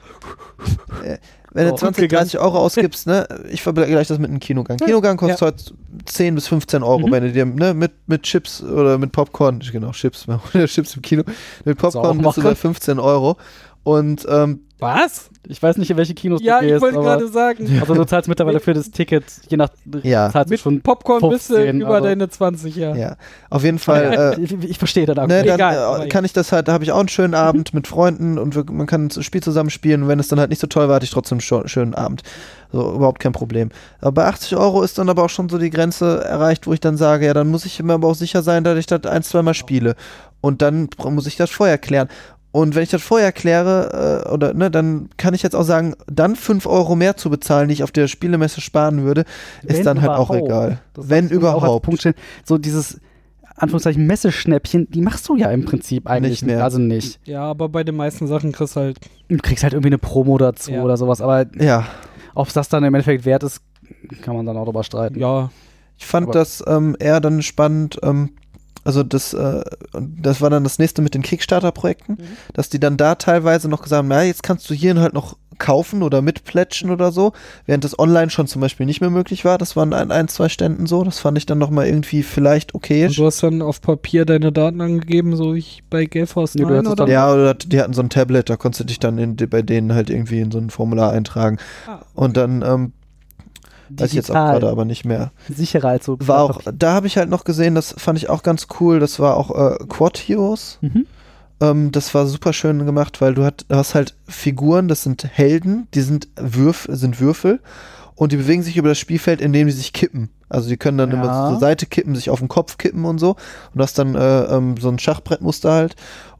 Wenn 1.53 1.65
du 1.67 1.73
Oh, 1.73 1.75
20, 1.77 2.03
gegangen. 2.03 2.25
30 2.25 2.39
Euro 2.39 2.59
ausgibst, 2.59 3.07
ne, 3.07 3.25
ich 3.49 3.63
vergleiche 3.63 4.09
das 4.09 4.19
mit 4.19 4.29
einem 4.29 4.39
Kinogang. 4.39 4.77
Kinogang 4.77 5.17
kostet 5.17 5.41
heute 5.41 5.63
10 6.05 6.35
bis 6.35 6.47
15 6.47 6.83
Euro, 6.83 7.07
Mhm. 7.07 7.11
wenn 7.11 7.23
du 7.23 7.31
dir, 7.31 7.45
ne, 7.45 7.73
mit, 7.73 7.93
mit 8.05 8.23
Chips 8.23 8.61
oder 8.61 8.97
mit 8.97 9.11
Popcorn, 9.11 9.59
genau, 9.71 9.91
Chips, 9.91 10.27
Chips 10.67 10.95
im 10.95 11.01
Kino, 11.01 11.23
mit 11.65 11.77
Popcorn 11.77 12.17
bist 12.21 12.37
du 12.37 12.43
bei 12.43 12.53
15 12.53 12.99
Euro. 12.99 13.37
Und 13.87 14.25
ähm, 14.29 14.59
Was? 14.79 15.29
Ich 15.47 15.63
weiß 15.63 15.77
nicht, 15.77 15.89
in 15.89 15.95
welche 15.95 16.13
Kinos 16.13 16.41
Ja, 16.43 16.59
du 16.59 16.65
ich 16.65 16.71
gehst. 16.73 16.81
wollte 16.81 16.97
aber- 16.97 17.05
gerade 17.05 17.27
sagen. 17.29 17.77
Also 17.79 17.93
du 17.93 18.03
zahlst 18.03 18.27
mittlerweile 18.27 18.59
für 18.59 18.73
das 18.73 18.91
Ticket, 18.91 19.23
je 19.47 19.55
nach 19.55 19.69
Ja. 20.03 20.29
zahlst 20.29 20.49
Mit 20.49 20.59
schon. 20.59 20.81
Popcorn 20.81 21.21
bist 21.29 21.49
du 21.49 21.53
15, 21.55 21.79
über 21.81 22.01
deine 22.01 22.27
20, 22.27 22.75
ja. 22.75 22.93
ja, 22.93 23.15
auf 23.49 23.63
jeden 23.63 23.79
Fall. 23.79 24.35
Äh, 24.37 24.41
ich, 24.41 24.51
ich 24.71 24.77
verstehe 24.77 25.05
dann 25.05 25.15
Ne, 25.29 25.43
dann 25.45 25.55
Egal, 25.55 25.73
äh, 25.75 25.77
aber 25.77 26.07
kann 26.09 26.25
ich 26.25 26.33
das 26.33 26.51
halt, 26.51 26.67
da 26.67 26.73
habe 26.73 26.83
ich 26.83 26.91
auch 26.91 26.99
einen 26.99 27.07
schönen 27.07 27.33
Abend 27.33 27.73
mit 27.73 27.87
Freunden 27.87 28.37
und 28.37 28.55
wir, 28.55 28.65
man 28.69 28.87
kann 28.87 29.07
das 29.07 29.23
Spiel 29.23 29.41
zusammen 29.41 29.69
spielen 29.69 30.03
und 30.03 30.09
wenn 30.09 30.19
es 30.19 30.27
dann 30.27 30.37
halt 30.39 30.49
nicht 30.49 30.59
so 30.59 30.67
toll 30.67 30.89
war, 30.89 30.95
hatte 30.95 31.05
ich 31.05 31.11
trotzdem 31.11 31.39
einen 31.49 31.67
schönen 31.69 31.95
Abend. 31.95 32.23
So, 32.73 32.93
überhaupt 32.93 33.21
kein 33.21 33.31
Problem. 33.31 33.69
Aber 34.01 34.11
bei 34.11 34.25
80 34.25 34.57
Euro 34.57 34.83
ist 34.83 34.97
dann 34.97 35.07
aber 35.07 35.23
auch 35.23 35.29
schon 35.29 35.47
so 35.47 35.57
die 35.57 35.69
Grenze 35.69 36.25
erreicht, 36.25 36.67
wo 36.67 36.73
ich 36.73 36.81
dann 36.81 36.97
sage, 36.97 37.25
ja, 37.25 37.33
dann 37.33 37.47
muss 37.47 37.63
ich 37.63 37.81
mir 37.81 37.93
aber 37.93 38.09
auch 38.09 38.15
sicher 38.15 38.43
sein, 38.43 38.65
dass 38.65 38.77
ich 38.77 38.85
das 38.85 39.05
ein, 39.05 39.23
zweimal 39.23 39.53
spiele. 39.53 39.95
Und 40.41 40.61
dann 40.61 40.89
muss 41.05 41.25
ich 41.25 41.37
das 41.37 41.49
vorher 41.49 41.77
klären. 41.77 42.09
Und 42.51 42.73
wenn 42.75 42.83
ich 42.83 42.89
das 42.89 43.01
vorher 43.03 43.31
kläre, 43.31 44.23
äh, 44.25 44.29
oder 44.31 44.53
ne, 44.53 44.71
dann 44.71 45.09
kann 45.17 45.33
ich 45.33 45.43
jetzt 45.43 45.55
auch 45.55 45.63
sagen, 45.63 45.95
dann 46.07 46.35
5 46.35 46.65
Euro 46.65 46.95
mehr 46.95 47.17
zu 47.17 47.29
bezahlen, 47.29 47.67
die 47.67 47.73
ich 47.73 47.83
auf 47.83 47.91
der 47.91 48.07
Spielemesse 48.07 48.61
sparen 48.61 49.03
würde, 49.03 49.25
ist 49.63 49.77
Wenn 49.79 49.83
dann 49.85 50.01
halt 50.01 50.11
auch 50.11 50.31
egal. 50.33 50.79
Das 50.93 51.09
wenn 51.09 51.27
auch 51.27 51.31
überhaupt. 51.31 51.85
Punkt 51.85 51.99
stellen. 51.99 52.15
So 52.45 52.57
dieses 52.57 52.99
Anführungszeichen 53.57 54.05
Messeschnäppchen, 54.07 54.87
die 54.91 55.01
machst 55.01 55.27
du 55.29 55.35
ja 55.35 55.51
im 55.51 55.65
Prinzip 55.65 56.07
eigentlich 56.07 56.41
Nicht 56.43 56.45
mehr. 56.53 56.63
Also 56.63 56.79
nicht. 56.79 57.19
Ja, 57.25 57.41
aber 57.43 57.69
bei 57.69 57.83
den 57.83 57.95
meisten 57.95 58.27
Sachen 58.27 58.51
kriegst 58.51 58.75
du 58.75 58.79
halt. 58.81 58.99
Du 59.29 59.37
kriegst 59.37 59.63
halt 59.63 59.73
irgendwie 59.73 59.89
eine 59.89 59.97
Promo 59.97 60.37
dazu 60.37 60.71
Ja. 60.71 60.83
oder 60.83 60.95
sowas, 60.97 61.21
aber 61.21 61.45
Ja, 61.59 61.85
ob 62.35 62.47
es 62.47 62.53
das 62.53 62.69
dann 62.69 62.83
im 62.83 62.93
Endeffekt 62.93 63.25
wert 63.25 63.43
ist, 63.43 63.61
kann 64.21 64.35
man 64.35 64.45
dann 64.45 64.57
auch 64.57 64.65
drüber 64.65 64.83
streiten. 64.83 65.19
Ja, 65.19 65.49
Ich 65.99 66.05
fand 66.05 66.25
Aber- 66.27 66.33
das 66.33 66.63
ähm, 66.67 66.95
eher 66.99 67.19
dann 67.19 67.41
spannend, 67.41 67.97
ähm, 68.03 68.29
also 68.87 69.03
das, 69.03 69.33
äh, 69.33 69.61
das 69.93 70.41
war 70.41 70.49
dann 70.49 70.63
das 70.63 70.79
nächste 70.79 71.01
mit 71.01 71.13
den 71.13 71.21
Kickstarter-Projekten, 71.21 72.13
Mhm. 72.13 72.17
dass 72.53 72.69
die 72.69 72.79
dann 72.79 72.97
da 72.97 73.15
teilweise 73.15 73.67
noch 73.69 73.81
gesagt 73.81 73.99
haben, 73.99 74.11
ja, 74.11 74.21
jetzt 74.23 74.43
kannst 74.43 74.69
du 74.69 74.73
hier 74.73 74.95
halt 74.99 75.13
noch 75.13 75.37
kaufen 75.59 76.03
oder 76.03 76.21
mitplätschen 76.21 76.91
oder 76.91 77.11
so, 77.11 77.33
während 77.65 77.83
das 77.83 77.97
online 77.97 78.29
schon 78.29 78.45
zum 78.45 78.61
Beispiel 78.61 78.85
nicht 78.85 79.01
mehr 79.01 79.09
möglich 79.09 79.43
war. 79.43 79.57
Das 79.57 79.75
waren 79.75 79.91
an 79.93 80.11
ein, 80.11 80.27
zwei 80.27 80.49
Ständen 80.49 80.85
so. 80.85 81.03
Das 81.03 81.17
fand 81.19 81.35
ich 81.37 81.47
dann 81.47 81.57
nochmal 81.57 81.87
irgendwie 81.87 82.21
vielleicht 82.21 82.75
okay. 82.75 83.07
und 83.07 83.17
du 83.17 83.25
hast 83.25 83.41
dann 83.41 83.63
auf 83.63 83.81
Papier 83.81 84.25
deine 84.25 84.51
Daten 84.51 84.79
angegeben, 84.81 85.35
so 85.35 85.55
wie 85.55 85.59
ich 85.59 85.83
bei 85.89 86.05
Galeforce 86.05 86.53
Nee, 86.55 86.61
du 86.61 86.67
9 86.69 86.75
hättest 86.77 86.91
oder? 86.91 87.05
dann- 87.05 87.11
Ja, 87.11 87.33
oder 87.33 87.53
die 87.55 87.81
hatten 87.81 87.93
so 87.93 88.01
ein 88.03 88.09
Tablet, 88.11 88.49
da 88.51 88.55
konntest 88.55 88.81
du 88.81 88.83
dich 88.85 88.99
dann 88.99 89.17
in, 89.17 89.35
bei 89.35 89.63
denen 89.63 89.93
halt 89.95 90.11
irgendwie 90.11 90.41
in 90.41 90.51
so 90.51 90.59
ein 90.59 90.69
Formular 90.69 91.11
eintragen. 91.11 91.57
Ah. 91.87 91.99
Und 92.13 92.37
dann, 92.37 92.61
ähm, 92.61 92.93
weiß 93.89 94.09
ich 94.09 94.13
jetzt 94.13 94.31
auch 94.31 94.35
gerade 94.35 94.69
aber 94.69 94.85
nicht 94.85 95.05
mehr. 95.05 95.31
Sicherer 95.49 95.89
als 95.89 96.05
so. 96.05 96.17
War 96.19 96.41
auch, 96.43 96.61
da 96.73 96.93
habe 96.93 97.07
ich 97.07 97.17
halt 97.17 97.29
noch 97.29 97.43
gesehen, 97.43 97.75
das 97.75 97.93
fand 97.97 98.17
ich 98.17 98.29
auch 98.29 98.43
ganz 98.43 98.67
cool, 98.79 98.99
das 98.99 99.19
war 99.19 99.37
auch 99.37 99.51
äh, 99.51 99.77
Quad 99.87 100.17
Heroes. 100.17 100.79
Mhm. 100.81 101.05
Ähm, 101.59 101.91
das 101.91 102.13
war 102.13 102.27
super 102.27 102.53
schön 102.53 102.85
gemacht, 102.85 103.21
weil 103.21 103.33
du 103.33 103.43
hat, 103.43 103.65
hast 103.69 103.95
halt 103.95 104.15
Figuren, 104.27 104.87
das 104.87 105.03
sind 105.03 105.23
Helden, 105.25 105.87
die 105.93 106.01
sind, 106.01 106.27
Würf, 106.35 106.87
sind 106.89 107.19
Würfel 107.19 107.59
und 108.15 108.31
die 108.31 108.37
bewegen 108.37 108.63
sich 108.63 108.77
über 108.77 108.89
das 108.89 108.99
Spielfeld, 108.99 109.41
indem 109.41 109.67
die 109.67 109.73
sich 109.73 109.93
kippen. 109.93 110.29
Also 110.49 110.69
die 110.69 110.77
können 110.77 110.97
dann 110.97 111.11
Ja. 111.11 111.15
immer 111.17 111.49
zur 111.49 111.59
Seite 111.59 111.85
kippen, 111.85 112.15
sich 112.15 112.29
auf 112.29 112.39
den 112.39 112.47
Kopf 112.47 112.77
kippen 112.77 113.05
und 113.05 113.19
so. 113.19 113.31
Und 113.31 113.37
du 113.75 113.83
hast 113.83 113.97
dann 113.97 114.15
äh, 114.15 114.43
ähm, 114.43 114.75
so 114.77 114.89
ein 114.89 114.99
Schachbrettmuster 114.99 115.71
halt. 115.71 115.95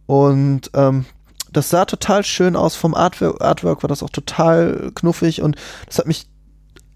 Und 0.05 0.71
ähm, 0.73 1.05
das 1.51 1.69
sah 1.69 1.85
total 1.85 2.23
schön 2.23 2.55
aus. 2.55 2.75
Vom 2.75 2.93
Artwork, 2.95 3.41
Artwork 3.41 3.83
war 3.83 3.87
das 3.87 4.03
auch 4.03 4.09
total 4.09 4.91
knuffig 4.95 5.41
und 5.41 5.55
das 5.87 5.97
hat 5.99 6.07
mich 6.07 6.27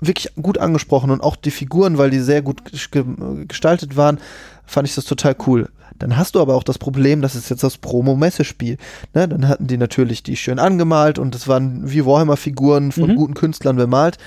wirklich 0.01 0.33
gut 0.41 0.57
angesprochen 0.57 1.11
und 1.11 1.21
auch 1.21 1.35
die 1.35 1.51
Figuren, 1.51 1.97
weil 1.97 2.09
die 2.09 2.19
sehr 2.19 2.41
gut 2.41 2.61
ge- 2.91 3.05
gestaltet 3.47 3.95
waren, 3.95 4.19
fand 4.65 4.87
ich 4.87 4.95
das 4.95 5.05
total 5.05 5.35
cool. 5.47 5.69
Dann 5.99 6.17
hast 6.17 6.33
du 6.33 6.41
aber 6.41 6.55
auch 6.55 6.63
das 6.63 6.79
Problem, 6.79 7.21
das 7.21 7.35
ist 7.35 7.49
jetzt 7.51 7.63
das 7.63 7.77
Promo-Messespiel. 7.77 8.77
Ne? 9.13 9.27
Dann 9.27 9.47
hatten 9.47 9.67
die 9.67 9.77
natürlich 9.77 10.23
die 10.23 10.35
schön 10.35 10.57
angemalt 10.57 11.19
und 11.19 11.35
das 11.35 11.47
waren 11.47 11.91
wie 11.91 12.03
Warhammer-Figuren 12.05 12.91
von 12.91 13.11
Mhm. 13.11 13.15
guten 13.15 13.33
Künstlern 13.35 13.75
bemalt. 13.75 14.17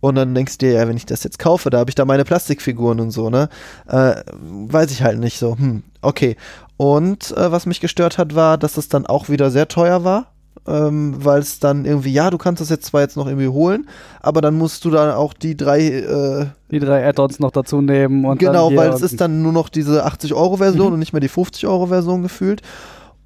Und 0.00 0.14
dann 0.16 0.34
denkst 0.34 0.58
du 0.58 0.66
dir, 0.66 0.72
ja, 0.74 0.86
wenn 0.86 0.98
ich 0.98 1.06
das 1.06 1.24
jetzt 1.24 1.38
kaufe, 1.38 1.70
da 1.70 1.78
habe 1.78 1.90
ich 1.90 1.94
da 1.94 2.04
meine 2.04 2.24
Plastikfiguren 2.24 3.00
und 3.00 3.10
so, 3.10 3.30
ne? 3.30 3.48
Äh, 3.88 4.16
weiß 4.30 4.90
ich 4.92 5.02
halt 5.02 5.18
nicht 5.18 5.38
so. 5.38 5.56
Hm, 5.56 5.82
okay. 6.02 6.36
Und 6.76 7.32
äh, 7.36 7.50
was 7.50 7.64
mich 7.66 7.80
gestört 7.80 8.18
hat, 8.18 8.34
war, 8.34 8.58
dass 8.58 8.76
es 8.76 8.88
dann 8.88 9.06
auch 9.06 9.28
wieder 9.30 9.50
sehr 9.50 9.66
teuer 9.66 10.04
war. 10.04 10.26
Ähm, 10.66 11.16
weil 11.18 11.40
es 11.40 11.58
dann 11.58 11.84
irgendwie, 11.84 12.10
ja, 12.12 12.30
du 12.30 12.38
kannst 12.38 12.62
das 12.62 12.70
jetzt 12.70 12.86
zwar 12.86 13.02
jetzt 13.02 13.18
noch 13.18 13.26
irgendwie 13.26 13.48
holen, 13.48 13.86
aber 14.22 14.40
dann 14.40 14.54
musst 14.56 14.82
du 14.86 14.90
dann 14.90 15.10
auch 15.10 15.34
die 15.34 15.56
drei 15.58 15.80
äh, 15.88 16.46
Die 16.70 16.78
drei 16.80 17.06
Add-ons 17.06 17.38
noch 17.38 17.50
dazu 17.50 17.82
nehmen 17.82 18.24
und 18.24 18.38
genau, 18.38 18.74
weil 18.74 18.88
es 18.88 19.02
ist 19.02 19.20
dann 19.20 19.42
nur 19.42 19.52
noch 19.52 19.68
diese 19.68 20.06
80-Euro-Version 20.06 20.86
Mhm. 20.86 20.92
und 20.94 20.98
nicht 21.00 21.12
mehr 21.12 21.20
die 21.20 21.28
50-Euro-Version 21.28 22.22
gefühlt. 22.22 22.62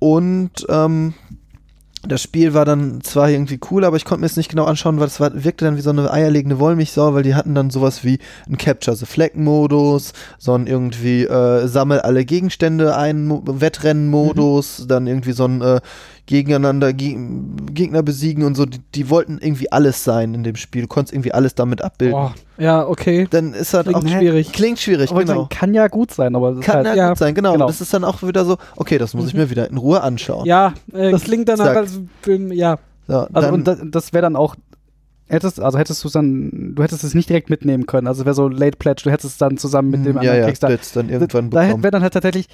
Und 0.01 0.51
ähm, 0.69 1.15
das 2.07 2.23
Spiel 2.23 2.55
war 2.55 2.65
dann 2.65 3.01
zwar 3.03 3.29
irgendwie 3.29 3.59
cool, 3.71 3.85
aber 3.85 3.97
ich 3.97 4.05
konnte 4.05 4.21
mir 4.21 4.27
es 4.27 4.37
nicht 4.37 4.49
genau 4.51 4.65
anschauen, 4.65 5.01
weil 5.01 5.09
es 5.09 5.19
war, 5.19 5.31
wirkte 5.45 5.65
dann 5.65 5.77
wie 5.77 5.81
so 5.81 5.91
eine 5.91 6.11
eierlegende 6.13 6.59
Wollmilchsau, 6.61 7.13
weil 7.15 7.25
die 7.25 7.35
hatten 7.35 7.55
dann 7.57 7.71
sowas 7.71 8.05
wie 8.05 8.19
einen 8.47 8.57
Capture 8.57 8.97
the 8.97 9.05
Flag-Modus, 9.07 10.13
so 10.39 10.55
ein 10.55 10.67
irgendwie 10.69 11.25
äh, 11.25 11.67
sammel 11.67 12.01
alle 12.01 12.25
Gegenstände 12.25 12.97
ein 12.97 13.27
Mo- 13.27 13.43
Wettrennen-Modus, 13.47 14.81
Mhm. 14.85 14.89
dann 14.89 15.07
irgendwie 15.09 15.33
so 15.33 15.45
ein 15.45 15.61
äh, 15.61 15.81
gegeneinander 16.29 16.93
Ge 16.93 17.17
Gegner 17.73 18.03
besiegen 18.03 18.45
und 18.45 18.55
so. 18.55 18.67
Die, 18.67 18.79
die 18.95 19.11
wollten 19.11 19.39
irgendwie 19.41 19.73
alles 19.73 20.05
sein 20.05 20.35
in 20.35 20.45
dem 20.45 20.57
Spiel. 20.57 20.83
Du 20.83 20.89
konntest 20.89 21.15
irgendwie 21.15 21.33
alles 21.33 21.55
damit 21.55 21.83
abbilden. 21.83 22.13
Boah. 22.17 22.35
Ja, 22.59 22.87
okay. 22.87 23.27
Dann 23.31 23.55
ist 23.55 23.73
halt 23.75 23.87
Klingt 23.87 24.05
auch 24.05 24.09
schwierig. 24.09 24.53
Klingt 24.53 24.79
schwierig, 24.79 25.11
Aber 25.11 25.25
genau. 25.25 25.47
kann 25.51 25.75
ja 25.75 25.89
gut 25.89 26.13
sein, 26.13 26.37
aber 26.37 26.51
das 26.51 26.61
ist 26.61 26.65
Kann 26.67 26.77
halt, 26.77 26.87
ja, 26.89 26.95
ja, 26.95 27.09
gut 27.09 27.19
sein, 27.19 27.35
genau. 27.35 27.53
genau. 27.53 27.67
Das 27.67 27.81
ist 27.81 27.93
dann 27.95 28.05
auch 28.05 28.23
wieder 28.23 28.45
so, 28.45 28.59
okay, 28.77 28.99
das 28.99 29.15
muss 29.15 29.27
ich 29.29 29.35
mir 29.35 29.49
wieder 29.51 29.69
in 29.71 29.79
Ruhe 29.79 30.03
anschauen. 30.03 30.45
Ja, 30.45 30.75
äh, 30.93 31.11
Das- 31.11 31.25
klingt 31.25 31.49
Zack. 31.49 31.77
als 31.77 31.99
Film, 32.23 32.53
ja. 32.53 32.79
So, 33.07 33.15
Also 33.15 33.31
dann, 33.33 33.55
und 33.55 33.67
das, 33.67 33.79
das 33.85 34.13
wäre 34.13 34.23
dann 34.23 34.37
auch 34.37 34.55
hättest 35.31 35.61
also 35.61 35.79
hättest 35.79 36.03
du 36.05 36.09
dann 36.09 36.75
du 36.75 36.83
hättest 36.83 37.05
es 37.05 37.15
nicht 37.15 37.29
direkt 37.29 37.51
mitnehmen 37.51 37.87
können. 37.87 38.07
Also 38.07 38.25
wäre 38.25 38.35
so 38.35 38.49
Late 38.49 38.77
Pledge, 38.79 39.03
du 39.05 39.11
hättest 39.11 39.33
es 39.33 39.39
dann 39.39 39.57
zusammen 39.59 39.91
mit 39.91 40.05
dem 40.07 40.15
ja, 40.17 40.21
anderen 40.21 40.41
ja, 40.41 40.47
Kickstarter. 40.47 40.79
dann 40.95 41.09
irgendwann 41.11 41.51
Da 41.51 41.63
bekommen. 41.65 41.83
wäre 41.83 41.91
dann 41.93 42.03
halt 42.03 42.13
tatsächlich 42.15 42.49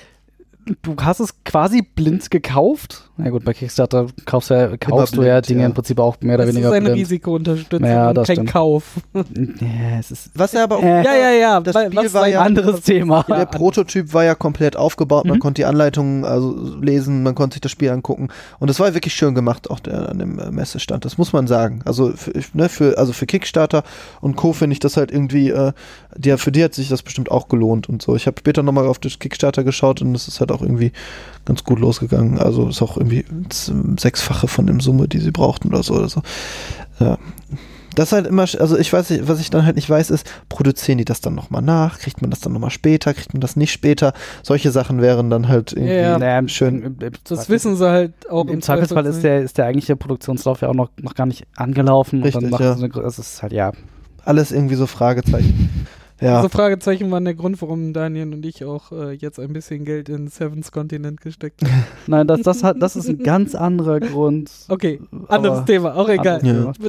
du 0.83 0.97
hast 1.01 1.21
es 1.21 1.35
quasi 1.45 1.83
blind 1.83 2.31
gekauft. 2.31 3.11
Na 3.17 3.31
gut, 3.31 3.45
bei 3.45 3.53
Kickstarter 3.55 4.07
kaufst, 4.25 4.51
du 4.51 4.55
ja, 4.55 4.77
kaufst 4.77 5.17
du 5.17 5.23
ja 5.23 5.35
blind, 5.35 5.49
Dinge 5.49 5.61
ja. 5.61 5.67
im 5.67 5.75
Prinzip 5.75 6.01
auch 6.01 6.17
mehr 6.21 6.35
oder 6.35 6.47
Das 6.47 6.51
ist 6.51 6.57
weniger 6.57 6.73
eine 6.73 6.85
blind. 6.87 6.99
Risikounterstützung 6.99 7.89
Ja, 7.89 8.09
und 8.09 8.15
das 8.17 8.27
kein 8.27 8.37
stimmt. 8.37 8.51
Kauf. 8.51 8.85
Ja, 9.15 9.99
es 10.01 10.11
ist 10.11 10.31
Was 10.35 10.53
ja 10.53 10.65
aber 10.65 10.79
auch, 10.79 10.83
Äh, 10.83 11.05
Ja, 11.05 11.15
ja, 11.15 11.31
ja. 11.31 11.61
Das 11.61 11.77
Spiel 11.81 11.97
was 11.97 12.13
war 12.15 12.27
ja- 12.29 12.41
ein 12.41 12.47
anderes 12.49 12.81
Thema. 12.83 13.23
der 13.29 13.47
Prototyp 13.47 14.13
war 14.13 14.25
ja 14.25 14.35
komplett 14.35 14.77
aufgebaut, 14.77 15.27
man 15.27 15.37
Mhm. 15.37 15.41
konnte 15.41 15.61
die 15.63 15.67
Anleitungen 15.67 16.25
also 16.25 16.77
lesen, 16.81 17.23
man 17.23 17.35
konnte 17.35 17.55
sich 17.55 17.61
das 17.61 17.71
Spiel 17.73 17.91
angucken 17.91 18.29
und 18.59 18.69
es 18.69 18.81
war 18.81 18.93
wirklich 18.95 19.15
schön 19.15 19.35
gemacht, 19.35 19.71
auch 19.71 19.79
der, 19.81 20.09
an 20.09 20.19
dem 20.19 20.39
äh, 20.41 20.51
Messestand, 20.51 21.05
das 21.05 21.17
muss 21.19 21.33
man 21.33 21.47
sagen. 21.47 21.83
Also 21.85 22.13
für, 22.17 22.33
ne, 22.53 22.69
für, 22.69 22.99
also 22.99 23.13
für 23.13 23.27
Kickstarter 23.27 23.85
und 24.21 24.35
Co. 24.37 24.53
finde 24.53 24.73
ich 24.75 24.81
das 24.81 24.97
halt 24.97 25.13
irgendwie, 25.13 25.51
äh, 25.51 25.73
die, 26.17 26.37
für 26.37 26.53
die 26.53 26.65
hat 26.65 26.75
sich 26.75 26.89
das 26.89 27.03
bestimmt 27.03 27.31
auch 27.31 27.49
gelohnt 27.49 27.89
und 27.89 28.03
so. 28.03 28.17
Ich 28.17 28.27
habe 28.27 28.39
später 28.39 28.63
nochmal 28.63 28.87
auf 28.87 28.99
das 28.99 29.19
Kickstarter 29.19 29.65
geschaut 29.65 30.03
und 30.03 30.15
es 30.15 30.29
ist 30.29 30.41
halt 30.41 30.53
auch 30.53 30.63
irgendwie 30.63 30.93
ganz 31.45 31.65
gut 31.65 31.79
losgegangen. 31.79 32.39
Also 32.39 32.69
ist 32.69 32.83
auch 32.83 32.97
irgendwie 32.97 33.25
sechsfache 33.99 34.49
von 34.49 34.67
dem 34.67 34.81
Summe, 34.81 35.09
die 35.09 35.19
sie 35.19 35.31
brauchten 35.31 35.69
oder 35.69 35.83
so 35.83 35.95
oder 35.95 36.09
so. 36.09 36.23
Ja. 37.01 37.19
Das 37.95 38.09
ist 38.09 38.13
halt 38.13 38.27
immer, 38.27 38.43
also 38.43 38.77
ich 38.77 38.93
weiß 38.93 39.11
nicht, 39.11 39.29
was 39.29 39.41
ich 39.41 39.51
dann 39.51 39.65
halt 39.65 39.77
nicht 39.77 39.89
weiß, 39.89 40.11
ist, 40.11 40.29
produzieren 40.49 40.99
die 40.99 41.05
das 41.05 41.21
dann 41.21 41.35
nochmal 41.35 41.63
nach? 41.63 41.99
Kriegt 41.99 42.23
man 42.23 42.31
das 42.31 42.41
dann 42.41 42.53
nochmal 42.53 42.71
später? 42.71 43.15
Kriegt 43.15 43.33
man 43.35 43.41
das 43.41 43.57
nicht 43.57 43.73
später? 43.73 44.13
Solche 44.43 44.71
Sachen 44.73 45.01
wären 45.01 45.31
dann 45.31 45.49
halt 45.49 45.73
irgendwie 45.73 45.95
Ja, 45.95 46.19
Naja, 46.19 46.47
schön. 46.49 46.97
Das 47.29 47.49
wissen 47.49 47.77
sie 47.77 47.89
halt 47.89 48.29
auch 48.29 48.47
Im 48.47 48.63
Zweifelsfall 48.63 49.07
ist 49.07 49.23
der, 49.23 49.43
ist 49.43 49.59
der 49.59 49.67
eigentliche 49.67 49.97
Produktionslauf 49.97 50.61
ja 50.63 50.69
auch 50.69 50.75
noch, 50.75 50.91
noch 51.01 51.15
gar 51.15 51.27
nicht 51.27 51.47
angelaufen. 51.57 52.23
Richtig, 52.23 52.45
und 52.45 52.51
dann 52.51 52.61
ja. 52.61 52.69
machen 52.71 52.93
sie 52.93 52.99
eine, 52.99 53.07
es 53.07 53.19
ist 53.19 53.43
halt, 53.43 53.53
ja. 53.53 53.73
Alles 54.25 54.51
irgendwie 54.51 54.75
so 54.75 54.87
Fragezeichen. 54.87 55.87
Ja. 56.21 56.37
Also 56.37 56.49
Fragezeichen 56.49 57.11
waren 57.11 57.25
der 57.25 57.35
Grund, 57.35 57.61
warum 57.61 57.93
Daniel 57.93 58.33
und 58.33 58.47
ich 58.47 58.65
auch 58.65 58.93
äh, 58.93 59.13
jetzt 59.13 59.41
ein 59.41 59.53
bisschen 59.53 59.85
Geld 59.85 60.09
in 60.09 60.29
Seven's 60.29 60.71
Continent 60.71 61.21
gesteckt 61.21 61.63
haben. 61.63 61.85
Nein, 62.07 62.27
das, 62.27 62.43
das, 62.43 62.63
hat, 62.63 62.81
das 62.81 62.97
ist 62.97 63.09
ein 63.09 63.19
ganz 63.19 63.55
anderer 63.55 64.01
Grund. 64.01 64.51
Okay, 64.69 65.01
anderes 65.29 65.59
Aber- 65.59 65.67
Thema, 65.67 65.95
auch 65.97 66.09
egal. 66.09 66.41
Thema. 66.41 66.73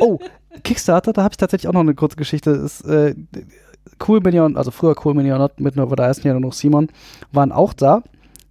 Oh, 0.00 0.18
Kickstarter, 0.62 1.12
da 1.12 1.24
habe 1.24 1.32
ich 1.32 1.38
tatsächlich 1.38 1.66
auch 1.68 1.72
noch 1.72 1.80
eine 1.80 1.94
kurze 1.94 2.14
Geschichte. 2.14 2.50
Ist, 2.50 2.82
äh, 2.82 3.16
cool 4.06 4.20
Minion, 4.20 4.56
also 4.56 4.70
früher 4.70 4.94
Cool 5.04 5.14
Minion 5.14 5.48
mit 5.58 5.74
nur 5.74 5.88
da 5.96 6.08
ist 6.08 6.22
ja 6.22 6.32
nur 6.32 6.40
noch 6.40 6.52
Simon, 6.52 6.88
waren 7.32 7.50
auch 7.50 7.72
da, 7.72 8.02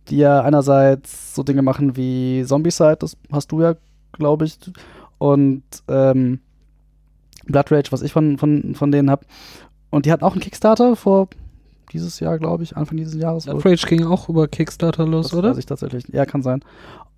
die 0.09 0.17
ja 0.17 0.41
einerseits 0.41 1.35
so 1.35 1.43
Dinge 1.43 1.61
machen 1.61 1.95
wie 1.95 2.43
Zombicide, 2.45 2.97
das 2.99 3.15
hast 3.31 3.51
du 3.53 3.61
ja, 3.61 3.75
glaube 4.11 4.43
ich, 4.45 4.57
und 5.19 5.63
ähm, 5.87 6.39
Blood 7.45 7.71
Rage, 7.71 7.91
was 7.91 8.01
ich 8.01 8.11
von, 8.11 8.37
von, 8.37 8.75
von 8.75 8.91
denen 8.91 9.09
habe. 9.09 9.25
Und 9.89 10.05
die 10.05 10.11
hatten 10.11 10.23
auch 10.23 10.34
einen 10.34 10.41
Kickstarter 10.41 10.95
vor 10.95 11.27
dieses 11.93 12.19
Jahr, 12.19 12.38
glaube 12.38 12.64
ich, 12.64 12.76
Anfang 12.76 12.97
dieses 12.97 13.15
Jahres. 13.15 13.45
Blood 13.45 13.65
Rage 13.65 13.88
ging 13.88 14.03
auch 14.05 14.27
über 14.30 14.47
Kickstarter 14.47 15.05
los, 15.05 15.30
Das 15.30 15.38
oder? 15.39 15.51
weiß 15.51 15.57
ich 15.57 15.65
tatsächlich. 15.65 16.03
Ja, 16.11 16.26
kann 16.26 16.43
sein. 16.43 16.61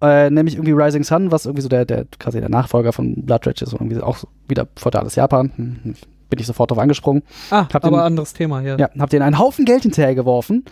Äh, 0.02 0.30
nämlich 0.30 0.56
irgendwie 0.56 0.72
Rising 0.74 1.04
Sun, 1.04 1.32
was 1.32 1.46
irgendwie 1.46 1.64
so 1.64 1.70
der, 1.70 1.86
der 1.86 2.06
quasi 2.20 2.40
der 2.40 2.50
Nachfolger 2.50 2.94
von 2.94 3.26
Blood 3.26 3.48
Rage 3.48 3.64
ist 3.66 3.74
und 3.74 3.82
irgendwie 3.82 4.02
auch 4.02 4.20
wieder 4.48 4.68
feudales 4.78 5.16
Japan. 5.16 5.52
Hm, 5.56 5.96
Bin 6.30 6.40
ich 6.40 6.46
sofort 6.46 6.70
drauf 6.70 6.78
angesprungen. 6.78 7.24
Ah, 7.50 7.66
Hab 7.74 7.84
aber 7.84 7.98
den- 7.98 8.06
anderes 8.06 8.34
Thema, 8.34 8.62
ja. 8.62 8.78
Ja, 8.78 8.90
hab 9.00 9.10
denen 9.10 9.24
einen 9.24 9.40
Haufen 9.40 9.66
Geld 9.66 9.82
hinterhergeworfen. 9.84 10.64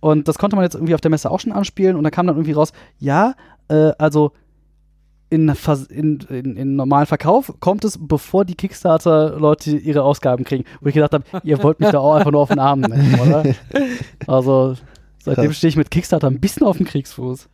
Und 0.00 0.28
das 0.28 0.38
konnte 0.38 0.56
man 0.56 0.64
jetzt 0.64 0.74
irgendwie 0.74 0.94
auf 0.94 1.00
der 1.00 1.10
Messe 1.10 1.30
auch 1.30 1.40
schon 1.40 1.52
anspielen. 1.52 1.96
Und 1.96 2.04
da 2.04 2.10
kam 2.10 2.26
dann 2.26 2.36
irgendwie 2.36 2.52
raus, 2.52 2.72
ja, 2.98 3.34
äh, 3.68 3.92
also 3.98 4.32
in, 5.30 5.48
in, 5.90 6.18
in, 6.28 6.56
in 6.56 6.76
normalen 6.76 7.06
Verkauf 7.06 7.54
kommt 7.60 7.84
es, 7.84 7.98
bevor 8.00 8.44
die 8.44 8.56
Kickstarter-Leute 8.56 9.76
ihre 9.76 10.02
Ausgaben 10.02 10.44
kriegen. 10.44 10.64
Wo 10.80 10.88
ich 10.88 10.94
gedacht 10.94 11.12
habe, 11.14 11.24
ihr 11.44 11.62
wollt 11.62 11.80
mich 11.80 11.90
da 11.90 12.00
auch 12.00 12.14
einfach 12.16 12.32
nur 12.32 12.40
auf 12.42 12.48
den 12.48 12.58
Arm 12.58 12.80
nehmen, 12.80 13.18
oder? 13.20 13.44
Also 14.26 14.74
seitdem 15.22 15.52
stehe 15.52 15.68
ich 15.68 15.76
mit 15.76 15.90
Kickstarter 15.90 16.26
ein 16.26 16.40
bisschen 16.40 16.66
auf 16.66 16.76
dem 16.76 16.86
Kriegsfuß. 16.86 17.48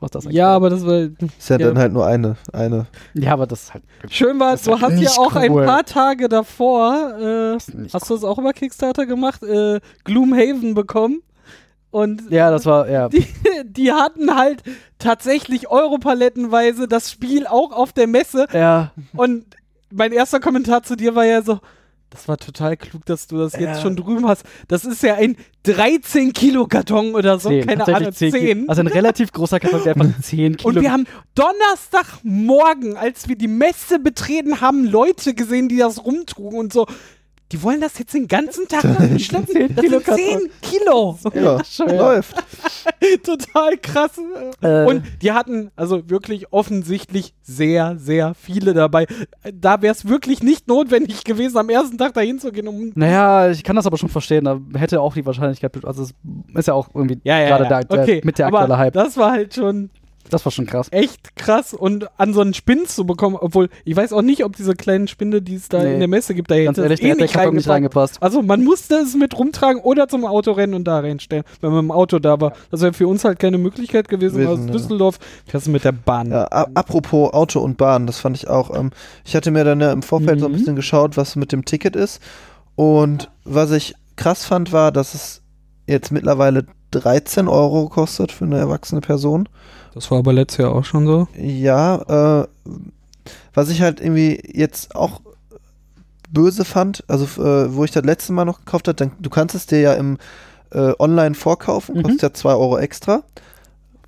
Was 0.00 0.10
das 0.12 0.26
Ja, 0.30 0.54
aber 0.54 0.70
das 0.70 0.86
war 0.86 0.94
Ist 1.00 1.48
ja, 1.50 1.58
Ja. 1.58 1.66
dann 1.68 1.78
halt 1.78 1.92
nur 1.92 2.06
eine. 2.06 2.36
eine. 2.52 2.86
Ja, 3.14 3.32
aber 3.32 3.46
das 3.46 3.64
ist 3.64 3.74
halt. 3.74 3.82
schön 4.10 4.38
war, 4.38 4.54
ist 4.54 4.66
du 4.66 4.80
halt 4.80 4.92
hast 4.94 5.00
ja 5.00 5.10
auch 5.18 5.34
ein 5.34 5.50
cool. 5.50 5.64
paar 5.64 5.84
Tage 5.84 6.28
davor, 6.28 7.18
äh, 7.18 7.54
hast 7.92 8.08
du 8.10 8.14
das 8.14 8.24
auch 8.24 8.38
über 8.38 8.52
Kickstarter 8.52 9.06
gemacht, 9.06 9.42
äh, 9.42 9.80
Gloomhaven 10.04 10.74
bekommen 10.74 11.22
und 11.90 12.30
Ja, 12.30 12.50
das 12.50 12.66
war, 12.66 12.88
ja. 12.88 13.08
die, 13.10 13.24
die 13.64 13.92
hatten 13.92 14.34
halt 14.36 14.62
tatsächlich 14.98 15.68
europalettenweise 15.70 16.88
das 16.88 17.10
Spiel 17.10 17.46
auch 17.46 17.72
auf 17.72 17.92
der 17.92 18.06
Messe 18.06 18.46
Ja, 18.52 18.92
und 19.16 19.44
mein 19.90 20.12
erster 20.12 20.40
Kommentar 20.40 20.82
zu 20.82 20.96
dir 20.96 21.14
war 21.14 21.24
ja 21.24 21.42
so, 21.42 21.60
das 22.10 22.26
war 22.26 22.38
total 22.38 22.76
klug, 22.78 23.04
dass 23.04 23.26
du 23.26 23.36
das 23.36 23.52
jetzt 23.52 23.60
Ja. 23.62 23.80
schon 23.82 23.94
drüben 23.94 24.26
hast. 24.26 24.42
Das 24.66 24.86
ist 24.86 25.02
ja 25.02 25.16
ein 25.16 25.36
13 25.64 26.32
Kilo 26.32 26.66
Karton 26.66 27.14
oder 27.14 27.38
so, 27.38 27.50
zehn, 27.50 27.66
keine 27.66 27.78
tatsächlich 27.84 28.02
Ahnung, 28.06 28.14
zehn 28.14 28.32
10. 28.32 28.40
Kilo. 28.40 28.64
Also 28.68 28.80
ein 28.80 28.86
relativ 28.86 29.30
großer 29.32 29.60
Karton, 29.60 29.82
der 29.84 29.94
einfach 29.94 30.18
10 30.22 30.56
Kilo. 30.56 30.68
Und 30.70 30.80
wir 30.80 30.90
haben 30.90 31.04
Donnerstagmorgen, 31.34 32.96
als 32.96 33.28
wir 33.28 33.36
die 33.36 33.48
Messe 33.48 33.98
betreten 33.98 34.60
haben, 34.60 34.84
Leute 34.84 35.34
gesehen, 35.34 35.68
die 35.68 35.76
das 35.78 36.04
rumtrugen 36.04 36.58
und 36.58 36.72
so. 36.72 36.86
Die 37.52 37.62
wollen 37.62 37.80
das 37.80 37.98
jetzt 37.98 38.14
den 38.14 38.28
ganzen 38.28 38.68
Tag 38.68 38.84
nach 38.84 38.98
dem 38.98 39.18
schleppen. 39.18 39.74
Das 39.74 39.84
sind 39.84 40.04
10 40.04 40.50
Kilo. 40.60 41.18
Ja, 41.34 41.64
schön. 41.64 41.96
läuft. 41.96 42.36
Total 43.24 43.76
krass. 43.78 44.12
Äh. 44.60 44.84
Und 44.84 45.02
die 45.22 45.32
hatten 45.32 45.70
also 45.76 46.08
wirklich 46.10 46.52
offensichtlich 46.52 47.34
sehr, 47.42 47.96
sehr 47.98 48.34
viele 48.34 48.74
dabei. 48.74 49.06
Da 49.52 49.80
wäre 49.80 49.92
es 49.94 50.06
wirklich 50.06 50.42
nicht 50.42 50.68
notwendig 50.68 51.24
gewesen, 51.24 51.56
am 51.56 51.70
ersten 51.70 51.96
Tag 51.96 52.14
dahin 52.14 52.38
zu 52.38 52.52
gehen, 52.52 52.68
um. 52.68 52.92
Naja, 52.94 53.50
ich 53.50 53.64
kann 53.64 53.76
das 53.76 53.86
aber 53.86 53.96
schon 53.96 54.10
verstehen. 54.10 54.44
Da 54.44 54.60
hätte 54.78 55.00
auch 55.00 55.14
die 55.14 55.24
Wahrscheinlichkeit, 55.24 55.84
also 55.84 56.02
es 56.02 56.14
ist 56.54 56.68
ja 56.68 56.74
auch 56.74 56.88
irgendwie 56.94 57.18
Ja, 57.24 57.38
ja, 57.38 57.48
gerade 57.48 57.64
ja. 57.64 57.82
der, 57.82 58.00
okay. 58.00 58.20
mit 58.24 58.38
der 58.38 58.48
aber 58.48 58.60
aktuelle 58.60 58.78
Hype. 58.78 58.92
Das 58.92 59.16
war 59.16 59.32
halt 59.32 59.54
schon 59.54 59.90
Das 60.30 60.44
war 60.44 60.52
schon 60.52 60.66
krass. 60.66 60.88
echt 60.90 61.36
krass 61.36 61.72
und 61.72 62.06
an 62.20 62.34
so 62.34 62.42
einen 62.42 62.52
Spinn 62.52 62.84
zu 62.86 63.06
bekommen, 63.06 63.36
obwohl 63.40 63.70
ich 63.86 63.96
weiß 63.96 64.12
auch 64.12 64.20
nicht, 64.20 64.44
ob 64.44 64.54
diese 64.56 64.74
kleinen 64.74 65.08
Spinde, 65.08 65.40
die 65.40 65.54
es 65.54 65.70
da 65.70 65.82
Nee. 65.82 65.94
in 65.94 65.98
der 66.00 66.08
Messe 66.08 66.34
gibt, 66.34 66.50
da 66.50 66.56
Ganz 66.62 66.76
hätte 66.76 66.82
ehrlich, 66.82 67.02
eh 67.02 67.14
nicht 67.14 67.32
Karton 67.32 67.54
nicht 67.56 67.66
reingepasst. 67.66 68.22
Also 68.22 68.42
man 68.42 68.62
musste 68.62 68.96
es 68.96 69.14
mit 69.14 69.38
rumtragen 69.38 69.80
oder 69.80 70.06
zum 70.06 70.26
Auto 70.26 70.52
rennen 70.52 70.74
und 70.74 70.84
da 70.84 71.00
reinstellen, 71.00 71.44
wenn 71.62 71.70
man 71.70 71.80
im 71.86 71.90
Auto 71.90 72.18
da 72.18 72.38
war. 72.42 72.52
Das 72.70 72.82
wäre 72.82 72.92
für 72.92 73.08
uns 73.08 73.24
halt 73.24 73.38
keine 73.38 73.56
Möglichkeit 73.56 74.08
gewesen, 74.08 74.36
Gewesen, 74.38 74.68
aus. 74.68 74.72
Düsseldorf 74.76 75.18
fährst 75.46 75.66
du 75.66 75.70
mit 75.70 75.84
der 75.84 75.92
Bahn. 75.92 76.30
Ja, 76.30 76.44
apropos 76.44 77.32
Auto 77.32 77.60
und 77.60 77.78
Bahn, 77.78 78.06
das 78.06 78.18
fand 78.18 78.36
ich 78.36 78.48
auch. 78.48 78.74
Ähm, 78.78 78.90
ich 79.24 79.34
hatte 79.34 79.50
mir 79.50 79.64
dann 79.64 79.80
ja 79.80 79.92
im 79.92 80.02
Vorfeld 80.02 80.40
so 80.40 80.46
ein 80.46 80.52
Mhm. 80.52 80.56
bisschen 80.56 80.76
geschaut, 80.76 81.16
was 81.16 81.36
mit 81.36 81.52
dem 81.52 81.64
Ticket 81.64 81.96
ist. 81.96 82.20
Und 82.74 83.30
was 83.44 83.70
ich 83.70 83.94
krass 84.16 84.44
fand, 84.44 84.72
war, 84.72 84.92
dass 84.92 85.14
es 85.14 85.40
jetzt 85.86 86.12
mittlerweile 86.12 86.66
13 86.90 87.48
Euro 87.48 87.88
kostet 87.88 88.30
für 88.32 88.44
eine 88.44 88.58
erwachsene 88.58 89.00
Person. 89.00 89.48
Das 89.94 90.10
war 90.10 90.18
aber 90.18 90.32
letztes 90.32 90.58
Jahr 90.58 90.74
auch 90.74 90.84
schon 90.84 91.06
so. 91.06 91.28
Ja, 91.36 92.42
äh, 92.42 92.48
was 93.54 93.68
ich 93.70 93.82
halt 93.82 94.00
irgendwie 94.00 94.40
jetzt 94.52 94.94
auch 94.94 95.20
böse 96.30 96.64
fand, 96.64 97.04
also 97.08 97.24
äh, 97.42 97.74
wo 97.74 97.84
ich 97.84 97.90
das 97.90 98.04
letzte 98.04 98.32
Mal 98.32 98.44
noch 98.44 98.58
gekauft 98.60 98.86
habe, 98.88 98.94
dann, 98.96 99.12
du 99.18 99.30
kannst 99.30 99.54
es 99.54 99.66
dir 99.66 99.80
ja 99.80 99.94
im 99.94 100.18
äh, 100.70 100.92
Online 100.98 101.34
vorkaufen, 101.34 101.96
Mhm. 101.96 102.02
kostet 102.02 102.22
ja 102.22 102.32
2 102.34 102.50
Euro 102.54 102.78
extra. 102.78 103.22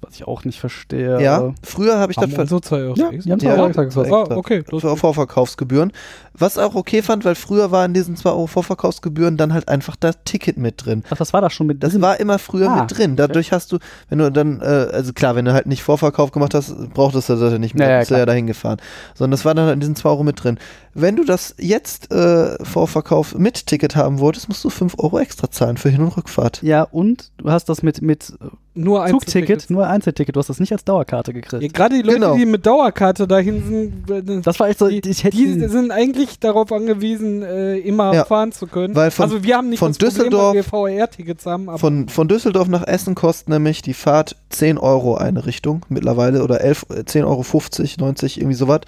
Was 0.02 0.14
ich 0.14 0.26
auch 0.26 0.44
nicht 0.44 0.58
verstehe. 0.58 1.20
Ja, 1.20 1.52
früher 1.62 1.98
habe 1.98 2.10
ich 2.12 2.16
das 2.16 2.22
Haben 2.24 2.32
ver- 2.32 2.46
so 2.46 2.58
zwei 2.58 2.78
Euro 2.78 2.94
Ja, 2.96 3.10
extra. 3.10 3.22
die 3.26 3.32
haben 3.32 3.40
Ja, 3.40 3.72
zwei 3.72 3.82
Euro 3.84 4.06
extra. 4.06 4.32
Ah, 4.34 4.36
okay. 4.36 4.62
Das 4.70 4.80
für 4.80 4.96
Vorverkaufsgebühren. 4.96 5.92
Was 6.32 6.56
auch 6.56 6.74
okay 6.74 7.02
fand, 7.02 7.24
weil 7.26 7.34
früher 7.34 7.70
war 7.70 7.84
in 7.84 7.92
diesen 7.92 8.16
2 8.16 8.30
Euro 8.30 8.46
Vorverkaufsgebühren 8.46 9.36
dann 9.36 9.52
halt 9.52 9.68
einfach 9.68 9.96
das 9.96 10.16
Ticket 10.24 10.56
mit 10.56 10.86
drin. 10.86 11.02
Ach, 11.10 11.18
das 11.18 11.32
war 11.34 11.42
das 11.42 11.52
schon 11.52 11.66
mit 11.66 11.82
Das 11.82 12.00
war 12.00 12.18
immer 12.18 12.38
früher 12.38 12.70
Ah, 12.70 12.80
mit 12.82 12.96
drin. 12.96 13.16
Dadurch 13.16 13.52
hast 13.52 13.72
du, 13.72 13.78
wenn 14.08 14.18
du 14.18 14.32
dann, 14.32 14.60
äh, 14.62 14.64
also 14.64 15.12
klar, 15.12 15.36
wenn 15.36 15.44
du 15.44 15.52
halt 15.52 15.66
nicht 15.66 15.82
Vorverkauf 15.82 16.30
gemacht 16.30 16.54
hast, 16.54 16.74
brauchtest 16.94 17.28
du 17.28 17.36
das 17.36 17.52
ja 17.52 17.58
nicht 17.58 17.74
mehr. 17.74 17.86
Ja, 17.86 17.92
ja, 17.94 17.98
bist 17.98 18.10
du 18.10 18.14
ja 18.16 18.24
dahin 18.26 18.46
gefahren. 18.46 18.78
Sondern 19.14 19.32
das 19.32 19.44
war 19.44 19.54
dann 19.54 19.66
halt 19.66 19.74
in 19.74 19.80
diesen 19.80 19.96
2 19.96 20.08
Euro 20.08 20.22
mit 20.22 20.42
drin. 20.42 20.58
Wenn 20.92 21.14
du 21.16 21.24
das 21.24 21.54
jetzt 21.58 22.12
äh, 22.12 22.56
Vorverkauf 22.64 23.36
mit 23.36 23.66
Ticket 23.66 23.94
haben 23.94 24.18
wolltest, 24.18 24.48
musst 24.48 24.64
du 24.64 24.70
5 24.70 24.94
Euro 24.98 25.18
extra 25.20 25.50
zahlen 25.50 25.76
für 25.76 25.88
Hin- 25.88 26.02
und 26.02 26.16
Rückfahrt. 26.16 26.62
Ja, 26.62 26.82
und 26.82 27.30
du 27.38 27.50
hast 27.50 27.68
das 27.68 27.82
mit, 27.84 28.02
mit 28.02 28.32
nur 28.74 29.06
Zugticket, 29.08 29.68
nur 29.70 29.86
Einzelticket. 29.86 30.34
Du 30.36 30.40
hast 30.40 30.48
das 30.48 30.58
nicht 30.60 30.72
als 30.72 30.84
Dauerkarte 30.84 31.32
gekriegt. 31.32 31.62
Ja, 31.62 31.68
Gerade 31.68 31.96
die 31.96 32.02
Leute, 32.02 32.18
Genau. 32.20 32.36
die 32.36 32.46
mit 32.46 32.64
Dauerkarte 32.66 33.26
dahin 33.28 33.62
sind, 34.04 34.10
äh, 34.10 34.40
Das 34.42 34.58
war 34.58 34.68
echt 34.68 34.78
so, 34.78 34.88
die, 34.88 35.00
ich 35.08 35.22
hätte 35.24 35.36
die 35.36 35.68
sind 35.68 35.90
eigentlich 35.92 36.38
darauf 36.40 36.72
angewiesen, 36.72 37.42
äh, 37.42 37.78
immer 37.78 38.12
Ja, 38.14 38.24
fahren 38.24 38.50
zu 38.52 38.66
können. 38.66 38.94
weil 38.94 39.10
von- 39.10 39.24
also 39.24 39.42
wir 39.44 39.56
haben 39.56 39.68
nicht 39.70 39.78
von 39.80 39.88
das 39.92 39.98
Problem, 39.98 40.30
Düsseldorf- 40.32 40.54
wir 40.54 40.64
VR-Tickets 40.64 41.46
haben, 41.46 41.68
aber 41.68 41.78
Von, 41.78 42.08
von 42.08 42.26
Düsseldorf 42.28 42.68
nach 42.68 42.86
Essen 42.86 43.14
kostet 43.14 43.48
nämlich 43.48 43.82
die 43.82 43.94
Fahrt 43.94 44.36
10 44.50 44.78
Euro 44.78 45.16
eine 45.16 45.46
Richtung 45.46 45.84
mittlerweile 45.88 46.42
oder 46.42 46.60
11, 46.62 46.86
äh, 46.90 47.04
10,50 47.04 47.24
Euro, 47.26 48.06
90, 48.06 48.38
irgendwie 48.40 48.56
sowas. 48.56 48.80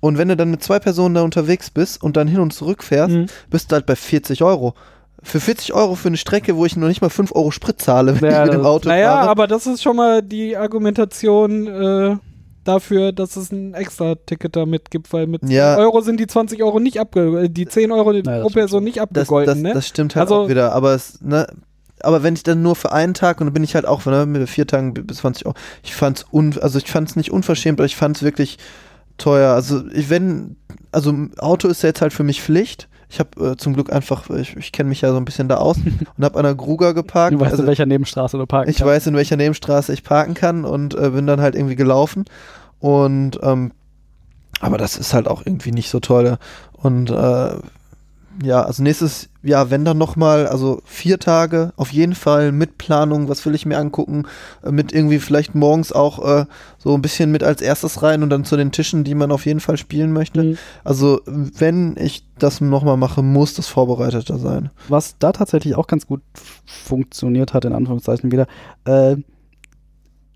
Und 0.00 0.16
wenn 0.18 0.28
du 0.28 0.36
dann 0.36 0.50
mit 0.50 0.62
zwei 0.62 0.78
Personen 0.78 1.14
da 1.16 1.22
unterwegs 1.22 1.70
bist 1.70 2.02
und 2.02 2.16
dann 2.16 2.28
hin 2.28 2.40
und 2.40 2.52
zurück 2.52 2.82
fährst, 2.84 3.14
Mhm. 3.14 3.26
bist 3.50 3.70
du 3.70 3.74
halt 3.74 3.86
bei 3.86 3.96
40 3.96 4.42
Euro. 4.42 4.74
Für 5.22 5.40
40 5.40 5.72
Euro 5.74 5.96
für 5.96 6.06
eine 6.08 6.16
Strecke, 6.16 6.54
wo 6.56 6.64
ich 6.64 6.76
noch 6.76 6.86
nicht 6.86 7.00
mal 7.02 7.08
5 7.10 7.32
Euro 7.34 7.50
Sprit 7.50 7.80
zahle, 7.82 8.20
wenn 8.20 8.30
Ja, 8.30 8.38
ich 8.38 8.44
mit 8.46 8.54
dem 8.54 8.58
das- 8.62 8.66
Auto 8.68 8.88
naja, 8.88 9.12
fahre. 9.14 9.28
aber 9.30 9.46
das 9.48 9.66
ist 9.66 9.82
schon 9.82 9.96
mal 9.96 10.22
die 10.22 10.56
Argumentation 10.56 11.66
äh, 11.66 12.16
dafür, 12.64 13.12
dass 13.12 13.36
es 13.36 13.50
ein 13.50 13.74
Extra-Ticket 13.74 14.54
damit 14.54 14.90
gibt, 14.90 15.12
weil 15.12 15.26
mit 15.26 15.40
10 15.40 15.50
Ja. 15.50 15.76
Euro 15.76 16.00
sind 16.02 16.20
die 16.20 16.26
20 16.28 16.62
Euro 16.62 16.78
nicht 16.80 17.00
abge 17.00 17.44
äh, 17.44 17.48
die 17.48 17.66
10 17.66 17.90
Euro 17.90 18.12
das 18.12 18.42
pro 18.42 18.48
Person 18.50 18.84
nicht 18.84 18.98
das, 18.98 19.02
abgegolten, 19.04 19.54
das, 19.54 19.62
ne? 19.62 19.72
das 19.74 19.88
stimmt 19.88 20.14
halt 20.14 20.28
Also- 20.28 20.42
auch 20.42 20.48
wieder. 20.48 20.72
Aber 20.72 20.94
es, 20.94 21.20
ne, 21.20 21.46
aber 22.00 22.22
wenn 22.22 22.34
ich 22.34 22.44
dann 22.44 22.62
nur 22.62 22.76
für 22.76 22.92
einen 22.92 23.14
Tag 23.14 23.40
und 23.40 23.48
dann 23.48 23.54
bin 23.54 23.64
ich 23.64 23.74
halt 23.74 23.86
auch 23.86 24.04
ne, 24.06 24.24
mit 24.26 24.48
vier 24.48 24.66
Tagen 24.68 24.94
bis 24.94 25.16
20 25.18 25.46
Euro. 25.46 25.56
Ich 25.82 25.96
fand's 25.96 26.24
un, 26.32 26.54
also 26.60 26.78
ich 26.78 26.88
fand's 26.88 27.16
nicht 27.16 27.32
unverschämt, 27.32 27.80
aber 27.80 27.86
ich 27.86 27.96
fand's 27.96 28.22
wirklich 28.22 28.58
teuer. 29.18 29.52
Also 29.54 29.86
ich 29.92 30.10
wenn, 30.10 30.56
also 30.92 31.14
Auto 31.38 31.68
ist 31.68 31.82
ja 31.82 31.88
jetzt 31.88 32.00
halt 32.00 32.12
für 32.12 32.24
mich 32.24 32.42
Pflicht. 32.42 32.88
Ich 33.10 33.20
habe 33.20 33.52
äh, 33.52 33.56
zum 33.56 33.72
Glück 33.72 33.90
einfach, 33.90 34.28
ich, 34.30 34.54
ich 34.56 34.70
kenne 34.70 34.90
mich 34.90 35.00
ja 35.00 35.10
so 35.10 35.16
ein 35.16 35.24
bisschen 35.24 35.48
da 35.48 35.56
aus 35.56 35.78
und 36.16 36.24
habe 36.24 36.38
an 36.38 36.44
der 36.44 36.54
Gruger 36.54 36.94
geparkt. 36.94 37.34
Du 37.34 37.40
weißt, 37.40 37.52
also, 37.52 37.62
in 37.62 37.68
welcher 37.68 37.86
Nebenstraße 37.86 38.36
du 38.36 38.46
parken 38.46 38.70
ich 38.70 38.78
kannst. 38.78 38.90
weiß, 38.90 39.06
in 39.08 39.16
welcher 39.16 39.36
Nebenstraße 39.36 39.92
ich 39.92 40.04
parken 40.04 40.34
kann 40.34 40.64
und 40.64 40.94
äh, 40.94 41.10
bin 41.10 41.26
dann 41.26 41.40
halt 41.40 41.54
irgendwie 41.54 41.76
gelaufen. 41.76 42.24
Und 42.78 43.38
ähm, 43.42 43.72
aber 44.60 44.76
das 44.78 44.96
ist 44.96 45.14
halt 45.14 45.28
auch 45.28 45.42
irgendwie 45.44 45.72
nicht 45.72 45.90
so 45.90 46.00
toll. 46.00 46.36
Und 46.72 47.10
äh, 47.10 47.50
ja, 48.42 48.62
also 48.62 48.82
nächstes 48.82 49.28
Jahr, 49.42 49.70
wenn 49.70 49.84
dann 49.84 49.98
nochmal, 49.98 50.46
also 50.46 50.80
vier 50.84 51.18
Tage 51.18 51.72
auf 51.76 51.92
jeden 51.92 52.14
Fall 52.14 52.52
mit 52.52 52.78
Planung, 52.78 53.28
was 53.28 53.44
will 53.44 53.54
ich 53.54 53.66
mir 53.66 53.78
angucken, 53.78 54.26
äh, 54.62 54.70
mit 54.70 54.92
irgendwie 54.92 55.18
vielleicht 55.18 55.54
morgens 55.54 55.92
auch 55.92 56.24
äh, 56.24 56.46
so 56.78 56.94
ein 56.94 57.02
bisschen 57.02 57.30
mit 57.30 57.42
als 57.42 57.60
erstes 57.60 58.02
rein 58.02 58.22
und 58.22 58.30
dann 58.30 58.44
zu 58.44 58.56
den 58.56 58.70
Tischen, 58.70 59.04
die 59.04 59.14
man 59.14 59.32
auf 59.32 59.46
jeden 59.46 59.60
Fall 59.60 59.76
spielen 59.76 60.12
möchte. 60.12 60.44
Mhm. 60.44 60.58
Also 60.84 61.20
wenn 61.26 61.96
ich 61.98 62.26
das 62.38 62.60
nochmal 62.60 62.96
mache, 62.96 63.22
muss 63.22 63.54
das 63.54 63.66
vorbereiteter 63.66 64.38
sein. 64.38 64.70
Was 64.88 65.16
da 65.18 65.32
tatsächlich 65.32 65.74
auch 65.74 65.86
ganz 65.86 66.06
gut 66.06 66.22
funktioniert 66.64 67.54
hat, 67.54 67.64
in 67.64 67.72
Anführungszeichen 67.72 68.30
wieder, 68.30 68.46
äh, 68.84 69.16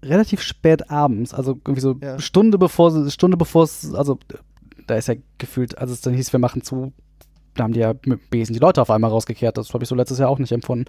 relativ 0.03 0.43
spät 0.43 0.91
abends, 0.91 1.33
also 1.33 1.53
irgendwie 1.53 1.81
so 1.81 1.97
Ja. 2.03 2.19
Stunde 2.19 2.59
bevor 2.59 3.09
Stunde 3.11 3.37
bevor 3.37 3.65
es, 3.65 3.95
also 3.95 4.19
da 4.87 4.97
ist 4.97 5.09
ja 5.09 5.15
gefühlt, 5.39 5.79
als 5.79 5.93
es 5.93 6.01
dann 6.01 6.15
hieß, 6.15 6.33
wir 6.33 6.41
machen 6.41 6.63
zu, 6.63 6.93
da 7.55 7.65
haben 7.65 7.73
die 7.73 7.81
ja 7.81 7.95
mit 8.07 8.31
Besen 8.31 8.55
die 8.55 8.61
Leute 8.61 8.81
auf 8.81 8.91
einmal 8.91 9.11
rausgekehrt. 9.11 9.59
Das 9.59 9.73
habe 9.75 9.85
ich 9.85 9.89
so 9.89 9.95
letztes 9.95 10.19
Jahr 10.19 10.31
auch 10.31 10.39
nicht 10.39 10.53
empfunden. 10.53 10.87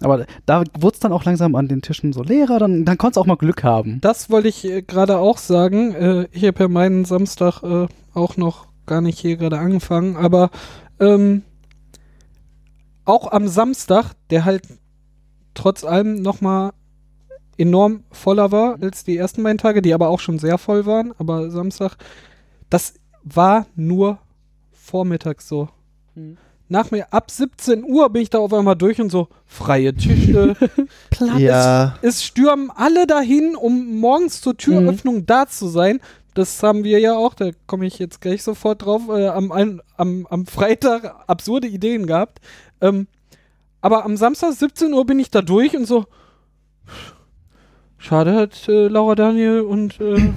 Aber 0.00 0.26
da 0.46 0.62
wurde 0.78 0.94
es 0.94 1.00
dann 1.00 1.12
auch 1.12 1.24
langsam 1.24 1.54
an 1.54 1.68
den 1.68 1.82
Tischen 1.82 2.12
so 2.12 2.22
leerer, 2.22 2.58
dann, 2.58 2.84
dann 2.84 2.98
konntest 2.98 3.16
du 3.16 3.20
auch 3.20 3.26
mal 3.26 3.36
Glück 3.36 3.64
haben. 3.64 4.00
Das 4.00 4.30
wollte 4.30 4.48
ich 4.48 4.64
äh, 4.64 4.82
gerade 4.82 5.18
auch 5.18 5.38
sagen. 5.38 5.94
Äh, 5.94 6.28
ich 6.32 6.44
habe 6.44 6.60
ja 6.60 6.68
meinen 6.68 7.04
Samstag 7.04 7.62
äh, 7.62 7.86
auch 8.14 8.36
noch 8.36 8.66
gar 8.86 9.00
nicht 9.00 9.18
hier 9.18 9.36
gerade 9.36 9.58
angefangen, 9.58 10.16
aber 10.16 10.50
ähm, 11.00 11.42
auch 13.04 13.30
am 13.30 13.48
Samstag, 13.48 14.12
der 14.30 14.44
halt 14.44 14.62
trotz 15.54 15.84
allem 15.84 16.22
nochmal 16.22 16.72
enorm 17.58 18.04
voller 18.10 18.50
war 18.50 18.78
als 18.80 19.04
die 19.04 19.16
ersten 19.16 19.42
beiden 19.42 19.58
Tage, 19.58 19.82
die 19.82 19.94
aber 19.94 20.08
auch 20.08 20.20
schon 20.20 20.38
sehr 20.38 20.58
voll 20.58 20.86
waren, 20.86 21.12
aber 21.18 21.50
Samstag, 21.50 21.96
das 22.70 22.94
war 23.22 23.66
nur 23.76 24.18
vormittags 24.72 25.48
so. 25.48 25.68
Mhm. 26.14 26.36
Nach 26.68 26.90
mir, 26.90 27.12
ab 27.12 27.30
17 27.30 27.84
Uhr 27.84 28.08
bin 28.08 28.22
ich 28.22 28.30
da 28.30 28.38
auf 28.38 28.54
einmal 28.54 28.76
durch 28.76 28.98
und 28.98 29.10
so, 29.10 29.28
freie 29.44 29.94
Tische, 29.94 30.56
Platz, 31.10 31.38
Ja, 31.38 31.98
es 32.00 32.24
stürmen 32.24 32.70
alle 32.70 33.06
dahin, 33.06 33.56
um 33.56 34.00
morgens 34.00 34.40
zur 34.40 34.56
Türöffnung 34.56 35.26
da 35.26 35.46
zu 35.46 35.68
sein. 35.68 36.00
Das 36.32 36.62
haben 36.62 36.82
wir 36.82 36.98
ja 36.98 37.14
auch, 37.14 37.34
da 37.34 37.50
komme 37.66 37.84
ich 37.84 37.98
jetzt 37.98 38.22
gleich 38.22 38.42
sofort 38.42 38.86
drauf, 38.86 39.02
äh, 39.10 39.28
am, 39.28 39.52
am, 39.52 40.26
am 40.30 40.46
Freitag 40.46 41.14
absurde 41.26 41.68
Ideen 41.68 42.06
gehabt. 42.06 42.40
Ähm, 42.80 43.06
aber 43.82 44.06
am 44.06 44.16
Samstag 44.16 44.54
17 44.54 44.94
Uhr 44.94 45.04
bin 45.04 45.18
ich 45.18 45.30
da 45.30 45.42
durch 45.42 45.76
und 45.76 45.84
so. 45.84 46.06
Schade, 47.98 48.34
hat 48.34 48.66
äh, 48.68 48.88
Laura 48.88 49.14
Daniel 49.14 49.60
und 49.60 50.00
äh, 50.00 50.32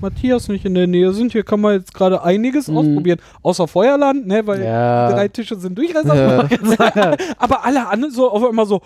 Matthias 0.00 0.48
nicht 0.48 0.64
in 0.64 0.74
der 0.74 0.86
Nähe 0.86 1.12
sind. 1.12 1.32
Hier 1.32 1.42
kann 1.42 1.60
man 1.60 1.74
jetzt 1.74 1.94
gerade 1.94 2.22
einiges 2.22 2.68
Mhm. 2.68 2.76
ausprobieren. 2.78 3.18
Außer 3.42 3.68
Feuerland, 3.68 4.26
ne, 4.26 4.46
weil 4.46 4.62
Ja. 4.64 5.10
drei 5.12 5.28
Tische 5.28 5.56
sind 5.56 5.76
durchreserviert. 5.78 6.60
ja. 6.96 7.16
Aber 7.38 7.64
alle 7.64 7.88
anderen 7.88 8.12
so 8.14 8.30
auf 8.30 8.44
einmal 8.48 8.66
so 8.66 8.80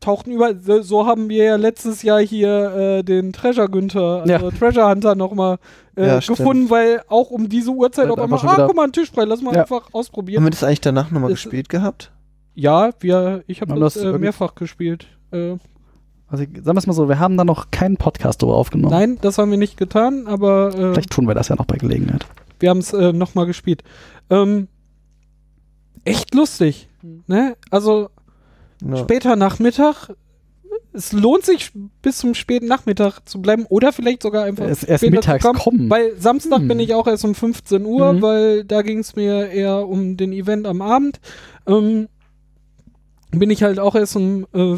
tauchten 0.00 0.32
über. 0.32 0.54
So, 0.82 1.06
haben 1.06 1.28
wir 1.28 1.44
ja 1.44 1.56
letztes 1.56 2.02
Jahr 2.02 2.20
hier 2.20 2.98
äh, 2.98 3.02
den 3.02 3.32
Treasure 3.32 3.68
Günther, 3.68 4.22
also 4.22 4.32
Ja. 4.32 4.50
Treasure 4.50 4.88
Hunter 4.90 5.14
nochmal 5.14 5.58
äh, 5.96 6.06
Ja, 6.06 6.20
stimmt. 6.20 6.38
gefunden, 6.38 6.70
weil 6.70 7.00
auch 7.08 7.30
um 7.30 7.48
diese 7.48 7.70
Uhrzeit 7.70 8.10
auf 8.10 8.18
einmal, 8.18 8.40
ah, 8.42 8.64
guck 8.66 8.76
mal, 8.76 8.84
ein 8.84 8.92
Tisch 8.92 9.10
frei, 9.10 9.24
lass 9.24 9.40
mal 9.40 9.54
Ja. 9.54 9.62
einfach 9.62 9.86
haben 9.86 9.94
ausprobieren. 9.94 10.44
wir 10.44 10.50
das 10.50 10.62
eigentlich 10.64 10.80
danach 10.82 11.10
nochmal 11.10 11.30
gespielt 11.30 11.68
gehabt? 11.68 12.10
Ja, 12.54 12.90
wir, 13.00 13.42
ich 13.46 13.60
habe 13.60 13.72
Haben 13.72 13.80
das, 13.80 13.94
das 13.94 14.04
äh, 14.04 14.18
mehrfach 14.18 14.54
gespielt. 14.54 15.06
Äh, 15.32 15.56
Also 16.28 16.44
sagen 16.44 16.64
wir 16.64 16.76
es 16.78 16.86
mal 16.86 16.92
so, 16.94 17.08
wir 17.08 17.18
haben 17.18 17.36
da 17.36 17.44
noch 17.44 17.70
keinen 17.70 17.96
Podcast 17.96 18.42
drüber 18.42 18.54
aufgenommen. 18.56 18.92
Nein, 18.94 19.18
das 19.20 19.38
haben 19.38 19.50
wir 19.50 19.58
nicht 19.58 19.76
getan, 19.76 20.26
aber 20.26 20.68
äh, 20.74 20.92
Vielleicht 20.92 21.10
tun 21.10 21.26
wir 21.28 21.34
das 21.34 21.48
ja 21.48 21.56
noch 21.56 21.66
bei 21.66 21.76
Gelegenheit. 21.76 22.26
wir 22.60 22.70
haben 22.70 22.78
es 22.78 22.92
äh, 22.92 23.12
nochmal 23.12 23.46
gespielt. 23.46 23.82
Ähm, 24.30 24.68
echt 26.04 26.34
lustig. 26.34 26.88
Ne? 27.26 27.56
Also 27.70 28.08
Ja. 28.84 28.96
später 28.96 29.36
Nachmittag 29.36 30.10
es 30.92 31.12
lohnt 31.12 31.44
sich 31.44 31.72
bis 32.02 32.18
zum 32.18 32.34
späten 32.34 32.66
Nachmittag 32.66 33.20
zu 33.28 33.40
bleiben 33.42 33.66
oder 33.68 33.92
vielleicht 33.92 34.22
sogar 34.22 34.44
einfach 34.44 34.64
Es- 34.64 34.84
erst 34.84 35.00
später 35.02 35.16
mittags 35.16 35.42
zu 35.42 35.48
kommen, 35.48 35.58
kommen. 35.60 35.90
Weil 35.90 36.16
Samstag 36.18 36.60
Hm. 36.60 36.68
bin 36.68 36.78
ich 36.80 36.94
auch 36.94 37.06
erst 37.08 37.24
um 37.24 37.34
15 37.34 37.84
Uhr, 37.84 38.12
Mhm. 38.12 38.22
weil 38.22 38.64
da 38.64 38.82
ging 38.82 38.98
es 39.00 39.14
mir 39.16 39.48
eher 39.50 39.86
um 39.88 40.16
den 40.16 40.32
Event 40.32 40.66
am 40.68 40.82
Abend. 40.82 41.20
Ähm, 41.66 42.08
bin 43.32 43.50
ich 43.50 43.62
halt 43.64 43.78
auch 43.80 43.94
erst 43.96 44.14
um 44.16 44.46
äh, 44.54 44.76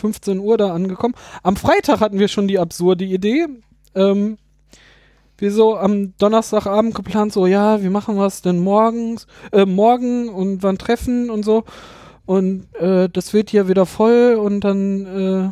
15 0.00 0.38
Uhr 0.40 0.56
da 0.56 0.72
angekommen. 0.72 1.14
Am 1.42 1.56
Freitag 1.56 2.00
hatten 2.00 2.18
wir 2.18 2.28
schon 2.28 2.48
die 2.48 2.58
absurde 2.58 3.04
Idee. 3.04 3.46
Ähm, 3.94 4.38
wir 5.38 5.52
so 5.52 5.76
am 5.76 6.14
Donnerstagabend 6.18 6.94
geplant, 6.94 7.32
so, 7.32 7.46
ja, 7.46 7.82
wie 7.82 7.88
machen 7.88 8.16
wir 8.16 8.26
es 8.26 8.42
denn 8.42 8.58
morgens, 8.58 9.26
äh, 9.52 9.64
morgen 9.64 10.28
und 10.28 10.62
wann 10.62 10.76
treffen 10.78 11.30
und 11.30 11.44
so. 11.44 11.64
Und 12.26 12.66
äh, 12.74 13.08
das 13.08 13.32
wird 13.32 13.50
hier 13.50 13.66
wieder 13.66 13.86
voll 13.86 14.38
und 14.40 14.60
dann 14.60 15.06
äh, 15.06 15.50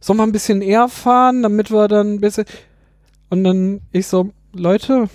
soll 0.00 0.16
man 0.16 0.30
ein 0.30 0.32
bisschen 0.32 0.62
eher 0.62 0.88
fahren, 0.88 1.42
damit 1.42 1.70
wir 1.70 1.86
dann 1.88 2.14
ein 2.14 2.20
bisschen. 2.20 2.46
Und 3.28 3.44
dann 3.44 3.80
ich 3.92 4.06
so, 4.06 4.30
Leute, 4.52 5.08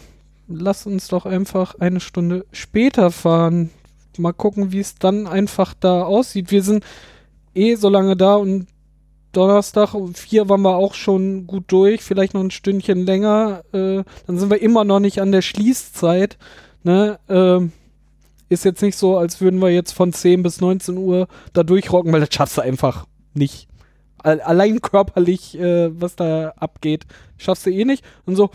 lasst 0.48 0.86
uns 0.86 1.08
doch 1.08 1.26
einfach 1.26 1.76
eine 1.80 2.00
Stunde 2.00 2.46
später 2.52 3.12
fahren. 3.12 3.72
Mal 4.18 4.34
gucken, 4.34 4.72
wie 4.72 4.80
es 4.80 4.96
dann 4.96 5.26
einfach 5.26 5.74
da 5.74 6.04
aussieht. 6.04 6.52
Wir 6.52 6.62
sind 6.62 6.84
eh 7.56 7.76
so 7.76 7.90
lange 7.90 8.16
da 8.16 8.36
und 8.36 8.68
Donnerstag 9.32 9.94
um 9.94 10.14
vier 10.14 10.50
waren 10.50 10.62
wir 10.62 10.76
auch 10.76 10.94
schon 10.94 11.48
gut 11.48 11.66
durch, 11.68 12.02
vielleicht 12.04 12.34
noch 12.34 12.42
ein 12.42 12.52
Stündchen 12.52 13.06
länger. 13.06 13.64
Äh, 13.74 14.04
dann 14.28 14.38
sind 14.38 14.50
wir 14.50 14.62
immer 14.62 14.84
noch 14.84 15.00
nicht 15.00 15.22
an 15.22 15.32
der 15.32 15.42
Schließzeit. 15.42 16.38
Ne? 16.84 17.20
Ähm, 17.30 17.72
ist 18.50 18.66
jetzt 18.66 18.82
nicht 18.82 18.98
so, 18.98 19.18
als 19.18 19.40
würden 19.40 19.62
wir 19.62 19.70
jetzt 19.70 19.94
von 19.94 20.12
10 20.12 20.44
bis 20.44 20.60
19 20.60 20.98
Uhr 20.98 21.28
da 21.54 21.64
durchrocken, 21.64 22.12
weil 22.12 22.20
das 22.20 22.34
schaffst 22.34 22.58
du 22.58 22.62
einfach 22.62 23.06
nicht. 23.34 23.68
Al- 24.24 24.42
Allein 24.42 24.82
körperlich, 24.82 25.58
äh, 25.58 25.90
was 26.00 26.16
da 26.16 26.50
abgeht, 26.58 27.06
schaffst 27.38 27.66
du 27.66 27.70
eh 27.72 27.86
nicht. 27.86 28.04
Und 28.26 28.36
so, 28.36 28.50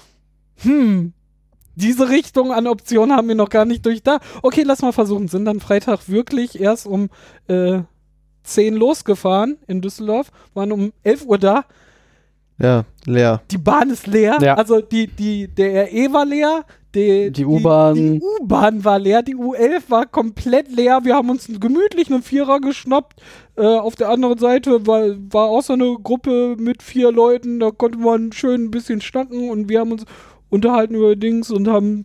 hm, 0.62 1.12
diese 1.74 2.08
Richtung 2.08 2.52
an 2.52 2.66
Optionen 2.66 3.16
haben 3.16 3.28
wir 3.28 3.34
noch 3.34 3.50
gar 3.50 3.64
nicht 3.64 3.84
durch 3.86 4.02
da. 4.02 4.18
Okay, 4.42 4.62
lass 4.66 4.82
mal 4.82 4.92
versuchen. 4.92 5.28
Sind 5.28 5.44
dann 5.46 5.60
Freitag 5.60 6.08
wirklich 6.08 6.60
erst 6.60 6.86
um 6.86 7.08
äh, 7.48 7.80
10 8.46 8.74
losgefahren 8.74 9.58
in 9.66 9.80
Düsseldorf, 9.80 10.30
waren 10.54 10.72
um 10.72 10.92
11 11.02 11.26
Uhr 11.26 11.38
da. 11.38 11.64
Ja, 12.58 12.84
leer. 13.04 13.42
Die 13.50 13.58
Bahn 13.58 13.90
ist 13.90 14.06
leer. 14.06 14.38
Ja. 14.40 14.54
Also 14.54 14.80
die, 14.80 15.06
die, 15.06 15.48
der 15.48 15.92
RE 15.92 16.12
war 16.12 16.24
leer. 16.24 16.64
Die, 16.94 17.30
Die 17.30 17.44
U-Bahn. 17.44 17.94
Die, 17.94 18.18
die 18.18 18.22
U-Bahn 18.40 18.82
war 18.82 18.98
leer. 18.98 19.22
Die 19.22 19.36
U11 19.36 19.90
war 19.90 20.06
komplett 20.06 20.74
leer. 20.74 21.00
Wir 21.04 21.14
haben 21.14 21.28
uns 21.28 21.46
gemütlich 21.60 22.10
einen 22.10 22.22
Vierer 22.22 22.60
geschnappt. 22.60 23.20
Äh, 23.56 23.66
auf 23.66 23.96
der 23.96 24.08
anderen 24.08 24.38
Seite 24.38 24.86
war, 24.86 25.02
war 25.30 25.48
auch 25.48 25.62
so 25.62 25.74
eine 25.74 25.98
Gruppe 26.02 26.56
mit 26.58 26.82
vier 26.82 27.12
Leuten. 27.12 27.60
Da 27.60 27.70
konnte 27.70 27.98
man 27.98 28.32
schön 28.32 28.64
ein 28.64 28.70
bisschen 28.70 29.02
schnacken 29.02 29.50
und 29.50 29.68
wir 29.68 29.80
haben 29.80 29.92
uns 29.92 30.06
unterhalten 30.48 30.94
über 30.94 31.14
Dings 31.16 31.50
und 31.50 31.68
haben 31.68 32.04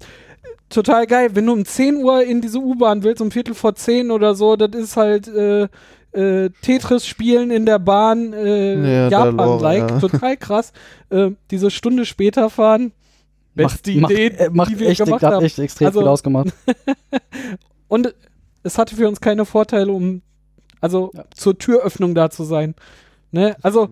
total 0.68 1.08
geil. 1.08 1.30
Wenn 1.34 1.46
du 1.46 1.54
um 1.54 1.64
10 1.64 1.96
Uhr 1.96 2.24
in 2.24 2.42
diese 2.42 2.60
U-Bahn 2.60 3.04
willst, 3.04 3.22
um 3.22 3.32
Viertel 3.32 3.54
vor 3.54 3.76
10 3.76 4.12
oder 4.12 4.36
so, 4.36 4.58
das 4.58 4.76
ist 4.76 4.98
halt 4.98 5.30
äh, 5.30 5.70
äh, 6.14 6.50
Tetris 6.62 7.06
spielen 7.08 7.52
in 7.52 7.66
der 7.66 7.80
Bahn 7.80 8.34
äh, 8.34 9.10
Ja, 9.10 9.10
Japan-like. 9.10 9.90
Ja. 9.92 10.00
Total 10.00 10.38
krass. 10.38 10.74
Äh, 11.10 11.32
diese 11.52 11.72
Stunde 11.72 12.06
später 12.06 12.50
fahren. 12.50 12.92
macht, 13.56 13.84
Beste 13.84 13.92
macht, 14.00 14.12
Idee, 14.14 14.28
äh, 14.28 14.50
macht 14.50 14.72
die 14.72 14.80
wir 14.80 14.90
echt, 14.90 15.04
gemacht 15.04 15.24
hat 15.24 15.34
haben. 15.36 15.46
echt 15.46 15.60
extrem 15.60 15.88
Also- 15.88 16.00
viel 16.02 16.08
ausgemacht. 16.08 16.54
Und 17.88 18.14
es 18.64 18.78
hatte 18.78 18.96
für 18.96 19.08
uns 19.08 19.20
keine 19.22 19.46
Vorteile, 19.46 19.92
um 19.92 20.22
also 20.80 21.12
Ja. 21.14 21.26
zur 21.36 21.58
Türöffnung 21.58 22.16
da 22.16 22.30
zu 22.30 22.44
sein. 22.44 22.76
Ne? 23.32 23.56
Also 23.62 23.90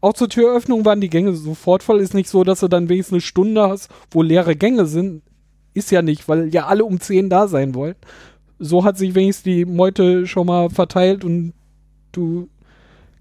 auch 0.00 0.14
zur 0.14 0.28
Türöffnung 0.28 0.84
waren 0.84 1.00
die 1.00 1.10
Gänge 1.10 1.34
sofort 1.34 1.82
voll. 1.82 2.00
Ist 2.00 2.14
nicht 2.14 2.28
so, 2.28 2.44
dass 2.44 2.60
du 2.60 2.68
dann 2.68 2.88
wenigstens 2.88 3.14
eine 3.14 3.20
Stunde 3.20 3.68
hast, 3.68 3.90
wo 4.10 4.22
leere 4.22 4.56
Gänge 4.56 4.86
sind. 4.86 5.22
Ist 5.74 5.90
ja 5.90 6.02
nicht, 6.02 6.28
weil 6.28 6.52
ja 6.54 6.66
alle 6.66 6.84
um 6.84 6.98
10 7.00 7.28
da 7.30 7.46
sein 7.48 7.74
wollen. 7.74 7.94
So 8.58 8.84
hat 8.84 8.98
sich 8.98 9.14
wenigstens 9.14 9.44
die 9.44 9.64
Meute 9.64 10.26
schon 10.26 10.46
mal 10.46 10.70
verteilt 10.70 11.24
und 11.24 11.52
du 12.12 12.48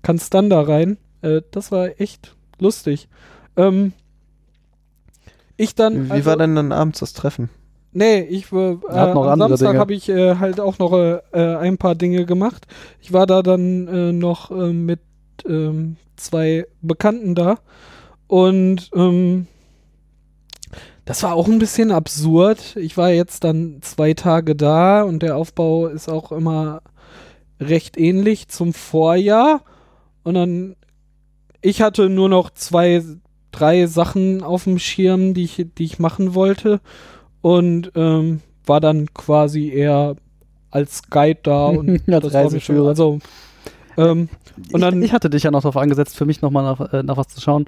kannst 0.01 0.33
dann 0.33 0.49
da 0.49 0.61
rein. 0.61 0.97
Äh, 1.21 1.41
das 1.51 1.71
war 1.71 1.99
echt 1.99 2.35
lustig. 2.59 3.07
Ähm, 3.57 3.93
ich 5.57 5.75
dann. 5.75 6.07
Wie 6.07 6.11
also- 6.11 6.29
war 6.29 6.37
denn 6.37 6.55
dann 6.55 6.71
abends 6.71 6.99
das 6.99 7.13
Treffen? 7.13 7.49
Nee, 7.91 8.21
ich 8.21 8.51
war 8.53 8.77
äh, 8.87 8.97
am 8.97 9.39
Samstag 9.39 9.77
habe 9.77 9.95
ich 9.95 10.09
äh, 10.09 10.35
halt 10.35 10.59
auch 10.59 10.77
noch 10.77 10.93
äh, 10.93 11.21
äh, 11.31 11.55
ein 11.55 11.79
paar 11.79 11.95
Dinge 11.95 12.25
gemacht. 12.25 12.67
Ich 13.01 13.13
war 13.13 13.25
da 13.25 13.41
dann 13.41 13.87
äh, 13.87 14.11
noch 14.11 14.51
äh, 14.51 14.71
mit 14.71 14.99
ähm, 15.47 15.97
zwei 16.15 16.67
Bekannten 16.81 17.33
da 17.33 17.57
und 18.27 18.91
ähm, 18.93 19.47
das 21.05 21.23
war 21.23 21.33
auch 21.33 21.47
ein 21.47 21.57
bisschen 21.57 21.91
absurd. 21.91 22.75
Ich 22.75 22.95
war 22.95 23.09
jetzt 23.09 23.43
dann 23.43 23.79
zwei 23.81 24.13
Tage 24.13 24.55
da 24.55 25.01
und 25.01 25.23
der 25.23 25.35
Aufbau 25.35 25.87
ist 25.87 26.07
auch 26.07 26.31
immer 26.31 26.83
recht 27.59 27.97
ähnlich 27.97 28.47
zum 28.47 28.73
Vorjahr 28.73 29.61
und 30.23 30.33
dann 30.33 30.75
ich 31.61 31.81
hatte 31.81 32.09
nur 32.09 32.29
noch 32.29 32.51
zwei, 32.51 33.03
drei 33.51 33.85
Sachen 33.87 34.43
auf 34.43 34.63
dem 34.63 34.79
Schirm, 34.79 35.33
die 35.33 35.43
ich, 35.43 35.65
die 35.77 35.83
ich 35.83 35.99
machen 35.99 36.33
wollte 36.33 36.79
und 37.41 37.91
ähm, 37.95 38.41
war 38.65 38.79
dann 38.79 39.13
quasi 39.13 39.69
eher 39.69 40.15
als 40.71 41.09
Guide 41.09 41.39
da 41.43 41.67
und 41.67 42.07
Als 42.13 42.33
Reiseführer. 42.33 42.89
Also 42.89 43.19
ähm, 43.97 44.29
und 44.71 44.81
dann 44.81 45.01
ich, 45.01 45.07
ich 45.07 45.13
hatte 45.13 45.29
dich 45.29 45.43
ja 45.43 45.51
noch 45.51 45.61
darauf 45.61 45.77
angesetzt, 45.77 46.15
für 46.15 46.25
mich 46.25 46.41
nochmal 46.41 46.63
nach, 46.63 46.93
äh, 46.93 47.03
nach 47.03 47.17
was 47.17 47.27
zu 47.27 47.41
schauen. 47.41 47.65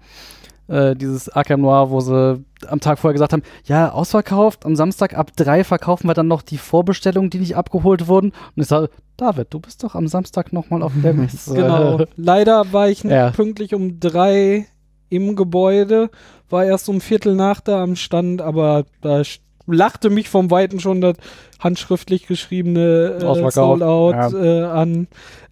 Äh, 0.67 0.95
dieses 0.95 1.27
Arkham 1.29 1.61
Noir, 1.61 1.89
wo 1.89 1.99
sie 1.99 2.43
am 2.67 2.79
Tag 2.79 2.99
vorher 2.99 3.13
gesagt 3.13 3.33
haben, 3.33 3.43
ja, 3.65 3.91
ausverkauft, 3.91 4.65
am 4.65 4.75
Samstag 4.75 5.17
ab 5.17 5.31
drei 5.35 5.63
verkaufen 5.63 6.07
wir 6.07 6.13
dann 6.13 6.27
noch 6.27 6.41
die 6.41 6.57
Vorbestellungen, 6.57 7.29
die 7.29 7.39
nicht 7.39 7.55
abgeholt 7.57 8.07
wurden. 8.07 8.29
Und 8.55 8.61
ich 8.61 8.67
sage, 8.67 8.89
David, 9.17 9.47
du 9.53 9.59
bist 9.59 9.83
doch 9.83 9.95
am 9.95 10.07
Samstag 10.07 10.53
nochmal 10.53 10.81
auf 10.81 10.93
der 11.03 11.13
Messe. 11.13 11.53
genau. 11.55 12.05
Leider 12.15 12.71
war 12.71 12.89
ich 12.89 13.03
Ja. 13.03 13.31
pünktlich 13.31 13.73
um 13.73 13.99
drei 13.99 14.67
im 15.09 15.35
Gebäude, 15.35 16.09
war 16.49 16.63
erst 16.63 16.87
um 16.87 17.01
Viertel 17.01 17.35
nach 17.35 17.59
da 17.59 17.83
am 17.83 17.95
Stand, 17.97 18.41
aber 18.41 18.85
da 19.01 19.21
lachte 19.67 20.09
mich 20.09 20.29
vom 20.29 20.49
Weiten 20.51 20.79
schon 20.79 21.01
das 21.01 21.17
handschriftlich 21.59 22.27
geschriebene 22.27 23.17
äh. 23.21 23.51
Sold 23.51 23.83
Out 23.83 24.13
Ja. 24.13 24.29
äh, 24.33 24.63
an. 24.63 25.07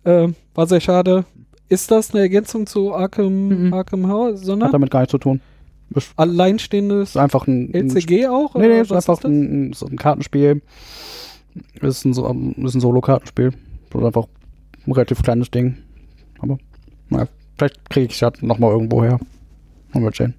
Äh, 0.06 0.30
war 0.56 0.68
sehr 0.68 0.80
schade. 0.80 1.26
Ist 1.70 1.92
das 1.92 2.12
eine 2.12 2.22
Ergänzung 2.22 2.66
zu 2.66 2.94
Arkham, 2.94 3.68
Mhm. 3.68 3.74
Arkham 3.74 4.08
House, 4.08 4.40
Hat 4.40 4.46
sondern 4.46 4.72
damit 4.72 4.92
gar 4.92 5.00
nichts 5.02 5.12
zu 5.12 5.18
tun. 5.20 5.40
Ist, 5.96 6.12
alleinstehendes 6.18 7.10
ist 7.12 7.18
einfach 7.18 7.48
ein, 7.48 7.72
ein 7.74 7.90
LCG 7.90 8.28
auch? 8.28 8.54
Nee, 8.56 8.68
nee, 8.68 8.82
ist 8.82 8.92
einfach 8.92 9.18
das? 9.20 9.24
ein, 9.32 9.74
so 9.74 9.88
ein 9.88 9.96
Kartenspiel. 9.98 10.62
Ist 11.82 12.06
ein, 12.06 12.12
ist 12.12 12.76
ein 12.76 12.80
Solo-Kartenspiel. 12.80 13.48
Ist 13.94 14.04
einfach 14.04 14.28
ein 14.86 14.92
relativ 14.92 15.24
kleines 15.24 15.50
Ding. 15.50 15.78
Aber, 16.40 16.58
naja, 17.10 17.28
vielleicht 17.58 17.90
kriege 17.90 18.06
ich 18.08 18.14
es 18.14 18.20
ja 18.20 18.32
nochmal 18.42 18.72
irgendwo 18.72 19.04
her. 19.04 19.20
Mal 19.94 20.04
wir 20.04 20.12
sehen. 20.16 20.36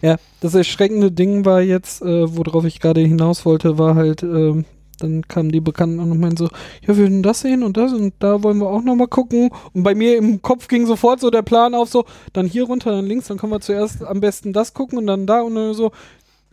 Ja, 0.00 0.16
das 0.40 0.54
erschreckende 0.54 1.12
Ding 1.12 1.44
war 1.44 1.60
jetzt, 1.60 2.02
äh, 2.02 2.36
worauf 2.36 2.64
ich 2.64 2.80
gerade 2.80 3.00
hinaus 3.02 3.44
wollte, 3.44 3.78
war 3.78 3.94
halt, 3.94 4.22
ähm, 4.22 4.64
dann 5.00 5.22
kamen 5.28 5.50
die 5.50 5.60
Bekannten 5.60 6.00
an 6.00 6.10
und 6.12 6.20
meinten 6.20 6.36
so, 6.36 6.44
ja, 6.44 6.88
wir 6.88 6.96
würden 6.98 7.22
das 7.22 7.40
sehen 7.40 7.62
und 7.62 7.76
das 7.76 7.92
und 7.92 8.14
da 8.20 8.42
wollen 8.42 8.58
wir 8.58 8.68
auch 8.68 8.82
nochmal 8.82 9.08
gucken. 9.08 9.50
Und 9.72 9.82
bei 9.82 9.94
mir 9.94 10.16
im 10.16 10.42
Kopf 10.42 10.68
ging 10.68 10.86
sofort 10.86 11.20
so 11.20 11.30
der 11.30 11.42
Plan 11.42 11.74
auf, 11.74 11.88
so, 11.88 12.04
dann 12.32 12.46
hier 12.46 12.64
runter, 12.64 12.90
dann 12.92 13.06
links, 13.06 13.28
dann 13.28 13.38
können 13.38 13.52
wir 13.52 13.60
zuerst 13.60 14.04
am 14.04 14.20
besten 14.20 14.52
das 14.52 14.74
gucken 14.74 14.98
und 14.98 15.06
dann 15.06 15.26
da 15.26 15.42
und 15.42 15.54
dann 15.54 15.74
so, 15.74 15.90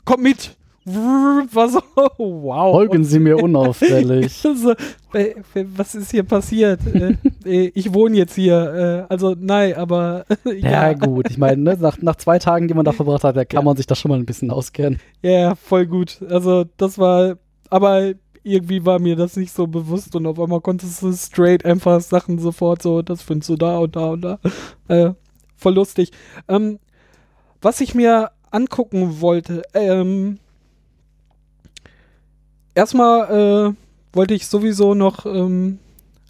komm 0.06 0.22
mit. 0.24 0.56
War 0.86 1.70
so, 1.70 1.82
wow. 2.18 2.72
Folgen 2.74 3.04
Sie 3.04 3.20
mir 3.20 3.38
unauffällig. 3.44 4.34
so, 4.34 4.72
äh, 5.14 5.36
was 5.76 5.94
ist 5.94 6.10
hier 6.10 6.24
passiert? 6.24 6.80
äh, 6.88 7.16
äh, 7.46 7.72
ich 7.76 7.94
wohne 7.94 8.18
jetzt 8.18 8.34
hier. 8.34 9.06
Äh, 9.10 9.14
also, 9.14 9.36
nein, 9.40 9.76
aber 9.76 10.26
ja, 10.46 10.94
gut. 10.94 11.28
Ich 11.30 11.38
meine, 11.38 11.62
ne, 11.62 11.78
nach, 11.80 12.02
nach 12.02 12.16
zwei 12.16 12.40
Tagen, 12.40 12.68
die 12.68 12.74
man 12.74 12.86
da 12.86 12.92
verbracht 12.94 13.24
hat, 13.24 13.36
da 13.38 13.46
kann 13.46 13.60
Ja. 13.60 13.66
man 13.66 13.78
sich 13.78 13.86
das 13.86 14.00
schon 14.00 14.10
mal 14.10 14.18
ein 14.18 14.26
bisschen 14.26 14.50
auskennen. 14.50 15.00
Ja, 15.22 15.54
voll 15.54 15.86
gut. 15.86 16.22
Also 16.28 16.66
das 16.78 16.98
war, 16.98 17.36
aber 17.70 18.14
irgendwie 18.44 18.86
war 18.86 19.00
mir 19.00 19.16
das 19.16 19.36
nicht 19.36 19.54
so 19.54 19.68
bewusst 19.68 20.16
und 20.16 20.26
auf 20.26 20.40
einmal 20.40 20.62
konntest 20.62 21.02
du 21.02 21.12
straight 21.14 21.66
einfach 21.66 22.02
Sachen 22.02 22.40
sofort 22.40 22.82
so, 22.82 23.02
das 23.02 23.22
findest 23.22 23.50
du 23.50 23.56
da 23.56 23.78
und 23.80 23.96
da 23.96 24.10
und 24.12 24.22
da. 24.22 24.40
Äh, 24.88 25.14
voll 25.56 25.76
lustig. 25.76 26.12
Ähm, 26.48 26.80
was 27.62 27.80
ich 27.82 27.94
mir 27.94 28.32
angucken 28.50 29.22
wollte, 29.22 29.62
ähm, 29.76 30.40
erstmal 32.76 33.74
äh, 33.74 34.16
wollte 34.16 34.34
ich 34.34 34.48
sowieso 34.48 34.94
noch 34.96 35.26
ähm, 35.26 35.80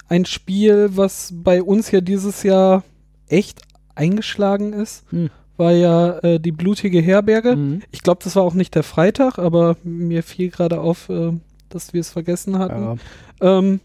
ein 0.07 0.25
Spiel, 0.25 0.89
was 0.91 1.31
bei 1.33 1.61
uns 1.63 1.91
ja 1.91 2.01
dieses 2.01 2.43
Jahr 2.43 2.83
echt 3.27 3.61
eingeschlagen 3.95 4.73
ist, 4.73 5.03
Hm. 5.11 5.29
war 5.57 5.71
ja 5.71 6.17
äh, 6.19 6.39
die 6.39 6.51
blutige 6.51 6.99
Herberge. 6.99 7.55
Mhm. 7.55 7.81
Ich 7.91 8.01
glaube, 8.01 8.21
das 8.23 8.35
war 8.35 8.43
auch 8.43 8.53
nicht 8.53 8.75
der 8.75 8.83
Freitag, 8.83 9.37
aber 9.39 9.77
mir 9.83 10.23
fiel 10.23 10.49
gerade 10.49 10.81
auf, 10.81 11.09
äh, 11.09 11.33
dass 11.69 11.93
wir 11.93 12.01
es 12.01 12.09
vergessen 12.09 12.57
hatten. 12.59 12.99
Ja. 13.41 13.59
Ähm, 13.59 13.79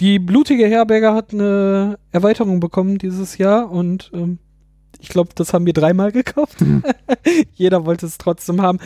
Die 0.00 0.18
blutige 0.18 0.66
Herberge 0.66 1.12
hat 1.12 1.32
eine 1.32 1.98
Erweiterung 2.12 2.60
bekommen 2.60 2.98
dieses 2.98 3.36
Jahr 3.38 3.70
und 3.70 4.10
ähm, 4.14 4.38
ich 5.00 5.08
glaube, 5.08 5.30
das 5.34 5.52
haben 5.52 5.66
wir 5.66 5.72
dreimal 5.72 6.12
gekauft. 6.20 6.60
Mhm. 6.60 6.82
Jeder 7.54 7.84
wollte 7.84 8.06
es 8.06 8.18
trotzdem 8.18 8.62
haben. 8.62 8.78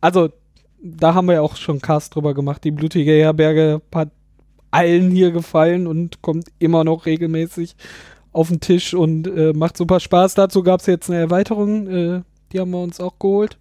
Also, 0.00 0.30
da 0.82 1.14
haben 1.14 1.26
wir 1.26 1.34
ja 1.34 1.40
auch 1.40 1.56
schon 1.56 1.80
Cast 1.80 2.14
drüber 2.14 2.34
gemacht. 2.34 2.62
Die 2.64 2.70
blutige 2.70 3.12
Herberge 3.12 3.80
hat 3.94 4.10
allen 4.70 5.10
hier 5.10 5.30
gefallen 5.30 5.86
und 5.86 6.20
kommt 6.20 6.48
immer 6.58 6.84
noch 6.84 7.06
regelmäßig 7.06 7.76
auf 8.32 8.48
den 8.48 8.60
Tisch 8.60 8.92
und 8.92 9.26
äh, 9.28 9.52
macht 9.54 9.76
super 9.76 10.00
Spaß. 10.00 10.34
Dazu 10.34 10.62
gab 10.62 10.80
es 10.80 10.86
jetzt 10.86 11.08
eine 11.08 11.20
Erweiterung, 11.20 11.86
äh, 11.86 12.22
die 12.52 12.60
haben 12.60 12.72
wir 12.72 12.82
uns 12.82 13.00
auch 13.00 13.18
geholt. 13.18 13.56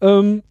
Ähm, 0.00 0.42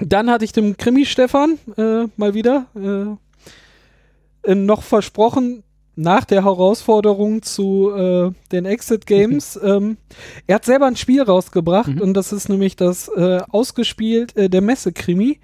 dann 0.00 0.30
hatte 0.30 0.44
ich 0.44 0.52
dem 0.52 0.76
Krimi-Stefan 0.76 1.58
äh, 1.76 2.06
mal 2.16 2.34
wieder 2.34 2.66
äh, 2.74 4.50
äh, 4.50 4.54
noch 4.54 4.82
versprochen, 4.82 5.62
nach 5.96 6.24
der 6.24 6.44
Herausforderung 6.44 7.42
zu 7.42 7.90
äh, 7.94 8.30
den 8.52 8.64
Exit 8.64 9.06
Games. 9.06 9.58
ähm, 9.62 9.98
er 10.46 10.56
hat 10.56 10.64
selber 10.64 10.86
ein 10.86 10.96
Spiel 10.96 11.22
rausgebracht 11.22 11.88
Mhm. 11.96 12.00
und 12.00 12.14
das 12.14 12.32
ist 12.32 12.48
nämlich 12.48 12.76
das 12.76 13.08
äh, 13.08 13.40
ausgespielt, 13.50 14.36
äh, 14.36 14.48
der 14.48 14.62
Messe-Krimi. 14.62 15.40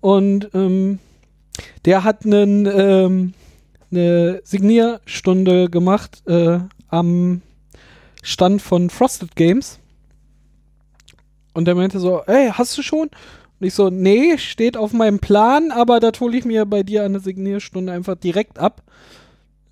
Und 0.00 0.50
ähm, 0.54 0.98
der 1.84 2.04
hat 2.04 2.24
einen, 2.24 2.66
ähm, 2.66 3.34
eine 3.90 4.40
Signierstunde 4.44 5.68
gemacht 5.68 6.22
äh, 6.26 6.60
am 6.88 7.42
Stand 8.22 8.62
von 8.62 8.90
Frosted 8.90 9.34
Games. 9.34 9.78
Und 11.52 11.64
der 11.64 11.74
meinte 11.74 11.98
so, 11.98 12.22
ey, 12.26 12.50
hast 12.52 12.78
du 12.78 12.82
schon? 12.82 13.10
Und 13.60 13.66
ich 13.66 13.74
so, 13.74 13.90
nee, 13.90 14.38
steht 14.38 14.76
auf 14.76 14.92
meinem 14.92 15.18
Plan, 15.18 15.70
aber 15.70 16.00
da 16.00 16.10
hole 16.18 16.36
ich 16.36 16.46
mir 16.46 16.64
bei 16.64 16.82
dir 16.82 17.04
eine 17.04 17.20
Signierstunde 17.20 17.92
einfach 17.92 18.16
direkt 18.16 18.58
ab. 18.58 18.82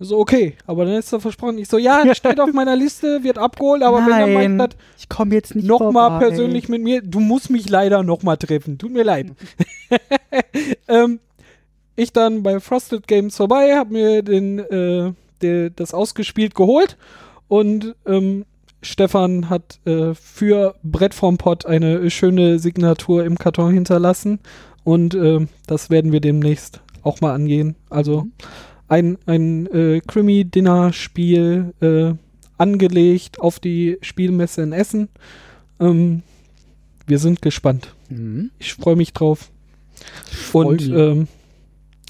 So, 0.01 0.19
okay, 0.19 0.55
aber 0.67 0.85
dann 0.85 0.95
ist 0.95 1.13
er 1.13 1.21
versprochen. 1.21 1.59
Ich 1.59 1.69
so, 1.69 1.79
ja, 1.79 2.15
steht 2.15 2.39
auf 2.39 2.53
meiner 2.53 2.77
Liste, 2.77 3.25
wird 3.25 3.39
abgeholt, 3.39 3.83
aber 3.83 4.05
wenn 4.07 4.13
er 4.13 4.27
Nein, 4.27 4.57
meint, 4.57 4.77
ich 4.99 5.09
komme 5.09 5.35
jetzt 5.35 5.55
nicht 5.55 5.67
nochmal 5.67 6.19
persönlich 6.19 6.69
mit 6.69 6.83
mir, 6.83 7.03
du 7.03 7.19
musst 7.19 7.51
mich 7.51 7.69
leider 7.69 8.03
nochmal 8.03 8.37
treffen. 8.37 8.79
Tut 8.79 8.93
mir 8.93 9.03
leid. 9.03 9.29
ähm, 10.89 11.19
ich 11.97 12.13
dann 12.13 12.43
bei 12.43 12.61
Frosted 12.61 13.09
Games 13.09 13.37
vorbei, 13.37 13.75
hab 13.75 13.91
mir 13.91 14.23
den, 14.23 14.59
äh, 14.59 15.13
der, 15.41 15.71
das 15.71 15.95
ausgespielt 15.95 16.55
geholt 16.55 16.97
und 17.49 17.97
ähm, 18.07 18.45
Stefan 18.81 19.51
hat 19.51 19.81
äh, 19.87 20.15
für 20.15 20.75
Brett 20.83 21.15
vom 21.15 21.37
Pott 21.37 21.67
eine 21.67 22.11
schöne 22.11 22.59
Signatur 22.59 23.25
im 23.25 23.39
Karton 23.39 23.73
hinterlassen 23.73 24.39
und 24.85 25.15
äh, 25.15 25.47
das 25.67 25.91
werden 25.91 26.13
wir 26.13 26.21
demnächst 26.21 26.81
auch 27.03 27.21
mal 27.21 27.35
angehen. 27.35 27.75
Also 27.91 28.27
ein, 28.87 29.19
ein 29.27 29.67
äh, 29.67 30.01
Krimi-Dinner-Spiel 30.07 31.75
äh, 31.81 32.15
angelegt 32.57 33.41
auf 33.41 33.61
die 33.61 33.99
Spielmesse 34.01 34.63
in 34.63 34.73
Essen. 34.73 35.09
Ähm, 35.81 36.23
wir 37.07 37.19
sind 37.19 37.43
gespannt. 37.43 37.95
Mhm. 38.09 38.51
Ich 38.59 38.75
freue 38.75 38.97
mich 38.97 39.13
drauf. 39.13 39.51
freu 40.25 40.67
Und 40.67 40.89
ähm, 40.89 41.29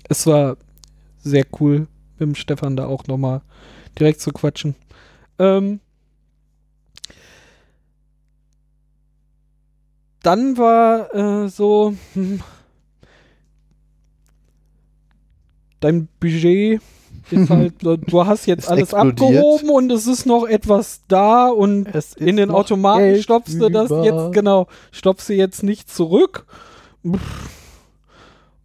es 0.08 0.26
war 0.26 0.56
sehr 1.18 1.46
cool, 1.60 1.86
mit 2.18 2.28
dem 2.28 2.34
Stefan 2.34 2.76
da 2.76 2.86
auch 2.86 3.06
nochmal 3.06 3.42
direkt 3.98 4.20
zu 4.20 4.30
quatschen. 4.32 4.74
Ähm, 5.38 5.80
dann 10.22 10.56
war 10.56 11.14
äh, 11.14 11.48
so, 11.48 11.94
hm, 12.14 12.40
dein 15.80 16.08
Budget 16.20 16.80
ist 17.30 17.50
halt, 17.50 17.74
du 17.82 18.26
hast 18.26 18.46
jetzt 18.46 18.64
Ist 18.64 18.68
alles 18.68 18.92
explodiert. 18.92 19.20
abgehoben 19.44 19.70
und 19.70 19.92
es 19.92 20.06
ist 20.06 20.26
noch 20.26 20.46
etwas 20.46 21.02
da 21.08 21.48
und 21.48 21.86
Es 21.94 22.14
in 22.14 22.36
den 22.36 22.50
Automaten 22.50 23.00
Geld 23.00 23.22
stopfst 23.24 23.60
du 23.60 23.68
das 23.68 23.90
über. 23.90 24.04
jetzt, 24.04 24.32
genau, 24.32 24.66
stopfst 24.92 25.28
du 25.28 25.34
jetzt 25.34 25.62
nicht 25.62 25.90
zurück. 25.90 26.46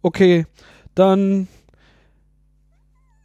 Okay, 0.02 0.46
dann 0.94 1.48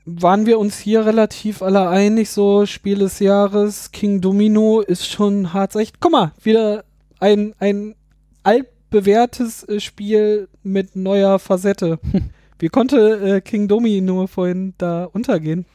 waren 0.06 0.46
wir 0.46 0.60
uns 0.60 0.78
hier 0.78 1.06
relativ 1.06 1.62
alle 1.62 1.88
einig, 1.88 2.30
so 2.32 2.66
Spiel 2.66 3.00
des 3.00 3.20
Jahres, 3.20 3.92
King 3.92 4.22
Domino 4.22 4.82
ist 4.82 5.08
schon 5.08 5.54
hart 5.54 5.76
echt. 5.76 6.00
Guck 6.00 6.12
mal, 6.12 6.32
wieder 6.42 6.84
ein, 7.20 7.54
ein 7.60 7.96
altbewährtes 8.44 9.64
äh, 9.68 9.80
Spiel 9.80 10.48
mit 10.64 10.96
neuer 10.96 11.40
Facette. 11.40 12.00
Wie 12.60 12.68
konnte 12.70 13.38
äh, 13.38 13.42
King 13.42 13.68
Domino 13.68 14.28
vorhin 14.28 14.74
da 14.78 15.06
untergehen? 15.06 15.66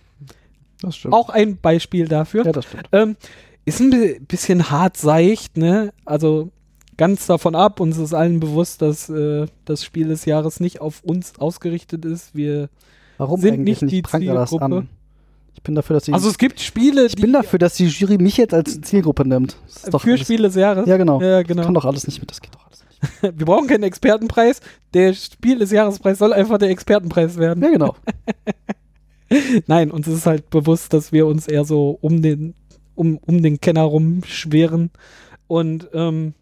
Das 0.81 0.97
stimmt. 0.97 1.15
Auch 1.15 1.31
ein 1.31 1.57
Beispiel 1.57 2.09
dafür. 2.09 2.45
ja, 2.45 2.53
das 2.53 2.67
stimmt. 2.67 2.89
Ähm, 2.93 3.17
ist 3.65 3.81
ein 3.81 3.91
bi- 3.91 4.21
bisschen 4.21 4.71
hart 4.71 4.97
seicht, 4.97 5.57
ne? 5.57 5.93
Also 6.05 6.51
ganz 6.99 7.27
davon 7.27 7.55
ab, 7.55 7.81
uns 7.81 7.97
ist 7.97 8.13
allen 8.13 8.39
bewusst, 8.41 8.83
dass 8.83 9.09
äh, 9.09 9.47
das 9.65 9.83
Spiel 9.85 10.09
des 10.09 10.27
Jahres 10.27 10.61
nicht 10.61 10.81
auf 10.81 11.03
uns 11.03 11.39
ausgerichtet 11.39 12.05
ist. 12.05 12.35
Wir, 12.35 12.69
Warum 13.17 13.41
sind 13.41 13.55
eigentlich 13.55 13.81
nicht 13.81 13.93
die 13.93 14.03
Zielgruppe. 14.03 14.87
Ich 15.55 15.63
bin 15.63 15.75
dafür, 15.75 15.95
dass 15.95 16.05
die, 16.05 16.13
also 16.13 16.29
es 16.29 16.37
gibt 16.37 16.61
Spiele, 16.61 17.07
ich 17.07 17.17
bin 17.17 17.33
dafür, 17.33 17.59
dass 17.59 17.75
die 17.75 17.87
Jury 17.87 18.19
mich 18.19 18.37
jetzt 18.37 18.53
als 18.53 18.81
Zielgruppe 18.83 19.27
nimmt. 19.27 19.57
Das 19.67 19.85
ist 19.85 19.95
doch 19.95 20.01
für 20.03 20.11
alles, 20.11 20.21
Spiel 20.23 20.43
des 20.43 20.55
Jahres. 20.57 20.87
Ja, 20.87 20.97
genau. 20.97 21.21
Ja, 21.23 21.39
Das 21.41 21.49
genau. 21.49 21.63
kann 21.63 21.75
doch 21.75 21.85
alles 21.85 22.07
nicht 22.07 22.21
mit, 22.21 22.31
das 22.31 22.41
geht 22.41 22.55
doch 22.55 22.67
alles 22.67 22.85
nicht. 22.85 23.23
Wir 23.39 23.47
brauchen 23.47 23.67
keinen 23.69 23.85
Expertenpreis. 23.85 24.61
Der 24.93 25.15
Spiel 25.15 25.59
des 25.59 25.71
Jahrespreis 25.71 26.19
soll 26.19 26.33
einfach 26.33 26.59
der 26.59 26.71
Expertenpreis 26.71 27.39
werden. 27.39 27.63
Ja, 27.63 27.71
genau. 27.71 27.97
Nein, 29.67 29.91
uns 29.91 30.07
ist 30.07 30.27
halt 30.27 30.51
bewusst, 30.51 30.93
dass 30.93 31.11
wir 31.13 31.27
uns 31.27 31.49
eher 31.49 31.65
so 31.65 31.99
um 32.01 32.21
den, 32.23 32.55
um, 32.95 33.19
um 33.19 33.43
den 33.43 33.61
Kenner 33.61 33.83
rumschweren. 33.83 34.91
Und 35.47 35.89
ähm, 35.95 36.35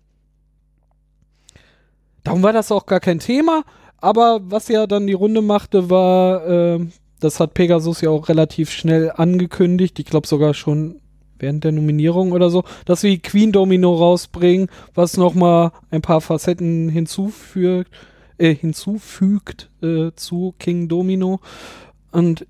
darum 2.25 2.43
war 2.43 2.53
das 2.53 2.73
auch 2.73 2.87
gar 2.87 3.01
kein 3.01 3.19
Thema. 3.19 3.65
Aber 3.99 4.41
was 4.43 4.69
ja 4.69 4.87
dann 4.87 5.07
die 5.07 5.13
Runde 5.13 5.43
machte, 5.43 5.89
war, 5.89 6.47
ähm, 6.47 6.93
das 7.23 7.41
hat 7.41 7.55
Pegasus 7.55 8.01
ja 8.01 8.11
auch 8.11 8.29
relativ 8.29 8.71
schnell 8.71 9.13
angekündigt. 9.15 9.99
Ich 9.99 10.07
glaube 10.07 10.27
sogar 10.27 10.55
schon 10.55 11.01
während 11.39 11.65
der 11.65 11.73
Nominierung 11.73 12.33
oder 12.33 12.51
so, 12.51 12.65
dass 12.85 13.03
wir 13.03 13.19
Queen 13.19 13.53
Domino 13.53 13.95
rausbringen, 13.95 14.69
was 14.95 15.17
nochmal 15.17 15.73
ein 15.91 16.03
paar 16.03 16.21
Facetten 16.21 16.89
hinzufügt, 16.89 17.91
äh, 18.39 18.55
hinzufügt 18.55 19.71
äh, 19.83 20.11
zu 20.15 20.55
King 20.59 20.89
Domino. 20.89 21.41
Und 22.13 22.47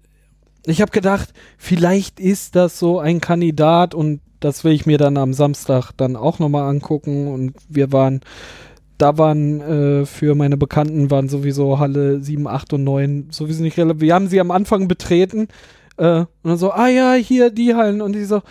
ich 0.64 0.80
habe 0.80 0.92
gedacht, 0.92 1.32
vielleicht 1.58 2.20
ist 2.20 2.54
das 2.54 2.78
so 2.78 2.98
ein 2.98 3.20
Kandidat 3.20 3.94
und 3.94 4.20
das 4.40 4.64
will 4.64 4.72
ich 4.72 4.86
mir 4.86 4.98
dann 4.98 5.16
am 5.16 5.32
Samstag 5.32 5.92
dann 5.96 6.16
auch 6.16 6.38
nochmal 6.38 6.68
angucken. 6.68 7.28
Und 7.28 7.54
wir 7.68 7.92
waren, 7.92 8.20
da 9.02 9.18
waren 9.18 9.60
äh, 9.60 10.06
für 10.06 10.36
meine 10.36 10.56
Bekannten 10.56 11.10
waren 11.10 11.28
sowieso 11.28 11.80
Halle 11.80 12.20
7, 12.20 12.46
8 12.46 12.74
und 12.74 12.84
9 12.84 13.26
sowieso 13.30 13.64
nicht 13.64 13.76
relevant. 13.76 14.00
Wir 14.00 14.14
haben 14.14 14.28
sie 14.28 14.38
am 14.38 14.52
Anfang 14.52 14.86
betreten 14.86 15.48
äh, 15.96 16.20
und 16.20 16.28
dann 16.44 16.56
so, 16.56 16.70
ah 16.70 16.86
ja, 16.86 17.14
hier 17.14 17.50
die 17.50 17.74
Hallen. 17.74 18.00
Und 18.00 18.12
die 18.12 18.24
so, 18.24 18.42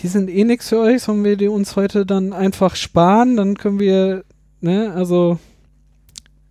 die 0.00 0.08
sind 0.08 0.28
eh 0.28 0.42
nix 0.42 0.68
für 0.68 0.80
euch, 0.80 1.02
sollen 1.02 1.22
wir 1.22 1.36
die 1.36 1.46
uns 1.46 1.76
heute 1.76 2.04
dann 2.04 2.32
einfach 2.32 2.74
sparen? 2.74 3.36
Dann 3.36 3.56
können 3.56 3.78
wir, 3.78 4.24
ne, 4.60 4.92
also 4.96 5.38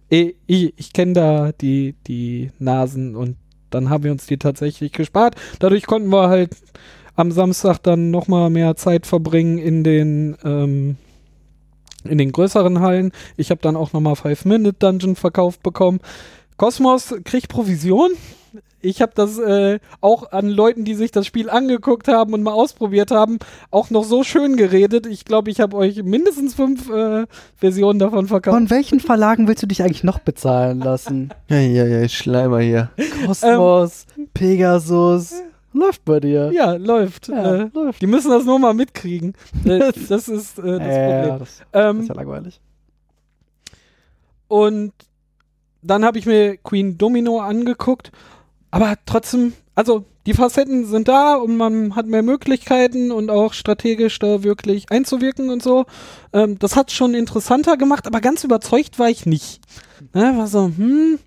eh, 0.09 0.35
ich, 0.47 0.73
ich 0.77 0.93
kenne 0.93 1.11
da 1.11 1.51
die, 1.51 1.95
die 2.07 2.51
Nasen 2.59 3.17
und 3.17 3.35
dann 3.71 3.89
haben 3.89 4.05
wir 4.05 4.13
uns 4.13 4.25
die 4.25 4.37
tatsächlich 4.37 4.93
gespart. 4.93 5.35
Dadurch 5.59 5.85
konnten 5.85 6.13
wir 6.13 6.29
halt 6.29 6.55
am 7.15 7.33
Samstag 7.33 7.79
dann 7.79 8.09
nochmal 8.09 8.49
mehr 8.49 8.77
Zeit 8.77 9.05
verbringen 9.05 9.57
in 9.57 9.83
den 9.83 10.37
ähm, 10.45 10.95
in 12.03 12.17
den 12.17 12.31
größeren 12.31 12.79
Hallen. 12.79 13.11
Ich 13.37 13.51
habe 13.51 13.61
dann 13.61 13.75
auch 13.75 13.93
nochmal 13.93 14.15
Five 14.15 14.45
Minute 14.45 14.73
Dungeon 14.77 15.15
verkauft 15.15 15.63
bekommen. 15.63 15.99
Kosmos 16.57 17.13
kriegt 17.23 17.49
Provision. 17.49 18.11
Ich 18.81 19.01
habe 19.01 19.11
das 19.15 19.37
äh, 19.37 19.79
auch 20.01 20.31
an 20.31 20.49
Leuten, 20.49 20.85
die 20.85 20.95
sich 20.95 21.11
das 21.11 21.27
Spiel 21.27 21.49
angeguckt 21.49 22.07
haben 22.07 22.33
und 22.33 22.41
mal 22.41 22.53
ausprobiert 22.53 23.11
haben, 23.11 23.37
auch 23.69 23.91
noch 23.91 24.03
so 24.03 24.23
schön 24.23 24.57
geredet. 24.57 25.05
Ich 25.05 25.23
glaube, 25.25 25.51
ich 25.51 25.59
habe 25.59 25.77
euch 25.77 26.01
mindestens 26.03 26.55
fünf 26.55 26.89
äh, 26.89 27.27
Versionen 27.55 27.99
davon 27.99 28.27
verkauft. 28.27 28.55
Von 28.55 28.69
welchen 28.69 28.99
Verlagen 28.99 29.47
willst 29.47 29.61
du 29.61 29.67
dich 29.67 29.83
eigentlich 29.83 30.03
noch 30.03 30.19
bezahlen 30.19 30.79
lassen? 30.79 31.31
Ja, 31.47 31.59
ja, 31.59 31.85
ja, 31.85 32.07
Schleimer 32.09 32.59
hier. 32.59 32.89
Kosmos, 33.25 34.07
Pegasus. 34.33 35.33
Läuft 35.73 36.03
bei 36.05 36.19
dir. 36.19 36.51
ja, 36.53 36.73
läuft. 36.73 37.29
Ja, 37.29 37.55
äh, 37.55 37.69
läuft. 37.73 38.01
die 38.01 38.07
müssen 38.07 38.29
das 38.29 38.43
nur 38.45 38.59
mal 38.59 38.73
mitkriegen. 38.73 39.33
Äh, 39.65 39.91
das 40.09 40.27
ist 40.27 40.59
äh, 40.59 40.79
das 40.79 40.87
Ja, 40.87 41.21
Problem. 41.21 41.39
das, 41.39 41.61
das 41.71 41.89
Ähm, 41.89 41.99
ist 42.01 42.09
ja 42.09 42.15
langweilig. 42.15 42.59
Und 44.47 44.91
dann 45.81 46.03
habe 46.05 46.19
ich 46.19 46.25
mir 46.25 46.57
Queen 46.57 46.97
Domino 46.97 47.39
angeguckt. 47.39 48.11
Aber 48.69 48.95
trotzdem, 49.05 49.53
also 49.75 50.05
die 50.25 50.33
Facetten 50.33 50.85
sind 50.85 51.07
da 51.07 51.35
und 51.35 51.57
man 51.57 51.95
hat 51.95 52.05
mehr 52.05 52.21
Möglichkeiten 52.21 53.11
und 53.11 53.29
auch 53.29 53.53
strategisch 53.53 54.19
da 54.19 54.43
wirklich 54.43 54.91
einzuwirken 54.91 55.49
und 55.49 55.63
so. 55.63 55.85
Ähm, 56.33 56.59
das 56.59 56.75
hat 56.75 56.91
schon 56.91 57.13
interessanter 57.15 57.75
gemacht, 57.77 58.05
aber 58.07 58.21
ganz 58.21 58.43
überzeugt 58.43 58.99
war 58.99 59.09
ich 59.09 59.25
nicht. 59.25 59.61
Ne, 60.13 60.33
war 60.37 60.47
so, 60.47 60.65
hm. 60.65 61.17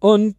Und 0.00 0.34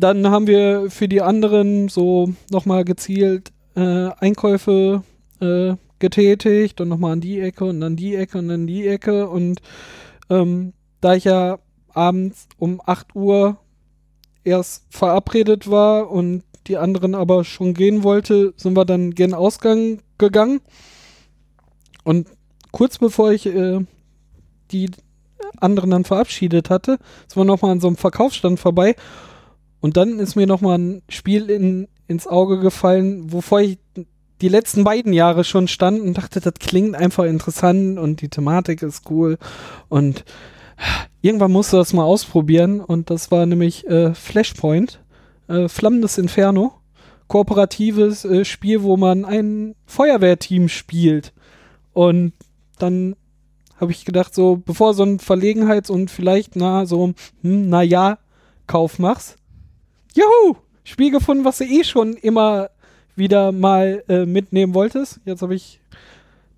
dann 0.00 0.30
haben 0.30 0.46
wir 0.46 0.90
für 0.90 1.08
die 1.08 1.22
anderen 1.22 1.88
so 1.88 2.32
nochmal 2.50 2.84
gezielt 2.84 3.52
äh, 3.76 4.10
Einkäufe 4.18 5.02
äh, 5.40 5.74
getätigt 5.98 6.80
und 6.80 6.88
nochmal 6.88 7.12
an 7.12 7.20
die 7.20 7.40
Ecke 7.40 7.64
und 7.64 7.82
an 7.82 7.96
die 7.96 8.16
Ecke 8.16 8.38
und 8.38 8.50
an 8.50 8.66
die 8.66 8.86
Ecke. 8.86 9.28
Und 9.28 9.60
ähm, 10.28 10.72
da 11.00 11.14
ich 11.14 11.24
ja 11.24 11.58
abends 11.92 12.48
um 12.58 12.80
8 12.84 13.14
Uhr 13.14 13.58
erst 14.44 14.84
verabredet 14.90 15.70
war 15.70 16.10
und 16.10 16.42
die 16.66 16.76
anderen 16.76 17.14
aber 17.14 17.44
schon 17.44 17.74
gehen 17.74 18.02
wollte, 18.02 18.54
sind 18.56 18.76
wir 18.76 18.84
dann 18.84 19.12
gen 19.12 19.34
Ausgang 19.34 20.00
gegangen. 20.18 20.60
Und 22.04 22.28
kurz 22.72 22.98
bevor 22.98 23.32
ich 23.32 23.46
äh, 23.46 23.80
die 24.70 24.90
anderen 25.58 25.90
dann 25.90 26.04
verabschiedet 26.04 26.70
hatte, 26.70 26.98
sind 27.28 27.36
wir 27.36 27.44
nochmal 27.44 27.72
an 27.72 27.80
so 27.80 27.86
einem 27.86 27.96
Verkaufsstand 27.96 28.60
vorbei. 28.60 28.94
Und 29.80 29.96
dann 29.96 30.18
ist 30.18 30.36
mir 30.36 30.46
nochmal 30.46 30.78
ein 30.78 31.02
Spiel 31.08 31.50
in, 31.50 31.88
ins 32.06 32.26
Auge 32.26 32.60
gefallen, 32.60 33.32
wovor 33.32 33.60
ich 33.60 33.78
die 34.40 34.48
letzten 34.48 34.84
beiden 34.84 35.12
Jahre 35.12 35.44
schon 35.44 35.68
stand 35.68 36.00
und 36.00 36.16
dachte, 36.16 36.40
das 36.40 36.54
klingt 36.54 36.94
einfach 36.94 37.24
interessant 37.24 37.98
und 37.98 38.22
die 38.22 38.28
Thematik 38.28 38.82
ist 38.82 39.10
cool. 39.10 39.38
Und 39.88 40.24
irgendwann 41.20 41.52
musste 41.52 41.76
das 41.76 41.92
mal 41.92 42.04
ausprobieren. 42.04 42.80
Und 42.80 43.10
das 43.10 43.30
war 43.30 43.46
nämlich 43.46 43.86
äh, 43.86 44.14
Flashpoint, 44.14 45.00
äh, 45.48 45.68
Flammendes 45.68 46.18
Inferno. 46.18 46.74
Kooperatives 47.28 48.24
äh, 48.24 48.44
Spiel, 48.44 48.82
wo 48.82 48.96
man 48.96 49.24
ein 49.24 49.76
Feuerwehrteam 49.86 50.68
spielt. 50.68 51.32
Und 51.92 52.32
dann 52.78 53.14
habe 53.80 53.92
ich 53.92 54.04
gedacht, 54.04 54.34
so, 54.34 54.56
bevor 54.56 54.94
so 54.94 55.04
ein 55.04 55.20
Verlegenheits- 55.20 55.90
und 55.90 56.10
vielleicht, 56.10 56.56
na, 56.56 56.86
so, 56.86 57.14
hm, 57.42 57.68
na 57.68 57.82
ja, 57.82 58.18
Kauf 58.66 58.98
machst. 58.98 59.36
Juhu! 60.14 60.56
Spiel 60.84 61.10
gefunden, 61.10 61.44
was 61.44 61.58
du 61.58 61.64
eh 61.64 61.84
schon 61.84 62.14
immer 62.14 62.70
wieder 63.16 63.52
mal 63.52 64.02
äh, 64.08 64.26
mitnehmen 64.26 64.74
wolltest. 64.74 65.20
Jetzt 65.24 65.42
habe 65.42 65.54
ich 65.54 65.80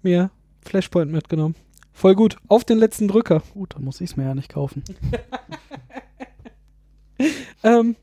mir 0.02 0.30
Flashpoint 0.62 1.10
mitgenommen. 1.10 1.54
Voll 1.92 2.14
gut. 2.14 2.36
Auf 2.48 2.64
den 2.64 2.78
letzten 2.78 3.08
Drücker. 3.08 3.42
Gut, 3.54 3.74
dann 3.74 3.84
muss 3.84 4.00
ich 4.00 4.10
es 4.10 4.16
mir 4.16 4.24
ja 4.24 4.34
nicht 4.34 4.48
kaufen. 4.48 4.82
Ähm, 7.62 7.96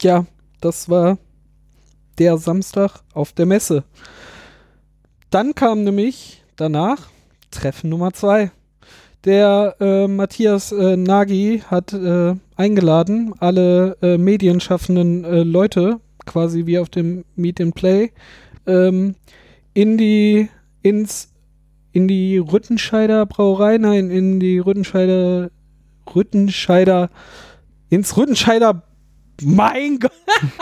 ja, 0.00 0.26
das 0.60 0.88
war 0.88 1.18
der 2.18 2.36
Samstag 2.38 3.00
auf 3.14 3.32
der 3.32 3.46
Messe. 3.46 3.84
Dann 5.30 5.54
kam 5.54 5.84
nämlich 5.84 6.44
danach 6.56 7.08
Treffen 7.50 7.90
Nummer 7.90 8.12
zwei. 8.12 8.50
Der 9.28 9.76
äh, 9.78 10.08
Matthias 10.08 10.72
äh, 10.72 10.96
Nagy 10.96 11.62
hat 11.66 11.92
äh, 11.92 12.34
eingeladen, 12.56 13.34
alle 13.40 13.98
äh, 14.00 14.16
medienschaffenden 14.16 15.22
äh, 15.22 15.42
Leute, 15.42 16.00
quasi 16.24 16.64
wie 16.64 16.78
auf 16.78 16.88
dem 16.88 17.26
Meet 17.36 17.60
and 17.60 17.74
Play, 17.74 18.10
ähm, 18.66 19.16
in 19.74 19.98
die, 19.98 20.48
ins, 20.80 21.28
in 21.92 22.08
die 22.08 22.38
Rüttenscheider 22.38 23.26
Brauerei, 23.26 23.76
nein, 23.76 24.10
in 24.10 24.40
die 24.40 24.60
Rüttenscheider, 24.60 25.50
Rüttenscheider, 26.16 27.10
ins 27.90 28.16
Rüttenscheider, 28.16 28.82
mein 29.42 29.98
Gott, 29.98 30.12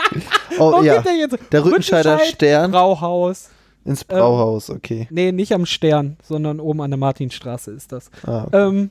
Oh 0.59 0.73
wo 0.73 0.83
ja, 0.83 0.97
geht 0.97 1.05
der 1.05 1.15
jetzt? 1.15 1.37
der 1.53 1.63
Rüttenscheider 1.63 2.15
Rüttenscheid 2.15 2.35
Stern 2.35 2.71
Brauhaus. 2.71 3.49
Ins 3.87 4.03
Brauhaus, 4.03 4.69
okay. 4.69 5.07
Nee, 5.09 5.31
nicht 5.31 5.53
am 5.53 5.65
Stern, 5.65 6.17
sondern 6.21 6.59
oben 6.59 6.81
an 6.81 6.91
der 6.91 6.97
Martinstraße 6.97 7.71
ist 7.71 7.93
das. 7.93 8.11
Ah, 8.23 8.43
okay. 8.43 8.67
Ähm, 8.67 8.89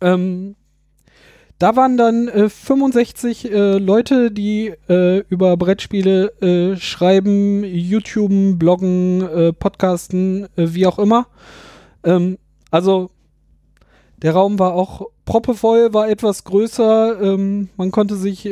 ähm, 0.00 0.54
da 1.58 1.76
waren 1.76 1.96
dann 1.96 2.28
äh, 2.28 2.48
65 2.48 3.50
äh, 3.50 3.78
Leute, 3.78 4.30
die 4.30 4.74
äh, 4.88 5.18
über 5.28 5.56
Brettspiele 5.56 6.32
äh, 6.40 6.76
schreiben, 6.76 7.62
YouTuben, 7.64 8.58
bloggen, 8.58 9.22
äh, 9.22 9.52
podcasten, 9.52 10.48
äh, 10.56 10.74
wie 10.74 10.86
auch 10.86 10.98
immer. 10.98 11.26
Ähm, 12.04 12.38
also 12.70 13.10
der 14.18 14.32
Raum 14.32 14.58
war 14.58 14.74
auch 14.74 15.06
proppevoll, 15.24 15.94
war 15.94 16.08
etwas 16.08 16.44
größer. 16.44 17.20
Ähm, 17.20 17.68
man 17.76 17.90
konnte 17.90 18.16
sich 18.16 18.48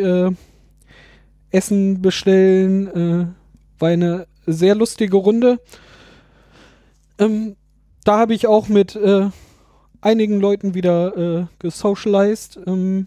Essen 1.53 2.03
bestellen. 2.03 3.35
War 3.79 3.89
eine 3.89 4.27
sehr 4.47 4.75
lustige 4.75 5.17
Runde. 5.17 5.61
Ähm, 7.19 7.57
da 8.05 8.19
habe 8.19 8.35
ich 8.35 8.47
auch 8.47 8.69
mit 8.69 8.97
äh, 8.97 9.29
einigen 10.01 10.41
Leuten 10.41 10.75
wieder 10.75 11.17
äh, 11.17 11.47
gesocialized. 11.59 12.59
Ähm, 12.67 13.07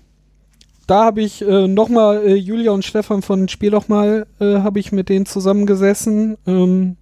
da 0.88 1.06
habe 1.06 1.22
ich 1.22 1.42
äh, 1.42 1.68
nochmal 1.68 2.24
äh, 2.26 2.36
Julia 2.36 2.72
und 2.72 2.86
Stefan 2.86 3.22
von 3.22 3.48
Spiel 3.48 3.72
doch 3.72 3.88
mal, 3.88 4.28
äh, 4.40 4.60
habe 4.60 4.80
ich 4.80 4.92
mit 4.92 5.10
denen 5.10 5.26
zusammengesessen. 5.26 6.38
Ähm, 6.46 6.98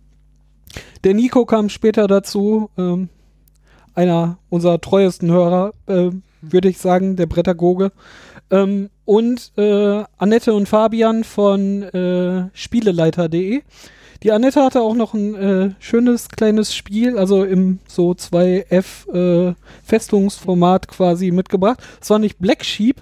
der 1.03 1.13
Nico 1.13 1.45
kam 1.45 1.69
später 1.69 2.07
dazu, 2.07 2.69
ähm, 2.77 3.09
einer 3.93 4.37
unserer 4.49 4.79
treuesten 4.79 5.31
Hörer, 5.31 5.73
äh, 5.87 6.11
würde 6.41 6.69
ich 6.69 6.77
sagen, 6.77 7.15
der 7.15 7.25
Brettagoge. 7.25 7.91
Ähm, 8.51 8.89
und 9.05 9.51
äh, 9.57 10.03
Annette 10.17 10.53
und 10.53 10.69
Fabian 10.69 11.23
von 11.23 11.83
äh, 11.83 12.49
Spieleleiter.de. 12.53 13.63
Die 14.23 14.31
Annette 14.31 14.63
hatte 14.63 14.81
auch 14.81 14.93
noch 14.93 15.13
ein 15.13 15.35
äh, 15.35 15.69
schönes 15.79 16.29
kleines 16.29 16.75
Spiel, 16.75 17.17
also 17.17 17.43
im 17.43 17.79
so 17.87 18.11
2F 18.11 19.11
äh, 19.11 19.55
Festungsformat 19.83 20.87
quasi 20.87 21.31
mitgebracht. 21.31 21.79
Es 21.99 22.09
war 22.11 22.19
nicht 22.19 22.37
Black 22.37 22.63
Sheep. 22.63 23.01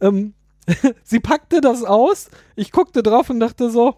Ähm, 0.00 0.32
sie 1.04 1.20
packte 1.20 1.60
das 1.60 1.84
aus. 1.84 2.30
Ich 2.56 2.72
guckte 2.72 3.02
drauf 3.02 3.28
und 3.28 3.40
dachte 3.40 3.70
so, 3.70 3.96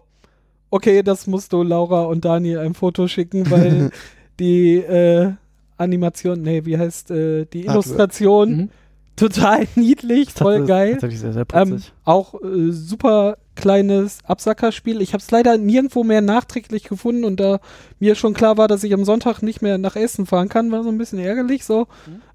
okay, 0.69 1.03
das 1.03 1.25
musst 1.25 1.53
du 1.53 1.63
Laura 1.63 2.03
und 2.03 2.25
Daniel 2.25 2.59
ein 2.59 2.73
Foto 2.73 3.07
schicken, 3.07 3.49
weil 3.49 3.91
die 4.39 4.75
äh, 4.75 5.31
Animation, 5.77 6.41
nee, 6.41 6.65
wie 6.65 6.77
heißt 6.77 7.11
äh, 7.11 7.45
die 7.45 7.69
Artwork. 7.69 7.85
Illustration 7.85 8.49
Mhm. 8.49 8.69
Total 9.17 9.67
niedlich, 9.75 10.31
voll 10.31 10.59
Tats- 10.59 10.67
geil. 10.67 10.91
Tatsächlich 10.93 11.19
sehr, 11.19 11.33
sehr 11.33 11.45
Ähm, 11.53 11.81
auch 12.05 12.35
äh, 12.35 12.71
super 12.71 13.37
kleines 13.55 14.19
Absackerspiel. 14.23 15.01
Ich 15.01 15.13
habe 15.13 15.21
es 15.21 15.29
leider 15.31 15.57
nirgendwo 15.57 16.03
mehr 16.05 16.21
nachträglich 16.21 16.83
gefunden 16.83 17.25
und 17.25 17.39
da 17.39 17.59
mir 17.99 18.15
schon 18.15 18.33
klar 18.33 18.57
war, 18.57 18.67
dass 18.69 18.83
ich 18.83 18.93
am 18.93 19.03
Sonntag 19.03 19.41
nicht 19.41 19.61
mehr 19.61 19.77
nach 19.77 19.95
Essen 19.95 20.25
fahren 20.25 20.47
kann, 20.47 20.71
war 20.71 20.83
so 20.83 20.89
ein 20.89 20.97
bisschen 20.97 21.19
ärgerlich 21.19 21.65
so. 21.65 21.87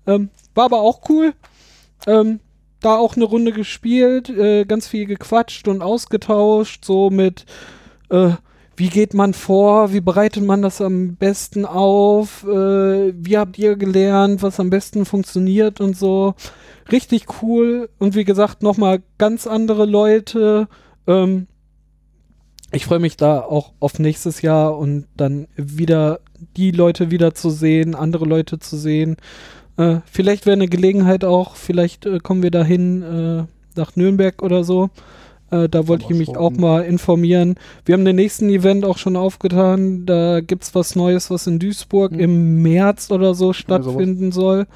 Ähm, 0.07 0.29
war 0.55 0.65
aber 0.67 0.81
auch 0.81 1.09
cool. 1.09 1.33
Ähm, 2.07 2.41
da 2.81 2.97
auch 2.97 3.15
eine 3.15 3.25
Runde 3.25 3.53
gespielt, 3.53 4.29
äh, 4.29 4.65
ganz 4.65 4.89
viel 4.89 5.07
gequatscht 5.07 5.69
und 5.69 5.83
ausgetauscht, 5.83 6.85
so 6.85 7.11
mit 7.11 7.47
äh, 8.11 8.31
wie 8.77 8.89
geht 8.89 9.15
man 9.15 9.35
vor, 9.35 9.93
wie 9.93 10.01
bereitet 10.01 10.45
man 10.45 10.63
das 10.63 10.81
am 10.81 11.17
besten 11.17 11.65
auf, 11.65 12.45
äh, 12.45 13.13
wie 13.15 13.37
habt 13.37 13.59
ihr 13.59 13.77
gelernt, 13.77 14.43
was 14.43 14.61
am 14.61 14.71
besten 14.71 15.05
funktioniert 15.05 15.81
und 15.81 15.97
so. 15.97 16.35
Richtig 16.91 17.27
cool 17.43 17.89
und 17.99 18.15
wie 18.15 18.25
gesagt, 18.25 18.63
nochmal 18.63 19.03
ganz 19.19 19.47
andere 19.47 19.85
Leute. 19.85 20.69
Ähm, 21.07 21.47
ich 22.73 22.87
freue 22.87 23.01
mich 23.01 23.17
da 23.17 23.41
auch 23.41 23.73
auf 23.81 23.99
nächstes 23.99 24.41
Jahr 24.41 24.79
und 24.79 25.07
dann 25.17 25.47
wieder 25.57 26.21
die 26.57 26.71
Leute 26.71 27.11
wieder 27.11 27.35
zu 27.35 27.51
sehen, 27.51 27.95
andere 27.95 28.25
Leute 28.25 28.59
zu 28.59 28.77
sehen. 28.77 29.17
Äh, 29.77 29.97
vielleicht 30.11 30.47
wäre 30.47 30.55
eine 30.55 30.69
Gelegenheit 30.69 31.25
auch, 31.25 31.57
vielleicht 31.57 32.07
äh, 32.07 32.19
kommen 32.19 32.43
wir 32.43 32.51
dahin 32.51 33.03
äh, 33.03 33.45
nach 33.77 33.97
Nürnberg 33.97 34.43
oder 34.43 34.65
so. 34.65 34.91
Äh, 35.53 35.69
da 35.69 35.87
wollte 35.87 36.07
ich 36.11 36.17
mich 36.19 36.37
auch 36.37 36.51
mal 36.53 36.83
informieren. 36.83 37.57
Wir 37.85 37.93
haben 37.93 38.05
den 38.07 38.17
nächsten 38.17 38.49
Event 38.49 38.85
auch 38.87 38.97
schon 38.97 39.17
aufgetan. 39.17 40.07
Da 40.07 40.41
gibt 40.41 40.65
es 40.65 40.75
was 40.75 40.97
Neues, 40.97 41.31
was 41.31 41.47
in 41.47 41.59
Duisburg 41.59 42.13
Mhm. 42.13 42.19
im 42.21 42.63
März 42.63 43.11
oder 43.11 43.35
so 43.35 43.53
stattfinden 43.53 44.33
soll. 44.33 44.67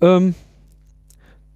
Ähm, 0.00 0.34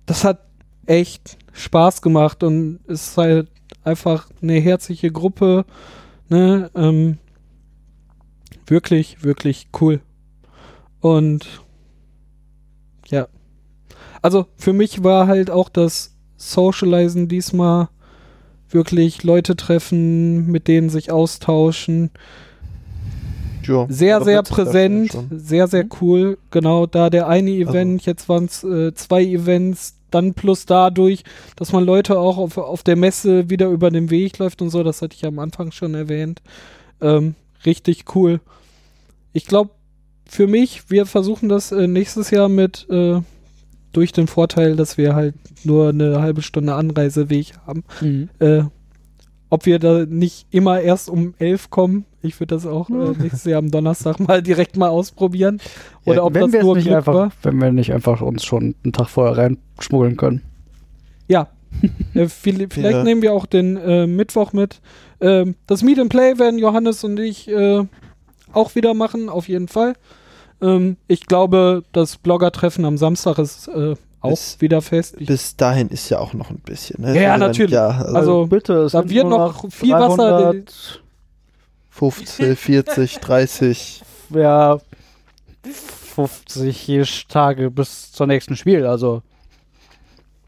das 0.07 0.25
hat 0.25 0.41
echt 0.87 1.37
Spaß 1.53 2.01
gemacht 2.01 2.43
und 2.45 2.79
ist 2.87 3.17
halt 3.17 3.49
einfach 3.83 4.31
eine 4.41 4.55
herzliche 4.61 5.11
Gruppe. 5.11 5.65
Ne? 6.29 6.71
Ähm, 6.77 7.19
wirklich, 8.67 9.25
wirklich 9.25 9.69
cool. 9.81 10.01
Und 11.01 11.47
ja. 13.09 13.27
Also 14.23 14.47
für 14.57 14.73
mich 14.73 15.03
war 15.03 15.27
halt 15.27 15.51
auch 15.51 15.69
das 15.69 16.15
Socializen 16.37 17.27
diesmal 17.27 17.89
wirklich 18.73 19.23
Leute 19.23 19.57
treffen, 19.57 20.47
mit 20.47 20.69
denen 20.69 20.91
sich 20.91 21.11
austauschen. 21.11 22.11
Ja, 23.63 23.87
Sehr, 23.89 24.23
sehr 24.23 24.43
präsent, 24.43 25.17
sehr, 25.31 25.69
sehr 25.69 25.87
cool. 26.01 26.39
Genau, 26.51 26.87
da 26.87 27.11
der 27.11 27.29
eine 27.29 27.51
Event, 27.51 28.07
jetzt 28.07 28.29
waren 28.29 28.47
es 28.47 28.65
äh, 28.65 28.95
zwei 28.95 29.23
Events, 29.23 29.95
dann 30.11 30.35
plus 30.35 30.67
dadurch, 30.67 31.23
dass 31.57 31.73
man 31.73 31.85
Leute 31.85 32.19
auch 32.19 32.39
auf, 32.39 32.59
auf 32.59 32.83
der 32.83 32.97
Messe 32.97 33.49
wieder 33.51 33.69
über 33.69 33.91
den 33.91 34.11
Weg 34.11 34.39
läuft 34.39 34.63
und 34.63 34.71
so, 34.71 34.83
das 34.83 35.03
hatte 35.03 35.15
ich 35.15 35.25
am 35.25 35.39
Anfang 35.39 35.73
schon 35.73 35.95
erwähnt. 35.95 36.43
Ähm, 37.01 37.35
richtig 37.65 38.05
cool. 38.15 38.41
Ich 39.33 39.47
glaube, 39.47 39.71
für 40.27 40.47
mich, 40.47 40.91
wir 40.91 41.07
versuchen 41.07 41.49
das 41.49 41.73
äh, 41.73 41.87
nächstes 41.87 42.31
Jahr 42.31 42.49
mit 42.49 42.87
äh, 42.91 43.21
durch 43.93 44.13
den 44.13 44.27
Vorteil, 44.27 44.77
dass 44.77 44.97
wir 44.99 45.15
halt 45.15 45.35
nur 45.65 45.89
eine 45.91 46.21
halbe 46.23 46.43
Stunde 46.43 46.75
Anreiseweg 46.75 47.53
haben, 47.67 47.85
äh, 48.39 48.63
ob 49.49 49.67
wir 49.67 49.79
da 49.81 50.07
nicht 50.07 50.47
immer 50.51 50.81
erst 50.81 51.09
um 51.11 51.35
elf 51.39 51.71
kommen. 51.71 52.05
Ich 52.23 52.39
würde 52.39 52.55
das 52.55 52.67
auch 52.67 52.89
äh, 52.91 53.15
nächstes 53.19 53.45
Jahr 53.45 53.59
am 53.59 53.71
Donnerstag 53.71 54.21
mal 54.29 54.43
direkt 54.43 54.77
mal 54.77 54.89
ausprobieren. 54.91 55.61
Oder 56.05 56.17
Ja, 56.17 56.23
ob 56.25 56.35
wenn 56.35 56.43
das 56.43 56.53
wir 56.53 56.61
es 56.61 56.65
nur 56.67 56.77
nicht 56.77 56.85
Glück 56.85 56.97
einfach, 56.99 57.15
war. 57.15 57.33
wenn 57.43 57.59
wir 57.61 57.73
nicht 57.73 57.93
einfach 57.93 58.21
uns 58.21 58.45
schon 58.45 58.75
einen 58.85 58.93
Tag 58.93 59.09
vorher 59.09 59.37
reinschmuggeln 59.39 60.17
können. 60.17 60.43
Ja. 61.29 61.49
äh, 62.15 62.29
viel, 62.29 62.69
vielleicht 62.71 62.97
Ja. 62.99 63.05
nehmen 63.05 63.23
wir 63.23 63.33
auch 63.33 63.47
den 63.47 63.77
äh, 63.77 64.07
Mittwoch 64.07 64.53
mit. 64.53 64.81
Ähm, 65.21 65.55
das 65.67 65.83
Meet 65.83 65.99
and 66.01 66.11
Play 66.11 66.39
werden 66.39 66.59
Johannes 66.59 67.03
und 67.05 67.19
ich 67.19 67.49
äh, 67.49 67.85
auch 68.53 68.75
wieder 68.75 68.95
machen, 68.95 69.29
auf 69.29 69.49
jeden 69.49 69.69
Fall. 69.69 69.95
Ähm, 70.63 70.97
ich 71.09 71.27
glaube, 71.27 71.83
das 71.93 72.17
Blogger-Treffen 72.17 72.85
am 72.85 72.97
Samstag 72.99 73.39
ist 73.39 73.69
äh, 73.69 73.95
auch 74.21 74.31
Bis- 74.31 74.61
wieder 74.61 74.83
fest. 74.83 75.15
Ich, 75.19 75.27
Bis 75.27 75.57
dahin 75.57 75.89
ist 75.89 76.09
ja 76.11 76.19
auch 76.19 76.35
noch 76.35 76.51
ein 76.51 76.59
bisschen. 76.59 77.03
Ne? 77.03 77.15
Ja, 77.17 77.23
ja, 77.23 77.33
Also, 77.35 77.47
natürlich. 77.47 77.71
Ja, 77.73 77.89
also, 77.89 78.17
Also, 78.17 78.47
bitte, 78.47 78.73
es 78.83 78.93
da 78.93 79.01
sind 79.01 79.11
wird 79.11 79.27
noch 79.27 79.71
viel 79.71 79.93
Wasser- 79.95 80.41
300, 80.53 81.03
50, 81.91 82.59
40, 82.59 83.19
30. 83.19 84.03
ja, 84.31 84.79
50 86.15 87.27
Tage 87.29 87.71
bis 87.71 88.13
zum 88.13 88.29
nächsten 88.29 88.57
Spiel. 88.57 88.87
Also 88.87 89.23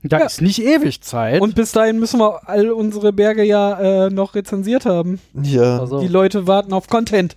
da 0.02 0.18
Ja. 0.18 0.26
ist 0.26 0.40
nicht 0.42 0.60
ewig 0.62 1.00
Zeit. 1.02 1.40
und 1.40 1.54
bis 1.54 1.72
dahin 1.72 1.98
müssen 1.98 2.18
wir 2.18 2.48
all 2.48 2.70
unsere 2.72 3.12
Berge 3.12 3.44
ja 3.44 4.06
äh, 4.06 4.10
noch 4.10 4.34
rezensiert 4.34 4.84
haben. 4.84 5.20
Ja, 5.42 5.78
also, 5.80 6.00
Die 6.00 6.08
Leute 6.08 6.46
warten 6.46 6.72
auf 6.72 6.88
Content. 6.88 7.36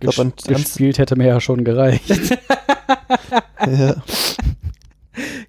Ich 0.00 0.10
glaub, 0.14 0.36
ges 0.36 0.46
gespielt 0.46 0.98
hätte 0.98 1.16
mir 1.16 1.26
ja 1.28 1.40
schon 1.40 1.64
gereicht. 1.64 2.08
ja. 3.66 3.94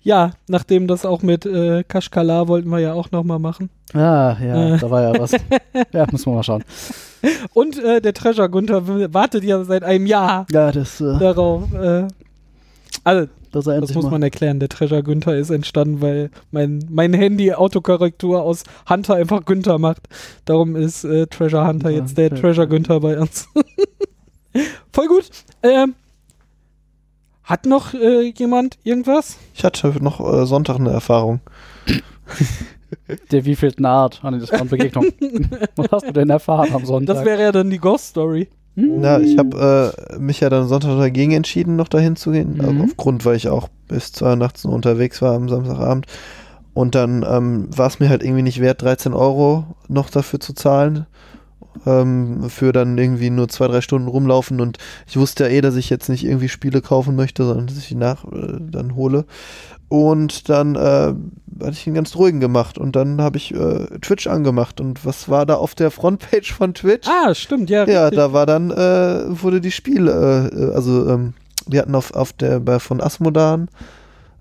Ja, 0.02 0.32
nachdem 0.48 0.88
das 0.88 1.06
auch 1.06 1.22
mit 1.22 1.46
äh, 1.46 1.84
Kashkala 1.84 2.48
wollten 2.48 2.70
wir 2.70 2.80
ja 2.80 2.94
auch 2.94 3.12
nochmal 3.12 3.38
machen. 3.40 3.70
ah, 3.94 4.36
ja, 4.42 4.76
Äh. 4.76 4.78
da 4.80 4.90
war 4.90 5.02
ja 5.04 5.20
was. 5.20 5.32
ja, 5.94 6.08
müssen 6.12 6.26
wir 6.32 6.36
mal 6.36 6.44
schauen. 6.44 6.64
Und 7.54 7.78
äh, 7.84 8.02
der 8.02 8.14
Treasure 8.14 8.50
Gunther 8.50 8.88
wartet 9.14 9.44
ja 9.44 9.64
seit 9.66 9.84
einem 9.84 10.06
Jahr 10.06 10.48
Ja, 10.52 10.72
das, 10.72 11.00
äh, 11.02 11.20
darauf. 11.20 11.72
Äh, 11.74 12.08
also, 13.04 13.28
das, 13.52 13.66
das 13.66 13.94
muss 13.94 14.10
man 14.10 14.24
erklären. 14.24 14.60
Der 14.60 14.70
Treasure 14.70 15.04
Günther 15.04 15.36
ist 15.36 15.50
entstanden, 15.50 16.02
weil 16.02 16.30
mein, 16.52 16.86
mein 16.90 17.14
Handy 17.14 17.52
Autokorrektur 17.54 18.42
aus 18.42 18.64
Hunter 18.90 19.16
einfach 19.16 19.44
Günther 19.46 19.80
macht. 19.80 20.08
Darum 20.46 20.76
ist 20.76 21.04
äh, 21.04 21.28
Treasure 21.28 21.68
Hunter 21.68 21.90
Ja, 21.90 22.00
jetzt 22.00 22.18
der. 22.18 22.30
Treasure 22.34 22.68
Günther 22.68 23.00
bei 23.00 23.20
uns. 23.20 23.48
Voll 24.94 25.08
gut. 25.08 25.30
Ähm, 25.64 25.96
hat 27.44 27.66
noch 27.66 27.94
äh, 27.94 28.30
jemand 28.30 28.78
irgendwas? 28.84 29.38
Ich 29.56 29.64
hatte 29.64 29.92
noch 30.02 30.20
äh, 30.20 30.46
Sonntag 30.46 30.76
eine 30.80 30.92
Erfahrung. 30.92 31.42
Der 33.32 33.46
wievielten 33.46 33.86
Art 33.86 34.24
an 34.24 34.40
der 34.40 34.66
Begegnung. 34.66 35.08
Was 35.76 35.92
hast 35.92 36.08
du 36.08 36.14
denn 36.14 36.30
erfahren 36.30 36.70
am 36.74 36.86
Sonntag? 36.86 37.16
Das 37.16 37.26
wäre 37.26 37.42
ja 37.42 37.52
dann 37.52 37.70
die 37.70 37.80
Ghost 37.80 38.10
Story. 38.10 38.50
Hm? 38.76 39.04
Ja, 39.04 39.20
ich 39.20 39.38
habe 39.38 39.96
äh, 40.12 40.20
mich 40.20 40.40
ja 40.40 40.50
dann 40.50 40.68
Sonntag 40.68 40.98
dagegen 40.98 41.32
entschieden, 41.32 41.76
noch 41.76 41.88
dahin 41.88 42.16
zu 42.16 42.32
gehen. 42.32 42.56
Mhm. 42.56 42.62
Also 42.62 42.84
aufgrund, 42.84 43.26
weil 43.26 43.36
ich 43.36 43.50
auch 43.50 43.70
bis 43.88 44.12
2 44.14 44.30
Uhr 44.30 44.36
nachts 44.36 44.64
nur 44.64 44.74
unterwegs 44.74 45.22
war 45.22 45.34
am 45.34 45.50
Samstagabend. 45.50 46.06
Und 46.74 46.96
dann 46.96 47.26
ähm, 47.28 47.68
war 47.76 47.88
es 47.88 48.00
mir 48.00 48.10
halt 48.10 48.24
irgendwie 48.24 48.44
nicht 48.44 48.62
wert, 48.62 48.82
13 48.82 49.14
Euro 49.14 49.66
noch 49.88 50.10
dafür 50.10 50.40
zu 50.40 50.54
zahlen. 50.54 51.08
Ähm, 51.86 52.50
für 52.50 52.72
dann 52.72 52.98
irgendwie 52.98 53.30
nur 53.30 53.48
zwei, 53.48 53.68
drei 53.68 53.82
Stunden 53.82 54.08
rumlaufen. 54.08 54.60
Und 54.60 54.78
ich 55.08 55.18
wusste 55.18 55.46
ja 55.46 55.50
eh, 55.50 55.62
dass 55.62 55.76
ich 55.76 55.90
jetzt 55.90 56.10
nicht 56.10 56.26
irgendwie 56.26 56.50
Spiele 56.50 56.82
kaufen 56.82 57.16
möchte, 57.16 57.44
sondern 57.46 57.68
dass 57.68 57.78
ich 57.78 57.88
die 57.88 57.96
nach 57.96 58.26
äh, 58.26 58.58
dann 58.60 58.96
hole. 58.96 59.26
Und 59.88 60.50
dann 60.50 60.76
äh, 60.76 61.14
hatte 61.64 61.72
ich 61.72 61.88
einen 61.88 61.96
ganz 61.96 62.16
ruhigen 62.16 62.40
gemacht. 62.40 62.78
Und 62.78 62.96
dann 62.96 63.22
habe 63.22 63.38
ich 63.38 63.54
äh, 63.54 63.86
Twitch 64.02 64.28
angemacht. 64.28 64.82
Und 64.82 65.06
was 65.06 65.30
war 65.30 65.46
da 65.46 65.56
auf 65.56 65.76
der 65.76 65.92
Frontpage 65.92 66.54
von 66.54 66.74
Twitch? 66.74 67.08
Ah, 67.08 67.34
stimmt, 67.34 67.70
ja. 67.70 67.88
Ja, 67.88 68.06
richtig. 68.06 68.18
da 68.18 68.34
war 68.34 68.46
dann, 68.46 68.72
äh, 68.72 69.42
wurde 69.42 69.62
die 69.62 69.72
Spiele, 69.72 70.50
äh, 70.54 70.76
also 70.76 71.10
ähm, 71.10 71.34
die 71.68 71.80
hatten 71.80 71.96
auf, 71.96 72.14
auf 72.14 72.34
der, 72.34 72.60
bei 72.60 72.80
von 72.80 73.02
Asmodan, 73.02 73.70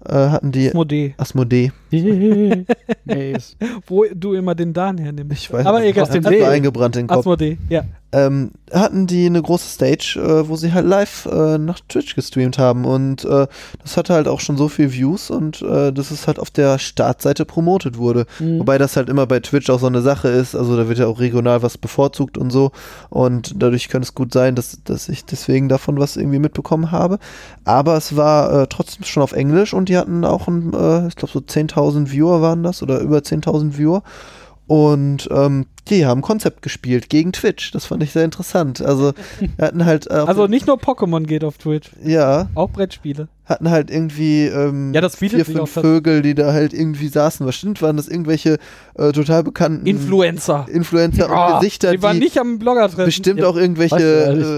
äh, 0.04 0.12
hatten 0.12 0.52
die 0.52 0.68
Asmodee, 0.68 1.14
Asmodee. 1.16 1.72
Maze. 3.04 3.56
wo 3.86 4.04
du 4.14 4.34
immer 4.34 4.54
den 4.54 4.72
Dan 4.72 4.98
hernimmst. 4.98 5.32
Ich 5.32 5.52
weiß 5.52 5.66
Aber 5.66 5.80
nicht, 5.80 5.90
egal. 5.90 6.04
aus 6.04 6.10
dem. 6.10 6.22
See 6.22 6.44
eingebrannt 6.44 6.96
in 6.96 7.02
den 7.02 7.08
Kopf. 7.08 7.20
Asmodee, 7.20 7.58
ja. 7.68 7.84
Ähm, 8.10 8.52
hatten 8.72 9.06
die 9.06 9.26
eine 9.26 9.42
große 9.42 9.68
Stage, 9.68 10.18
äh, 10.18 10.48
wo 10.48 10.56
sie 10.56 10.72
halt 10.72 10.86
live 10.86 11.26
äh, 11.26 11.58
nach 11.58 11.78
Twitch 11.88 12.14
gestreamt 12.14 12.56
haben 12.56 12.86
und 12.86 13.26
äh, 13.26 13.46
das 13.82 13.98
hatte 13.98 14.14
halt 14.14 14.28
auch 14.28 14.40
schon 14.40 14.56
so 14.56 14.68
viel 14.68 14.94
Views 14.94 15.30
und 15.30 15.60
äh, 15.60 15.92
dass 15.92 16.10
es 16.10 16.26
halt 16.26 16.38
auf 16.38 16.50
der 16.50 16.78
Startseite 16.78 17.44
promotet 17.44 17.98
wurde. 17.98 18.24
Mhm. 18.38 18.60
Wobei 18.60 18.78
das 18.78 18.96
halt 18.96 19.10
immer 19.10 19.26
bei 19.26 19.40
Twitch 19.40 19.68
auch 19.68 19.78
so 19.78 19.88
eine 19.88 20.00
Sache 20.00 20.28
ist, 20.28 20.54
also 20.54 20.74
da 20.74 20.88
wird 20.88 20.98
ja 20.98 21.06
auch 21.06 21.20
regional 21.20 21.62
was 21.62 21.76
bevorzugt 21.76 22.38
und 22.38 22.50
so 22.50 22.72
und 23.10 23.62
dadurch 23.62 23.90
könnte 23.90 24.06
es 24.06 24.14
gut 24.14 24.32
sein, 24.32 24.54
dass, 24.54 24.82
dass 24.84 25.10
ich 25.10 25.26
deswegen 25.26 25.68
davon 25.68 26.00
was 26.00 26.16
irgendwie 26.16 26.38
mitbekommen 26.38 26.90
habe. 26.90 27.18
Aber 27.64 27.98
es 27.98 28.16
war 28.16 28.62
äh, 28.62 28.66
trotzdem 28.68 29.04
schon 29.04 29.22
auf 29.22 29.32
Englisch 29.32 29.74
und 29.74 29.90
die 29.90 29.98
hatten 29.98 30.24
auch 30.24 30.48
ein, 30.48 30.72
äh, 30.72 31.08
ich 31.08 31.16
glaube 31.16 31.32
so 31.32 31.40
10.000 31.40 31.77
Viewer 32.10 32.42
waren 32.42 32.62
das 32.62 32.82
oder 32.82 33.00
über 33.00 33.18
10.000 33.18 33.76
Viewer 33.76 34.02
und 34.68 35.28
ähm, 35.32 35.66
die 35.88 36.04
haben 36.06 36.20
Konzept 36.20 36.60
gespielt 36.62 37.08
gegen 37.08 37.32
Twitch. 37.32 37.70
Das 37.72 37.86
fand 37.86 38.02
ich 38.02 38.12
sehr 38.12 38.24
interessant. 38.24 38.82
Also 38.82 39.14
hatten 39.60 39.84
halt 39.86 40.06
äh, 40.08 40.12
Also 40.12 40.46
nicht 40.46 40.66
nur 40.66 40.76
Pokémon 40.76 41.24
geht 41.24 41.42
auf 41.42 41.56
Twitch, 41.58 41.90
ja, 42.04 42.48
auch 42.54 42.68
Brettspiele. 42.70 43.28
hatten 43.46 43.70
halt 43.70 43.90
irgendwie 43.90 44.44
ähm, 44.44 44.92
Ja, 44.92 45.00
das 45.00 45.16
vier, 45.16 45.42
fünf 45.46 45.58
auch 45.60 45.66
Vögel, 45.66 46.20
die 46.20 46.34
da 46.34 46.52
halt 46.52 46.74
irgendwie 46.74 47.08
saßen. 47.08 47.46
Was 47.46 47.54
stimmt, 47.56 47.80
waren 47.80 47.96
das 47.96 48.06
irgendwelche 48.06 48.58
äh, 48.96 49.10
total 49.12 49.42
bekannten 49.42 49.86
Influencer. 49.86 50.66
Influencer 50.70 51.30
Ah, 51.30 51.54
und 51.54 51.60
Gesichter, 51.60 51.92
die 51.92 52.02
waren 52.02 52.18
nicht 52.18 52.38
am 52.38 52.58
Blogger 52.58 52.88
treffen. 52.88 53.06
bestimmt 53.06 53.40
Ja, 53.40 53.46
auch 53.48 53.56
irgendwelche? 53.56 53.96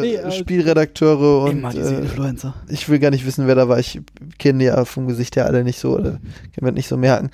Nee, 0.02 0.14
äh, 0.16 0.32
Spielredakteure 0.32 1.44
und 1.44 1.58
Immer 1.58 1.70
diese 1.70 1.94
äh, 1.94 1.98
Influencer. 2.00 2.54
ich 2.68 2.88
will 2.88 2.98
gar 2.98 3.10
nicht 3.12 3.24
wissen, 3.24 3.46
wer 3.46 3.54
da 3.54 3.68
war. 3.68 3.78
Ich 3.78 4.00
kenne 4.40 4.58
die 4.58 4.64
ja 4.64 4.84
vom 4.84 5.06
Gesicht 5.06 5.36
her 5.36 5.46
alle 5.46 5.62
nicht 5.62 5.78
so 5.78 5.94
oder 5.94 6.10
kann 6.10 6.62
mir 6.62 6.72
nicht 6.72 6.88
so 6.88 6.96
merken. 6.96 7.30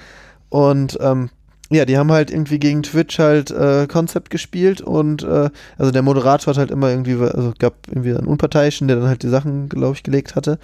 Und 0.51 0.99
ähm, 1.01 1.31
ja, 1.71 1.85
die 1.85 1.99
haben 1.99 2.13
halt 2.13 2.31
irgendwie 2.31 2.59
gegen 2.59 2.83
Twitch 2.83 3.19
halt 3.19 3.51
äh, 3.51 3.87
Konzept 3.89 4.31
gespielt 4.31 4.81
und 4.81 5.23
äh, 5.25 5.51
also 5.79 5.91
der 5.91 6.03
Moderator 6.03 6.53
hat 6.53 6.59
halt 6.59 6.71
immer 6.71 6.91
irgendwie, 6.91 7.15
also 7.15 7.53
gab 7.59 7.75
irgendwie 7.89 8.15
einen 8.15 8.27
Unparteiischen, 8.27 8.87
der 8.87 8.99
dann 8.99 9.09
halt 9.09 9.23
die 9.23 9.29
Sachen, 9.29 9.69
glaube 9.69 9.95
ich, 9.95 10.03
gelegt 10.03 10.37
hatte. 10.37 10.59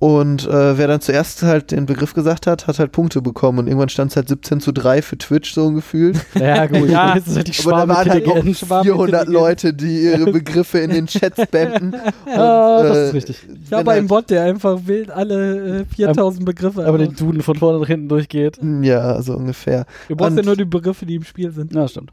Und 0.00 0.46
äh, 0.46 0.78
wer 0.78 0.86
dann 0.86 1.00
zuerst 1.00 1.42
halt 1.42 1.72
den 1.72 1.84
Begriff 1.86 2.14
gesagt 2.14 2.46
hat, 2.46 2.68
hat 2.68 2.78
halt 2.78 2.92
Punkte 2.92 3.20
bekommen 3.20 3.58
und 3.58 3.66
irgendwann 3.66 3.88
stand 3.88 4.12
es 4.12 4.16
halt 4.16 4.28
17 4.28 4.60
zu 4.60 4.70
3 4.70 5.02
für 5.02 5.18
Twitch 5.18 5.52
so 5.54 5.72
gefühlt. 5.72 6.16
Ja, 6.38 6.66
gut. 6.66 6.88
Ja, 6.88 7.16
das 7.16 7.26
ist 7.26 7.36
halt 7.36 7.48
die 7.48 7.62
Aber 7.62 7.72
da 7.72 7.88
waren 7.88 8.08
halt 8.10 8.24
auch 8.28 8.36
Schwarmintelligenz. 8.36 8.58
400 8.60 8.68
Schwarmintelligenz. 8.68 9.28
Leute, 9.28 9.74
die 9.74 10.02
ihre 10.04 10.24
Begriffe 10.32 10.78
in 10.78 10.90
den 10.90 11.06
Chat 11.08 11.34
spammen. 11.40 11.94
Und, 12.26 12.32
Ah, 12.32 12.82
das 12.84 12.96
äh, 12.96 13.06
ist 13.08 13.14
richtig. 13.14 13.46
Ich 13.64 13.72
habe 13.72 13.90
halt- 13.90 13.98
einen 13.98 14.06
Bot, 14.06 14.30
der 14.30 14.44
einfach 14.44 14.78
wild 14.84 15.10
alle 15.10 15.80
äh, 15.80 15.84
4000 15.96 16.44
Begriffe 16.44 16.86
Aber 16.86 16.98
den 16.98 17.16
Duden 17.16 17.42
von 17.42 17.56
vorne 17.56 17.80
nach 17.80 17.86
hinten 17.88 18.08
durchgeht. 18.08 18.58
Ja, 18.82 19.20
so 19.20 19.34
ungefähr. 19.34 19.84
Du 20.08 20.14
brauchst 20.14 20.36
ja 20.36 20.44
nur 20.44 20.56
die 20.56 20.64
Begriffe, 20.64 21.06
die 21.06 21.16
im 21.16 21.24
Spiel 21.24 21.50
sind. 21.50 21.74
Ja, 21.74 21.88
stimmt. 21.88 22.12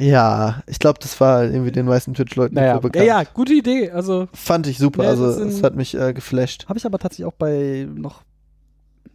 Ja, 0.00 0.62
ich 0.66 0.78
glaube, 0.78 0.98
das 1.02 1.20
war 1.20 1.44
irgendwie 1.44 1.72
den 1.72 1.86
meisten 1.86 2.14
Twitch-Leuten 2.14 2.54
nicht 2.54 2.62
Naja, 2.62 2.74
so 2.74 2.76
Ja, 2.76 2.80
bekannt. 2.80 3.06
ja, 3.06 3.22
gute 3.34 3.52
Idee. 3.52 3.90
Also, 3.90 4.28
Fand 4.32 4.66
ich 4.66 4.78
super, 4.78 5.04
Ja, 5.04 5.10
also 5.10 5.26
es 5.28 5.62
hat 5.62 5.74
mich 5.76 5.94
äh, 5.98 6.12
geflasht. 6.12 6.64
Habe 6.78 6.82
ich 6.82 6.86
aber 6.86 6.98
tatsächlich 7.00 7.26
auch 7.26 7.32
bei 7.32 7.88
noch, 7.92 8.22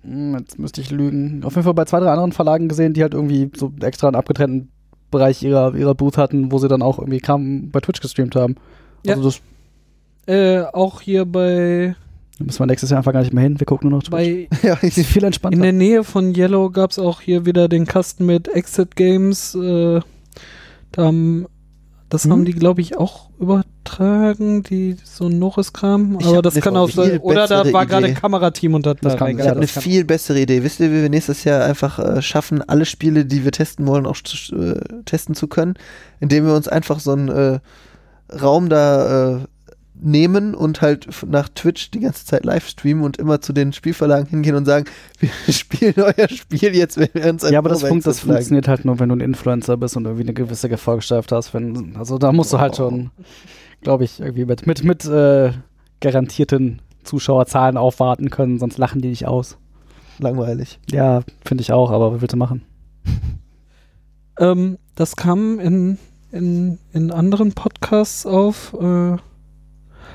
hm, 0.02 0.38
jetzt 0.38 0.60
müsste 0.60 0.82
ich 0.82 0.92
lügen, 0.92 1.46
auf 1.46 1.54
jeden 1.54 1.64
Fall 1.64 1.74
bei 1.74 1.86
zwei, 1.86 2.02
drei 2.02 2.10
anderen 2.10 2.34
Verlagen 2.34 2.68
gesehen, 2.68 2.94
die 2.94 3.02
halt 3.02 3.14
irgendwie 3.14 3.50
so 3.56 3.72
extra 3.82 4.08
einen 4.08 4.18
abgetrennten 4.18 4.70
Bereich 5.12 5.42
ihrer, 5.44 5.74
ihrer 5.74 5.96
Booth 5.96 6.18
hatten, 6.18 6.52
wo 6.52 6.58
sie 6.58 6.68
dann 6.68 6.82
auch 6.82 7.00
irgendwie 7.00 7.20
Kram 7.20 7.72
bei 7.72 7.80
Twitch 7.80 8.02
gestreamt 8.02 8.36
haben. 8.36 8.56
Ja. 9.06 9.16
Also 9.16 9.30
das 9.30 9.42
äh, 10.26 10.64
auch 10.74 11.00
hier 11.00 11.24
bei, 11.24 11.96
da 12.38 12.44
müssen 12.44 12.60
wir 12.60 12.66
nächstes 12.66 12.90
Jahr 12.90 12.98
einfach 12.98 13.14
gar 13.14 13.22
nicht 13.22 13.34
mehr 13.34 13.44
hin, 13.44 13.58
wir 13.58 13.66
gucken 13.66 13.90
nur 13.90 14.00
noch 14.00 14.04
Twitch. 14.04 14.12
bei 14.12 14.50
ja, 14.68 14.74
ist 14.82 15.00
viel 15.06 15.24
entspannter. 15.24 15.56
in 15.56 15.64
der 15.64 15.72
Nähe 15.72 16.04
von 16.04 16.36
Yellow 16.36 16.70
gab 16.70 16.92
es 16.92 17.00
auch 17.00 17.22
hier 17.22 17.46
wieder 17.46 17.70
den 17.70 17.86
Kasten 17.86 18.26
mit 18.26 18.50
Exit 18.50 18.98
Games. 18.98 19.56
Äh, 19.56 20.02
da 20.92 21.06
haben, 21.06 21.48
das 22.14 22.24
Hm? 22.26 22.32
haben 22.32 22.46
die, 22.46 22.54
glaube 22.54 22.80
ich, 22.82 22.98
auch 22.98 23.30
übertragen, 23.40 24.64
die 24.64 24.96
so 25.04 25.26
ein 25.28 25.40
Norris-Kram. 25.40 26.18
Aber 26.24 26.42
das 26.42 26.56
kann 26.56 26.78
auch 26.78 26.90
sein. 26.90 27.20
Oder 27.20 27.48
da 27.48 27.72
war 27.74 27.86
gerade 27.86 28.08
Idee. 28.10 28.16
Kamerateam 28.20 28.74
unter 28.76 28.96
Das 28.96 29.18
kann- 29.18 29.38
ich 29.38 29.46
habe 29.48 29.58
eine 29.58 29.68
viel 29.68 30.06
bessere 30.06 30.40
Idee. 30.40 30.64
Wisst 30.64 30.80
ihr, 30.80 30.92
wie 30.92 31.02
wir 31.02 31.10
nächstes 31.10 31.44
Jahr 31.44 31.64
einfach 31.66 32.00
äh, 32.00 32.22
schaffen, 32.22 32.62
alle 32.62 32.86
Spiele, 32.86 33.26
die 33.26 33.44
wir 33.44 33.52
testen 33.52 33.86
wollen, 33.88 34.06
auch 34.06 34.18
äh, 34.52 34.76
testen 35.06 35.36
zu 35.36 35.48
können? 35.48 35.74
Indem 36.20 36.46
wir 36.46 36.56
uns 36.56 36.68
einfach 36.68 37.00
so 37.00 37.12
einen 37.12 37.30
äh, 37.30 37.60
Raum 38.42 38.70
da 38.70 39.36
äh, 39.36 39.40
nehmen 40.04 40.54
und 40.54 40.82
halt 40.82 41.08
nach 41.28 41.50
Twitch 41.50 41.92
die 41.92 42.02
ganze 42.02 42.26
Zeit 42.26 42.46
live 42.46 42.68
streamen 42.68 43.04
und 43.04 43.18
immer 43.18 43.42
zu 43.42 43.54
den 43.54 43.74
Spielverlagen 43.74 44.28
hingehen 44.28 44.56
und 44.56 44.66
sagen, 44.66 44.86
wir 45.20 45.54
spielen 45.54 45.96
euer 45.98 46.30
Spiel 46.30 46.76
jetzt, 46.76 46.98
wenn 46.98 47.10
wir 47.14 47.30
uns 47.30 47.44
ein 47.44 47.54
ja, 47.54 47.60
aber 47.60 47.70
das, 47.70 47.84
funkt, 47.84 48.06
das 48.06 48.20
funktioniert 48.20 48.68
halt 48.68 48.86
nur, 48.86 49.00
wenn 49.00 49.10
du 49.10 49.16
ein 49.16 49.22
Influencer 49.22 49.78
bist 49.78 49.96
und 49.98 50.06
irgendwie 50.06 50.24
eine 50.24 50.34
gewisse 50.34 50.70
Gefolgschaft 50.70 51.32
hast. 51.32 51.54
Wenn, 51.54 51.96
also 51.98 52.18
da 52.18 52.32
musst 52.32 52.54
du 52.54 52.60
halt 52.60 52.76
schon, 52.76 53.12
glaube 53.82 54.04
ich, 54.04 54.20
irgendwie 54.20 54.46
mit, 54.46 54.68
mit, 54.68 54.84
mit 54.84 55.06
äh, 55.06 55.52
garantierten 56.02 56.82
Zuschauerzahlen 57.04 57.78
aufwarten 57.78 58.30
können, 58.30 58.60
sonst 58.60 58.78
lachen 58.78 59.02
die 59.02 59.10
dich 59.10 59.28
aus. 59.28 59.58
langweilig. 60.20 60.80
Ja, 60.92 61.22
finde 61.46 61.62
ich 61.62 61.72
auch, 61.72 61.92
aber 61.92 62.14
was 62.14 62.22
willst 62.22 62.34
du 62.34 62.38
machen? 62.38 62.64
Ähm, 64.40 64.78
das 64.96 65.16
kam 65.16 65.60
in, 65.60 65.98
in, 66.32 66.80
in 66.92 67.12
anderen 67.12 67.54
Podcasts 67.54 68.26
auf. 68.26 68.74
Äh, 68.74 69.18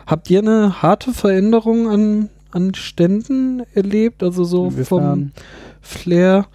habt 0.08 0.30
ihr 0.30 0.40
eine 0.40 0.82
harte 0.82 1.12
Veränderung 1.12 1.88
an, 1.88 2.30
an 2.50 2.74
Ständen 2.74 3.62
erlebt? 3.74 4.22
Also 4.22 4.42
so 4.44 4.70
vom 4.70 5.02
Inwiefern? 5.02 5.32
Flair, 5.80 6.46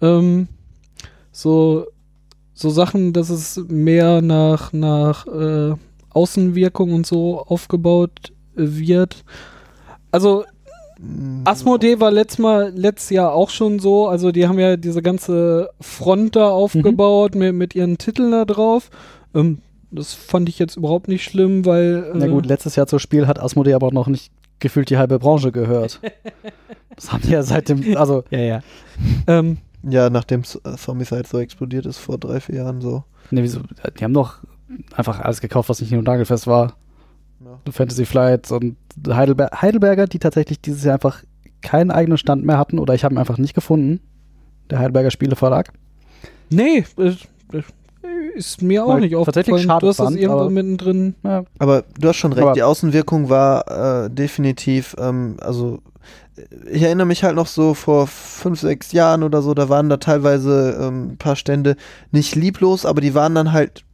ähm, 0.00 0.48
so, 1.32 1.86
so 2.52 2.70
Sachen, 2.70 3.12
dass 3.12 3.30
es 3.30 3.60
mehr 3.68 4.22
nach, 4.22 4.72
nach 4.72 5.26
äh, 5.26 5.74
Außenwirkung 6.10 6.92
und 6.92 7.06
so 7.06 7.40
aufgebaut 7.40 8.32
äh, 8.56 8.62
wird. 8.62 9.24
Also 10.10 10.44
Asmodee 11.44 12.00
war 12.00 12.10
letztes 12.10 12.38
Mal, 12.38 12.72
letztes 12.74 13.10
Jahr 13.10 13.32
auch 13.32 13.50
schon 13.50 13.78
so, 13.78 14.08
also 14.08 14.32
die 14.32 14.48
haben 14.48 14.58
ja 14.58 14.76
diese 14.76 15.00
ganze 15.00 15.70
Front 15.80 16.34
da 16.34 16.48
aufgebaut 16.50 17.34
mit, 17.36 17.54
mit 17.54 17.74
ihren 17.74 17.98
Titeln 17.98 18.32
da 18.32 18.44
drauf. 18.44 18.90
Ähm, 19.34 19.58
das 19.90 20.14
fand 20.14 20.48
ich 20.48 20.58
jetzt 20.58 20.76
überhaupt 20.76 21.08
nicht 21.08 21.24
schlimm, 21.24 21.64
weil 21.64 22.10
äh, 22.14 22.18
Na 22.18 22.26
gut, 22.26 22.46
letztes 22.46 22.76
Jahr 22.76 22.86
zur 22.86 23.00
Spiel 23.00 23.26
hat 23.26 23.40
Asmodee 23.40 23.74
aber 23.74 23.92
noch 23.92 24.06
nicht 24.06 24.32
gefühlt 24.58 24.90
die 24.90 24.98
halbe 24.98 25.18
Branche 25.18 25.52
gehört. 25.52 26.00
das 26.94 27.12
haben 27.12 27.22
die 27.22 27.30
ja 27.30 27.42
seit 27.42 27.68
dem, 27.68 27.96
also 27.96 28.24
ja, 28.30 28.40
ja. 28.40 28.60
Ähm, 29.26 29.58
Ja, 29.88 30.10
nachdem 30.10 30.42
äh, 30.42 30.76
Zombicide 30.76 31.26
so 31.26 31.38
explodiert 31.38 31.86
ist 31.86 31.98
vor 31.98 32.18
drei, 32.18 32.40
vier 32.40 32.56
Jahren 32.56 32.80
so. 32.80 33.04
ne, 33.30 33.42
wieso, 33.42 33.60
die 33.98 34.04
haben 34.04 34.14
doch 34.14 34.38
einfach 34.94 35.20
alles 35.20 35.40
gekauft, 35.40 35.68
was 35.68 35.80
nicht 35.80 35.92
nur 35.92 36.02
nagelfest 36.02 36.46
war. 36.46 36.74
Ja. 37.44 37.72
Fantasy 37.72 38.04
Flight 38.04 38.50
und 38.50 38.76
Heidelber 39.08 39.50
Heidelberger, 39.54 40.06
die 40.06 40.18
tatsächlich 40.18 40.60
dieses 40.60 40.84
Jahr 40.84 40.94
einfach 40.94 41.22
keinen 41.62 41.90
eigenen 41.90 42.18
Stand 42.18 42.44
mehr 42.44 42.58
hatten 42.58 42.78
oder 42.78 42.94
ich 42.94 43.04
habe 43.04 43.14
ihn 43.14 43.18
einfach 43.18 43.38
nicht 43.38 43.54
gefunden. 43.54 44.00
Der 44.70 44.80
Heidelberger 44.80 45.10
Spieleverlag. 45.10 45.72
nee, 46.50 46.84
äh, 46.98 47.14
äh, 47.52 47.62
ist 48.34 48.62
mir 48.62 48.84
auch 48.84 48.88
Weil 48.94 49.00
nicht 49.00 49.16
aufgefallen. 49.16 49.58
schade 49.58 49.80
Du 49.80 49.88
hast 49.88 49.98
das 49.98 50.06
fand, 50.06 50.16
irgendwo 50.18 50.40
aber- 50.42 50.50
mittendrin. 50.50 51.14
Ja, 51.24 51.44
Aber 51.58 51.84
du 52.00 52.08
hast 52.08 52.16
schon 52.16 52.32
recht, 52.32 52.42
Aber- 52.44 52.52
die 52.54 52.62
Außenwirkung 52.62 53.28
war 53.28 54.04
äh, 54.06 54.10
definitiv, 54.10 54.94
ähm, 54.98 55.36
also 55.40 55.78
ich 56.70 56.82
erinnere 56.82 57.06
mich 57.06 57.24
halt 57.24 57.34
noch 57.34 57.48
so 57.48 57.74
vor 57.74 58.06
fünf, 58.06 58.60
sechs 58.60 58.92
Jahren 58.92 59.24
oder 59.24 59.42
so, 59.42 59.54
da 59.54 59.68
waren 59.68 59.88
da 59.88 59.96
teilweise 59.96 60.78
ähm, 60.80 61.08
ein 61.12 61.16
paar 61.18 61.34
Stände 61.34 61.74
nicht 62.12 62.36
lieblos, 62.36 62.86
aber 62.86 63.00
die 63.00 63.14
waren 63.14 63.34
dann 63.34 63.52
halt, 63.52 63.84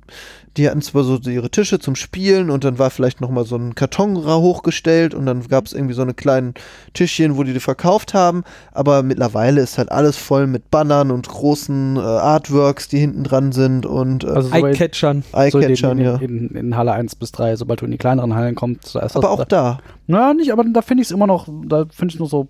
die 0.57 0.69
hatten 0.69 0.83
zwar 0.83 1.03
so 1.03 1.19
ihre 1.19 1.51
Tische 1.51 1.79
zum 1.79 1.97
Spielen 1.97 2.51
und 2.51 2.65
dann 2.65 2.79
war 2.79 2.91
vielleicht 2.91 3.21
nochmal 3.21 3.45
so 3.45 3.57
ein 3.57 3.75
Karton 3.75 4.17
hochgestellt 4.17 5.15
und 5.15 5.27
dann 5.27 5.47
gab 5.49 5.67
es 5.67 5.73
irgendwie 5.73 5.95
so 5.95 6.03
eine 6.03 6.15
kleinen 6.15 6.55
Tischchen, 6.93 7.37
wo 7.37 7.43
die 7.43 7.53
die 7.53 7.61
verkauft 7.61 8.15
haben, 8.15 8.45
aber 8.73 9.03
mittlerweile 9.03 9.61
ist 9.61 9.79
halt 9.79 9.91
alles 9.91 10.17
voll 10.17 10.47
mit 10.47 10.71
Bannern 10.71 11.11
und 11.11 11.29
großen 11.29 11.97
äh, 11.97 12.01
Artworks, 12.01 12.89
die 12.89 12.99
hinten 12.99 13.25
dran 13.25 13.53
sind 13.53 13.87
und 13.87 14.25
äh, 14.25 14.29
also 14.29 14.49
so 14.49 14.57
in, 14.57 14.65
Eye-Catchern. 14.65 15.25
so 15.31 15.39
Eye-Catchern, 15.39 15.99
in, 15.99 16.05
ja. 16.05 16.17
in, 16.17 16.49
in 16.51 16.77
Halle 16.77 16.93
1 16.93 17.17
bis 17.17 17.33
3, 17.33 17.57
sobald 17.57 17.81
du 17.81 17.87
in 17.87 17.91
die 17.91 17.99
kleineren 17.99 18.35
Hallen 18.35 18.55
kommst, 18.55 18.95
da 18.95 19.01
ist 19.01 19.17
Aber 19.17 19.29
das, 19.29 19.39
auch 19.41 19.45
da. 19.45 19.79
Na, 20.07 20.35
nicht, 20.35 20.53
aber 20.53 20.65
da 20.65 20.83
finde 20.83 21.03
ich 21.03 21.09
es 21.09 21.13
immer 21.13 21.27
noch, 21.27 21.49
da 21.67 21.87
finde 21.91 22.13
ich 22.13 22.15
es 22.15 22.19
nur 22.21 22.29
so 22.29 22.47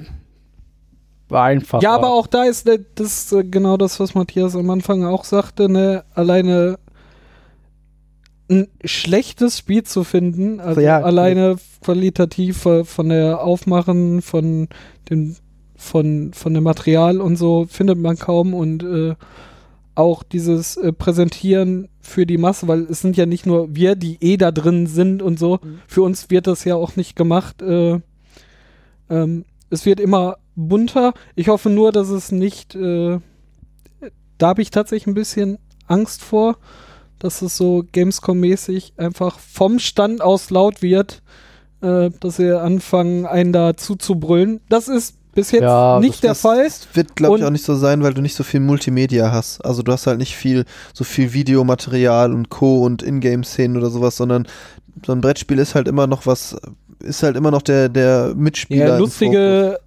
einfach. 1.31 1.83
Ja, 1.83 1.95
aber 1.95 2.13
auch 2.13 2.27
da 2.27 2.45
ist 2.45 2.69
äh, 2.69 2.79
das 2.95 3.33
äh, 3.33 3.45
genau 3.45 3.77
das, 3.77 3.99
was 3.99 4.15
Matthias 4.15 4.55
am 4.55 4.69
Anfang 4.71 5.05
auch 5.05 5.25
sagte, 5.25 5.69
ne, 5.69 6.05
alleine 6.15 6.79
ein 8.51 8.69
schlechtes 8.85 9.59
Spiel 9.59 9.85
zu 9.85 10.05
finden, 10.05 10.61
also 10.61 10.81
Ja, 10.81 11.01
alleine 11.01 11.57
qualitativ 11.81 12.67
äh, 12.67 12.85
von 12.85 13.09
der 13.09 13.43
Aufmachen, 13.43 14.23
von 14.23 14.69
dem, 15.09 15.37
von, 15.77 16.33
von 16.35 16.55
dem 16.55 16.65
Material 16.65 17.21
und 17.21 17.37
so 17.37 17.67
findet 17.69 17.99
man 17.99 18.19
kaum 18.19 18.55
und 18.55 18.83
äh, 18.83 19.15
auch 19.95 20.23
dieses 20.23 20.77
äh, 20.77 20.93
Präsentieren 20.93 21.89
für 22.01 22.27
die 22.27 22.39
Masse, 22.39 22.69
weil 22.69 22.83
es 22.83 23.01
sind 23.01 23.17
ja 23.17 23.27
nicht 23.27 23.47
nur 23.47 23.75
wir, 23.75 23.95
die 23.95 24.19
eh 24.21 24.37
da 24.37 24.51
drin 24.51 24.87
sind 24.87 25.23
und 25.23 25.39
so. 25.39 25.61
Für 25.87 26.03
uns 26.03 26.31
wird 26.31 26.47
das 26.47 26.65
ja 26.65 26.75
auch 26.75 26.97
nicht 26.97 27.17
gemacht. 27.17 27.63
Äh, 27.63 28.01
ähm, 29.09 29.45
es 29.71 29.87
wird 29.87 30.01
immer 30.01 30.37
bunter. 30.57 31.15
Ich 31.35 31.49
hoffe 31.49 31.71
nur, 31.71 31.93
dass 31.93 32.09
es 32.09 32.33
nicht. 32.33 32.75
Äh, 32.75 33.21
da 34.39 34.49
habe 34.49 34.63
ich 34.63 34.71
tatsächlich 34.71 35.07
ein 35.07 35.15
bisschen 35.15 35.59
Angst 35.87 36.23
vor, 36.23 36.59
dass 37.25 37.41
es 37.41 37.57
so 37.57 37.85
Gamescom-mäßig 37.95 38.93
einfach 38.99 39.39
vom 39.39 39.79
Stand 39.79 40.21
aus 40.21 40.51
laut 40.51 40.83
wird, 40.83 41.23
äh, 41.81 42.11
dass 42.21 42.37
sie 42.37 42.53
anfangen, 42.61 43.25
einen 43.25 43.51
da 43.55 43.75
zuzubrüllen. 43.79 44.61
Das 44.69 44.89
ist 44.89 45.17
bis 45.35 45.51
jetzt 45.51 45.63
Ja, 45.63 46.01
nicht 46.01 46.23
der 46.23 46.33
das- 46.33 46.43
Fall. 46.43 46.69
Wird, 46.93 47.17
glaube 47.17 47.39
ich, 47.39 47.45
auch 47.45 47.51
nicht 47.51 47.65
so 47.65 47.77
sein, 47.77 48.03
weil 48.03 48.13
du 48.13 48.21
nicht 48.21 48.37
so 48.37 48.45
viel 48.45 48.61
Multimedia 48.61 49.33
hast. 49.33 49.65
Also 49.65 49.83
du 49.83 49.91
hast 49.91 50.07
halt 50.07 50.19
nicht 50.19 50.37
viel, 50.37 50.67
so 50.93 51.03
viel 51.03 51.33
Videomaterial 51.33 52.33
und 52.35 52.51
Co. 52.51 52.85
und 52.85 53.03
Ingame-Szenen 53.03 53.79
oder 53.79 53.89
sowas, 53.89 54.17
sondern 54.19 54.47
so 55.07 55.13
ein 55.13 55.23
Brettspiel 55.23 55.59
ist 55.59 55.75
halt 55.75 55.89
immer 55.89 56.07
noch 56.07 56.27
was, 56.27 56.55
ist 57.01 57.23
halt 57.23 57.37
immer 57.37 57.51
noch 57.51 57.63
der, 57.63 57.89
der 57.89 58.35
Mitspieler. 58.37 58.87
Ja, 58.89 58.99
lustige, 58.99 59.79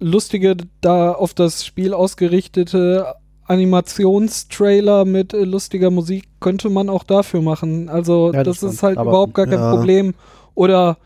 lustige, 0.00 0.56
da 0.80 1.12
auf 1.12 1.34
das 1.34 1.64
Spiel 1.64 1.94
ausgerichtete 1.94 3.06
Animationstrailer 3.46 5.04
mit 5.04 5.34
äh, 5.34 5.44
lustiger 5.44 5.90
Musik 5.90 6.24
könnte 6.40 6.70
man 6.70 6.88
auch 6.88 7.04
dafür 7.04 7.42
machen. 7.42 7.88
Also 7.88 8.32
Ja, 8.32 8.42
das 8.42 8.60
das, 8.60 8.74
ist 8.74 8.82
halt 8.82 8.98
Aber- 8.98 9.10
überhaupt 9.10 9.34
gar 9.34 9.46
kein 9.46 9.58
Ja. 9.58 9.74
Problem. 9.74 10.14
Oder 10.54 10.98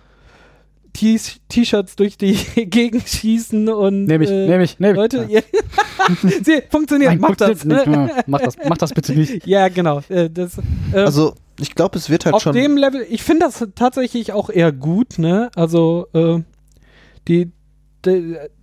T-Shirts 0.92 1.94
durch 1.96 2.16
die 2.18 2.32
Gegend 2.66 3.08
schießen 3.08 3.68
und 3.68 4.04
Nehme 4.06 4.24
ich, 4.24 4.30
äh, 4.30 4.46
nehme 4.48 4.64
ich, 4.64 4.78
nehme 4.80 4.92
ich. 4.94 4.96
Leute, 4.98 5.26
ihr 5.28 5.42
Sie, 6.42 6.62
funktioniert, 6.70 7.12
Nein, 7.12 7.20
mach 7.20 7.36
das. 7.36 7.48
funktioniert 7.62 7.86
nicht. 7.86 8.16
Ja, 8.16 8.22
Mach 8.26 8.40
das, 8.40 8.56
mach 8.68 8.78
das 8.78 8.92
bitte 8.92 9.12
nicht. 9.14 9.46
ja, 9.46 9.68
genau. 9.68 10.00
Äh, 10.08 10.28
das, 10.30 10.58
äh, 10.92 10.96
Also 10.98 11.34
ich 11.60 11.74
glaube, 11.74 11.98
es 11.98 12.08
wird 12.10 12.24
halt 12.24 12.34
auf 12.34 12.42
schon. 12.42 12.52
dem 12.54 12.76
Level, 12.76 13.04
ich 13.08 13.22
finde 13.22 13.46
das 13.46 13.64
tatsächlich 13.74 14.32
auch 14.32 14.48
eher 14.50 14.72
gut, 14.72 15.18
ne? 15.18 15.50
Also, 15.54 16.06
äh, 16.14 16.38
die, 17.28 17.46
die, 17.46 17.52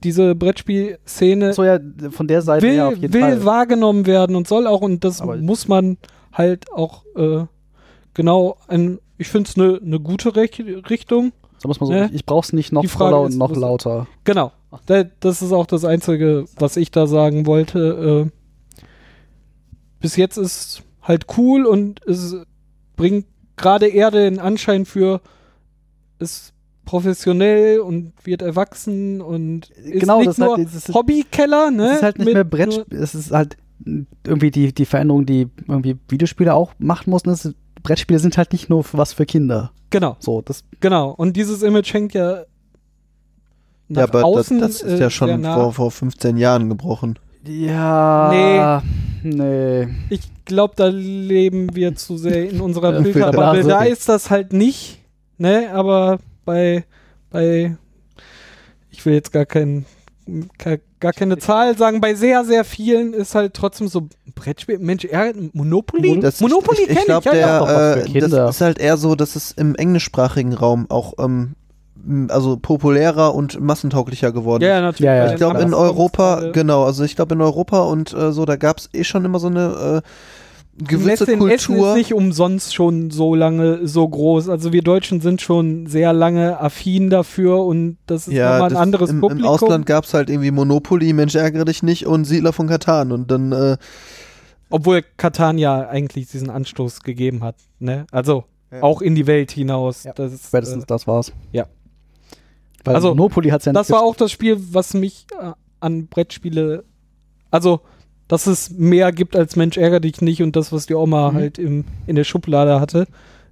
diese 0.03 0.33
Brettspielszene 0.35 1.53
So 1.53 1.63
ja, 1.63 1.79
von 2.11 2.27
der 2.27 2.41
Seite 2.41 2.65
will, 2.65 2.97
jeden 2.99 3.13
will 3.13 3.21
Fall. 3.21 3.45
wahrgenommen 3.45 4.05
werden 4.05 4.35
und 4.35 4.47
soll 4.47 4.65
auch, 4.67 4.81
und 4.81 5.03
das 5.03 5.21
Aber- 5.21 5.37
muss 5.37 5.67
man 5.67 5.97
halt 6.31 6.71
auch 6.71 7.03
äh, 7.15 7.45
genau, 8.13 8.57
ein, 8.67 8.99
ich 9.17 9.27
finde 9.27 9.49
es 9.49 9.57
eine 9.57 9.79
ne 9.81 9.99
gute 9.99 10.35
Rech 10.35 10.63
Richtung. 10.89 11.31
So 11.57 11.67
muss 11.67 11.79
man 11.79 11.87
so, 11.87 11.93
Ne? 11.93 12.09
ich 12.13 12.25
brauch's 12.25 12.53
nicht 12.53 12.71
noch 12.71 12.85
voller 12.85 13.21
und 13.21 13.37
noch 13.37 13.55
lauter. 13.55 14.07
Genau. 14.23 14.51
Da, 14.87 15.03
das 15.21 15.41
ist 15.41 15.53
auch 15.53 15.65
das 15.67 15.85
Einzige, 15.85 16.45
was 16.57 16.75
ich 16.75 16.91
da 16.91 17.07
sagen 17.07 17.45
wollte. 17.45 18.29
Äh, 18.81 18.85
bis 20.01 20.15
jetzt 20.17 20.37
ist 20.37 20.83
halt 21.01 21.25
cool 21.37 21.65
und 21.65 22.05
es 22.05 22.35
bringt 22.97 23.25
gerade 23.55 23.87
eher 23.87 24.11
den 24.11 24.39
Anschein 24.39 24.85
für 24.85 25.21
ist 26.19 26.53
professionell 26.85 27.79
und 27.79 28.13
wird 28.23 28.41
erwachsen 28.41 29.21
und 29.21 29.69
ist 29.71 29.99
Genau, 30.01 30.17
nicht 30.19 30.27
das 30.29 30.35
ist 30.35 30.39
nur 30.39 30.57
halt- 30.57 30.67
das 30.67 30.75
ist- 30.75 30.93
Hobbykeller, 30.93 31.71
ne? 31.71 31.89
Es 31.91 31.97
ist 31.97 32.03
halt 32.03 32.17
nicht 32.19 32.25
Mit 32.25 32.33
mehr 32.35 32.43
Brettspiel, 32.43 32.97
es 32.99 33.15
ist 33.15 33.31
halt 33.31 33.57
irgendwie 34.25 34.51
die, 34.51 34.73
die 34.73 34.85
Veränderung, 34.85 35.25
die 35.25 35.47
irgendwie 35.67 35.97
Videospiele 36.07 36.53
auch 36.53 36.71
machen 36.77 37.09
mussten. 37.09 37.29
Ist, 37.29 37.53
Brettspiele 37.83 38.19
sind 38.19 38.37
halt 38.37 38.51
nicht 38.53 38.69
nur 38.69 38.83
für 38.83 38.97
was 38.97 39.13
für 39.13 39.25
Kinder. 39.25 39.71
Genau, 39.89 40.15
So, 40.19 40.41
das 40.41 40.63
genau. 40.79 41.11
Und 41.11 41.35
dieses 41.37 41.61
Image 41.61 41.93
hängt 41.93 42.13
ja 42.13 42.43
nach 43.87 44.01
ja, 44.01 44.07
aber 44.07 44.25
außen. 44.25 44.59
das, 44.59 44.79
das 44.79 44.81
ist 44.81 44.87
äh, 44.87 44.91
ja 44.93 44.97
sehr 44.97 45.09
schon 45.11 45.43
vor, 45.43 45.73
vor 45.73 45.91
15 45.91 46.37
Jahren 46.37 46.69
gebrochen. 46.69 47.19
ja 47.45 48.81
nee. 49.23 49.87
Ich 50.09 50.21
glaube, 50.45 50.73
da 50.77 50.87
leben 50.87 51.75
wir 51.75 51.95
zu 51.95 52.17
sehr 52.17 52.49
in 52.49 52.61
unserer 52.61 53.01
Filterbubble. 53.01 53.13
Filterblase. 53.63 53.69
Da 53.69 53.83
ist 53.83 54.07
das 54.09 54.29
halt 54.29 54.53
nicht, 54.53 54.99
ne? 55.37 55.71
Aber 55.73 56.19
bei, 56.45 56.85
bei, 57.29 57.75
ich 58.91 59.05
will 59.05 59.13
jetzt 59.13 59.31
gar 59.31 59.45
kein, 59.45 59.85
gar, 60.57 60.77
gar 60.99 61.13
keine 61.13 61.37
Zahl 61.37 61.77
sagen, 61.77 62.01
bei 62.01 62.13
sehr, 62.15 62.45
sehr 62.45 62.63
vielen 62.63 63.13
ist 63.13 63.35
halt 63.35 63.53
trotzdem 63.53 63.87
so 63.87 64.07
Brettspiel. 64.35 64.79
Mensch, 64.79 65.03
ja, 65.05 65.31
Monopoly? 65.53 66.19
Das, 66.19 66.39
Monopoly 66.41 66.81
ich, 66.81 66.87
kenne 66.87 66.99
ich 66.99 67.01
ich, 67.01 67.05
glaube, 67.05 67.27
ja, 67.29 67.35
ja. 67.35 67.59
doch 67.59 67.67
was 67.67 68.03
der, 68.11 68.15
äh, 68.15 68.29
das 68.29 68.55
ist 68.55 68.61
halt 68.61 68.79
eher 68.79 68.97
so, 68.97 69.15
dass 69.15 69.35
es 69.35 69.51
im 69.51 69.75
englischsprachigen 69.75 70.53
Raum 70.53 70.85
auch 70.89 71.13
ähm, 71.19 71.55
also 72.29 72.57
populärer 72.57 73.33
und 73.33 73.59
massentauglicher 73.59 74.31
geworden 74.31 74.63
Ja, 74.63 74.69
ist. 74.69 74.73
ja, 74.75 74.81
natürlich. 74.81 75.05
Ja, 75.05 75.15
ja. 75.15 75.31
Ich 75.31 75.37
glaube 75.37 75.61
in 75.61 75.73
Europa, 75.73 76.35
gerade. 76.35 76.51
genau, 76.51 76.83
also 76.83 77.03
ich 77.03 77.15
glaube 77.15 77.35
in 77.35 77.41
Europa 77.41 77.79
und 77.81 78.13
äh, 78.13 78.31
so, 78.31 78.45
da 78.45 78.55
gab 78.57 78.77
es 78.77 78.89
eh 78.93 79.03
schon 79.03 79.25
immer 79.25 79.39
so 79.39 79.47
eine 79.47 80.03
äh, 80.03 80.09
gewisse 80.77 81.23
Essen, 81.23 81.33
Essen 81.35 81.51
ist 81.51 81.65
Kultur. 81.67 81.95
nicht 81.95 82.13
umsonst 82.13 82.75
schon 82.75 83.09
so 83.11 83.33
lange 83.35 83.87
so 83.87 84.07
groß. 84.07 84.49
Also 84.49 84.73
wir 84.73 84.81
Deutschen 84.81 85.21
sind 85.21 85.41
schon 85.41 85.87
sehr 85.87 86.11
lange 86.13 86.59
affin 86.59 87.09
dafür 87.09 87.63
und 87.65 87.97
das 88.07 88.27
ist 88.27 88.33
ja, 88.33 88.51
nochmal 88.53 88.69
ein 88.69 88.73
das, 88.73 88.81
anderes 88.81 89.09
im, 89.09 89.21
Publikum. 89.21 89.43
im 89.45 89.49
Ausland 89.49 89.85
gab 89.85 90.03
es 90.03 90.13
halt 90.13 90.29
irgendwie 90.29 90.51
Monopoly, 90.51 91.13
Mensch 91.13 91.35
ärgere 91.35 91.65
dich 91.65 91.81
nicht 91.83 92.05
und 92.05 92.25
Siedler 92.25 92.51
von 92.53 92.67
Katan 92.67 93.11
und 93.11 93.31
dann 93.31 93.51
äh, 93.53 93.77
Obwohl 94.69 95.03
Katan 95.17 95.57
ja 95.57 95.87
eigentlich 95.87 96.27
diesen 96.27 96.49
Anstoß 96.49 97.03
gegeben 97.03 97.43
hat. 97.43 97.55
Ne? 97.79 98.05
Also 98.11 98.43
Ja. 98.71 98.83
auch 98.83 99.01
in 99.01 99.15
die 99.15 99.27
Welt 99.27 99.51
hinaus. 99.51 100.03
Ja, 100.03 100.13
Das, 100.13 100.33
ist, 100.33 100.47
Spätestens 100.47 100.83
äh, 100.83 100.87
das 100.87 101.07
war's. 101.07 101.31
ja. 101.51 101.67
Weil 102.83 102.95
Also, 102.95 103.09
Monopoly 103.15 103.49
hat's 103.49 103.65
ja 103.65 103.73
das 103.73 103.87
nicht 103.89 103.95
war 103.95 104.03
auch 104.03 104.15
das 104.15 104.31
Spiel, 104.31 104.57
was 104.71 104.93
mich 104.93 105.25
äh, 105.41 105.51
an 105.79 106.05
Brettspiele, 106.07 106.83
also 107.49 107.79
dass 108.27 108.47
es 108.47 108.71
mehr 108.71 109.11
gibt 109.11 109.35
als 109.35 109.55
Mensch 109.55 109.77
ärger 109.77 109.99
dich 109.99 110.21
nicht 110.21 110.41
und 110.41 110.55
das, 110.55 110.71
was 110.71 110.85
die 110.87 110.95
Oma 110.95 111.31
Mhm. 111.31 111.35
halt 111.35 111.59
im, 111.59 111.85
in 112.07 112.15
der 112.15 112.23
Schublade 112.23 112.79
hatte, 112.79 113.05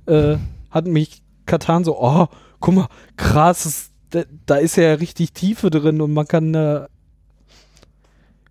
äh, 0.08 0.38
hat 0.72 0.88
mich 0.88 1.22
Katan 1.46 1.84
so, 1.84 2.00
oh, 2.02 2.28
guck 2.60 2.74
mal, 2.76 2.88
krass, 3.18 3.66
es- 3.66 3.90
da, 4.10 4.24
da 4.46 4.56
ist 4.56 4.76
ja 4.76 4.94
richtig 4.94 5.34
Tiefe 5.34 5.70
drin 5.70 6.00
und 6.02 6.14
man 6.14 6.28
kann 6.28 6.54
äh, 6.54 6.82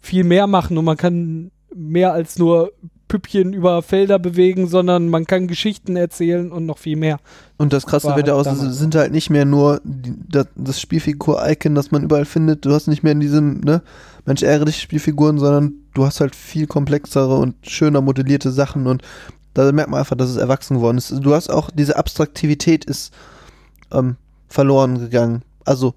viel 0.01 0.25
mehr 0.25 0.47
machen 0.47 0.77
und 0.79 0.85
man 0.85 0.97
kann 0.97 1.51
mehr 1.75 2.13
als 2.13 2.39
nur 2.39 2.73
Püppchen 3.09 3.53
über 3.53 3.83
Felder 3.83 4.19
bewegen, 4.19 4.67
sondern 4.69 5.09
man 5.09 5.27
kann 5.27 5.47
Geschichten 5.47 5.97
erzählen 5.97 6.51
und 6.51 6.65
noch 6.67 6.79
viel 6.79 6.97
mehr. 6.97 7.19
Und 7.59 7.73
das 7.73 7.87
Krasse 7.87 8.09
wird 8.17 8.27
ja 8.27 8.35
halt 8.35 8.47
auch, 8.47 8.51
es 8.53 8.59
damals 8.59 8.79
sind 8.79 8.95
halt 8.95 9.13
nicht 9.13 9.29
mehr 9.31 9.45
nur 9.45 9.81
die, 9.85 10.15
das, 10.29 10.47
das 10.57 10.81
Spielfigur-Icon, 10.81 11.75
das 11.75 11.91
man 11.91 12.03
überall 12.05 12.25
findet. 12.25 12.65
Du 12.65 12.73
hast 12.73 12.87
nicht 12.89 13.03
mehr 13.03 13.13
in 13.13 13.21
diesem, 13.21 13.61
ne, 13.61 13.83
Mensch, 14.25 14.43
ärgere 14.43 14.67
dich 14.67 14.81
Spielfiguren, 14.81 15.39
sondern 15.39 15.75
du 15.95 16.07
hast 16.07 16.21
halt 16.21 16.37
viel 16.37 16.67
komplexere 16.67 17.37
und 17.37 17.55
schöner 17.63 18.01
modellierte 18.01 18.51
Sachen 18.51 18.87
und 18.87 19.03
da 19.55 19.71
merkt 19.73 19.91
man 19.91 20.01
einfach, 20.01 20.17
dass 20.17 20.31
es 20.31 20.37
erwachsen 20.37 20.77
geworden 20.77 20.99
ist. 20.99 21.11
Du 21.11 21.35
hast 21.35 21.51
auch, 21.51 21.71
diese 21.71 21.97
Abstraktivität 21.97 22.85
ist 22.85 23.13
ähm, 23.93 24.17
verloren 24.49 24.99
gegangen. 24.99 25.43
Also, 25.65 25.95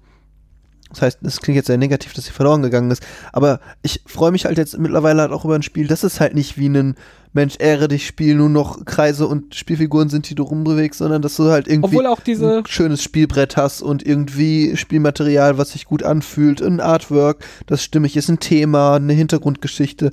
das 0.96 1.02
heißt, 1.02 1.18
es 1.22 1.40
klingt 1.40 1.56
jetzt 1.56 1.66
sehr 1.66 1.76
negativ, 1.76 2.14
dass 2.14 2.24
sie 2.24 2.32
verloren 2.32 2.62
gegangen 2.62 2.90
ist, 2.90 3.02
aber 3.32 3.60
ich 3.82 4.00
freue 4.06 4.32
mich 4.32 4.46
halt 4.46 4.56
jetzt 4.56 4.78
mittlerweile 4.78 5.22
halt 5.22 5.32
auch 5.32 5.44
über 5.44 5.54
ein 5.54 5.62
Spiel, 5.62 5.86
das 5.86 6.04
ist 6.04 6.20
halt 6.20 6.34
nicht 6.34 6.56
wie 6.56 6.70
ein 6.70 6.94
Mensch, 7.34 7.56
ehre 7.58 7.86
dich 7.86 8.06
Spiel, 8.06 8.34
nur 8.34 8.48
noch 8.48 8.86
Kreise 8.86 9.26
und 9.26 9.54
Spielfiguren 9.54 10.08
sind, 10.08 10.30
die 10.30 10.34
du 10.34 10.42
rumbewegst, 10.42 10.98
sondern 10.98 11.20
dass 11.20 11.36
du 11.36 11.50
halt 11.50 11.68
irgendwie 11.68 11.96
Obwohl 11.96 12.06
auch 12.06 12.20
diese, 12.20 12.58
ein 12.58 12.66
schönes 12.66 13.02
Spielbrett 13.02 13.58
hast 13.58 13.82
und 13.82 14.06
irgendwie 14.06 14.74
Spielmaterial, 14.74 15.58
was 15.58 15.72
sich 15.72 15.84
gut 15.84 16.02
anfühlt, 16.02 16.62
ein 16.62 16.80
Artwork, 16.80 17.44
das 17.66 17.84
stimmig 17.84 18.16
ist, 18.16 18.30
ein 18.30 18.40
Thema, 18.40 18.96
eine 18.96 19.12
Hintergrundgeschichte. 19.12 20.12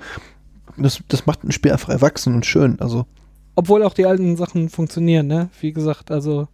Das, 0.76 1.00
das 1.08 1.26
macht 1.26 1.46
ein 1.46 1.54
Spiel 1.54 1.72
einfach 1.72 1.90
erwachsen 1.90 2.36
und 2.36 2.46
schön. 2.46 2.78
Also, 2.82 3.06
obwohl 3.56 3.84
auch 3.84 3.94
die 3.94 4.06
alten 4.06 4.36
Sachen 4.36 4.68
funktionieren, 4.68 5.28
ne? 5.28 5.50
Wie 5.62 5.72
gesagt, 5.72 6.12
also 6.12 6.50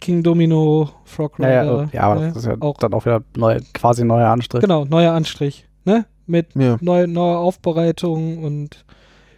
King 0.00 0.22
Domino, 0.22 0.90
Frog 1.04 1.38
Ja, 1.38 1.48
ja, 1.48 1.60
Rider. 1.62 1.88
ja, 1.92 2.00
aber 2.02 2.20
ne? 2.20 2.28
das 2.28 2.36
ist 2.38 2.46
ja 2.46 2.56
auch, 2.60 2.78
dann 2.78 2.94
auch 2.94 3.04
wieder 3.04 3.22
neu, 3.36 3.60
quasi 3.74 4.02
ein 4.02 4.06
neuer 4.08 4.28
Anstrich. 4.28 4.60
genau, 4.60 4.84
neuer 4.84 5.12
Anstrich, 5.12 5.66
ne? 5.84 6.06
Mit 6.26 6.54
ja. 6.54 6.76
neu, 6.80 7.06
neuer 7.06 7.38
Aufbereitung 7.38 8.44
und 8.44 8.84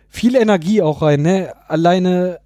viel 0.08 0.34
Energie 0.34 0.82
auch 0.82 1.02
rein, 1.02 1.22
ne? 1.22 1.52
Alleine 1.68 2.40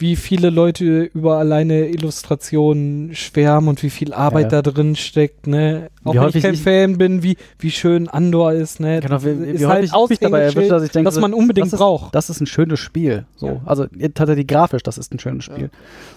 wie 0.00 0.16
viele 0.16 0.48
Leute 0.50 1.02
über 1.02 1.36
alleine 1.36 1.88
Illustrationen 1.88 3.14
schwärmen 3.14 3.68
und 3.68 3.82
wie 3.82 3.90
viel 3.90 4.14
Arbeit 4.14 4.50
Ja. 4.50 4.62
da 4.62 4.70
drin 4.70 4.96
steckt, 4.96 5.46
ne? 5.46 5.90
Auch 6.04 6.14
Wie 6.14 6.18
wenn 6.18 6.28
ich 6.30 6.42
kein 6.42 6.54
ich- 6.54 6.62
Fan 6.62 6.96
bin, 6.96 7.22
wie, 7.22 7.36
wie 7.58 7.70
schön 7.70 8.08
Andor 8.08 8.52
ist, 8.52 8.80
ne? 8.80 9.00
Genau, 9.00 9.22
wie, 9.22 9.38
wie, 9.40 9.44
ist 9.50 9.60
wie 9.60 9.66
halt 9.66 9.84
ich 9.84 9.92
mich 10.08 10.18
dabei 10.18 10.40
erwische, 10.40 10.68
dass 10.70 10.82
ich 10.82 10.90
denke, 10.90 11.04
dass 11.04 11.20
man 11.20 11.34
unbedingt 11.34 11.66
das 11.66 11.74
ist, 11.74 11.78
braucht. 11.78 12.14
Das 12.14 12.30
ist 12.30 12.40
ein 12.40 12.46
schönes 12.46 12.80
Spiel. 12.80 13.26
So. 13.36 13.46
Ja. 13.46 13.60
Also 13.66 13.86
tatsächlich 14.14 14.46
grafisch, 14.46 14.82
das 14.82 14.96
ist 14.96 15.12
ein 15.12 15.18
schönes 15.18 15.44
Spiel. 15.44 15.70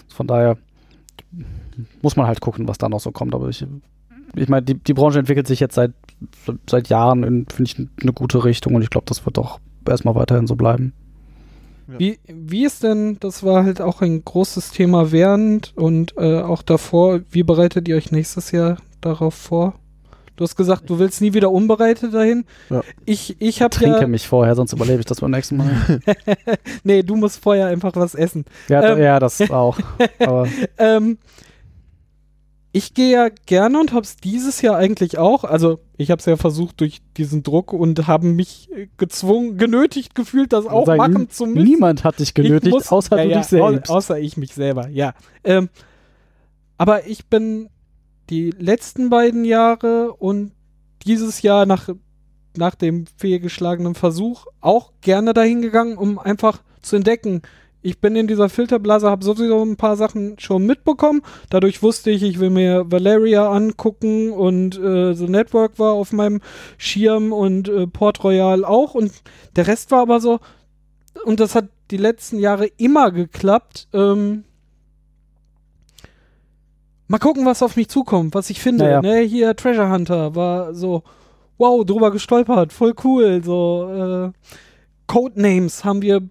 Von 0.08 0.26
daher 0.26 0.56
muss 2.02 2.16
man 2.16 2.26
halt 2.26 2.40
gucken, 2.40 2.66
was 2.66 2.78
da 2.78 2.88
noch 2.88 3.00
so 3.00 3.12
kommt. 3.12 3.34
Aber 3.34 3.48
ich, 3.50 3.66
ich 4.34 4.48
meine, 4.48 4.62
die, 4.64 4.74
die 4.74 4.94
Branche 4.94 5.18
entwickelt 5.18 5.46
sich 5.46 5.60
jetzt 5.60 5.74
seit, 5.74 5.92
seit 6.68 6.88
Jahren 6.88 7.22
in, 7.22 7.46
finde 7.52 7.70
ich, 7.70 7.78
eine 8.02 8.12
gute 8.14 8.44
Richtung 8.44 8.74
und 8.74 8.82
ich 8.82 8.90
glaube, 8.90 9.04
das 9.08 9.26
wird 9.26 9.38
auch 9.38 9.60
erstmal 9.86 10.14
weiterhin 10.14 10.46
so 10.46 10.56
bleiben. 10.56 10.94
Wie, 11.86 12.18
wie 12.26 12.64
ist 12.64 12.82
denn, 12.82 13.18
das 13.20 13.42
war 13.42 13.64
halt 13.64 13.80
auch 13.80 14.00
ein 14.00 14.24
großes 14.24 14.70
Thema 14.70 15.12
während 15.12 15.72
und 15.76 16.14
äh, 16.16 16.40
auch 16.40 16.62
davor, 16.62 17.20
wie 17.30 17.42
bereitet 17.42 17.88
ihr 17.88 17.96
euch 17.96 18.10
nächstes 18.10 18.50
Jahr 18.52 18.78
darauf 19.00 19.34
vor? 19.34 19.74
Du 20.36 20.42
hast 20.42 20.56
gesagt, 20.56 20.90
du 20.90 20.98
willst 20.98 21.20
nie 21.20 21.32
wieder 21.32 21.52
unbereitet 21.52 22.12
dahin. 22.12 22.44
Ja. 22.68 22.82
Ich, 23.04 23.40
ich 23.40 23.62
habe 23.62 23.70
Trinke 23.74 24.00
ja, 24.00 24.06
mich 24.08 24.26
vorher, 24.26 24.56
sonst 24.56 24.72
überlebe 24.72 24.98
ich 24.98 25.06
das 25.06 25.20
beim 25.20 25.30
nächsten 25.30 25.58
Mal. 25.58 26.00
nee, 26.82 27.02
du 27.04 27.14
musst 27.14 27.40
vorher 27.40 27.68
einfach 27.68 27.92
was 27.94 28.16
essen. 28.16 28.44
ja, 28.68 28.82
Ähm. 28.82 28.98
ja, 28.98 29.20
das 29.20 29.48
auch. 29.50 29.78
Aber 30.18 30.48
Ähm, 30.78 31.18
ich 32.76 32.92
gehe 32.92 33.12
ja 33.12 33.28
gerne 33.46 33.78
und 33.78 33.92
habe 33.92 34.02
es 34.02 34.16
dieses 34.16 34.60
Jahr 34.60 34.76
eigentlich 34.76 35.16
auch. 35.16 35.44
Also 35.44 35.78
ich 35.96 36.10
habe 36.10 36.18
es 36.18 36.26
ja 36.26 36.36
versucht 36.36 36.80
durch 36.80 37.02
diesen 37.16 37.44
Druck 37.44 37.72
und 37.72 38.08
habe 38.08 38.26
mich 38.26 38.68
äh, 38.72 38.88
gezwungen, 38.96 39.56
genötigt 39.58 40.16
gefühlt, 40.16 40.52
das 40.52 40.66
auch 40.66 40.84
sagen, 40.84 40.98
machen 40.98 41.30
zu 41.30 41.46
müssen. 41.46 41.62
niemand 41.68 42.02
hat 42.02 42.18
dich 42.18 42.34
genötigt, 42.34 42.74
muss- 42.74 42.90
außer 42.90 43.16
ja, 43.16 43.22
du 43.24 43.30
ja, 43.30 43.38
dich 43.38 43.46
selbst. 43.46 43.90
au- 43.90 43.94
Außer 43.94 44.18
ich 44.18 44.36
mich 44.36 44.54
selber, 44.54 44.88
ja. 44.88 45.14
Ähm, 45.44 45.68
aber 46.76 47.06
ich 47.06 47.26
bin 47.26 47.68
die 48.28 48.50
letzten 48.50 49.08
beiden 49.08 49.44
Jahre 49.44 50.12
und 50.12 50.50
dieses 51.06 51.42
Jahr 51.42 51.66
nach, 51.66 51.88
nach 52.56 52.74
dem 52.74 53.04
fehlgeschlagenen 53.16 53.94
Versuch 53.94 54.46
auch 54.60 54.90
gerne 55.00 55.32
dahin 55.32 55.62
gegangen, 55.62 55.96
um 55.96 56.18
einfach 56.18 56.60
zu 56.82 56.96
entdecken. 56.96 57.42
Ich 57.84 58.00
bin 58.00 58.16
in 58.16 58.26
dieser 58.26 58.48
Filterblase, 58.48 59.10
habe 59.10 59.22
sowieso 59.22 59.62
ein 59.62 59.76
paar 59.76 59.96
Sachen 59.96 60.38
schon 60.38 60.64
mitbekommen. 60.64 61.20
Dadurch 61.50 61.82
wusste 61.82 62.10
ich, 62.10 62.22
ich 62.22 62.40
will 62.40 62.48
mir 62.48 62.90
Valeria 62.90 63.50
angucken 63.50 64.32
und 64.32 64.78
äh, 64.78 65.12
The 65.12 65.28
Network 65.28 65.78
war 65.78 65.92
auf 65.92 66.10
meinem 66.10 66.40
Schirm 66.78 67.30
und 67.30 67.68
äh, 67.68 67.86
Port 67.86 68.24
Royal 68.24 68.64
auch. 68.64 68.94
Und 68.94 69.12
der 69.56 69.66
Rest 69.66 69.90
war 69.90 70.00
aber 70.00 70.20
so, 70.20 70.40
und 71.26 71.40
das 71.40 71.54
hat 71.54 71.68
die 71.90 71.98
letzten 71.98 72.38
Jahre 72.38 72.68
immer 72.78 73.10
geklappt. 73.10 73.88
Ähm, 73.92 74.44
mal 77.06 77.18
gucken, 77.18 77.44
was 77.44 77.62
auf 77.62 77.76
mich 77.76 77.88
zukommt, 77.88 78.34
was 78.34 78.48
ich 78.48 78.62
finde. 78.62 78.86
Ja, 78.86 78.90
ja. 78.92 79.02
Ne, 79.02 79.18
hier 79.20 79.54
Treasure 79.56 79.90
Hunter 79.90 80.34
war 80.34 80.72
so, 80.72 81.02
wow, 81.58 81.84
drüber 81.84 82.10
gestolpert, 82.10 82.72
voll 82.72 82.94
cool. 83.04 83.44
So 83.44 84.32
äh, 84.32 84.48
Codenames 85.06 85.84
haben 85.84 86.00
wir 86.00 86.22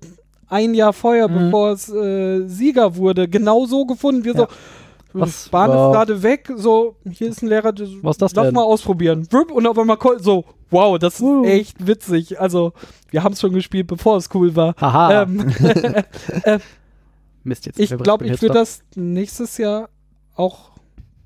ein 0.54 0.74
Jahr 0.74 0.94
vorher, 0.94 1.28
Mhm. 1.28 1.46
bevor 1.46 1.72
es 1.72 1.90
äh, 1.90 2.48
Sieger 2.48 2.96
wurde, 2.96 3.28
genau 3.28 3.66
so 3.66 3.86
gefunden. 3.86 4.24
Wir 4.24 4.34
Ja. 4.34 4.40
so, 4.42 4.48
Was 5.16 5.50
Bahn 5.50 5.70
war- 5.70 5.90
ist 5.90 5.96
gerade 5.96 6.24
weg, 6.24 6.50
so, 6.56 6.96
hier 7.10 7.30
ist 7.30 7.44
ein 7.44 7.48
Lehrer, 7.50 7.72
das, 7.72 7.90
Was 8.02 8.18
das 8.18 8.34
lass 8.34 8.46
denn? 8.46 8.54
mal 8.56 8.64
ausprobieren. 8.64 9.28
Und 9.54 9.68
auf 9.68 9.78
einmal 9.78 9.98
so, 10.20 10.44
wow, 10.72 10.98
das 10.98 11.16
ist 11.16 11.22
Uh. 11.22 11.44
echt 11.46 11.86
witzig. 11.86 12.40
Also, 12.40 12.74
wir 13.12 13.24
haben 13.24 13.34
es 13.34 13.42
schon 13.42 13.54
gespielt, 13.54 13.86
bevor 13.88 14.18
es 14.18 14.28
cool 14.34 14.56
war. 14.56 14.74
Haha. 14.82 15.24
Ähm, 15.24 15.46
Mist, 17.44 17.66
jetzt. 17.66 17.80
ich 17.80 17.96
glaube, 17.98 18.26
ich 18.26 18.42
würde 18.42 18.56
das 18.56 18.82
nächstes 18.96 19.58
Jahr 19.58 19.90
auch 20.36 20.72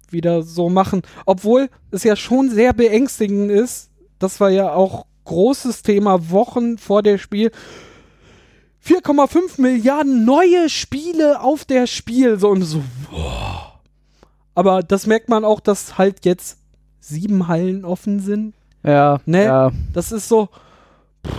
wieder 0.09 0.41
so 0.43 0.69
machen. 0.69 1.01
Obwohl 1.25 1.69
es 1.91 2.03
ja 2.03 2.15
schon 2.15 2.49
sehr 2.49 2.73
beängstigend 2.73 3.51
ist. 3.51 3.89
Das 4.19 4.39
war 4.39 4.49
ja 4.49 4.73
auch 4.73 5.05
großes 5.25 5.83
Thema 5.83 6.31
Wochen 6.31 6.77
vor 6.77 7.03
der 7.03 7.17
Spiel. 7.19 7.51
4,5 8.85 9.59
Milliarden 9.61 10.25
neue 10.25 10.69
Spiele 10.69 11.41
auf 11.41 11.65
der 11.65 11.87
Spiel. 11.87 12.39
So 12.39 12.49
und 12.49 12.61
so. 12.63 12.83
Wow. 13.11 13.73
Aber 14.55 14.81
das 14.81 15.05
merkt 15.07 15.29
man 15.29 15.45
auch, 15.45 15.59
dass 15.59 15.97
halt 15.97 16.25
jetzt 16.25 16.57
sieben 16.99 17.47
Hallen 17.47 17.85
offen 17.85 18.19
sind. 18.19 18.53
Ja, 18.83 19.19
Ne? 19.25 19.43
ja. 19.43 19.71
Das 19.93 20.11
ist 20.11 20.27
so. 20.27 20.47
pff, 21.25 21.33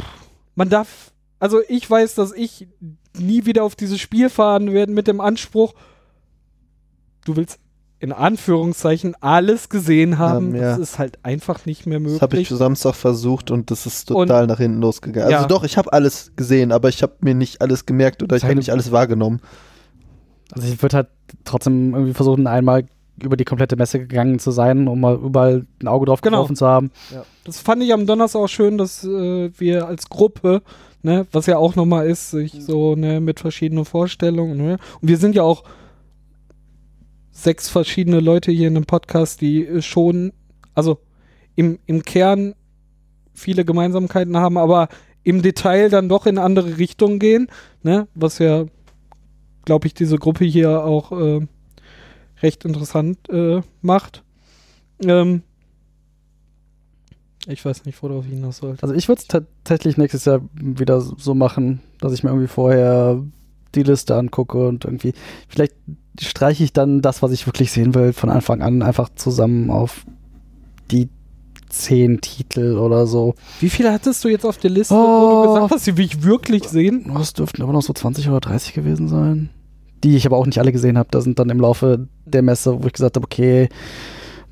Man 0.55 0.69
darf. 0.69 1.13
Also 1.41 1.61
ich 1.69 1.89
weiß, 1.89 2.15
dass 2.17 2.33
ich 2.33 2.67
nie 3.17 3.45
wieder 3.47 3.65
auf 3.65 3.77
dieses 3.77 4.01
Spiel 4.01 4.29
fahren 4.29 4.73
werde 4.73 4.93
mit 4.93 5.07
dem 5.07 5.21
Anspruch, 5.21 5.75
du 7.25 7.37
willst 7.37 7.59
in 8.01 8.13
Anführungszeichen 8.13 9.17
alles 9.21 9.69
gesehen 9.69 10.19
haben. 10.19 10.49
Haben, 10.49 10.55
ja. 10.55 10.63
Das 10.77 10.79
ist 10.79 10.99
halt 10.99 11.19
einfach 11.25 11.67
nicht 11.67 11.87
mehr 11.87 11.99
Das 11.99 12.21
habe 12.23 12.37
ich 12.37 12.49
möglich. 12.51 12.59
Samstag 12.59 12.95
versucht 12.95 13.51
und 13.51 13.71
das 13.71 13.87
ist 13.87 14.07
total 14.09 14.47
nach 14.47 14.59
hinten 14.59 14.81
losgegangen. 14.81 15.31
Ja. 15.31 15.39
Also 15.39 15.49
doch, 15.49 15.65
ich 15.65 15.77
habe 15.77 15.93
alles 15.93 16.33
gesehen, 16.37 16.71
aber 16.71 16.89
ich 16.89 17.03
habe 17.03 17.15
mir 17.21 17.35
nicht 17.35 17.61
alles 17.61 17.87
gemerkt 17.87 18.23
oder 18.23 18.37
ich 18.37 18.45
habe 18.45 18.55
nicht 18.55 18.71
alles 18.71 18.93
wahrgenommen. 18.93 19.41
Also 20.53 20.69
ich 20.69 20.81
würde 20.81 20.97
halt 20.97 21.09
trotzdem 21.45 21.95
irgendwie 21.95 22.15
versuchen, 22.15 22.47
einmal 22.47 22.85
über 23.23 23.37
die 23.37 23.45
komplette 23.45 23.75
Messe 23.77 23.99
gegangen 23.99 24.39
zu 24.39 24.53
sein, 24.53 24.87
um 24.87 25.01
mal 25.01 25.17
überall 25.17 25.67
ein 25.83 25.89
Auge 25.89 26.07
drauf 26.07 26.21
Genau. 26.21 26.47
zu 26.47 26.67
haben. 26.67 26.93
Das 27.45 27.59
fand 27.59 27.83
ich 27.83 27.93
am 27.93 28.07
Donnerstag 28.07 28.41
auch 28.41 28.49
schön, 28.49 28.79
dass 28.79 29.03
äh, 29.03 29.51
wir 29.59 29.89
als 29.89 30.09
Gruppe, 30.09 30.63
ne, 31.03 31.27
was 31.33 31.47
ja 31.47 31.57
auch 31.59 31.75
nochmal 31.75 32.07
ist, 32.07 32.31
sich 32.31 32.53
so 32.61 32.95
ne, 32.95 33.21
mit 33.21 33.41
verschiedenen 33.41 33.85
Vorstellungen. 33.85 34.57
Ne, 34.57 34.79
und 35.01 35.09
wir 35.09 35.17
sind 35.17 35.35
ja 35.35 35.43
auch 35.43 35.65
sechs 37.39 37.69
verschiedene 37.69 38.21
Leute 38.21 38.51
hier 38.51 38.69
in 38.69 38.77
einem 38.77 38.87
Podcast, 38.87 39.41
die 39.41 39.65
äh, 39.65 39.83
schon, 39.83 40.33
also 40.75 40.99
im, 41.55 41.79
im 41.87 42.03
Kern 42.03 42.55
viele 43.33 43.65
Gemeinsamkeiten 43.65 44.37
haben, 44.37 44.59
aber 44.59 44.89
im 45.23 45.43
Detail 45.43 45.89
dann 45.89 46.09
doch 46.09 46.27
in 46.27 46.39
andere 46.39 46.79
Richtungen 46.79 47.19
gehen, 47.19 47.49
ne, 47.83 48.09
was 48.15 48.39
ja, 48.39 48.65
glaube 49.65 49.87
ich, 49.87 49.95
diese 49.95 50.17
Gruppe 50.17 50.45
hier 50.45 50.85
auch 50.85 51.13
äh, 51.13 51.47
recht 52.43 52.65
interessant 52.65 53.19
äh, 53.29 53.61
macht. 53.83 54.25
Ähm, 55.03 55.43
ich 57.47 57.65
weiß 57.65 57.85
nicht, 57.85 58.03
worauf 58.03 58.25
ich 58.25 58.33
hinaus 58.33 58.59
sollte. 58.59 58.83
Also 58.83 58.95
ich 58.95 59.09
würde 59.09 59.23
es 59.23 59.29
tatsächlich 59.29 59.97
nächstes 59.97 60.25
Jahr 60.25 60.41
wieder 60.53 61.01
so 61.01 61.35
machen, 61.35 61.81
dass 62.01 62.13
ich 62.13 62.23
mir 62.23 62.31
irgendwie 62.31 62.49
vorher 62.49 63.23
die 63.75 63.83
Liste 63.83 64.17
angucke 64.17 64.67
und 64.69 64.85
irgendwie, 64.85 65.13
vielleicht 65.49 65.75
streiche 66.21 66.65
ich 66.65 66.73
dann 66.73 67.01
das, 67.03 67.23
was 67.23 67.33
ich 67.33 67.47
wirklich 67.47 67.71
sehen 67.73 67.95
will, 67.95 68.13
von 68.13 68.31
Anfang 68.31 68.63
an 68.63 68.83
einfach 68.83 69.09
zusammen 69.15 69.71
auf 69.71 70.05
die 70.91 71.09
zehn 71.69 72.21
Titel 72.21 72.79
oder 72.79 73.07
so. 73.07 73.35
Wie 73.61 73.69
viele 73.69 73.93
hattest 73.93 74.25
du 74.25 74.29
jetzt 74.29 74.47
auf 74.47 74.57
der 74.59 74.71
Liste, 74.71 74.95
wo 74.95 74.99
Oh. 74.99 75.43
du 75.45 75.53
gesagt 75.55 75.73
hast, 75.73 75.87
die 75.87 75.97
will 75.97 76.07
ich 76.07 76.23
wirklich 76.23 76.65
sehen? 76.69 77.13
Oh, 77.15 77.19
Es 77.21 77.35
dürften 77.35 77.63
aber 77.63 77.73
noch 77.73 77.83
so 77.83 77.93
20 77.93 78.29
oder 78.29 78.41
30 78.41 78.73
gewesen 78.73 79.07
sein. 79.09 79.51
Die 80.03 80.17
ich 80.17 80.25
aber 80.27 80.39
auch 80.39 80.47
nicht 80.47 80.59
alle 80.59 80.73
gesehen 80.73 80.97
habe. 80.97 81.09
Da 81.11 81.21
sind 81.21 81.39
dann 81.39 81.51
im 81.51 81.61
Laufe 81.61 82.09
der 82.25 82.43
Messe, 82.43 82.83
wo 82.83 82.87
ich 82.87 82.93
gesagt 82.95 83.17
habe, 83.17 83.25
okay, 83.27 83.69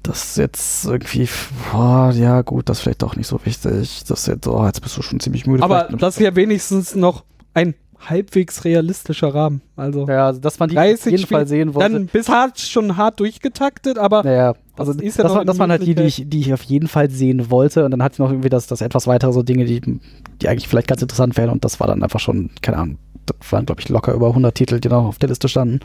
das 0.02 0.24
ist 0.24 0.36
jetzt 0.36 0.84
irgendwie, 0.84 1.28
boah, 1.72 2.12
ja 2.14 2.42
gut, 2.42 2.68
das 2.68 2.78
ist 2.78 2.82
vielleicht 2.82 3.02
doch 3.02 3.16
nicht 3.16 3.26
so 3.28 3.40
wichtig. 3.44 4.04
Das 4.06 4.20
ist 4.20 4.26
jetzt, 4.26 4.46
oh, 4.46 4.64
jetzt 4.66 4.82
bist 4.82 4.96
du 4.98 5.02
schon 5.02 5.18
ziemlich 5.20 5.46
müde. 5.46 5.62
Aber 5.62 5.84
das 5.84 6.16
ist 6.16 6.20
ja 6.22 6.36
wenigstens 6.36 6.94
noch 6.94 7.24
ein 7.54 7.74
halbwegs 8.00 8.64
realistischer 8.64 9.34
Rahmen. 9.34 9.62
Also 9.76 10.06
ja, 10.06 10.26
also 10.26 10.40
das 10.40 10.58
waren 10.60 10.68
die, 10.68 10.74
die 10.74 10.80
ich 10.80 10.94
auf 10.94 11.00
30 11.00 11.12
jeden 11.12 11.26
Fall 11.26 11.46
sehen 11.46 11.74
wollte. 11.74 11.92
dann 11.92 12.06
bis 12.06 12.28
hart 12.28 12.60
schon 12.60 12.96
hart 12.96 13.20
durchgetaktet, 13.20 13.98
aber 13.98 14.22
Naja, 14.22 14.54
also 14.76 14.92
Das 14.92 14.96
das, 14.98 15.06
ist 15.06 15.18
ja 15.18 15.24
noch 15.24 15.34
war, 15.36 15.44
das 15.44 15.58
waren 15.58 15.70
halt 15.70 15.86
die, 15.86 15.94
die 15.94 16.02
ich, 16.02 16.24
die 16.26 16.40
ich 16.40 16.52
auf 16.52 16.62
jeden 16.62 16.88
Fall 16.88 17.10
sehen 17.10 17.50
wollte. 17.50 17.84
Und 17.84 17.90
dann 17.92 18.02
hatte 18.02 18.14
ich 18.14 18.18
noch 18.18 18.30
irgendwie 18.30 18.50
das, 18.50 18.66
das 18.66 18.80
etwas 18.80 19.06
weitere 19.06 19.32
so 19.32 19.42
Dinge, 19.42 19.64
die, 19.64 19.80
die 19.80 20.48
eigentlich 20.48 20.68
vielleicht 20.68 20.88
ganz 20.88 21.02
interessant 21.02 21.36
wären. 21.36 21.50
Und 21.50 21.64
das 21.64 21.80
war 21.80 21.86
dann 21.86 22.02
einfach 22.02 22.20
schon, 22.20 22.50
keine 22.62 22.78
Ahnung, 22.78 22.98
das 23.24 23.52
waren, 23.52 23.66
glaube 23.66 23.80
ich, 23.80 23.88
locker 23.88 24.12
über 24.12 24.28
100 24.28 24.54
Titel, 24.54 24.80
die 24.80 24.88
noch 24.88 25.04
auf 25.04 25.18
der 25.18 25.28
Liste 25.28 25.48
standen. 25.48 25.80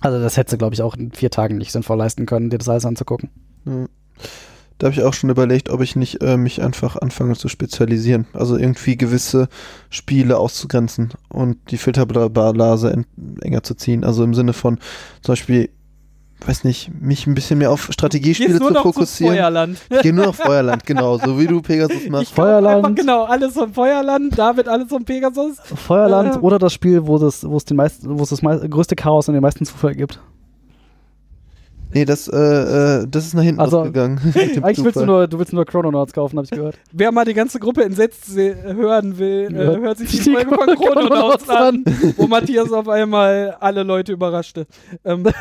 Also 0.00 0.20
das 0.20 0.36
hätte 0.36 0.52
sie, 0.52 0.58
glaube 0.58 0.74
ich, 0.74 0.82
auch 0.82 0.94
in 0.94 1.10
vier 1.10 1.30
Tagen 1.30 1.58
nicht 1.58 1.72
sinnvoll 1.72 1.96
leisten 1.98 2.26
können, 2.26 2.50
dir 2.50 2.58
das 2.58 2.68
alles 2.68 2.84
anzugucken. 2.84 3.30
Ja. 3.64 3.86
Da 4.78 4.86
habe 4.86 4.94
ich 4.94 5.02
auch 5.02 5.12
schon 5.12 5.28
überlegt, 5.30 5.70
ob 5.70 5.80
ich 5.80 5.96
nicht 5.96 6.22
äh, 6.22 6.36
mich 6.36 6.62
einfach 6.62 6.94
anfange 6.96 7.34
zu 7.34 7.48
spezialisieren. 7.48 8.26
Also 8.32 8.56
irgendwie 8.56 8.96
gewisse 8.96 9.48
Spiele 9.90 10.38
auszugrenzen 10.38 11.10
und 11.28 11.56
die 11.72 11.78
Filterblase 11.78 12.92
en- 12.92 13.06
enger 13.42 13.62
zu 13.64 13.74
ziehen. 13.74 14.04
Also 14.04 14.22
im 14.22 14.34
Sinne 14.34 14.52
von 14.52 14.78
zum 15.22 15.32
Beispiel, 15.32 15.70
weiß 16.46 16.62
nicht, 16.62 16.92
mich 17.00 17.26
ein 17.26 17.34
bisschen 17.34 17.58
mehr 17.58 17.72
auf 17.72 17.88
Strategiespiele 17.90 18.60
zu 18.60 18.72
fokussieren. 18.72 19.34
Feuerland. 19.34 19.78
ich 19.90 20.00
gehe 20.02 20.12
nur 20.12 20.26
nach 20.26 20.34
Feuerland, 20.36 20.86
genau, 20.86 21.18
so 21.18 21.40
wie 21.40 21.48
du 21.48 21.60
Pegasus 21.60 22.06
machst. 22.08 22.28
Ich 22.28 22.34
Feuerland. 22.34 22.84
Einfach 22.84 22.94
genau, 22.94 23.24
alles 23.24 23.54
vom 23.54 23.74
Feuerland, 23.74 24.38
David 24.38 24.68
alles 24.68 24.88
vom 24.88 25.04
Pegasus. 25.04 25.56
Feuerland 25.74 26.36
Ja. 26.36 26.40
oder 26.40 26.60
das 26.60 26.72
Spiel, 26.72 27.04
wo, 27.04 27.18
das, 27.18 27.42
es, 27.42 27.64
den 27.64 27.76
meisten, 27.76 28.16
wo 28.16 28.22
es 28.22 28.28
das 28.28 28.42
mei 28.42 28.56
größte 28.58 28.94
Chaos 28.94 29.26
und 29.26 29.34
den 29.34 29.42
meisten 29.42 29.64
Zufall 29.66 29.96
gibt. 29.96 30.20
Nee, 31.94 32.04
das, 32.04 32.28
äh, 32.28 32.36
äh, 32.36 33.06
das 33.10 33.26
ist 33.26 33.34
nach 33.34 33.42
hinten 33.42 33.60
Also, 33.60 33.80
ausgegangen. 33.80 34.18
Eigentlich 34.34 34.84
willst 34.84 35.00
du 35.00 35.06
nur, 35.06 35.26
du 35.26 35.38
willst 35.38 35.52
nur 35.54 35.64
Chrononauts 35.64 36.12
kaufen, 36.12 36.36
habe 36.36 36.44
ich 36.44 36.50
gehört. 36.50 36.78
Wer 36.92 37.10
mal 37.12 37.24
die 37.24 37.32
ganze 37.34 37.58
Gruppe 37.58 37.82
entsetzt 37.84 38.26
se- 38.26 38.54
hören 38.74 39.18
will, 39.18 39.48
Ja. 39.52 39.72
äh, 39.72 39.76
hört 39.78 39.98
sich 39.98 40.10
die 40.10 40.18
Die 40.18 40.30
Folge 40.34 40.54
von 40.54 40.74
Chrononauts 40.76 41.48
an, 41.48 41.84
wo 42.16 42.26
Matthias 42.26 42.70
auf 42.72 42.88
einmal 42.88 43.56
alle 43.60 43.82
Leute 43.84 44.12
überraschte. 44.12 44.66
Ähm, 45.04 45.24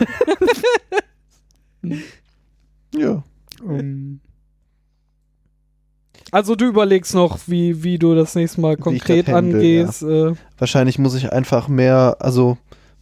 Ja. 2.95 3.24
Ähm, 3.68 4.19
also 6.32 6.56
du 6.56 6.65
überlegst 6.65 7.14
noch, 7.14 7.40
wie, 7.48 7.84
wie 7.84 7.98
du 7.99 8.15
das 8.15 8.36
nächste 8.36 8.61
Mal 8.61 8.78
konkret 8.78 9.28
handle, 9.28 9.57
angehst. 9.57 10.03
Äh, 10.03 10.34
Wahrscheinlich 10.57 10.99
muss 10.99 11.15
ich 11.15 11.32
einfach 11.32 11.68
mehr, 11.68 12.18
also, 12.19 12.57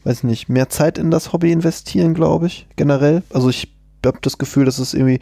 weiß 0.05 0.23
nicht, 0.23 0.47
mehr 0.47 0.69
Zeit 0.69 0.97
in 0.97 1.11
das 1.11 1.33
Hobby 1.33 1.51
investieren, 1.51 2.13
glaube 2.13 2.47
ich, 2.47 2.67
generell. 2.75 3.23
Also 3.33 3.49
ich 3.49 3.73
habe 4.05 4.19
das 4.21 4.37
Gefühl, 4.37 4.65
dass 4.65 4.79
es 4.79 4.93
irgendwie 4.93 5.19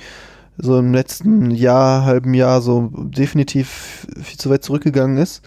so 0.58 0.78
im 0.78 0.94
letzten 0.94 1.50
Jahr, 1.52 2.06
halben 2.06 2.34
Jahr 2.34 2.62
so 2.62 2.92
definitiv 2.94 4.06
viel 4.22 4.38
zu 4.38 4.50
weit 4.50 4.64
zurückgegangen 4.64 5.18
ist. 5.18 5.42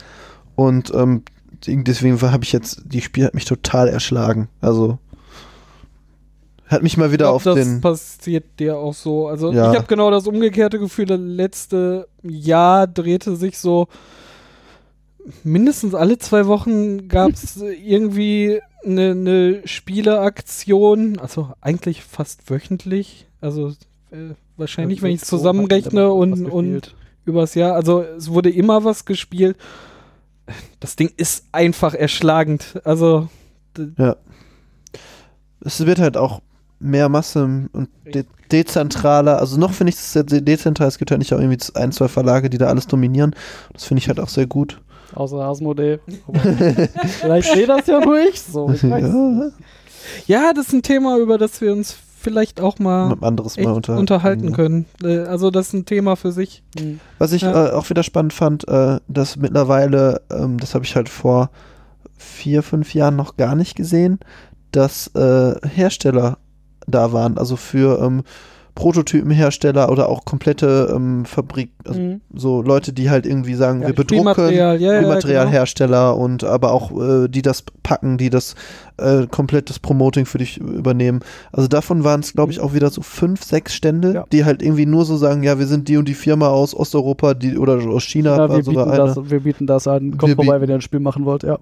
Und 0.56 0.92
ähm, 0.94 1.22
deswegen 1.66 2.20
habe 2.20 2.44
ich 2.44 2.52
jetzt, 2.52 2.82
die 2.86 3.02
Spiel 3.02 3.24
hat 3.24 3.34
mich 3.34 3.44
total 3.44 3.88
erschlagen. 3.88 4.48
Also 4.60 4.98
hat 6.66 6.82
mich 6.82 6.96
mal 6.96 7.12
wieder 7.12 7.26
glaub, 7.26 7.36
auf 7.36 7.42
das 7.44 7.54
den. 7.56 7.80
passiert 7.80 8.58
dir 8.58 8.76
auch 8.78 8.94
so. 8.94 9.28
Also 9.28 9.52
Ja. 9.52 9.70
ich 9.70 9.76
habe 9.76 9.86
genau 9.86 10.10
das 10.10 10.26
umgekehrte 10.26 10.78
Gefühl. 10.78 11.06
Das 11.06 11.20
letzte 11.20 12.08
Jahr 12.22 12.86
drehte 12.86 13.36
sich 13.36 13.58
so 13.58 13.86
mindestens 15.44 15.94
alle 15.94 16.18
zwei 16.18 16.46
Wochen 16.46 17.08
gab 17.08 17.30
es 17.32 17.56
irgendwie 17.84 18.60
eine, 18.86 19.10
eine 19.10 19.62
Spieleaktion. 19.66 21.18
Also 21.18 21.52
eigentlich 21.60 22.02
fast 22.02 22.48
wöchentlich. 22.50 23.26
Also 23.40 23.68
äh, 24.10 24.34
wahrscheinlich, 24.56 25.02
wenn 25.02 25.12
ich 25.12 25.22
es 25.22 25.28
zusammenrechne 25.28 26.12
und, 26.12 26.46
und 26.46 26.94
übers 27.24 27.54
Jahr. 27.54 27.74
Also 27.74 28.02
es 28.02 28.30
wurde 28.30 28.50
immer 28.50 28.84
was 28.84 29.04
gespielt. 29.04 29.56
Das 30.80 30.94
Ding 30.96 31.10
ist 31.16 31.46
einfach 31.52 31.94
erschlagend. 31.94 32.80
Also 32.84 33.28
Es 35.60 35.84
wird 35.84 35.98
halt 35.98 36.16
auch 36.16 36.40
mehr 36.78 37.08
Masse 37.08 37.68
und 37.72 37.88
de 38.04 38.24
dezentraler. 38.52 39.40
Also 39.40 39.58
noch 39.58 39.72
finde 39.72 39.90
ich 39.90 39.96
es 39.96 40.12
sehr 40.12 40.22
de- 40.22 40.40
dezentral. 40.40 40.86
Es 40.86 40.98
gibt 40.98 41.10
halt 41.10 41.18
nicht 41.18 41.34
auch 41.34 41.40
irgendwie 41.40 41.58
ein, 41.74 41.90
zwei 41.90 42.06
Verlage, 42.06 42.48
die 42.48 42.58
da 42.58 42.68
alles 42.68 42.86
dominieren. 42.86 43.34
Das 43.72 43.84
finde 43.84 44.00
ich 44.00 44.08
halt 44.08 44.20
auch 44.20 44.28
sehr 44.28 44.46
gut. 44.46 44.80
Außer 45.16 45.38
Asmodee. 45.38 45.98
Vielleicht 47.20 47.52
sehe 47.52 47.66
das 47.66 47.86
ja 47.86 48.00
nur 48.00 48.18
ich 48.20 48.40
so. 48.40 48.70
Ich 48.70 48.88
weiß. 48.88 49.02
ja, 49.02 49.50
ja, 50.26 50.52
das 50.52 50.68
ist 50.68 50.72
ein 50.74 50.82
Thema, 50.82 51.18
über 51.18 51.38
das 51.38 51.60
wir 51.60 51.72
uns 51.72 51.96
vielleicht 52.20 52.60
auch 52.60 52.78
mal 52.80 53.12
ein 53.12 53.22
anderes 53.22 53.56
Mal 53.56 53.72
unter 53.72 53.96
unterhalten 53.96 54.52
können. 54.52 54.86
Äh, 55.02 55.18
Also 55.20 55.50
das 55.50 55.68
ist 55.68 55.72
ein 55.74 55.84
Thema 55.86 56.16
für 56.16 56.32
sich. 56.32 56.62
Hm. 56.78 56.98
Was 57.18 57.32
ich 57.32 57.42
Ja. 57.42 57.68
äh, 57.68 57.72
auch 57.72 57.88
wieder 57.88 58.02
spannend 58.02 58.32
fand, 58.32 58.66
äh, 58.68 58.98
dass 59.08 59.36
mittlerweile, 59.36 60.22
ähm, 60.30 60.58
das 60.58 60.74
habe 60.74 60.84
ich 60.84 60.96
halt 60.96 61.08
vor 61.08 61.50
vier, 62.16 62.62
fünf 62.62 62.94
Jahren 62.94 63.14
noch 63.16 63.36
gar 63.36 63.54
nicht 63.54 63.76
gesehen, 63.76 64.18
dass 64.72 65.08
äh, 65.14 65.54
Hersteller 65.68 66.38
da 66.88 67.12
waren, 67.12 67.38
also 67.38 67.56
für 67.56 68.00
ähm, 68.02 68.22
Prototypenhersteller 68.76 69.90
oder 69.90 70.08
auch 70.08 70.24
komplette 70.24 70.92
ähm, 70.94 71.24
Fabrik, 71.24 71.70
also 71.84 71.98
Mhm. 72.00 72.20
so 72.32 72.62
Leute, 72.62 72.92
die 72.92 73.10
halt 73.10 73.26
irgendwie 73.26 73.54
sagen, 73.54 73.80
Ja, 73.80 73.88
wir 73.88 73.94
bedrucken, 73.94 74.32
Spielmaterial, 74.32 74.80
ja, 74.80 74.92
ja, 74.92 74.98
Spielmaterialhersteller 75.00 76.16
und 76.16 76.44
aber 76.44 76.70
auch 76.72 76.92
äh, 76.92 77.26
die 77.28 77.42
das 77.42 77.64
packen, 77.82 78.18
die 78.18 78.30
das 78.30 78.54
äh, 78.98 79.26
komplett 79.26 79.68
das 79.70 79.78
Promoting 79.80 80.26
für 80.26 80.38
dich 80.38 80.58
übernehmen. 80.58 81.20
Also 81.52 81.66
davon 81.68 82.04
waren 82.04 82.20
es, 82.20 82.32
glaube 82.34 82.52
ich, 82.52 82.60
auch 82.60 82.72
wieder 82.74 82.90
so 82.90 83.02
fünf, 83.02 83.42
sechs 83.42 83.74
Stände, 83.74 84.12
Ja. 84.14 84.24
die 84.30 84.44
halt 84.44 84.62
irgendwie 84.62 84.86
nur 84.86 85.04
so 85.04 85.16
sagen, 85.16 85.42
ja, 85.42 85.58
wir 85.58 85.66
sind 85.66 85.88
die 85.88 85.96
und 85.96 86.06
die 86.06 86.14
Firma 86.14 86.48
aus 86.48 86.74
Osteuropa, 86.74 87.34
die 87.34 87.56
oder 87.58 87.74
aus 87.88 88.04
China, 88.04 88.36
Ja, 88.36 88.48
wir, 88.50 88.56
bieten 88.62 88.78
eine. 88.78 88.96
das, 88.96 89.18
wir 89.30 89.40
bieten 89.40 89.66
das 89.66 89.88
an. 89.88 90.16
Kommt 90.18 90.28
Wir 90.30 90.36
vorbei, 90.36 90.60
wenn 90.60 90.68
ihr 90.68 90.76
ein 90.76 90.80
Spiel 90.82 91.00
machen 91.00 91.24
wollt. 91.24 91.42
Ja. 91.42 91.58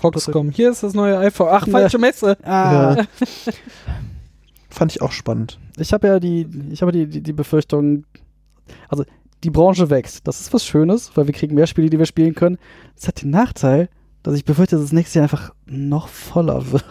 Foxcom. 0.00 0.50
Hier 0.50 0.70
ist 0.70 0.82
das 0.82 0.92
neue 0.92 1.16
iPhone. 1.18 1.48
Ach, 1.50 1.66
falsche 1.66 1.98
Messe. 1.98 2.36
Ah. 2.44 2.96
Ja. 2.98 3.04
Fand 4.78 4.92
ich 4.92 5.02
auch 5.02 5.10
spannend. 5.10 5.58
Ich 5.76 5.92
habe 5.92 6.06
ja 6.06 6.20
die, 6.20 6.46
ich 6.70 6.82
habe 6.82 6.92
die, 6.92 7.08
die, 7.08 7.20
die 7.20 7.32
Befürchtung, 7.32 8.04
also 8.88 9.04
die 9.42 9.50
Branche 9.50 9.90
wächst. 9.90 10.28
Das 10.28 10.40
ist 10.40 10.54
was 10.54 10.64
Schönes, 10.64 11.10
weil 11.16 11.26
wir 11.26 11.34
kriegen 11.34 11.56
mehr 11.56 11.66
Spiele, 11.66 11.90
die 11.90 11.98
wir 11.98 12.06
spielen 12.06 12.36
können. 12.36 12.58
Das 12.94 13.08
hat 13.08 13.22
den 13.22 13.30
Nachteil, 13.30 13.88
dass 14.22 14.36
ich 14.36 14.44
befürchte, 14.44 14.76
dass 14.76 14.84
es 14.84 14.92
nächstes 14.92 15.14
Jahr 15.14 15.24
einfach 15.24 15.52
noch 15.66 16.06
voller 16.06 16.70
wird. 16.70 16.84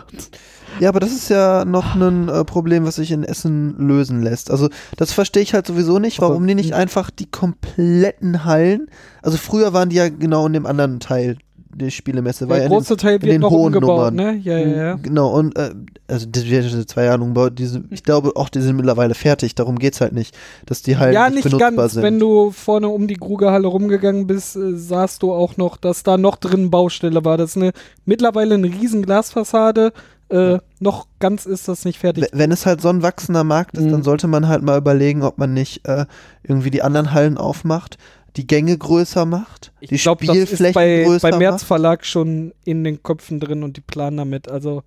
Ja, 0.81 0.89
aber 0.89 0.99
das 0.99 1.13
ist 1.13 1.29
ja 1.29 1.63
noch 1.63 1.95
ein 1.95 2.27
äh, 2.27 2.43
Problem, 2.43 2.83
was 2.83 2.97
sich 2.97 3.11
in 3.11 3.23
Essen 3.23 3.77
lösen 3.77 4.21
lässt. 4.21 4.51
Also 4.51 4.67
das 4.97 5.13
verstehe 5.13 5.43
ich 5.43 5.53
halt 5.53 5.65
sowieso 5.65 5.97
nicht, 5.97 6.19
Also, 6.19 6.29
warum 6.29 6.45
die 6.45 6.55
nicht 6.55 6.73
einfach 6.73 7.09
die 7.09 7.31
kompletten 7.31 8.43
Hallen, 8.43 8.87
also 9.21 9.37
früher 9.37 9.71
waren 9.71 9.87
die 9.87 9.95
ja 9.95 10.09
genau 10.09 10.45
in 10.45 10.51
dem 10.51 10.65
anderen 10.65 10.99
Teil 10.99 11.37
der 11.77 11.89
Spielemesse, 11.91 12.49
war 12.49 12.57
ja 12.57 12.63
Der 12.63 12.71
in 12.71 12.73
große 12.73 12.97
Teil 12.97 13.15
in 13.15 13.21
wird 13.21 13.31
den 13.33 13.41
noch 13.41 13.51
hohen 13.51 13.73
umgebaut, 13.75 14.13
Nummern. 14.13 14.35
ne? 14.35 14.41
Ja, 14.43 14.57
ja, 14.57 14.67
ja. 14.85 14.93
Genau, 14.95 15.29
und 15.33 15.57
äh, 15.57 15.71
also 16.07 16.25
das 16.29 16.45
wird 16.45 16.69
schon 16.69 16.87
zwei 16.87 17.05
Jahren 17.05 17.21
umgebaut. 17.21 17.53
Diese, 17.57 17.83
ich 17.91 18.03
glaube 18.03 18.31
auch, 18.35 18.49
die 18.49 18.61
sind 18.61 18.75
mittlerweile 18.75 19.13
fertig. 19.13 19.55
Darum 19.55 19.77
geht's 19.79 20.01
halt 20.01 20.13
nicht, 20.13 20.35
dass 20.65 20.81
die 20.81 20.97
halt 20.97 21.13
ja, 21.13 21.25
nicht, 21.29 21.35
nicht 21.35 21.43
benutzbar 21.45 21.71
ganz. 21.71 21.93
sind. 21.93 22.03
Wenn 22.03 22.19
du 22.19 22.51
vorne 22.51 22.89
um 22.89 23.07
die 23.07 23.15
Grugehalle 23.15 23.67
rumgegangen 23.67 24.27
bist, 24.27 24.55
äh, 24.55 24.75
sahst 24.75 25.23
du 25.23 25.33
auch 25.33 25.57
noch, 25.57 25.77
dass 25.77 26.03
da 26.03 26.17
noch 26.17 26.35
drin 26.37 26.71
Baustelle 26.71 27.23
war. 27.23 27.37
Das 27.37 27.51
ist 27.51 27.57
eine 27.57 27.71
mittlerweile 28.05 28.55
eine 28.55 28.67
riesen 28.67 29.03
Glasfassade. 29.03 29.93
Äh, 30.29 30.57
noch 30.81 31.07
ganz 31.19 31.45
ist 31.45 31.69
das 31.69 31.85
nicht 31.85 31.99
fertig. 31.99 32.25
Wenn 32.33 32.51
es 32.51 32.65
halt 32.65 32.81
so 32.81 32.89
ein 32.89 33.01
wachsender 33.01 33.45
Markt 33.45 33.77
ist, 33.77 33.85
Mhm. 33.85 33.91
dann 33.91 34.03
sollte 34.03 34.27
man 34.27 34.49
halt 34.49 34.61
mal 34.61 34.77
überlegen, 34.77 35.23
ob 35.23 35.37
man 35.37 35.53
nicht 35.53 35.87
äh, 35.87 36.05
irgendwie 36.43 36.69
die 36.69 36.81
anderen 36.81 37.13
Hallen 37.13 37.37
aufmacht, 37.37 37.97
die 38.35 38.45
Gänge 38.45 38.77
größer 38.77 39.25
macht, 39.25 39.71
die 39.81 39.95
Ich 39.95 40.03
glaube, 40.03 40.25
das 40.25 40.35
ist 40.35 40.43
Spielflächen 40.49 40.73
bei, 40.75 41.03
größer 41.05 41.29
bei 41.31 41.37
Merz 41.37 41.53
macht. 41.61 41.63
Verlag 41.65 42.05
schon 42.05 42.53
in 42.65 42.83
den 42.83 43.01
Köpfen 43.01 43.39
drin 43.39 43.63
und 43.63 43.77
die 43.77 43.81
planen 43.81 44.17
damit. 44.17 44.49
Also 44.49 44.83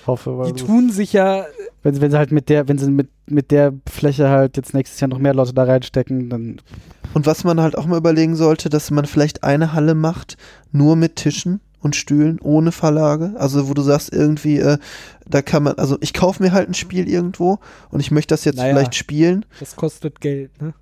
Ich 0.00 0.06
hoffe, 0.06 0.44
die 0.46 0.52
tun 0.54 0.90
sich 0.90 1.12
ja 1.12 1.44
wenn, 1.82 1.94
sie- 1.94 2.00
wenn 2.00 2.10
sie 2.10 2.16
halt 2.18 2.32
mit 2.32 2.48
der, 2.48 2.68
wenn 2.68 2.78
sie 2.78 2.90
mit, 2.90 3.08
mit 3.26 3.50
der 3.50 3.74
Fläche 3.90 4.28
halt 4.30 4.56
jetzt 4.56 4.72
nächstes 4.72 4.98
Jahr 5.00 5.08
noch 5.08 5.18
mehr 5.18 5.34
Leute 5.34 5.52
da 5.52 5.64
reinstecken, 5.64 6.30
dann 6.30 6.60
Und 7.14 7.26
was 7.26 7.44
man 7.44 7.60
halt 7.60 7.76
auch 7.76 7.86
mal 7.86 7.98
überlegen 7.98 8.34
sollte, 8.36 8.68
dass 8.70 8.90
man 8.90 9.04
vielleicht 9.04 9.44
eine 9.44 9.72
Halle 9.72 9.94
macht, 9.94 10.36
nur 10.72 10.96
mit 10.96 11.16
Tischen 11.16 11.60
und 11.80 11.94
Stühlen, 11.94 12.40
ohne 12.40 12.72
Verlage. 12.72 13.34
Also 13.38 13.68
wo 13.68 13.74
du 13.74 13.82
sagst, 13.82 14.12
irgendwie, 14.12 14.58
äh, 14.58 14.78
da 15.28 15.42
kann 15.42 15.62
man, 15.62 15.74
also 15.74 15.96
ich 16.00 16.12
kaufe 16.14 16.42
mir 16.42 16.52
halt 16.52 16.68
ein 16.68 16.74
Spiel 16.74 17.08
irgendwo 17.08 17.58
und 17.90 18.00
ich 18.00 18.10
möchte 18.10 18.32
das 18.34 18.44
jetzt 18.44 18.56
Naja. 18.56 18.74
vielleicht 18.74 18.94
spielen. 18.96 19.44
Das 19.60 19.76
kostet 19.76 20.20
Geld, 20.20 20.50
ne? 20.60 20.74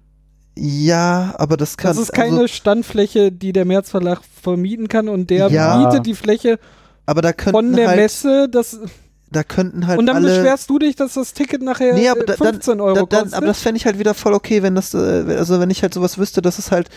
Ja, 0.57 1.35
aber 1.39 1.57
das 1.57 1.77
kann. 1.77 1.91
Das 1.91 1.99
ist 1.99 2.13
keine 2.13 2.33
also, 2.43 2.47
Standfläche, 2.47 3.33
die 3.33 3.53
der 3.53 3.65
März 3.65 3.91
Verlag 3.91 4.21
vermieten 4.41 4.89
kann 4.89 5.09
und 5.09 5.31
der 5.31 5.49
Ja. 5.49 5.89
bietet 5.89 6.07
die 6.07 6.15
Fläche 6.15 6.59
aber 7.07 7.23
da 7.23 7.33
von 7.51 7.73
der 7.75 7.89
halt, 7.89 7.99
Messe. 7.99 8.49
Das, 8.49 8.79
da 9.31 9.43
könnten 9.43 9.87
halt 9.87 9.99
Und 9.99 10.07
dann 10.07 10.17
alle 10.17 10.29
beschwerst 10.29 10.71
du 10.71 10.79
dich, 10.79 10.95
dass 10.97 11.15
das 11.15 11.35
Ticket 11.35 11.61
nachher 11.61 11.93
Nee, 11.95 12.09
aber 12.09 12.21
äh, 12.23 12.27
da- 12.27 12.37
dann- 12.37 12.53
15 12.55 12.81
Euro 12.81 12.95
Da- 12.95 13.03
dann, 13.07 13.21
kostet. 13.23 13.35
aber 13.35 13.47
das 13.47 13.61
fände 13.61 13.79
ich 13.79 13.85
halt 13.87 13.99
wieder 13.99 14.15
voll 14.15 14.33
okay, 14.33 14.63
wenn 14.63 14.75
das, 14.77 14.95
äh, 14.95 15.25
also 15.37 15.59
wenn 15.61 15.71
ich 15.71 15.83
halt 15.83 15.93
sowas 15.93 16.19
wüsste, 16.19 16.41
dass 16.41 16.59
es 16.59 16.71
halt 16.71 16.89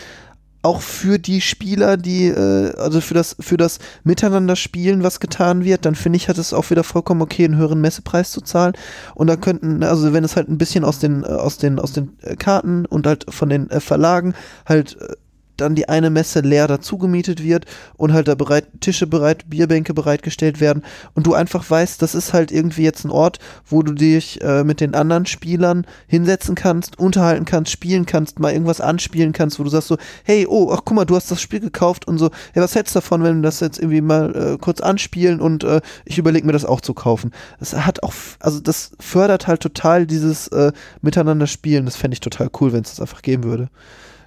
auch 0.68 0.82
für 0.82 1.18
die 1.18 1.40
Spieler, 1.40 1.96
die, 1.96 2.26
äh, 2.26 2.76
also 2.76 3.00
für 3.00 3.14
das, 3.14 3.34
für 3.40 3.56
das 3.56 3.78
Miteinander 4.04 4.54
spielen, 4.54 5.02
was 5.02 5.18
getan 5.18 5.64
wird, 5.64 5.86
dann 5.86 5.94
finde 5.94 6.18
ich, 6.18 6.28
hat 6.28 6.36
es 6.36 6.52
auch 6.52 6.68
wieder 6.68 6.84
vollkommen 6.84 7.22
okay, 7.22 7.46
einen 7.46 7.56
höheren 7.56 7.80
Messepreis 7.80 8.32
zu 8.32 8.42
zahlen. 8.42 8.74
Und 9.14 9.28
da 9.28 9.36
könnten, 9.36 9.82
also 9.82 10.12
wenn 10.12 10.24
es 10.24 10.36
halt 10.36 10.50
ein 10.50 10.58
bisschen 10.58 10.84
aus 10.84 10.98
den, 10.98 11.24
äh, 11.24 11.28
aus 11.28 11.56
den, 11.56 11.78
aus 11.78 11.92
den 11.92 12.10
äh, 12.20 12.36
Karten 12.36 12.84
und 12.84 13.06
halt 13.06 13.24
von 13.30 13.48
den 13.48 13.70
äh, 13.70 13.80
Verlagen 13.80 14.34
halt 14.66 14.98
äh, 15.00 15.14
dann 15.60 15.74
die 15.74 15.88
eine 15.88 16.10
Messe 16.10 16.40
leer 16.40 16.66
dazu 16.66 16.98
gemietet 16.98 17.42
wird 17.42 17.66
und 17.96 18.12
halt 18.12 18.28
da 18.28 18.34
bereit, 18.34 18.66
Tische 18.80 19.06
bereit, 19.06 19.48
Bierbänke 19.48 19.94
bereitgestellt 19.94 20.60
werden. 20.60 20.82
Und 21.14 21.26
du 21.26 21.34
einfach 21.34 21.68
weißt, 21.68 22.00
das 22.00 22.14
ist 22.14 22.32
halt 22.32 22.50
irgendwie 22.50 22.82
jetzt 22.82 23.04
ein 23.04 23.10
Ort, 23.10 23.38
wo 23.66 23.82
du 23.82 23.92
dich 23.92 24.40
äh, 24.42 24.64
mit 24.64 24.80
den 24.80 24.94
anderen 24.94 25.26
Spielern 25.26 25.86
hinsetzen 26.06 26.54
kannst, 26.54 26.98
unterhalten 26.98 27.44
kannst, 27.44 27.72
spielen 27.72 28.06
kannst, 28.06 28.38
mal 28.38 28.52
irgendwas 28.52 28.80
anspielen 28.80 29.32
kannst, 29.32 29.58
wo 29.58 29.64
du 29.64 29.70
sagst 29.70 29.88
so, 29.88 29.98
hey, 30.24 30.46
oh, 30.48 30.70
ach 30.72 30.80
guck 30.84 30.96
mal, 30.96 31.04
du 31.04 31.16
hast 31.16 31.30
das 31.30 31.40
Spiel 31.40 31.60
gekauft 31.60 32.06
und 32.06 32.18
so, 32.18 32.30
hey, 32.52 32.62
was 32.62 32.74
hältst 32.74 32.94
du 32.94 32.98
davon, 33.00 33.22
wenn 33.22 33.36
wir 33.36 33.42
das 33.42 33.60
jetzt 33.60 33.78
irgendwie 33.78 34.00
mal 34.00 34.34
äh, 34.34 34.58
kurz 34.58 34.80
anspielen 34.80 35.40
und 35.40 35.64
äh, 35.64 35.80
ich 36.04 36.18
überlege 36.18 36.46
mir 36.46 36.52
das 36.52 36.64
auch 36.64 36.80
zu 36.80 36.94
kaufen. 36.94 37.32
Das 37.58 37.74
hat 37.74 38.02
auch, 38.02 38.14
also 38.40 38.60
das 38.60 38.92
fördert 39.00 39.46
halt 39.46 39.60
total 39.60 40.06
dieses 40.06 40.48
äh, 40.48 40.72
Miteinander 41.02 41.46
spielen, 41.46 41.84
das 41.84 41.96
fände 41.96 42.14
ich 42.14 42.20
total 42.20 42.50
cool, 42.60 42.72
wenn 42.72 42.82
es 42.82 42.90
das 42.90 43.00
einfach 43.00 43.22
geben 43.22 43.44
würde 43.44 43.68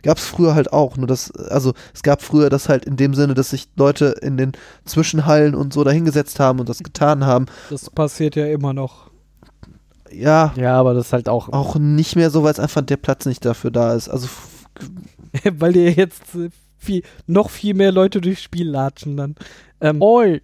gab 0.04 0.18
es 0.18 0.26
früher 0.26 0.56
halt 0.56 0.74
auch. 0.74 0.98
Nur 0.98 1.08
das, 1.08 1.32
also 1.32 1.74
es 1.94 2.04
gab 2.04 2.22
früher 2.22 2.50
das 2.50 2.70
halt 2.70 2.86
in 2.86 2.98
dem 2.98 3.14
Sinne, 3.14 3.34
dass 3.34 3.52
sich 3.52 3.68
Leute 3.76 4.16
in 4.22 4.38
den 4.38 4.54
Zwischenhallen 4.86 5.56
und 5.56 5.74
so 5.74 5.84
dahingesetzt 5.84 6.40
haben 6.40 6.60
und 6.60 6.70
das 6.70 6.80
getan 6.80 7.26
haben. 7.26 7.46
das 7.70 7.90
passiert 7.90 8.36
ja 8.36 8.46
immer 8.48 8.74
noch. 8.74 9.12
Ja, 10.14 10.54
Ja, 10.58 10.78
aber 10.78 10.94
das 10.94 11.08
ist 11.08 11.14
halt 11.14 11.30
auch. 11.30 11.50
auch 11.50 11.76
nicht 11.76 12.16
mehr 12.16 12.30
so, 12.30 12.44
weil 12.44 12.52
es 12.52 12.60
einfach 12.60 12.82
der 12.82 12.98
Platz 12.98 13.26
nicht 13.26 13.46
dafür 13.46 13.72
da 13.72 13.94
ist. 13.94 14.10
Also 14.10 14.28
Weil 15.54 15.74
dir 15.74 15.92
jetzt 15.92 16.36
äh, 16.36 16.50
viel, 16.78 17.04
noch 17.28 17.50
viel 17.50 17.74
mehr 17.74 17.92
Leute 17.92 18.22
durchs 18.22 18.44
Spiel 18.44 18.70
latschen 18.70 19.18
dann. 19.18 19.36
Ähm, 19.80 20.02
Oi! 20.02 20.42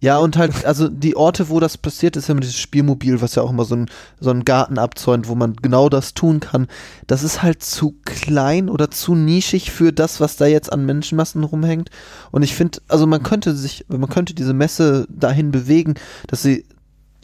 Ja 0.00 0.18
und 0.18 0.36
halt, 0.36 0.64
also 0.64 0.88
die 0.88 1.16
Orte, 1.16 1.48
wo 1.48 1.60
das 1.60 1.78
passiert, 1.78 2.16
ist 2.16 2.28
ja 2.28 2.32
immer 2.32 2.40
dieses 2.40 2.58
Spielmobil, 2.58 3.20
was 3.20 3.34
ja 3.34 3.42
auch 3.42 3.50
immer 3.50 3.64
so 3.64 3.76
ein, 3.76 3.86
so 4.18 4.30
einen 4.30 4.44
Garten 4.44 4.78
abzäunt, 4.78 5.28
wo 5.28 5.34
man 5.34 5.54
genau 5.56 5.88
das 5.88 6.14
tun 6.14 6.40
kann. 6.40 6.66
Das 7.06 7.22
ist 7.22 7.42
halt 7.42 7.62
zu 7.62 7.96
klein 8.04 8.68
oder 8.68 8.90
zu 8.90 9.14
nischig 9.14 9.70
für 9.70 9.92
das, 9.92 10.20
was 10.20 10.36
da 10.36 10.46
jetzt 10.46 10.72
an 10.72 10.86
Menschenmassen 10.86 11.44
rumhängt. 11.44 11.90
Und 12.30 12.42
ich 12.42 12.54
finde, 12.54 12.80
also 12.88 13.06
man 13.06 13.22
könnte 13.22 13.54
sich, 13.54 13.84
man 13.88 14.08
könnte 14.08 14.34
diese 14.34 14.54
Messe 14.54 15.06
dahin 15.10 15.50
bewegen, 15.50 15.94
dass 16.26 16.42
sie 16.42 16.64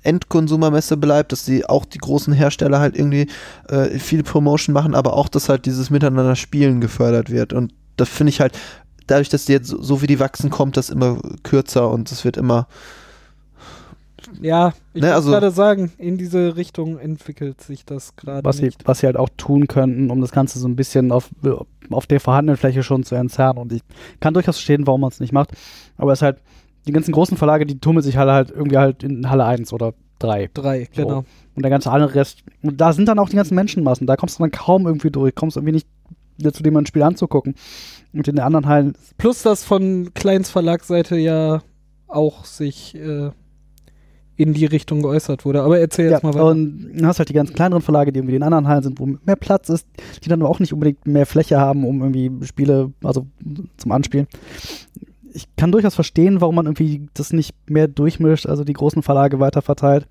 Endkonsumermesse 0.07 0.97
bleibt, 0.97 1.33
dass 1.33 1.45
sie 1.45 1.67
auch 1.67 1.85
die 1.85 1.99
großen 1.99 2.33
Hersteller 2.33 2.79
halt 2.79 2.97
irgendwie 2.97 3.29
äh, 3.69 3.99
viel 3.99 4.23
Promotion 4.23 4.73
machen, 4.73 4.95
aber 4.95 5.15
auch, 5.15 5.29
dass 5.29 5.49
halt 5.49 5.67
dieses 5.67 5.91
Miteinander 5.91 6.37
Spielen 6.37 6.81
gefördert 6.81 7.31
wird. 7.31 7.53
Und 7.53 7.75
das 7.97 8.09
finde 8.09 8.31
ich 8.31 8.41
halt, 8.41 8.57
dadurch, 9.07 9.29
dass 9.29 9.45
die 9.47 9.53
jetzt 9.53 9.69
so, 9.69 9.81
so 9.83 10.03
wie 10.03 10.07
die 10.07 10.21
wachsen, 10.21 10.51
kommt 10.51 10.77
das 10.77 10.91
immer 10.91 11.19
kürzer 11.43 11.91
und 11.91 12.11
es 12.13 12.25
wird 12.25 12.37
immer. 12.37 12.67
ja, 14.41 14.73
ich 14.93 15.03
Ne, 15.03 15.15
also- 15.15 15.31
gerade 15.31 15.51
sagen, 15.51 15.93
in 15.99 16.19
diese 16.19 16.57
Richtung 16.57 16.99
entwickelt 16.99 17.61
sich 17.61 17.85
das 17.85 18.17
gerade 18.17 18.45
Was 18.45 18.57
sie, 18.59 18.71
was 18.85 18.99
sie 19.01 19.07
halt 19.07 19.17
auch 19.17 19.29
tun 19.37 19.69
könnten, 19.69 20.11
um 20.11 20.21
das 20.21 20.33
Ganze 20.33 20.59
so 20.59 20.67
ein 20.67 20.75
bisschen 20.77 21.13
auf, 21.13 21.31
auf 21.91 22.07
der 22.07 22.21
vorhandenen 22.21 22.57
Fläche 22.57 22.83
schon 22.83 23.05
zu 23.05 23.15
entzerren. 23.15 23.59
Und 23.59 23.73
ich 23.73 23.83
kann 24.21 24.35
durchaus 24.35 24.57
verstehen, 24.57 24.87
warum 24.87 25.03
man 25.03 25.11
es 25.11 25.21
nicht 25.21 25.33
macht. 25.33 25.51
Aber 25.97 26.13
es 26.13 26.19
ist 26.19 26.23
halt, 26.23 26.39
die 26.87 26.93
ganzen 26.93 27.13
großen 27.13 27.37
Verlage, 27.37 27.67
die 27.67 27.79
tummeln 27.79 28.03
sich 28.03 28.17
halt, 28.17 28.31
halt 28.31 28.51
irgendwie 28.51 28.79
halt 28.79 29.03
in 29.03 29.29
Halle 29.29 29.45
1 29.45 29.73
oder 29.73 29.93
3. 30.19 30.51
Drei, 30.55 30.89
So. 30.93 31.03
genau. 31.03 31.25
Und 31.55 31.63
der 31.63 31.71
ganze 31.71 31.91
andere 31.91 32.15
Rest. 32.15 32.41
Und 32.63 32.81
da 32.81 32.93
sind 32.93 33.07
dann 33.09 33.19
auch 33.19 33.29
die 33.29 33.37
ganzen 33.37 33.55
Menschenmassen. 33.55 34.07
Da 34.07 34.17
kommst 34.17 34.39
du 34.39 34.43
dann 34.43 34.51
kaum 34.51 34.87
irgendwie 34.87 35.11
durch. 35.11 35.35
Kommst 35.35 35.57
irgendwie 35.57 35.73
nicht 35.73 35.87
dazu, 36.39 36.63
dir 36.63 36.71
mal 36.71 36.81
ein 36.83 36.87
Spiel 36.87 37.03
anzugucken. 37.03 37.55
Und 38.17 38.29
in 38.29 38.37
den 38.37 38.45
anderen 38.45 38.67
Hallen 38.67 38.95
Plus, 39.19 39.43
dass 39.43 39.65
von 39.65 40.13
Kleins 40.15 40.51
Verlagsseite 40.51 41.17
ja 41.17 41.63
auch 42.09 42.45
sich 42.45 42.95
äh, 42.95 43.31
in 44.37 44.53
die 44.53 44.67
Richtung 44.67 45.03
geäußert 45.03 45.45
wurde. 45.45 45.63
Aber 45.63 45.79
erzähl 45.79 46.11
jetzt 46.11 46.23
mal 46.23 46.35
weiter. 46.35 46.47
und 46.47 46.93
du 46.95 47.07
hast 47.07 47.19
halt 47.19 47.29
die 47.29 47.35
ganzen 47.35 47.55
kleineren 47.55 47.83
Verlage, 47.83 48.13
die 48.13 48.19
irgendwie 48.19 48.37
in 48.37 48.43
anderen 48.43 48.69
Hallen 48.69 48.83
sind, 48.83 49.01
wo 49.01 49.07
mehr 49.07 49.37
Platz 49.37 49.69
ist, 49.69 49.87
die 50.23 50.29
dann 50.29 50.43
auch 50.43 50.61
nicht 50.61 50.73
unbedingt 50.73 51.07
mehr 51.07 51.27
Fläche 51.27 51.59
haben, 51.59 51.85
um 51.85 52.01
irgendwie 52.03 52.45
Spiele, 52.47 52.93
also 53.03 53.27
zum 53.77 53.93
Anspielen. 53.93 54.29
Ich 55.33 55.47
kann 55.57 55.73
durchaus 55.73 55.95
verstehen, 55.95 56.41
warum 56.41 56.55
man 56.55 56.67
irgendwie 56.67 57.09
das 57.15 57.33
nicht 57.33 57.55
mehr 57.69 57.89
durchmischt, 57.89 58.47
also 58.47 58.65
die 58.65 58.73
großen 58.73 59.03
Verlage 59.03 59.41
weiter 59.41 59.63
verteilt. 59.63 60.07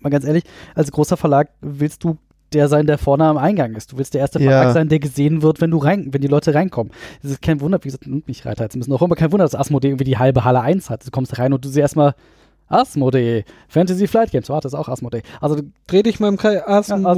Mal 0.00 0.10
ganz 0.10 0.24
ehrlich, 0.24 0.44
als 0.74 0.90
großer 0.92 1.16
Verlag 1.16 1.50
willst 1.60 2.04
du 2.04 2.18
der 2.52 2.68
sein, 2.68 2.86
der 2.86 2.98
vorne 2.98 3.24
am 3.24 3.38
Eingang 3.38 3.74
ist. 3.74 3.92
Du 3.92 3.98
willst 3.98 4.14
der 4.14 4.20
erste 4.20 4.40
Ja. 4.40 4.50
Verlag 4.50 4.74
sein, 4.74 4.88
der 4.88 4.98
gesehen 4.98 5.42
wird, 5.42 5.60
wenn 5.60 5.70
du 5.70 5.78
rein, 5.78 6.08
wenn 6.12 6.20
die 6.20 6.28
Leute 6.28 6.54
reinkommen. 6.54 6.92
Es 7.22 7.30
ist 7.30 7.42
kein 7.42 7.60
Wunder, 7.60 7.78
wie 7.82 7.88
gesagt, 7.88 8.06
mich 8.06 8.44
Reiter 8.44 8.64
jetzt 8.64 8.74
bisschen 8.76 8.92
auch 8.92 9.02
immer 9.02 9.14
kein 9.16 9.32
Wunder, 9.32 9.44
dass 9.44 9.54
Asmodee 9.54 9.88
irgendwie 9.88 10.04
die 10.04 10.18
halbe 10.18 10.44
Halle 10.44 10.60
1 10.60 10.90
hat. 10.90 11.06
Du 11.06 11.10
kommst 11.10 11.38
rein 11.38 11.52
und 11.52 11.64
du 11.64 11.68
siehst 11.68 11.78
erstmal 11.78 12.14
Asmodee, 12.68 13.44
Fantasy 13.68 14.06
Flight 14.06 14.30
Games, 14.30 14.48
warte, 14.48 14.68
ist 14.68 14.74
auch 14.74 14.88
Asmodee. 14.88 15.22
Also, 15.40 15.60
Dreh 15.88 16.02
dich 16.04 16.20
mal 16.20 16.28
im 16.28 16.36
Kreis. 16.36 16.62
Asmodee. 16.66 17.08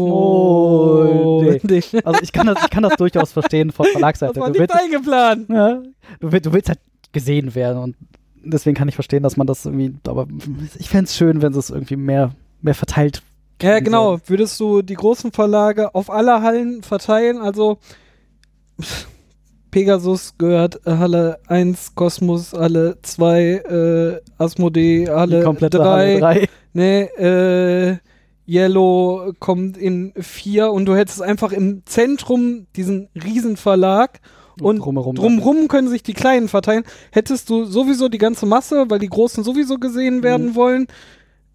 Asmodee. 1.59 2.00
also 2.04 2.20
ich 2.22 2.32
kann 2.32 2.46
das, 2.46 2.59
ich 2.64 2.70
kann 2.70 2.82
das 2.82 2.96
durchaus 2.96 3.32
verstehen 3.32 3.70
von 3.70 3.84
Das 3.86 3.92
Verlagsseite. 3.92 4.40
war 4.40 4.50
Du 4.50 4.60
nicht 4.60 4.72
eingeplant. 4.74 5.48
ja, 5.50 5.82
du, 6.20 6.32
willst, 6.32 6.46
du 6.46 6.52
willst 6.52 6.68
halt 6.68 6.78
gesehen 7.12 7.54
werden 7.54 7.78
und 7.82 7.96
deswegen 8.44 8.74
kann 8.76 8.88
ich 8.88 8.94
verstehen, 8.94 9.22
dass 9.22 9.36
man 9.36 9.46
das 9.46 9.66
irgendwie, 9.66 9.94
aber 10.09 10.26
ich 10.78 10.88
fände 10.88 11.04
es 11.04 11.16
schön, 11.16 11.42
wenn 11.42 11.52
es 11.52 11.70
irgendwie 11.70 11.96
mehr, 11.96 12.32
mehr 12.62 12.74
verteilt. 12.74 13.22
Ja, 13.62 13.80
genau. 13.80 14.18
Würdest 14.26 14.59
du 14.60 14.82
die 14.82 14.94
großen 14.94 15.32
Verlage 15.32 15.94
auf 15.94 16.10
alle 16.10 16.43
Hallen 16.43 16.82
verteilen? 16.82 17.39
Also 17.39 17.78
Pegasus 19.70 20.34
gehört 20.36 20.80
äh, 20.86 20.97
Halle 20.97 21.39
1, 21.47 21.94
Kosmos 21.94 22.52
Halle 22.52 22.98
2, 23.02 23.40
äh, 23.40 24.20
Asmodee 24.39 25.09
Halle 25.09 25.43
komplette 25.43 25.78
3, 25.78 26.20
Halle 26.20 26.20
3. 26.20 26.48
ne, 26.74 27.09
äh, 27.18 27.97
Yellow 28.51 29.32
kommt 29.39 29.76
in 29.78 30.12
4 30.18 30.72
und 30.72 30.84
du 30.86 30.97
hättest 30.97 31.22
einfach 31.22 31.52
im 31.52 31.82
Zentrum 31.86 32.66
diesen 32.76 33.09
Riesenverlag 33.14 34.20
und 34.60 34.80
drumherum. 34.80 35.14
Drumrum 35.14 35.68
können 35.68 35.89
sich 35.89 36.02
die 36.02 36.12
Kleinen 36.12 36.48
verteilen. 36.48 36.84
Hättest 37.10 37.48
du 37.48 37.64
sowieso 37.64 38.09
die 38.09 38.18
ganze 38.18 38.44
Masse, 38.44 38.84
weil 38.89 38.98
die 38.98 39.09
Großen 39.09 39.43
sowieso 39.44 39.78
gesehen 39.78 40.22
werden 40.22 40.48
Mhm. 40.48 40.55
wollen, 40.56 40.86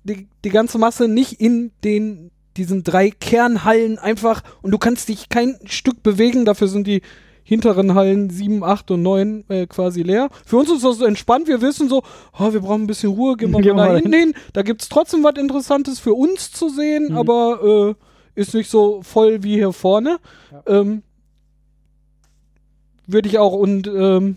die, 0.07 0.27
die 0.43 0.49
ganze 0.49 0.77
Masse 0.77 1.07
nicht 1.07 1.33
in 1.41 1.71
den 1.83 2.31
diesen 2.55 2.83
drei 2.83 3.11
Kernhallen 3.11 3.99
einfach 3.99 4.41
und 4.63 4.71
du 4.71 4.79
kannst 4.79 5.09
dich 5.09 5.29
kein 5.29 5.59
Stück 5.65 6.01
bewegen, 6.01 6.43
dafür 6.43 6.67
sind 6.67 6.87
die 6.87 7.03
hinteren 7.43 7.93
Hallen 7.93 8.29
7, 8.29 8.63
8 8.63 8.91
und 8.91 9.03
9 9.03 9.43
äh, 9.49 9.67
quasi 9.67 10.01
leer. 10.01 10.29
Für 10.45 10.57
uns 10.57 10.69
ist 10.71 10.83
das 10.83 10.97
so 10.97 11.05
entspannt, 11.05 11.47
wir 11.47 11.61
wissen 11.61 11.87
so, 11.87 12.01
oh, 12.37 12.51
wir 12.51 12.59
brauchen 12.59 12.83
ein 12.83 12.87
bisschen 12.87 13.11
Ruhe, 13.13 13.37
gehen 13.37 13.51
wir 13.51 13.63
wir 13.63 13.73
mal 13.73 13.89
da 13.89 13.95
hinten 13.95 14.11
hin. 14.13 14.33
Da 14.53 14.63
gibt 14.63 14.81
es 14.81 14.89
trotzdem 14.89 15.23
was 15.23 15.35
Interessantes 15.37 15.99
für 15.99 16.13
uns 16.13 16.51
zu 16.51 16.67
sehen, 16.69 17.09
Mhm. 17.11 17.17
aber 17.17 17.95
äh, 18.35 18.41
ist 18.41 18.53
nicht 18.53 18.69
so 18.69 19.01
voll 19.03 19.43
wie 19.43 19.53
hier 19.55 19.71
vorne. 19.71 20.17
Ja. 20.51 20.79
Ähm, 20.81 21.03
Würde 23.05 23.29
ich 23.29 23.37
auch 23.37 23.53
und 23.53 23.87
ähm, 23.87 24.35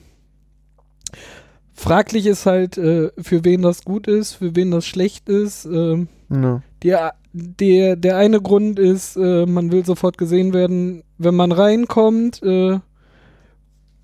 fraglich 1.80 2.26
ist 2.26 2.46
halt, 2.46 2.78
äh, 2.78 3.10
für 3.18 3.44
wen 3.44 3.62
das 3.62 3.84
gut 3.84 4.06
ist, 4.06 4.34
für 4.34 4.54
wen 4.56 4.70
das 4.70 4.86
schlecht 4.86 5.28
ist. 5.28 5.64
Ähm, 5.64 6.08
Ja. 6.30 6.62
der, 6.82 7.14
der, 7.32 7.96
der 7.96 8.16
eine 8.16 8.40
Grund 8.40 8.78
ist, 8.78 9.16
äh, 9.16 9.46
man 9.46 9.72
will 9.72 9.84
sofort 9.84 10.18
gesehen 10.18 10.52
werden, 10.52 11.02
wenn 11.18 11.34
man 11.34 11.52
reinkommt. 11.52 12.42
Äh, 12.42 12.78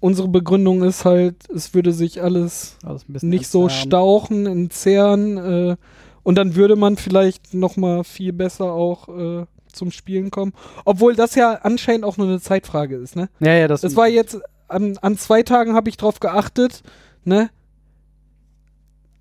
unsere 0.00 0.28
Begründung 0.28 0.82
ist 0.82 1.04
halt, 1.04 1.36
es 1.54 1.74
würde 1.74 1.92
sich 1.92 2.22
alles 2.22 2.76
Alles 2.84 3.04
nicht 3.22 3.48
so 3.48 3.64
entzerren. 3.64 3.86
stauchen, 3.86 4.46
entzerren. 4.46 5.36
Äh, 5.38 5.76
und 6.22 6.36
dann 6.36 6.56
würde 6.56 6.76
man 6.76 6.96
vielleicht 6.96 7.54
noch 7.54 7.76
mal 7.76 8.04
viel 8.04 8.32
besser 8.32 8.72
auch 8.72 9.08
äh, 9.08 9.46
zum 9.72 9.90
Spielen 9.90 10.30
kommen. 10.30 10.52
Obwohl 10.84 11.14
das 11.14 11.34
ja 11.34 11.60
anscheinend 11.62 12.04
auch 12.04 12.16
nur 12.16 12.26
eine 12.26 12.40
Zeitfrage 12.40 12.96
ist, 12.96 13.14
ne? 13.16 13.28
Ja, 13.40 13.52
ja, 13.54 13.68
das, 13.68 13.82
Das 13.82 13.94
war 13.96 14.08
jetzt, 14.08 14.38
an, 14.68 14.98
an 15.02 15.16
zwei 15.18 15.42
Tagen 15.42 15.74
habe 15.74 15.88
ich 15.88 15.96
drauf 15.96 16.18
geachtet, 16.20 16.82
ne? 17.24 17.50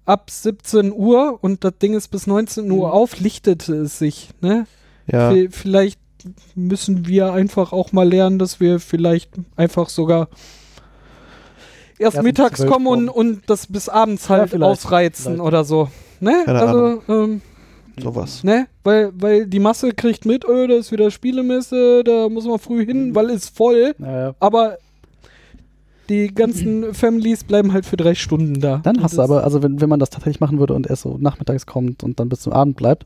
Ab 0.06 0.30
17 0.30 0.92
Uhr 0.94 1.40
und 1.42 1.64
das 1.64 1.74
Ding 1.82 1.94
ist 1.96 2.10
bis 2.10 2.28
19 2.28 2.70
Uhr 2.72 2.88
Mhm. 2.88 2.94
auf, 2.94 3.20
lichtete 3.20 3.76
es 3.76 3.98
sich, 4.00 4.30
ne? 4.42 4.68
Ja. 5.12 5.32
Vi- 5.32 5.50
Vielleicht 5.52 6.00
müssen 6.56 7.08
wir 7.08 7.34
einfach 7.34 7.72
auch 7.74 7.92
mal 7.92 8.08
lernen, 8.08 8.40
dass 8.40 8.60
wir 8.60 8.80
vielleicht 8.80 9.32
einfach 9.56 9.90
sogar 9.90 10.28
erst 12.00 12.16
Erst 12.16 12.24
mittags 12.24 12.58
12 12.60 12.72
kommen 12.72 12.88
und, 12.88 13.10
und 13.10 13.42
das 13.50 13.68
bis 13.68 13.90
abends 13.90 14.30
halt 14.30 14.50
vielleicht, 14.52 14.64
ausreizen 14.64 15.40
oder 15.40 15.64
so. 15.64 15.90
Ne? 16.20 16.44
Keine 16.46 16.60
also, 16.60 17.02
ähm, 17.08 17.42
Sowas. 18.02 18.44
ne? 18.44 18.68
Weil, 18.84 19.12
weil 19.16 19.46
die 19.48 19.60
Masse 19.60 19.92
kriegt 19.92 20.26
mit, 20.26 20.46
öh, 20.46 20.68
da 20.68 20.76
ist 20.76 20.92
wieder 20.92 21.06
Mhm. 21.06 21.08
Mhm. 21.08 21.12
Spielemesse, 21.12 22.04
da 22.04 22.28
muss 22.30 22.46
man 22.46 22.60
früh 22.60 22.86
hin, 22.86 23.16
weil 23.16 23.30
ist 23.30 23.56
voll. 23.56 23.96
Aber 24.00 24.06
Ja, 24.12 24.20
ja. 24.28 24.36
Aber 24.40 24.78
die 26.10 26.34
ganzen 26.34 26.94
Families 26.94 27.44
bleiben 27.44 27.74
halt 27.74 27.86
für 27.86 27.98
drei 27.98 28.16
Stunden 28.16 28.60
da. 28.62 28.78
Dann 28.84 29.02
hast 29.02 29.18
du 29.18 29.22
aber, 29.22 29.44
also 29.44 29.62
wenn, 29.64 29.82
wenn 29.82 29.90
man 29.90 30.00
das 30.00 30.10
tatsächlich 30.10 30.40
machen 30.40 30.60
würde 30.60 30.74
und 30.74 30.88
erst 30.88 31.04
so 31.04 31.18
nachmittags 31.20 31.66
kommt 31.66 32.04
und 32.04 32.20
dann 32.20 32.30
bis 32.30 32.42
zum 32.42 32.54
Abend 32.54 32.76
bleibt, 32.78 33.06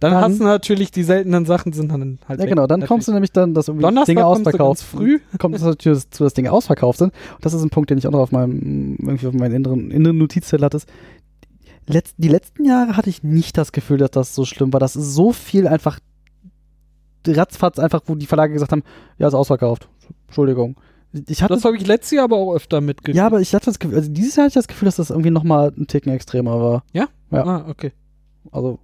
Dann, 0.00 0.12
dann- 0.12 0.22
hast 0.22 0.40
du 0.40 0.44
natürlich 0.44 0.90
die 0.90 1.02
seltenen 1.02 1.46
Sachen 1.46 1.72
sind 1.72 1.90
dann 1.90 2.18
halt. 2.28 2.38
ja 2.40 2.44
weg, 2.44 2.50
genau, 2.50 2.66
dann 2.66 2.80
natürlich. 2.80 2.88
kommst 2.88 3.08
du 3.08 3.12
nämlich 3.12 3.32
dann, 3.32 3.54
dass 3.54 3.68
irgendwie 3.68 3.82
Donnerstag 3.82 4.06
Dinge 4.14 4.26
ausverkauft 4.26 4.80
ganz 4.80 4.82
früh. 4.82 5.20
kommt 5.38 5.54
es 5.54 5.62
natürlich 5.62 6.10
zu, 6.10 6.24
dass 6.24 6.34
Dinge 6.34 6.52
ausverkauft 6.52 6.98
sind. 6.98 7.12
Und 7.34 7.44
das 7.44 7.54
ist 7.54 7.62
ein 7.62 7.70
Punkt, 7.70 7.90
den 7.90 7.98
ich 7.98 8.06
auch 8.06 8.12
noch 8.12 8.20
auf 8.20 8.32
meinem, 8.32 8.96
irgendwie 9.00 9.26
auf 9.26 9.34
meinem 9.34 9.54
inneren, 9.54 9.90
inneren 9.90 10.18
Notizzettel 10.18 10.64
hatte. 10.64 10.80
Letz, 11.86 12.14
die 12.16 12.28
letzten 12.28 12.64
Jahre 12.64 12.96
hatte 12.96 13.10
ich 13.10 13.22
nicht 13.22 13.58
das 13.58 13.72
Gefühl, 13.72 13.98
dass 13.98 14.10
das 14.10 14.34
so 14.34 14.44
schlimm 14.44 14.72
war. 14.72 14.80
Das 14.80 14.96
ist 14.96 15.14
so 15.14 15.32
viel 15.32 15.66
einfach 15.68 15.98
ratzfatz 17.26 17.78
einfach, 17.78 18.02
wo 18.06 18.14
die 18.14 18.26
Verlage 18.26 18.52
gesagt 18.52 18.72
haben, 18.72 18.82
ja, 19.18 19.28
ist 19.28 19.34
ausverkauft. 19.34 19.88
Entschuldigung. 20.26 20.76
Ich 21.28 21.42
hatte, 21.42 21.54
Das 21.54 21.64
habe 21.64 21.76
ich 21.76 21.86
letztes 21.86 22.10
Jahr 22.12 22.24
aber 22.24 22.36
auch 22.36 22.54
öfter 22.54 22.80
mitgekriegt. 22.80 23.16
ja, 23.16 23.26
aber 23.26 23.40
ich 23.40 23.54
hatte 23.54 23.66
das 23.66 23.78
Gefühl, 23.78 23.96
also 23.96 24.10
dieses 24.10 24.34
Jahr 24.36 24.44
hatte 24.44 24.50
ich 24.50 24.54
das 24.54 24.66
Gefühl, 24.68 24.86
dass 24.86 24.96
das 24.96 25.10
irgendwie 25.10 25.30
nochmal 25.30 25.72
ein 25.76 25.86
Ticken 25.86 26.12
extremer 26.12 26.60
war. 26.60 26.82
ja. 26.92 27.08
Ah, 27.30 27.64
okay. 27.68 27.92
Also 28.52 28.78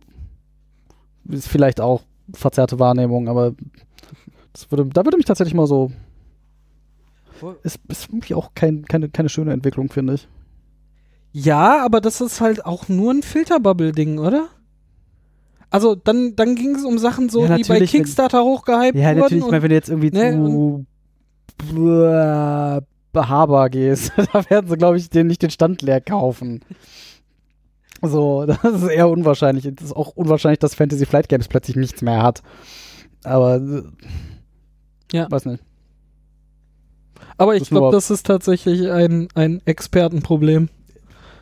ist 1.28 1.46
vielleicht 1.48 1.80
auch 1.80 2.02
verzerrte 2.32 2.78
Wahrnehmung, 2.78 3.28
aber 3.28 3.52
das 4.52 4.70
würde, 4.70 4.86
da 4.86 5.04
würde 5.04 5.16
mich 5.16 5.26
tatsächlich 5.26 5.54
mal 5.54 5.66
so. 5.66 5.90
Ist, 7.62 7.78
ist 7.88 8.08
irgendwie 8.10 8.34
auch 8.34 8.50
kein, 8.54 8.84
keine, 8.84 9.08
keine 9.08 9.28
schöne 9.28 9.52
Entwicklung, 9.52 9.88
finde 9.90 10.14
ich. 10.14 10.28
Ja, 11.32 11.84
aber 11.84 12.00
das 12.00 12.20
ist 12.20 12.40
halt 12.40 12.66
auch 12.66 12.88
nur 12.88 13.12
ein 13.12 13.22
Filterbubble-Ding, 13.22 14.18
oder? 14.18 14.48
Also 15.70 15.94
dann, 15.94 16.34
dann 16.34 16.56
ging 16.56 16.74
es 16.74 16.84
um 16.84 16.98
Sachen 16.98 17.28
so, 17.28 17.42
Ja, 17.46 17.56
die 17.56 17.62
bei 17.62 17.74
natürlich, 17.74 17.92
wenn- 17.92 18.02
Kickstarter 18.02 18.42
hochgehypt 18.42 18.96
Ja, 18.98 19.10
wurden. 19.10 19.18
natürlich, 19.20 19.38
ich 19.38 19.44
und- 19.44 19.50
meine, 19.52 19.62
wenn 19.62 19.68
du 19.70 19.74
jetzt 19.76 19.88
irgendwie 19.88 20.10
ne, 20.10 20.32
zu 20.32 20.86
Behaber 23.12 23.70
gehst, 23.70 24.12
da 24.32 24.48
werden 24.50 24.68
sie, 24.70 24.76
glaube 24.76 24.96
ich, 24.96 25.10
den 25.10 25.26
nicht 25.26 25.42
den 25.42 25.50
Stand 25.50 25.82
leer 25.82 26.00
kaufen. 26.00 26.60
So, 28.02 28.46
das 28.46 28.62
ist 28.64 28.88
eher 28.88 29.08
unwahrscheinlich. 29.08 29.64
Es 29.66 29.82
ist 29.84 29.96
auch 29.96 30.08
unwahrscheinlich, 30.16 30.60
dass 30.60 30.74
Fantasy 30.74 31.06
Flight 31.06 31.28
Games 31.28 31.48
plötzlich 31.48 31.76
nichts 31.76 32.02
mehr 32.02 32.22
hat. 32.22 32.42
Aber, 33.24 33.56
äh, 33.56 33.82
Ja. 35.12 35.30
weiß 35.30 35.44
nicht. 35.46 35.62
aber 37.36 37.56
ich 37.56 37.68
glaube, 37.68 37.92
das 37.94 38.10
ist 38.10 38.26
tatsächlich 38.26 38.90
ein, 38.90 39.28
ein 39.34 39.60
Expertenproblem. 39.64 40.68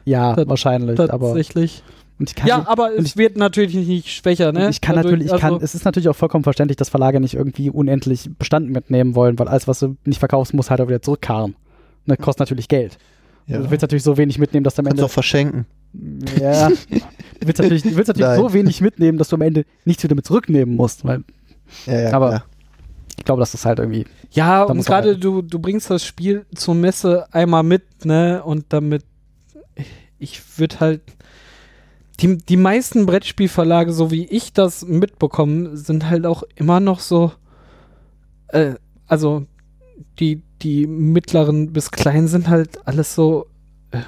Ja, 0.04 0.34
Tat- 0.34 0.48
wahrscheinlich. 0.48 0.98
Aber, 0.98 1.26
Tatsächlich. 1.28 1.82
Und 2.18 2.28
ich 2.30 2.34
kann 2.34 2.46
Ja, 2.48 2.58
nicht- 2.58 2.68
aber 2.68 2.90
und 2.96 3.04
es 3.06 3.16
wird 3.16 3.36
natürlich 3.36 3.74
nicht 3.74 4.08
schwächer, 4.08 4.52
ne? 4.52 4.68
Ich 4.70 4.80
kann 4.80 4.96
Dadurch, 4.96 5.12
natürlich, 5.12 5.32
ich 5.32 5.40
kann, 5.40 5.54
also- 5.54 5.64
es 5.64 5.74
ist 5.74 5.84
natürlich 5.84 6.08
auch 6.08 6.16
vollkommen 6.16 6.44
verständlich, 6.44 6.76
dass 6.76 6.88
Verlage 6.88 7.20
nicht 7.20 7.34
irgendwie 7.34 7.70
unendlich 7.70 8.28
Bestand 8.38 8.70
mitnehmen 8.70 9.14
wollen, 9.14 9.38
weil 9.38 9.48
alles, 9.48 9.68
was 9.68 9.78
du 9.80 9.96
nicht 10.04 10.18
verkaufst, 10.18 10.54
muss 10.54 10.70
halt 10.70 10.80
auch 10.80 10.88
wieder 10.88 11.02
zurückkarren. 11.02 11.54
Ne, 12.06 12.16
kostet 12.16 12.40
natürlich 12.40 12.68
Geld. 12.68 12.98
Ja. 13.46 13.58
Du 13.58 13.70
willst 13.70 13.82
natürlich 13.82 14.02
so 14.02 14.16
wenig 14.16 14.38
mitnehmen, 14.38 14.64
dass 14.64 14.74
du 14.74 14.80
am 14.82 14.86
Kannst 14.86 14.98
Ende. 14.98 15.04
auch 15.06 15.10
verschenken. 15.10 15.66
Ja. 16.40 16.70
Du 17.40 17.46
willst 17.46 17.60
natürlich, 17.60 17.82
du 17.84 17.94
willst 17.94 18.08
natürlich 18.08 18.34
so 18.36 18.52
wenig 18.52 18.80
mitnehmen, 18.80 19.16
dass 19.16 19.28
du 19.28 19.36
am 19.36 19.42
Ende 19.42 19.64
nichts 19.84 20.02
wieder 20.02 20.16
mit 20.16 20.26
zurücknehmen 20.26 20.74
musst. 20.74 21.04
Weil 21.04 21.22
Ja, 21.86 22.00
ja, 22.00 22.12
Aber- 22.12 22.28
klar. 22.30 22.44
ich 23.16 23.24
glaube, 23.24 23.38
das 23.38 23.54
ist 23.54 23.64
halt 23.64 23.78
irgendwie. 23.78 24.06
Ja, 24.32 24.66
Da 24.66 24.72
und 24.72 24.84
gerade 24.84 25.12
man- 25.12 25.20
du, 25.20 25.42
du 25.42 25.58
bringst 25.60 25.88
das 25.88 26.04
Spiel 26.04 26.46
zur 26.52 26.74
Messe 26.74 27.32
einmal 27.32 27.62
mit, 27.62 28.04
ne? 28.04 28.42
Und 28.42 28.64
damit, 28.70 29.04
ich 30.18 30.40
würde 30.58 30.80
halt, 30.80 31.00
die, 32.20 32.36
die 32.38 32.56
meisten 32.56 33.06
Brettspielverlage, 33.06 33.92
so 33.92 34.10
wie 34.10 34.24
ich 34.26 34.52
das 34.52 34.84
mitbekomme, 34.86 35.76
sind 35.76 36.08
halt 36.10 36.26
auch 36.26 36.42
immer 36.56 36.80
noch 36.80 37.00
so, 37.00 37.32
äh, 38.48 38.74
also 39.06 39.44
die, 40.18 40.42
die 40.62 40.86
mittleren 40.86 41.72
bis 41.72 41.90
kleinen 41.90 42.26
sind 42.28 42.48
halt 42.48 42.86
alles 42.86 43.14
so 43.14 43.46
äh, 43.92 43.98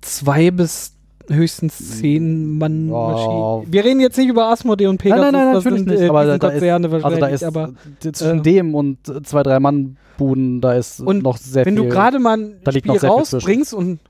zwei 0.00 0.50
bis 0.50 0.92
höchstens 1.30 1.98
zehn 2.00 2.58
Mann 2.58 2.88
Ja. 2.88 2.94
Maschinen. 3.08 3.72
Wir 3.72 3.84
reden 3.84 4.00
jetzt 4.00 4.18
nicht 4.18 4.28
über 4.28 4.46
Asmodee 4.50 4.86
und 4.88 4.98
Pegasus, 4.98 5.22
nein, 5.24 5.32
nein, 5.32 5.54
das 5.54 5.64
natürlich 5.64 5.80
sind, 5.84 5.88
nicht, 5.90 6.00
äh, 6.02 6.08
aber 6.08 6.26
sind 6.30 6.42
da 6.42 6.48
ist- 6.50 7.04
Also 7.04 7.18
da 7.20 7.26
ist 7.28 7.44
aber 7.44 7.72
äh, 8.04 8.12
zwischen 8.12 8.38
äh, 8.38 8.42
dem 8.42 8.74
und 8.74 8.98
zwei, 9.26 9.42
drei 9.42 9.58
Mann 9.60 9.96
Buden, 10.18 10.60
da 10.60 10.74
ist 10.74 11.00
noch 11.00 11.36
sehr 11.38 11.66
wenn 11.66 11.74
viel. 11.76 11.84
du 11.84 11.90
gerade 11.90 12.18
mal 12.18 12.38
ein 12.38 12.54
da 12.62 12.72
Spiel 12.72 12.96
rausbringst 12.98 13.74
und 13.74 14.00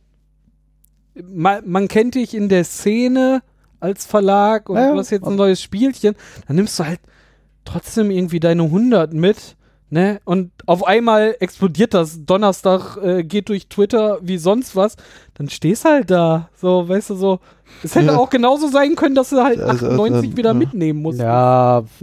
ma, 1.23 1.61
man 1.65 1.89
kennt 1.89 2.15
dich 2.15 2.35
in 2.35 2.49
der 2.49 2.65
Szene 2.65 3.43
als 3.81 4.07
Verlag 4.07 4.69
und 4.69 4.77
Ja, 4.77 4.93
du 4.93 4.99
hast 4.99 5.11
jetzt 5.11 5.27
ein 5.27 5.37
neues 5.37 5.61
Spielchen, 5.63 6.15
dann 6.47 6.57
nimmst 6.57 6.79
du 6.79 6.85
halt 6.87 7.01
trotzdem 7.65 8.11
irgendwie 8.11 8.41
deine 8.41 8.63
100 8.65 9.13
mit, 9.13 9.57
ne? 9.91 10.21
Und 10.25 10.53
auf 10.67 10.87
einmal 10.87 11.37
explodiert 11.41 11.95
das. 11.95 12.25
Donnerstag 12.25 12.97
äh, 13.03 13.23
geht 13.25 13.49
durch 13.49 13.69
Twitter 13.69 14.19
wie 14.23 14.39
sonst 14.39 14.75
was. 14.77 14.97
Dann 15.35 15.49
stehst 15.49 15.85
halt 15.85 16.11
da, 16.11 16.49
so, 16.57 16.89
weißt 16.89 17.11
du, 17.11 17.15
so. 17.15 17.41
Es 17.83 17.95
hätte 17.95 18.07
Ja. 18.07 18.17
auch 18.17 18.31
genauso 18.31 18.69
sein 18.69 18.97
können, 18.97 19.15
dass 19.15 19.31
du 19.31 19.43
halt 19.43 19.61
Also, 19.61 19.87
98 19.87 20.15
also, 20.31 20.37
wieder 20.37 20.51
ja. 20.51 20.55
mitnehmen 20.55 21.03
musst. 21.03 21.21
ja. 21.21 21.85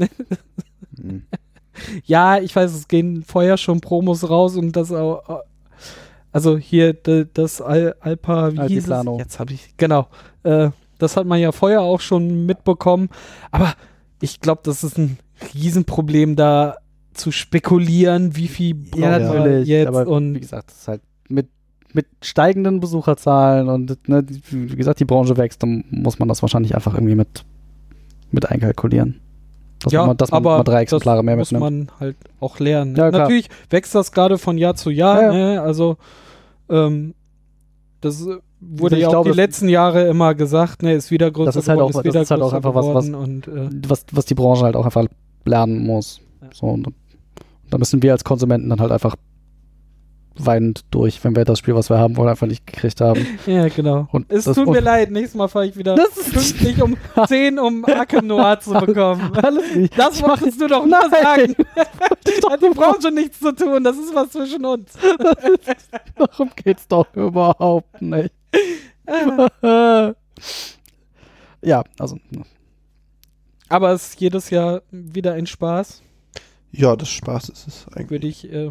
Ja, 2.04 2.38
ich 2.38 2.56
weiß, 2.56 2.74
es 2.74 2.88
gehen 2.88 3.24
vorher 3.26 3.58
schon 3.58 3.82
Promos 3.82 4.30
raus 4.30 4.56
und 4.56 4.76
das 4.76 4.92
auch. 4.92 5.42
Also 6.32 6.58
hier 6.58 6.94
das 6.94 7.62
Al 7.62 7.96
Alpa, 8.00 8.54
wie 8.54 8.68
hieß 8.68 8.90
es? 8.90 9.06
Jetzt 9.18 9.40
habe 9.40 9.54
ich, 9.54 9.76
genau. 9.78 10.08
Äh, 10.44 10.70
das 10.98 11.18
hat 11.18 11.26
man 11.26 11.40
ja 11.40 11.52
vorher 11.52 11.82
auch 11.82 12.00
schon 12.00 12.46
mitbekommen. 12.46 13.10
Aber 13.52 13.74
ich 14.22 14.40
glaube, 14.40 14.62
das 14.64 14.84
ist 14.84 14.98
ein 14.98 15.18
Riesenproblem, 15.54 16.36
da 16.36 16.76
zu 17.14 17.32
spekulieren, 17.32 18.36
wie 18.36 18.48
viel 18.48 18.76
Ja, 18.76 18.82
brauchen 18.92 19.02
wir 19.02 19.20
natürlich. 19.40 19.68
jetzt 19.68 19.88
aber 19.88 20.06
wie 20.06 20.10
und 20.10 20.40
gesagt, 20.40 20.70
das 20.72 20.78
ist 20.78 20.88
halt 20.88 21.02
mit, 21.28 21.50
mit 21.94 22.08
steigenden 22.22 22.80
Besucherzahlen 22.80 23.68
und 23.68 24.08
ne, 24.08 24.26
wie 24.50 24.76
gesagt, 24.76 25.00
die 25.00 25.06
Branche 25.06 25.36
wächst, 25.38 25.62
dann 25.64 25.84
muss 25.90 26.20
man 26.20 26.28
das 26.28 26.42
wahrscheinlich 26.42 26.76
einfach 26.76 26.94
irgendwie 26.94 27.16
mit, 27.16 27.44
mit 28.32 28.50
einkalkulieren. 28.50 29.21
Dass 29.84 29.94
ja, 29.94 30.06
man, 30.06 30.18
dass 30.18 30.32
man 30.32 30.38
aber 30.38 30.58
mal 30.58 30.64
drei 30.64 30.82
Exemplare 30.84 31.18
das 31.18 31.26
mehr 31.26 31.36
muss 31.38 31.52
mitnimmt. 31.52 31.90
man 31.90 32.00
halt 32.00 32.16
auch 32.40 32.60
lernen. 32.60 32.96
Ja. 32.96 33.10
Natürlich 33.12 33.50
wächst 33.70 33.96
das 33.96 34.12
gerade 34.12 34.38
von 34.38 34.58
Jahr 34.58 34.76
zu 34.76 34.90
Jahr. 34.92 35.22
Ja, 35.24 35.32
Ne? 35.32 35.62
Also 35.62 35.98
ähm, 36.70 37.14
das 38.02 38.26
wurde 38.60 38.96
Ich 38.96 39.02
ja 39.02 39.08
auch 39.08 39.12
glaube, 39.12 39.32
die 39.32 39.36
letzten 39.36 39.70
Jahre 39.70 40.08
immer 40.08 40.36
gesagt, 40.36 40.84
ne, 40.84 40.94
ist 40.94 41.10
wieder 41.12 41.32
größer 41.32 41.48
Das 41.48 41.56
ist 41.56 41.68
halt 41.70 41.78
geworden, 41.80 41.86
auch- 41.96 42.00
ist 42.00 42.06
das 42.06 42.14
wieder 42.14 42.22
ist 42.22 42.32
halt 42.32 42.42
auch 42.42 42.54
einfach 42.54 42.76
was- 42.76 42.88
was- 42.94 43.10
und 43.10 43.48
äh, 43.48 43.70
was, 43.88 44.06
was 44.12 44.26
die 44.26 44.36
Branche 44.36 44.64
halt 44.66 44.76
auch 44.76 44.86
einfach 44.86 45.06
lernen 45.46 45.84
muss. 45.86 46.22
So, 46.54 46.68
und 46.68 46.88
da 47.70 47.78
müssen 47.78 48.02
wir 48.04 48.12
als 48.12 48.24
Konsumenten 48.24 48.70
dann 48.70 48.82
halt 48.82 48.92
einfach 48.92 49.16
weinend 50.38 50.86
durch, 50.92 51.24
wenn 51.24 51.36
wir 51.36 51.44
das 51.46 51.60
Spiel, 51.60 51.76
was 51.76 51.90
wir 51.90 51.98
haben 51.98 52.16
wollen, 52.18 52.30
einfach 52.30 52.48
nicht 52.48 52.66
gekriegt 52.66 53.02
haben. 53.02 53.26
ja, 53.46 53.68
genau. 53.68 54.08
Und 54.12 54.32
Es 54.32 54.46
das- 54.46 54.56
tut 54.56 54.68
mir 54.68 54.80
leid, 54.80 55.12
nächstes 55.12 55.36
Mal 55.36 55.48
fahre 55.48 55.68
ich 55.68 55.76
wieder 55.76 55.96
Das 55.96 56.18
ist- 56.18 56.34
pünktlich 56.58 56.82
um 56.82 56.96
10, 57.28 57.60
um 57.60 57.84
Arkham 57.86 58.28
Noir 58.28 58.60
zu 58.60 58.72
bekommen. 58.86 59.32
Alles 59.42 59.76
nicht. 59.76 59.98
Das 59.98 60.22
wolltest 60.22 60.60
du 60.62 60.68
doch 60.68 60.86
nur 60.86 61.00
sagen. 61.10 61.56
Die 62.26 62.70
Branche 62.74 63.12
nichts 63.12 63.40
zu 63.40 63.54
tun, 63.54 63.84
das 63.84 63.98
ist 63.98 64.14
was 64.16 64.30
zwischen 64.30 64.66
uns. 64.66 64.92
Darum 66.16 66.50
geht's 66.56 66.88
doch 66.88 67.08
überhaupt 67.16 68.02
nicht. 68.02 68.34
ja, 71.62 71.84
also 72.00 72.18
Aber 73.70 73.92
es 73.92 74.08
ist 74.10 74.22
jedes 74.22 74.50
Jahr 74.50 74.82
wieder 74.92 75.34
ein 75.34 75.46
Spaß, 75.48 76.02
Ja, 76.74 76.96
das 76.96 77.10
Spaß 77.10 77.50
ist 77.50 77.68
es 77.68 77.86
eigentlich. 77.94 78.10
würde 78.10 78.28
ich 78.28 78.52
äh, 78.52 78.70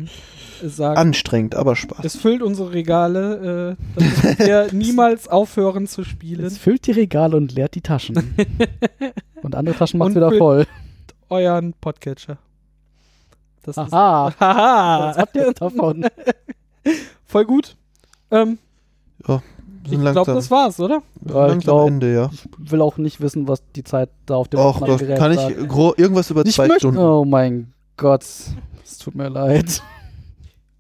sagen. 0.66 0.97
Anstrengend, 0.97 1.55
aber 1.55 1.77
Spaß. 1.77 2.05
Es 2.05 2.16
füllt 2.16 2.43
unsere 2.43 2.72
Regale, 2.72 3.77
äh, 3.77 4.01
damit 4.24 4.39
wir 4.47 4.72
niemals 4.72 5.28
aufhören 5.28 5.86
zu 5.86 6.05
spielen. 6.05 6.44
es 6.44 6.56
füllt 6.56 6.86
die 6.86 6.93
Regale 6.93 7.36
und 7.36 7.52
leert 7.52 7.74
die 7.74 7.82
Taschen. 7.82 8.35
und 9.43 9.55
andere 9.55 9.77
Taschen 9.77 9.98
macht's 9.98 10.10
Und 10.10 10.16
wieder 10.16 10.32
voll. 10.32 10.66
Euren 11.28 11.74
Podcatcher. 11.74 12.39
Das 13.62 13.77
ist 13.77 13.93
Aha. 13.93 14.27
Was 14.39 14.40
Haha. 14.40 15.14
habt 15.18 15.36
ihr 15.36 15.52
davon? 15.52 16.06
Voll 17.27 17.44
gut. 17.44 17.77
Ähm, 18.31 18.56
Wir 19.27 19.43
ich 19.90 19.98
glaube, 20.01 20.32
das 20.32 20.51
war's, 20.51 20.81
oder? 20.81 21.02
Ja, 21.27 21.28
ich 21.28 21.35
langsam 21.35 21.60
glaub- 21.60 21.89
Ende, 21.89 22.14
ja. 22.14 22.31
Ich 22.32 22.72
will 22.72 22.81
auch 22.81 22.97
nicht 22.97 23.20
wissen, 23.20 23.47
was 23.47 23.62
die 23.77 23.85
Zeit 23.85 24.09
da 24.24 24.36
auf 24.36 24.48
dem 24.48 24.60
Och, 24.60 24.81
Gerät 24.81 25.18
kann 25.18 25.35
sagt. 25.35 25.51
ich 25.51 25.56
irgendwas 25.59 26.31
über 26.31 26.47
Ich 26.47 26.55
zwei 26.55 26.66
möchte, 26.68 26.81
Stunden. 26.81 26.98
Oh 27.01 27.24
mein 27.27 27.74
Gott. 28.01 28.24
Es 28.82 28.97
tut 28.97 29.14
mir 29.14 29.28
leid. 29.28 29.82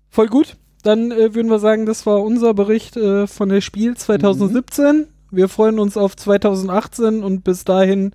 Voll 0.08 0.28
gut. 0.28 0.56
Dann 0.82 1.12
äh, 1.12 1.34
würden 1.34 1.50
wir 1.50 1.58
sagen, 1.58 1.84
das 1.84 2.06
war 2.06 2.22
unser 2.22 2.54
Bericht 2.54 2.96
äh, 2.96 3.26
von 3.26 3.50
der 3.50 3.60
Spiel 3.60 3.94
2017. 3.94 5.06
Wir 5.30 5.50
freuen 5.50 5.78
uns 5.78 5.98
auf 5.98 6.16
2018 6.16 7.22
und 7.22 7.44
bis 7.44 7.64
dahin 7.64 8.12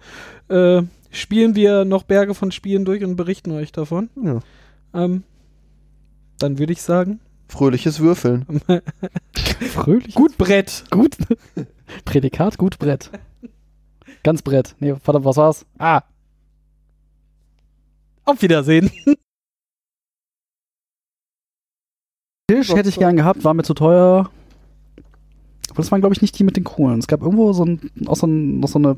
äh, 0.47 0.81
spielen 1.11 1.53
wir 1.53 1.85
noch 1.85 2.01
Berge 2.01 2.33
von 2.33 2.51
Spielen 2.51 2.83
durch 2.83 3.03
und 3.03 3.15
berichten 3.15 3.51
euch 3.51 3.71
davon. 3.71 4.09
Ja. 4.21 4.39
Ähm, 4.95 5.21
dann 6.39 6.57
würde 6.57 6.73
ich 6.73 6.81
sagen, 6.81 7.19
Fröhliches 7.47 7.99
Würfeln. 7.99 8.47
Fröhlich. 9.71 10.15
gut 10.15 10.35
Brett. 10.39 10.83
Gut. 10.89 11.15
Prädikat, 12.05 12.57
gut 12.57 12.79
Brett. 12.79 13.11
Ganz 14.23 14.41
Brett. 14.41 14.75
Nee, 14.79 14.95
verdammt, 14.95 15.25
was 15.25 15.37
war's? 15.37 15.65
Ah. 15.77 16.01
Auf 18.25 18.41
Wiedersehen. 18.41 18.91
Tisch 22.47 22.69
hätte 22.69 22.89
ich 22.89 22.97
gern 22.97 23.15
gehabt, 23.15 23.43
war 23.43 23.53
mir 23.53 23.63
zu 23.63 23.73
teuer. 23.73 24.29
Aber 25.69 25.77
das 25.77 25.91
waren, 25.91 26.01
glaube 26.01 26.13
ich, 26.13 26.21
nicht 26.21 26.37
die 26.37 26.43
mit 26.43 26.57
den 26.57 26.63
coolen. 26.63 26.99
Es 26.99 27.07
gab 27.07 27.21
irgendwo 27.21 27.53
so, 27.53 27.65
ein, 27.65 27.91
auch 28.05 28.15
so, 28.15 28.27
ein, 28.27 28.59
noch 28.59 28.69
so 28.69 28.77
eine 28.79 28.97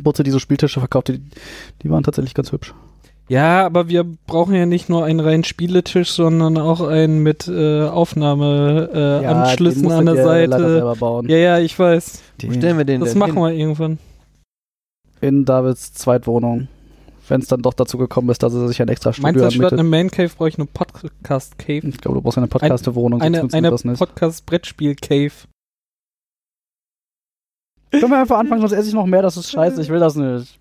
Butze, 0.00 0.22
die 0.22 0.30
so 0.30 0.38
Spieltische 0.38 0.80
verkauft, 0.80 1.08
die, 1.08 1.20
die 1.82 1.90
waren 1.90 2.04
tatsächlich 2.04 2.34
ganz 2.34 2.52
hübsch. 2.52 2.74
Ja, 3.28 3.64
aber 3.64 3.88
wir 3.88 4.04
brauchen 4.04 4.54
ja 4.54 4.66
nicht 4.66 4.88
nur 4.90 5.04
einen 5.04 5.20
reinen 5.20 5.44
Spieletisch, 5.44 6.10
sondern 6.12 6.58
auch 6.58 6.82
einen 6.82 7.22
mit 7.22 7.48
äh, 7.48 7.84
Aufnahmeanschlüssen 7.84 9.82
den 9.82 9.92
an 9.92 10.06
der 10.06 10.22
Seite. 10.22 10.58
selber 10.58 10.96
bauen. 10.96 11.28
Ja, 11.28 11.36
ja, 11.36 11.58
ich 11.58 11.78
weiß. 11.78 12.22
Wo 12.42 12.52
stellen 12.52 12.76
wir 12.76 12.84
den 12.84 13.00
Das 13.00 13.10
denn 13.10 13.18
machen 13.18 13.34
hin? 13.34 13.42
wir 13.42 13.52
irgendwann. 13.52 13.98
In 15.22 15.46
Davids 15.46 15.94
Zweitwohnung. 15.94 16.68
Wenn 17.28 17.40
es 17.40 17.46
dann 17.48 17.62
doch 17.62 17.72
dazu 17.74 17.96
gekommen 17.96 18.28
ist, 18.30 18.42
dass 18.42 18.52
er 18.52 18.68
sich 18.68 18.82
ein 18.82 18.88
extra 18.88 19.10
Meinst 19.18 19.40
du, 19.40 19.50
Studio 19.50 19.50
statt 19.50 19.72
anmietet. 19.72 19.78
eine 19.78 19.88
Man 19.88 20.10
Cave 20.10 20.30
brauche 20.36 20.48
ich 20.48 20.58
eine 20.58 20.66
Podcast 20.66 21.58
Cave? 21.58 21.86
Ich 21.88 21.98
glaube, 21.98 22.16
du 22.16 22.22
brauchst 22.22 22.36
eine 22.36 22.48
Podcast-Wohnung, 22.48 23.20
sonst 23.20 23.38
Eine, 23.38 23.52
eine 23.54 23.70
das 23.70 23.84
nicht. 23.84 23.98
Podcast 23.98 24.44
Brettspiel 24.44 24.94
Cave. 24.94 25.32
Können 27.90 28.10
wir 28.10 28.18
einfach 28.18 28.38
anfangen, 28.38 28.60
sonst 28.60 28.72
esse 28.72 28.88
ich 28.88 28.94
noch 28.94 29.06
mehr, 29.06 29.22
das 29.22 29.36
ist 29.36 29.50
scheiße, 29.50 29.80
ich 29.80 29.88
will 29.88 30.00
das 30.00 30.16
nicht. 30.16 30.52